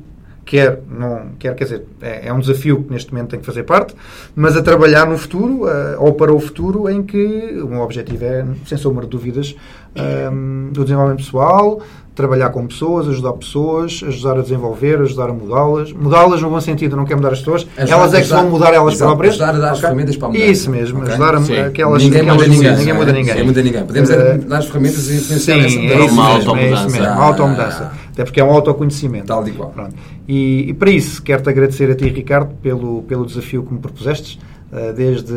quer, 0.48 0.82
não, 0.90 1.34
quer 1.38 1.54
quer 1.54 1.64
dizer, 1.66 1.84
é, 2.02 2.28
é, 2.28 2.34
um 2.34 2.40
desafio 2.40 2.84
que 2.84 2.92
neste 2.92 3.14
momento 3.14 3.32
tem 3.32 3.40
que 3.40 3.46
fazer 3.46 3.64
parte, 3.64 3.94
mas 4.34 4.56
a 4.56 4.64
trabalhar 4.64 5.06
no 5.06 5.18
futuro, 5.18 5.66
uh, 5.66 6.00
ou 6.00 6.14
para 6.14 6.34
o 6.34 6.40
futuro, 6.40 6.90
em 6.90 7.04
que 7.04 7.62
o 7.62 7.68
meu 7.68 7.82
objetivo 7.82 8.24
é, 8.24 8.46
sem 8.66 8.78
sombra 8.78 9.04
de 9.04 9.12
dúvidas, 9.12 9.56
um, 10.00 10.70
do 10.72 10.84
desenvolvimento 10.84 11.24
pessoal, 11.24 11.82
trabalhar 12.18 12.50
com 12.50 12.66
pessoas, 12.66 13.08
ajudar 13.08 13.34
pessoas, 13.34 14.04
ajudar 14.08 14.40
a 14.40 14.42
desenvolver, 14.42 15.00
ajudar 15.02 15.30
a 15.30 15.34
mudá-las. 15.34 15.94
Mudá-las 15.94 16.42
no 16.42 16.50
bom 16.50 16.60
sentido, 16.60 16.98
não 16.98 17.06
quer 17.06 17.16
mudar 17.16 17.32
as 17.32 17.40
pessoas. 17.40 17.68
Ajudar, 17.78 17.96
elas 17.96 18.14
é 18.14 18.18
que 18.18 18.24
ajudar, 18.24 18.42
vão 18.42 18.50
mudar 18.50 18.74
elas 18.74 18.94
exato, 18.96 19.10
próprias. 19.12 19.34
Ajudar 19.36 19.56
a 19.56 19.60
dar 19.60 19.72
as 19.72 19.80
ferramentas 19.80 20.18
para 20.18 20.28
mudar. 20.30 20.40
Isso 20.40 20.72
mesmo, 20.72 21.02
okay. 21.02 21.14
ajudar 21.14 21.36
a, 21.36 21.68
aquelas 21.68 22.04
Ninguém 22.04 22.22
aquelas 22.22 22.48
muda 22.48 22.48
ninguém. 22.48 22.76
Ninguém 22.76 22.94
muda 22.94 23.12
ninguém. 23.12 23.34
Ninguém 23.34 23.46
muda 23.46 23.62
ninguém. 23.62 23.86
Podemos 23.86 24.10
uh, 24.10 24.48
dar 24.48 24.58
as 24.58 24.66
ferramentas 24.66 25.10
e 25.10 25.16
influenciar 25.18 25.70
sim, 25.70 25.86
essa 25.86 25.94
é 25.94 26.06
isso, 26.06 26.14
uma 26.14 26.34
mesmo, 26.34 26.56
é 26.56 26.72
isso 26.72 26.90
mesmo, 26.90 27.06
uma 27.06 27.24
automudança. 27.24 27.92
Até 28.12 28.24
porque 28.24 28.40
é 28.40 28.44
um 28.44 28.50
autoconhecimento. 28.50 29.28
Tal 29.28 29.44
de 29.44 29.52
qual. 29.52 29.70
Pronto. 29.70 29.94
E, 30.28 30.70
e 30.70 30.74
para 30.74 30.90
isso, 30.90 31.22
quero-te 31.22 31.50
agradecer 31.50 31.92
a 31.92 31.96
ti, 31.96 32.10
Ricardo, 32.10 32.56
pelo, 32.64 33.04
pelo 33.04 33.28
desafio 33.28 33.62
que 33.62 33.72
me 33.72 33.80
propusestes. 33.80 34.40
Uh, 34.72 34.92
desde 34.94 35.34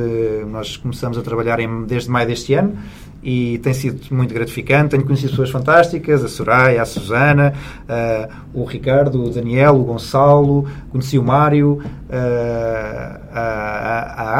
nós 0.51 0.76
começamos 0.76 1.16
a 1.16 1.22
trabalhar 1.22 1.61
em, 1.61 1.85
desde 1.85 2.11
maio 2.11 2.26
deste 2.26 2.53
ano 2.55 2.76
e 3.22 3.59
tem 3.59 3.72
sido 3.72 4.01
muito 4.14 4.33
gratificante. 4.33 4.91
Tenho 4.91 5.05
conhecido 5.05 5.31
pessoas 5.31 5.51
fantásticas, 5.51 6.24
a 6.24 6.28
Soraya, 6.28 6.83
a 6.83 6.85
Susana, 6.85 7.53
uh, 7.83 8.33
o 8.55 8.64
Ricardo, 8.64 9.24
o 9.24 9.31
Daniel, 9.31 9.76
o 9.76 9.85
Gonçalo, 9.85 10.66
conheci 10.91 11.18
o 11.18 11.22
Mário, 11.22 11.81
uh, 12.09 12.14
a, 13.33 13.41
a, 14.16 14.33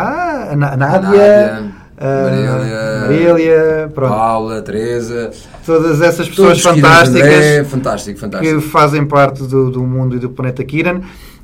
a, 0.49 0.53
a, 0.53 0.77
Nádia. 0.77 1.81
Marília, 2.01 3.01
Marília 3.03 3.93
Paula, 3.95 4.63
Teresa, 4.63 5.31
todas 5.67 6.01
essas 6.01 6.31
pessoas 6.31 6.59
fantásticas, 6.63 7.29
André, 7.29 7.65
fantástico, 7.65 8.19
fantástico. 8.19 8.55
que 8.59 8.67
fazem 8.69 9.05
parte 9.05 9.43
do, 9.43 9.71
do 9.71 9.83
mundo 9.83 10.17
e 10.17 10.19
do 10.19 10.31
planeta 10.31 10.65
Kiran. 10.65 11.03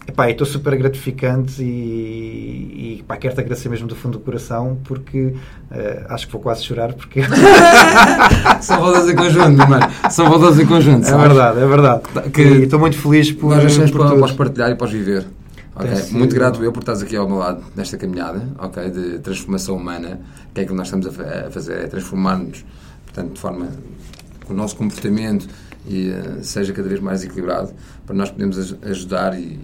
Epá, 0.09 0.31
estou 0.31 0.47
super 0.47 0.77
gratificante 0.77 1.61
e, 1.61 2.99
e 3.01 3.05
pá, 3.09 3.17
quero-te 3.17 3.41
agradecer 3.41 3.69
mesmo 3.69 3.89
do 3.89 3.97
fundo 3.97 4.19
do 4.19 4.25
coração 4.25 4.79
porque 4.85 5.35
uh, 5.71 6.07
acho 6.09 6.27
que 6.27 6.33
vou 6.33 6.41
quase 6.41 6.63
chorar 6.63 6.93
porque 6.93 7.23
são 8.63 8.81
valores 8.81 9.09
em 9.09 9.17
conjunto, 9.17 9.69
mano. 9.69 9.87
São 10.09 10.31
valores 10.31 10.61
em 10.61 10.67
conjunto. 10.67 11.09
É 11.09 11.19
verdade, 11.19 11.59
é 11.59 11.67
verdade. 11.67 12.03
Que 12.33 12.43
e 12.43 12.63
estou 12.63 12.79
muito 12.79 12.97
feliz 12.97 13.33
por. 13.33 13.57
Nós 13.57 13.65
achamos 13.65 13.91
por 13.91 14.19
para, 14.19 14.35
partilhar 14.35 14.71
e 14.71 14.77
para 14.77 14.87
viver. 14.87 15.27
Okay. 15.75 16.13
Muito 16.13 16.35
grato 16.35 16.63
eu 16.63 16.73
por 16.73 16.81
estares 16.81 17.03
aqui 17.03 17.17
ao 17.17 17.29
meu 17.29 17.39
lado 17.39 17.63
nesta 17.75 17.99
caminhada 17.99 18.49
okay, 18.59 18.89
de 18.91 19.19
transformação 19.19 19.77
humana. 19.77 20.21
Que 20.55 20.61
é 20.61 20.65
que 20.65 20.73
nós 20.73 20.87
estamos 20.87 21.07
a 21.09 21.51
fazer? 21.51 21.85
É 21.85 21.87
transformar-nos, 21.89 22.65
portanto, 23.05 23.35
de 23.35 23.41
forma 23.41 23.69
que 24.47 24.53
o 24.53 24.55
nosso 24.55 24.77
comportamento 24.77 25.49
e, 25.85 26.11
uh, 26.11 26.43
seja 26.43 26.73
cada 26.73 26.89
vez 26.89 27.01
mais 27.01 27.25
equilibrado 27.25 27.73
para 28.07 28.15
nós 28.15 28.31
podermos 28.31 28.77
ajudar 28.85 29.39
e, 29.39 29.59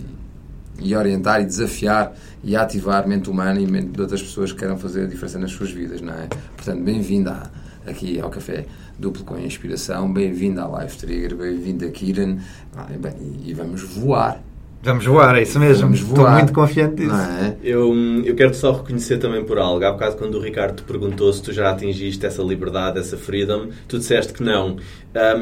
e 0.83 0.95
orientar 0.97 1.41
e 1.41 1.45
desafiar 1.45 2.15
e 2.43 2.57
ativar 2.57 3.05
a 3.05 3.07
mente 3.07 3.31
humana 3.31 3.61
e 3.61 3.65
a 3.65 3.69
mente 3.69 3.89
de 3.89 4.01
outras 4.01 4.23
pessoas 4.23 4.53
que 4.53 4.59
queiram 4.59 4.77
fazer 4.77 5.05
a 5.05 5.07
diferença 5.07 5.39
nas 5.39 5.53
suas 5.53 5.71
vidas, 5.71 6.01
não 6.01 6.13
é? 6.13 6.29
Portanto, 6.57 6.83
bem-vinda 6.83 7.51
aqui 7.87 8.21
ao 8.21 8.31
Café 8.31 8.67
Duplo 8.99 9.25
com 9.25 9.39
Inspiração, 9.39 10.13
bem-vinda 10.13 10.63
à 10.63 10.69
Live 10.69 10.97
Trigger, 10.97 11.37
bem-vinda 11.37 11.87
a 11.87 11.91
Kiran 11.91 12.39
ah, 12.77 12.87
e, 12.93 12.99
bem, 12.99 13.15
e 13.45 13.55
vamos 13.55 13.83
voar 13.83 14.43
Vamos 14.85 15.07
voar, 15.07 15.37
é 15.39 15.43
isso 15.43 15.61
mesmo. 15.61 15.83
Vamos 15.83 16.01
Estou 16.01 16.29
muito 16.29 16.53
confiante 16.53 16.97
disso. 16.97 17.15
É? 17.15 17.57
Eu, 17.63 17.95
eu 18.25 18.35
quero 18.35 18.53
só 18.53 18.73
reconhecer 18.73 19.19
também 19.19 19.45
por 19.45 19.57
algo. 19.57 19.85
Há 19.85 19.93
bocado, 19.93 20.17
quando 20.17 20.35
o 20.35 20.41
Ricardo 20.41 20.75
te 20.75 20.83
perguntou 20.83 21.33
se 21.33 21.41
tu 21.41 21.53
já 21.53 21.71
atingiste 21.71 22.27
essa 22.27 22.43
liberdade, 22.43 22.99
essa 22.99 23.17
freedom, 23.17 23.69
tu 23.87 23.97
disseste 23.97 24.33
que 24.33 24.43
não. 24.43 24.77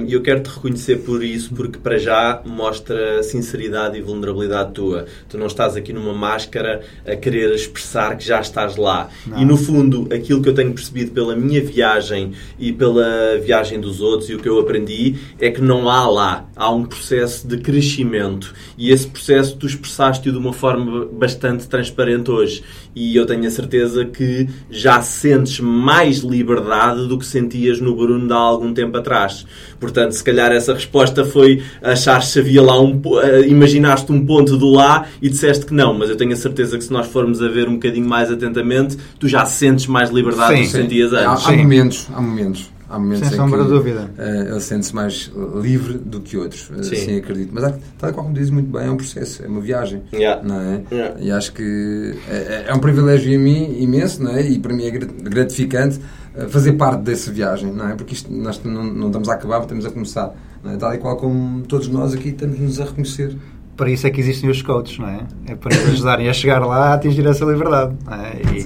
E 0.08 0.12
eu 0.12 0.22
quero 0.22 0.40
te 0.40 0.48
reconhecer 0.48 0.96
por 0.96 1.22
isso, 1.22 1.54
porque 1.54 1.78
para 1.78 1.96
já 1.98 2.42
mostra 2.44 3.22
sinceridade 3.22 3.96
e 3.96 4.02
vulnerabilidade 4.02 4.72
tua. 4.72 5.06
Tu 5.28 5.38
não 5.38 5.46
estás 5.46 5.76
aqui 5.76 5.92
numa 5.92 6.12
máscara 6.12 6.80
a 7.06 7.14
querer 7.14 7.54
expressar 7.54 8.16
que 8.16 8.24
já 8.24 8.40
estás 8.40 8.76
lá. 8.76 9.08
Não. 9.26 9.38
E 9.38 9.44
no 9.44 9.56
fundo, 9.56 10.08
aquilo 10.12 10.42
que 10.42 10.48
eu 10.48 10.54
tenho 10.54 10.72
percebido 10.72 11.12
pela 11.12 11.36
minha 11.36 11.62
viagem 11.62 12.32
e 12.58 12.72
pela 12.72 13.38
viagem 13.38 13.80
dos 13.80 14.00
outros 14.00 14.28
e 14.28 14.34
o 14.34 14.38
que 14.38 14.48
eu 14.48 14.58
aprendi 14.58 15.16
é 15.38 15.50
que 15.50 15.60
não 15.60 15.88
há 15.88 16.08
lá. 16.08 16.48
Há 16.56 16.70
um 16.70 16.84
processo 16.84 17.46
de 17.46 17.58
crescimento. 17.58 18.52
E 18.76 18.90
esse 18.90 19.06
processo 19.06 19.56
tu 19.56 19.66
expressaste-o 19.66 20.32
de 20.32 20.38
uma 20.38 20.52
forma 20.52 21.06
bastante 21.06 21.68
transparente 21.68 22.30
hoje 22.30 22.62
e 22.94 23.14
eu 23.14 23.24
tenho 23.24 23.46
a 23.46 23.50
certeza 23.50 24.04
que 24.04 24.48
já 24.70 25.00
sentes 25.00 25.60
mais 25.60 26.18
liberdade 26.18 27.06
do 27.06 27.18
que 27.18 27.24
sentias 27.24 27.80
no 27.80 27.94
Bruno 27.94 28.32
há 28.34 28.38
algum 28.38 28.74
tempo 28.74 28.96
atrás. 28.96 29.46
Portanto, 29.78 30.12
se 30.12 30.22
calhar 30.22 30.52
essa 30.52 30.74
resposta 30.74 31.24
foi 31.24 31.62
achar 31.82 32.22
se 32.22 32.38
havia 32.38 32.62
lá 32.62 32.80
um... 32.80 33.00
Eh, 33.22 33.48
imaginaste 33.48 34.10
um 34.12 34.24
ponto 34.24 34.56
do 34.56 34.70
lá 34.70 35.06
e 35.20 35.28
disseste 35.28 35.66
que 35.66 35.74
não, 35.74 35.94
mas 35.94 36.10
eu 36.10 36.16
tenho 36.16 36.32
a 36.32 36.36
certeza 36.36 36.76
que 36.76 36.84
se 36.84 36.92
nós 36.92 37.06
formos 37.06 37.42
a 37.42 37.48
ver 37.48 37.68
um 37.68 37.74
bocadinho 37.74 38.08
mais 38.08 38.30
atentamente, 38.30 38.96
tu 39.18 39.28
já 39.28 39.44
sentes 39.44 39.86
mais 39.86 40.10
liberdade 40.10 40.56
sim, 40.56 40.62
do 40.62 40.66
que 40.66 40.72
sentias 40.72 41.12
antes. 41.12 41.46
Há, 41.46 41.50
há 41.50 41.56
momentos, 41.56 42.08
há 42.12 42.20
momentos. 42.20 42.70
Há 42.90 42.98
momentos 42.98 43.28
Sem 43.28 43.38
em 43.38 43.40
sombra 43.40 43.62
de 43.62 43.68
dúvida. 43.68 44.10
Uh, 44.18 44.50
ele 44.50 44.60
sente-se 44.60 44.92
mais 44.92 45.30
livre 45.62 45.96
do 45.96 46.20
que 46.20 46.36
outros. 46.36 46.68
Sim. 46.82 46.96
Assim 46.96 47.16
acredito. 47.18 47.50
Mas, 47.52 47.62
tal 47.96 48.12
qual 48.12 48.24
como 48.24 48.34
diz 48.34 48.50
muito 48.50 48.68
bem, 48.68 48.88
é 48.88 48.90
um 48.90 48.96
processo, 48.96 49.44
é 49.44 49.46
uma 49.46 49.60
viagem. 49.60 50.02
Yeah. 50.12 50.42
Não 50.42 50.60
é? 50.60 50.82
Yeah. 50.90 51.20
E 51.20 51.30
acho 51.30 51.52
que 51.52 52.16
é, 52.28 52.64
é, 52.66 52.74
um 52.74 52.80
privilégio 52.80 53.32
em 53.32 53.38
mim 53.38 53.80
imenso, 53.80 54.20
não 54.20 54.32
é? 54.32 54.44
E 54.44 54.58
para 54.58 54.74
mim 54.74 54.84
é 54.86 54.90
gratificante 54.90 56.00
fazer 56.48 56.72
parte 56.72 57.02
dessa 57.02 57.30
viagem, 57.32 57.72
não 57.72 57.88
é? 57.88 57.94
Porque 57.94 58.14
isto, 58.14 58.32
nós 58.32 58.62
não, 58.64 58.84
não 58.84 59.06
estamos 59.08 59.28
a 59.28 59.34
acabar, 59.34 59.60
estamos 59.60 59.84
a 59.84 59.90
começar. 59.90 60.34
Não 60.62 60.72
é? 60.72 60.76
Tal 60.76 60.94
e 60.94 60.98
qual 60.98 61.16
como 61.16 61.62
todos 61.62 61.88
nós 61.88 62.14
aqui 62.14 62.28
estamos-nos 62.28 62.80
a 62.80 62.84
reconhecer 62.84 63.36
para 63.80 63.88
isso 63.88 64.06
é 64.06 64.10
que 64.10 64.20
existem 64.20 64.50
os 64.50 64.60
coaches, 64.60 64.98
não 64.98 65.08
é? 65.08 65.26
É 65.46 65.54
para 65.54 65.74
nos 65.74 65.88
ajudarem 65.88 66.28
a 66.28 66.34
chegar 66.34 66.58
lá 66.58 66.90
a 66.90 66.94
atingir 66.94 67.26
essa 67.26 67.46
liberdade. 67.46 67.96
É? 68.10 68.58
E 68.58 68.64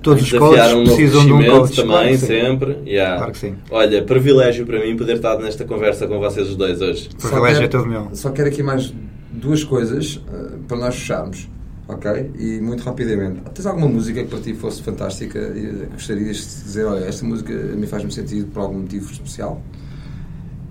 todos 0.00 0.22
os 0.22 0.32
coaches 0.32 0.72
um 0.72 0.84
precisam 0.84 1.26
de 1.26 1.32
um 1.32 1.44
coach. 1.44 1.74
também, 1.74 1.88
claro 1.88 2.16
sempre. 2.18 2.78
Yeah. 2.86 3.16
Claro 3.16 3.32
que 3.32 3.38
sim. 3.38 3.56
Olha, 3.72 4.04
privilégio 4.04 4.64
para 4.64 4.78
mim 4.78 4.96
poder 4.96 5.16
estar 5.16 5.36
nesta 5.38 5.64
conversa 5.64 6.06
com 6.06 6.20
vocês 6.20 6.48
os 6.48 6.54
dois 6.54 6.80
hoje. 6.80 7.08
Privilégio 7.20 7.64
é 7.64 7.66
todo 7.66 7.86
meu. 7.86 8.10
Só 8.12 8.30
quero 8.30 8.46
aqui 8.46 8.62
mais 8.62 8.94
duas 9.32 9.64
coisas 9.64 10.22
uh, 10.28 10.58
para 10.68 10.76
nós 10.76 10.94
fecharmos. 10.94 11.48
Ok? 11.92 12.30
E 12.38 12.60
muito 12.60 12.82
rapidamente. 12.82 13.42
Tens 13.54 13.66
alguma 13.66 13.88
música 13.88 14.22
que 14.22 14.28
para 14.28 14.40
ti 14.40 14.54
fosse 14.54 14.82
fantástica 14.82 15.38
e 15.38 15.86
gostarias 15.92 16.36
de 16.36 16.64
dizer, 16.64 16.84
olha, 16.84 17.04
esta 17.04 17.24
música 17.24 17.52
me 17.52 17.86
faz-me 17.86 18.12
sentido 18.12 18.46
por 18.48 18.60
algum 18.60 18.80
motivo 18.80 19.10
especial? 19.10 19.62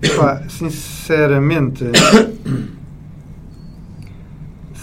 Epá, 0.02 0.42
sinceramente 0.48 1.84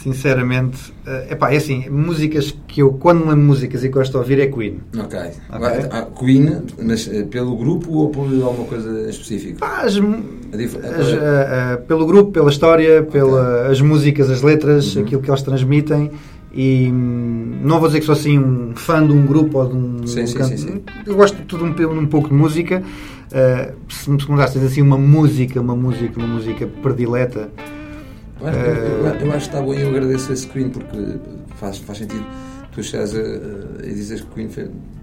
sinceramente, 0.04 0.94
é 1.06 1.34
epá, 1.34 1.52
é 1.52 1.58
assim, 1.58 1.90
músicas 1.90 2.56
que 2.68 2.82
eu, 2.82 2.94
quando 2.94 3.28
lembro 3.28 3.46
músicas 3.46 3.84
e 3.84 3.90
gosto 3.90 4.12
de 4.12 4.18
ouvir, 4.18 4.40
é 4.40 4.48
Queen. 4.48 4.80
Ok. 4.98 5.20
okay. 5.20 6.06
Queen, 6.18 6.62
mas 6.82 7.08
eh, 7.08 7.24
pelo 7.24 7.56
grupo 7.58 7.92
ou 7.92 8.10
por 8.10 8.26
alguma 8.42 8.68
coisa 8.68 9.10
específica? 9.10 9.66
Ah, 9.66 9.82
as, 9.82 10.00
uh, 10.54 11.80
uh, 11.80 11.86
pelo 11.86 12.06
grupo, 12.06 12.32
pela 12.32 12.50
história, 12.50 13.04
pelas 13.04 13.78
okay. 13.78 13.88
músicas, 13.88 14.30
as 14.30 14.41
letras, 14.41 14.95
uhum. 14.95 15.04
aquilo 15.04 15.22
que 15.22 15.30
elas 15.30 15.41
transmitem. 15.41 16.12
E 16.52 16.89
hum, 16.91 17.60
não 17.64 17.80
vou 17.80 17.88
dizer 17.88 18.00
que 18.00 18.06
sou 18.08 18.14
assim 18.14 18.39
um 18.39 18.76
fã 18.76 19.06
de 19.06 19.14
um 19.14 19.26
grupo 19.26 19.60
ou 19.60 19.68
de 19.68 19.76
um, 19.76 20.08
sim, 20.08 20.24
um 20.24 20.28
sim, 20.28 20.43
sim, 20.43 20.58
sim, 20.58 20.82
Eu 21.06 21.16
gosto 21.16 21.38
de 21.38 21.43
tudo 21.43 21.64
um, 21.64 22.00
um 22.00 22.08
pouco 22.08 22.30
de 22.30 22.34
música. 22.34 22.82
Uh, 23.28 23.76
se 23.88 24.10
me 24.10 24.18
perguntaste 24.18 24.58
assim 24.58 24.82
uma 24.82 24.97
música, 24.97 25.62
uma 25.62 25.76
música, 25.76 26.18
uma 26.18 26.28
música 26.28 26.66
predileta, 26.82 27.50
eu 28.41 28.47
acho, 28.47 28.58
eu, 28.58 29.28
eu 29.28 29.32
acho 29.34 29.50
que 29.50 29.56
está 29.56 29.62
bom 29.62 29.74
e 29.74 29.82
eu 29.82 29.89
agradeço 29.89 30.32
esse 30.32 30.47
Queen 30.47 30.70
porque 30.70 30.97
faz, 31.58 31.78
faz 31.78 32.00
sentido 32.00 32.26
tu 32.72 32.84
chegares 32.84 33.14
a, 33.16 33.20
a, 33.20 33.86
e 33.86 33.93
dizes 33.93 34.22
que 34.22 34.28
Queen 34.34 34.50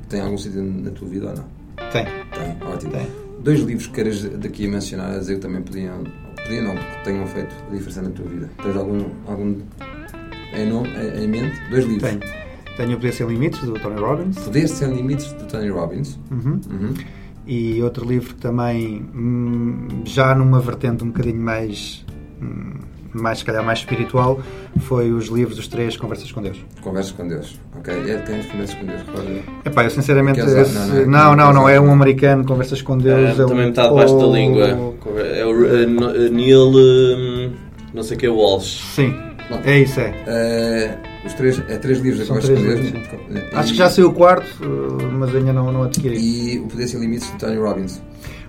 tem 0.09 0.20
algum 0.20 0.38
sentido 0.38 0.62
na 0.62 0.90
tua 0.90 1.09
vida 1.09 1.28
ou 1.28 1.36
não? 1.36 1.44
Tem. 1.90 2.05
Tem, 2.05 2.68
ótimo. 2.68 2.92
Tem. 2.92 3.25
Dois 3.47 3.61
livros 3.61 3.86
que 3.86 3.92
queres 3.92 4.24
daqui 4.24 4.66
a 4.66 4.68
mencionar, 4.68 5.14
a 5.14 5.18
dizer 5.18 5.36
que 5.36 5.42
também 5.42 5.62
podiam, 5.62 6.03
podiam 6.34 6.64
não, 6.64 6.74
que 6.74 7.05
tenham 7.05 7.24
feito 7.28 7.55
a 7.70 7.72
diferença 7.72 8.03
na 8.03 8.11
tua 8.11 8.26
vida. 8.26 8.51
Tens 8.61 8.76
algum, 8.76 9.05
algum 9.24 9.55
em, 10.53 10.68
nome, 10.68 10.88
em 11.16 11.28
mente? 11.28 11.57
Dois 11.70 11.84
livros. 11.84 12.03
Tenho. 12.03 12.20
Tenho 12.76 12.92
o 12.94 12.97
Poder 12.97 13.12
Sem 13.12 13.28
Limites, 13.28 13.61
do 13.61 13.74
Tony 13.74 14.01
Robbins. 14.01 14.36
Poder 14.36 14.66
Sem 14.66 14.92
Limites, 14.92 15.32
do 15.34 15.47
Tony 15.47 15.68
Robbins. 15.68 16.18
Uhum. 16.28 16.61
Uhum. 16.68 16.94
E 17.47 17.80
outro 17.84 18.05
livro 18.05 18.34
que 18.34 18.40
também, 18.40 19.09
hum, 19.14 20.03
já 20.05 20.34
numa 20.34 20.59
vertente 20.59 21.05
um 21.05 21.07
bocadinho 21.07 21.40
mais 21.40 22.05
hum, 22.42 22.80
mais, 23.16 23.38
se 23.38 23.44
calhar, 23.44 23.64
mais 23.64 23.80
espiritual, 23.80 24.40
foi 24.80 25.12
os 25.12 25.26
livros 25.26 25.56
dos 25.56 25.68
três 25.68 25.96
Conversas 25.96 26.30
com 26.30 26.42
Deus. 26.42 26.64
Conversas 26.80 27.12
com 27.12 27.26
Deus, 27.26 27.58
ok. 27.78 27.94
É, 27.94 28.16
tens 28.18 28.46
Conversas 28.46 28.76
com 28.76 28.86
Deus, 28.86 29.02
claro. 29.02 29.42
Epá, 29.64 29.84
eu 29.84 29.90
sinceramente... 29.90 30.40
Esse, 30.40 30.74
não, 30.74 30.86
não, 30.86 30.96
é, 30.96 31.06
não, 31.06 31.36
não, 31.36 31.52
não, 31.52 31.68
é 31.68 31.80
um 31.80 31.90
americano, 31.90 32.44
Conversas 32.44 32.82
com 32.82 32.98
Deus. 32.98 33.38
É, 33.38 33.42
é 33.42 33.46
também 33.46 33.66
metade 33.66 33.88
debaixo 33.88 34.16
da 34.18 34.26
língua. 34.26 34.66
É 35.34 35.44
o 35.44 35.50
uh, 35.50 36.30
Neil... 36.30 36.68
Um, 36.68 37.52
não 37.94 38.02
sei 38.02 38.16
o 38.16 38.20
que 38.20 38.26
é 38.26 38.28
Walsh. 38.28 38.82
Sim, 38.94 39.14
é 39.64 39.78
isso, 39.78 40.00
é. 40.00 40.10
Uh, 40.10 41.26
os 41.26 41.32
três, 41.34 41.62
é 41.68 41.78
três 41.78 41.98
livros 41.98 42.20
da 42.20 42.26
Conversas 42.26 42.58
com 42.58 42.64
Deus. 42.64 43.50
E, 43.52 43.56
Acho 43.56 43.72
que 43.72 43.78
já 43.78 43.88
saiu 43.88 44.08
o 44.08 44.12
quarto, 44.12 44.46
mas 45.12 45.34
ainda 45.34 45.52
não, 45.52 45.72
não 45.72 45.84
adquiri. 45.84 46.16
E 46.18 46.58
O 46.58 46.66
Poder 46.66 46.86
Sem 46.86 47.00
Limites, 47.00 47.30
de 47.32 47.38
Tony 47.38 47.56
Robbins. 47.56 48.02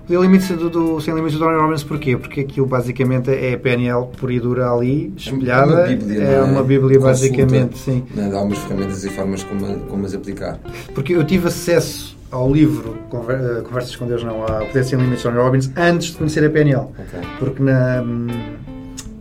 O 0.10 0.22
Limites 0.22 0.48
do, 0.50 0.70
do, 0.70 1.02
Sem 1.02 1.14
Limites 1.14 1.38
do 1.38 1.44
Tony 1.44 1.60
Robbins 1.60 1.84
porquê? 1.84 2.16
Porque 2.16 2.42
aquilo 2.42 2.66
basicamente 2.66 3.30
é 3.30 3.54
a 3.54 3.58
PNL 3.58 4.08
por 4.18 4.32
e 4.32 4.40
dura 4.40 4.72
ali, 4.72 5.14
espelhada. 5.18 5.74
É 5.74 5.76
uma 5.76 5.88
Bíblia, 5.88 6.24
é? 6.24 6.42
uma 6.42 6.64
Bíblia 6.64 7.00
basicamente, 7.00 7.78
sim. 7.78 8.04
Não, 8.16 8.30
dá 8.30 8.38
algumas 8.38 8.60
ferramentas 8.60 9.04
e 9.04 9.10
formas 9.10 9.44
como, 9.44 9.80
como 9.82 10.06
as 10.06 10.14
aplicar. 10.14 10.60
Porque 10.94 11.14
eu 11.14 11.24
tive 11.26 11.48
acesso 11.48 12.18
ao 12.32 12.52
livro 12.52 12.98
eh, 13.12 13.62
Conversas 13.62 13.96
com 13.96 14.08
Deus, 14.08 14.24
não, 14.24 14.44
ao 14.44 14.66
Poder 14.68 14.84
Sem 14.86 14.98
Limites 14.98 15.24
do 15.24 15.30
Tony 15.30 15.42
Robbins, 15.42 15.72
antes 15.76 16.12
de 16.12 16.18
conhecer 16.18 16.46
a 16.46 16.50
PNL. 16.50 16.80
Okay. 16.80 17.30
Porque 17.40 17.62
na, 17.62 18.04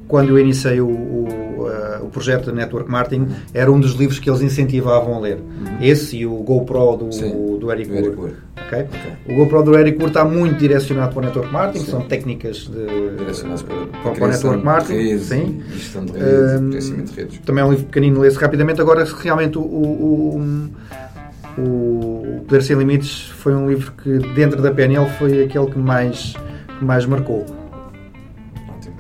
quando 0.09 0.31
eu 0.31 0.39
iniciei 0.39 0.81
o, 0.81 0.89
o, 0.89 1.29
uh, 1.77 2.05
o 2.05 2.09
projeto 2.09 2.51
de 2.51 2.57
Network 2.57 2.91
Marketing, 2.91 3.29
era 3.53 3.71
um 3.71 3.79
dos 3.79 3.93
livros 3.93 4.19
que 4.19 4.29
eles 4.29 4.43
incentivavam 4.43 5.15
a 5.15 5.21
ler. 5.21 5.37
Uhum. 5.37 5.79
Esse 5.81 6.19
e 6.19 6.27
o 6.27 6.35
GoPro 6.37 6.97
do, 6.97 7.13
Sim, 7.13 7.59
do 7.59 7.71
Eric 7.71 7.91
Moore. 7.91 8.35
Okay? 8.67 8.83
Okay. 8.83 9.35
O 9.35 9.37
GoPro 9.37 9.63
do 9.63 9.79
Eric 9.79 9.99
Moore 9.99 10.11
está 10.11 10.25
muito 10.25 10.59
direcionado 10.59 11.13
para 11.13 11.23
o 11.23 11.25
Network 11.27 11.53
Marketing, 11.53 11.85
Sim. 11.85 11.91
são 11.91 12.01
técnicas 12.03 12.57
de, 12.69 13.17
direcionadas 13.17 13.63
para, 13.63 13.77
para, 13.77 14.13
para 14.13 14.25
o 14.25 14.29
Network 14.29 14.65
Marketing. 14.65 14.95
Redes, 14.95 15.27
Sim. 15.27 15.63
De 16.05 16.13
redes, 16.13 16.91
um, 16.91 17.05
de 17.05 17.13
redes. 17.13 17.39
Também 17.41 17.63
é 17.63 17.67
um 17.67 17.71
livro 17.71 17.87
pequenino, 17.87 18.21
lê-se 18.21 18.39
rapidamente. 18.39 18.81
Agora, 18.81 19.05
realmente, 19.05 19.59
o, 19.59 19.63
o, 19.63 20.39
o, 21.59 21.63
o 21.63 22.41
Poder 22.47 22.63
Sem 22.63 22.77
Limites 22.77 23.29
foi 23.29 23.55
um 23.55 23.69
livro 23.69 23.93
que, 23.93 24.19
dentro 24.35 24.61
da 24.61 24.71
PNL, 24.71 25.09
foi 25.19 25.45
aquele 25.45 25.67
que 25.67 25.79
mais, 25.79 26.35
que 26.79 26.85
mais 26.85 27.07
marcou. 27.07 27.45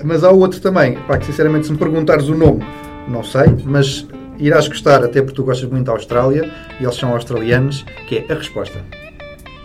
Mas 0.05 0.24
há 0.24 0.30
outro 0.30 0.61
também, 0.61 0.94
pá, 1.07 1.18
que 1.18 1.26
sinceramente, 1.26 1.66
se 1.66 1.72
me 1.72 1.78
perguntares 1.78 2.28
o 2.28 2.34
nome, 2.34 2.62
não 3.09 3.22
sei, 3.22 3.47
mas 3.64 4.07
irás 4.38 4.68
gostar, 4.68 5.03
até 5.03 5.20
porque 5.22 5.34
tu 5.34 5.44
gostas 5.44 5.68
muito 5.70 5.86
da 5.86 5.92
Austrália 5.92 6.51
e 6.80 6.84
eles 6.84 6.97
são 6.97 7.12
australianos, 7.12 7.84
que 8.07 8.18
é 8.18 8.32
a 8.32 8.34
resposta. 8.34 8.78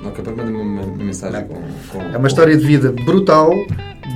Ok, 0.04 0.24
para 0.24 0.34
mandar 0.34 0.52
uma, 0.52 0.82
uma 0.82 1.04
mensagem 1.04 1.46
com, 1.46 1.62
com, 1.90 2.02
É 2.02 2.18
uma 2.18 2.28
história 2.28 2.58
de 2.58 2.66
vida 2.66 2.92
brutal, 2.92 3.52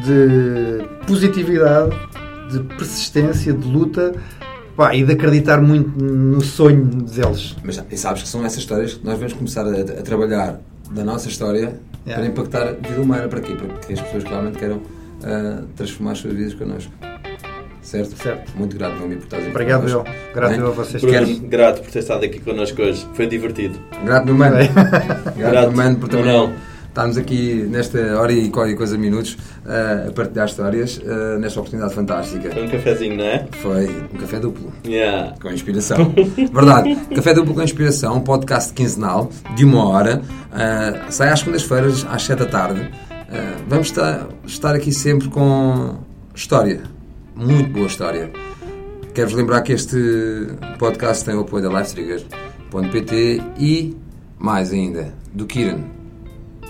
de 0.04 0.84
positividade, 1.06 1.96
de 2.52 2.60
persistência, 2.76 3.54
de 3.54 3.68
luta 3.68 4.14
pá, 4.76 4.96
e 4.96 5.04
de 5.04 5.14
acreditar 5.14 5.62
muito 5.62 6.04
no 6.04 6.42
sonho 6.42 6.86
deles. 6.86 7.56
Mas 7.64 7.84
e 7.90 7.98
sabes 7.98 8.24
que 8.24 8.28
são 8.28 8.44
essas 8.46 8.60
histórias 8.60 8.96
que 8.96 9.06
nós 9.06 9.18
vamos 9.18 9.34
começar 9.34 9.66
a, 9.66 9.82
a 9.82 10.02
trabalhar 10.02 10.60
da 10.92 11.04
nossa 11.04 11.28
história 11.28 11.80
yeah. 12.06 12.16
para 12.16 12.26
impactar 12.26 12.68
a 12.70 12.72
vida 12.72 13.02
humana. 13.02 13.28
Para 13.28 13.42
quê? 13.42 13.54
Para 13.54 13.68
que 13.80 13.94
as 13.94 14.02
pessoas 14.02 14.24
realmente 14.24 14.58
queiram 14.58 14.82
uh, 15.26 15.66
transformar 15.76 16.12
as 16.12 16.20
suas 16.20 16.34
vidas 16.34 16.54
connosco. 16.54 16.92
Certo? 17.82 18.18
Certo. 18.18 18.58
Muito 18.58 18.76
grato, 18.78 18.96
Nomi, 18.96 19.16
por 19.18 19.26
estar 19.26 19.38
Obrigado, 19.48 19.88
eu. 19.88 20.04
Grato 20.34 20.66
a 20.66 20.70
vocês. 20.72 21.04
Bruno, 21.04 21.48
grato 21.48 21.82
por 21.84 21.92
ter 21.92 22.00
estado 22.00 22.26
aqui 22.26 22.40
connosco 22.40 22.82
hoje. 22.82 23.08
Foi 23.14 23.28
divertido. 23.28 23.80
Grato, 24.04 24.26
meu 24.26 24.36
mano. 24.36 24.56
grato, 25.38 25.68
meu 25.68 25.72
mano, 25.72 25.98
por 25.98 26.10
também 26.10 26.26
não. 26.26 26.52
estarmos 26.88 27.16
aqui 27.16 27.68
nesta 27.70 28.20
hora 28.20 28.32
e 28.34 28.50
qualquer 28.50 28.76
coisa 28.76 28.98
minutos 28.98 29.38
uh, 29.66 30.10
a 30.10 30.12
partilhar 30.14 30.48
histórias 30.48 30.98
uh, 30.98 31.38
nesta 31.38 31.60
oportunidade 31.60 31.94
fantástica. 31.94 32.50
Foi 32.50 32.66
um 32.66 32.70
cafezinho, 32.70 33.18
não 33.18 33.26
é? 33.26 33.48
Foi 33.62 33.88
um 33.88 34.18
café 34.18 34.40
duplo. 34.40 34.74
Yeah. 34.84 35.36
Com 35.40 35.52
inspiração. 35.52 36.12
Verdade. 36.52 36.96
Café 37.14 37.36
duplo 37.36 37.54
com 37.54 37.62
inspiração, 37.62 38.18
um 38.18 38.22
podcast 38.22 38.74
quinzenal 38.74 39.30
de 39.56 39.64
uma 39.64 39.88
hora. 39.90 40.24
Uh, 40.52 41.12
sai 41.12 41.30
às 41.30 41.40
segundas-feiras, 41.40 42.04
às 42.10 42.24
sete 42.24 42.40
da 42.40 42.46
tarde. 42.46 42.90
Uh, 43.36 43.64
vamos 43.68 43.88
estar, 43.88 44.30
estar 44.46 44.74
aqui 44.76 44.94
sempre 44.94 45.28
com 45.28 45.98
história 46.34 46.96
muito 47.36 47.70
boa 47.72 47.88
história. 47.88 48.32
Quero-vos 49.14 49.36
lembrar 49.36 49.62
que 49.62 49.74
este 49.74 49.98
podcast 50.80 51.26
tem 51.26 51.36
o 51.36 51.42
apoio 51.42 51.70
da 51.70 51.80
LifeTrigger.pt 51.80 53.42
e, 53.60 53.96
mais 54.40 54.72
ainda, 54.72 55.14
do 55.34 55.46
Kiran. 55.46 55.82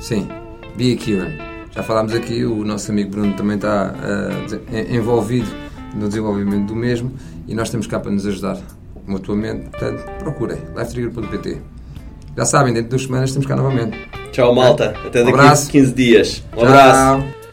Sim, 0.02 0.28
Be 0.76 0.94
a 0.94 0.98
Kiran. 0.98 1.32
Já 1.72 1.84
falámos 1.84 2.14
aqui, 2.14 2.44
o 2.44 2.66
nosso 2.66 2.92
amigo 2.92 3.12
Bruno 3.12 3.34
também 3.36 3.58
está 3.58 3.94
uh, 3.94 4.96
envolvido 4.96 5.50
no 5.94 6.08
desenvolvimento 6.08 6.68
do 6.68 6.76
mesmo 6.76 7.12
e 7.48 7.54
nós 7.54 7.70
temos 7.70 7.86
cá 7.86 8.00
para 8.00 8.12
nos 8.12 8.26
ajudar 8.26 8.60
mutuamente. 9.06 9.70
Portanto, 9.70 10.04
procurem 10.20 10.58
LifeTrigger.pt. 10.76 11.75
Já 12.38 12.46
sabem, 12.46 12.74
dentro 12.74 12.90
de 12.90 12.90
duas 12.90 13.04
semanas 13.04 13.30
estamos 13.30 13.48
cá 13.48 13.56
novamente. 13.56 13.98
Tchau, 14.32 14.54
malta. 14.54 14.94
Até 15.06 15.24
daqui 15.24 15.38
um 15.38 15.42
a 15.42 15.56
15 15.56 15.94
dias. 15.94 16.44
Um 16.54 16.60
Tchau. 16.60 16.68
abraço. 16.68 17.45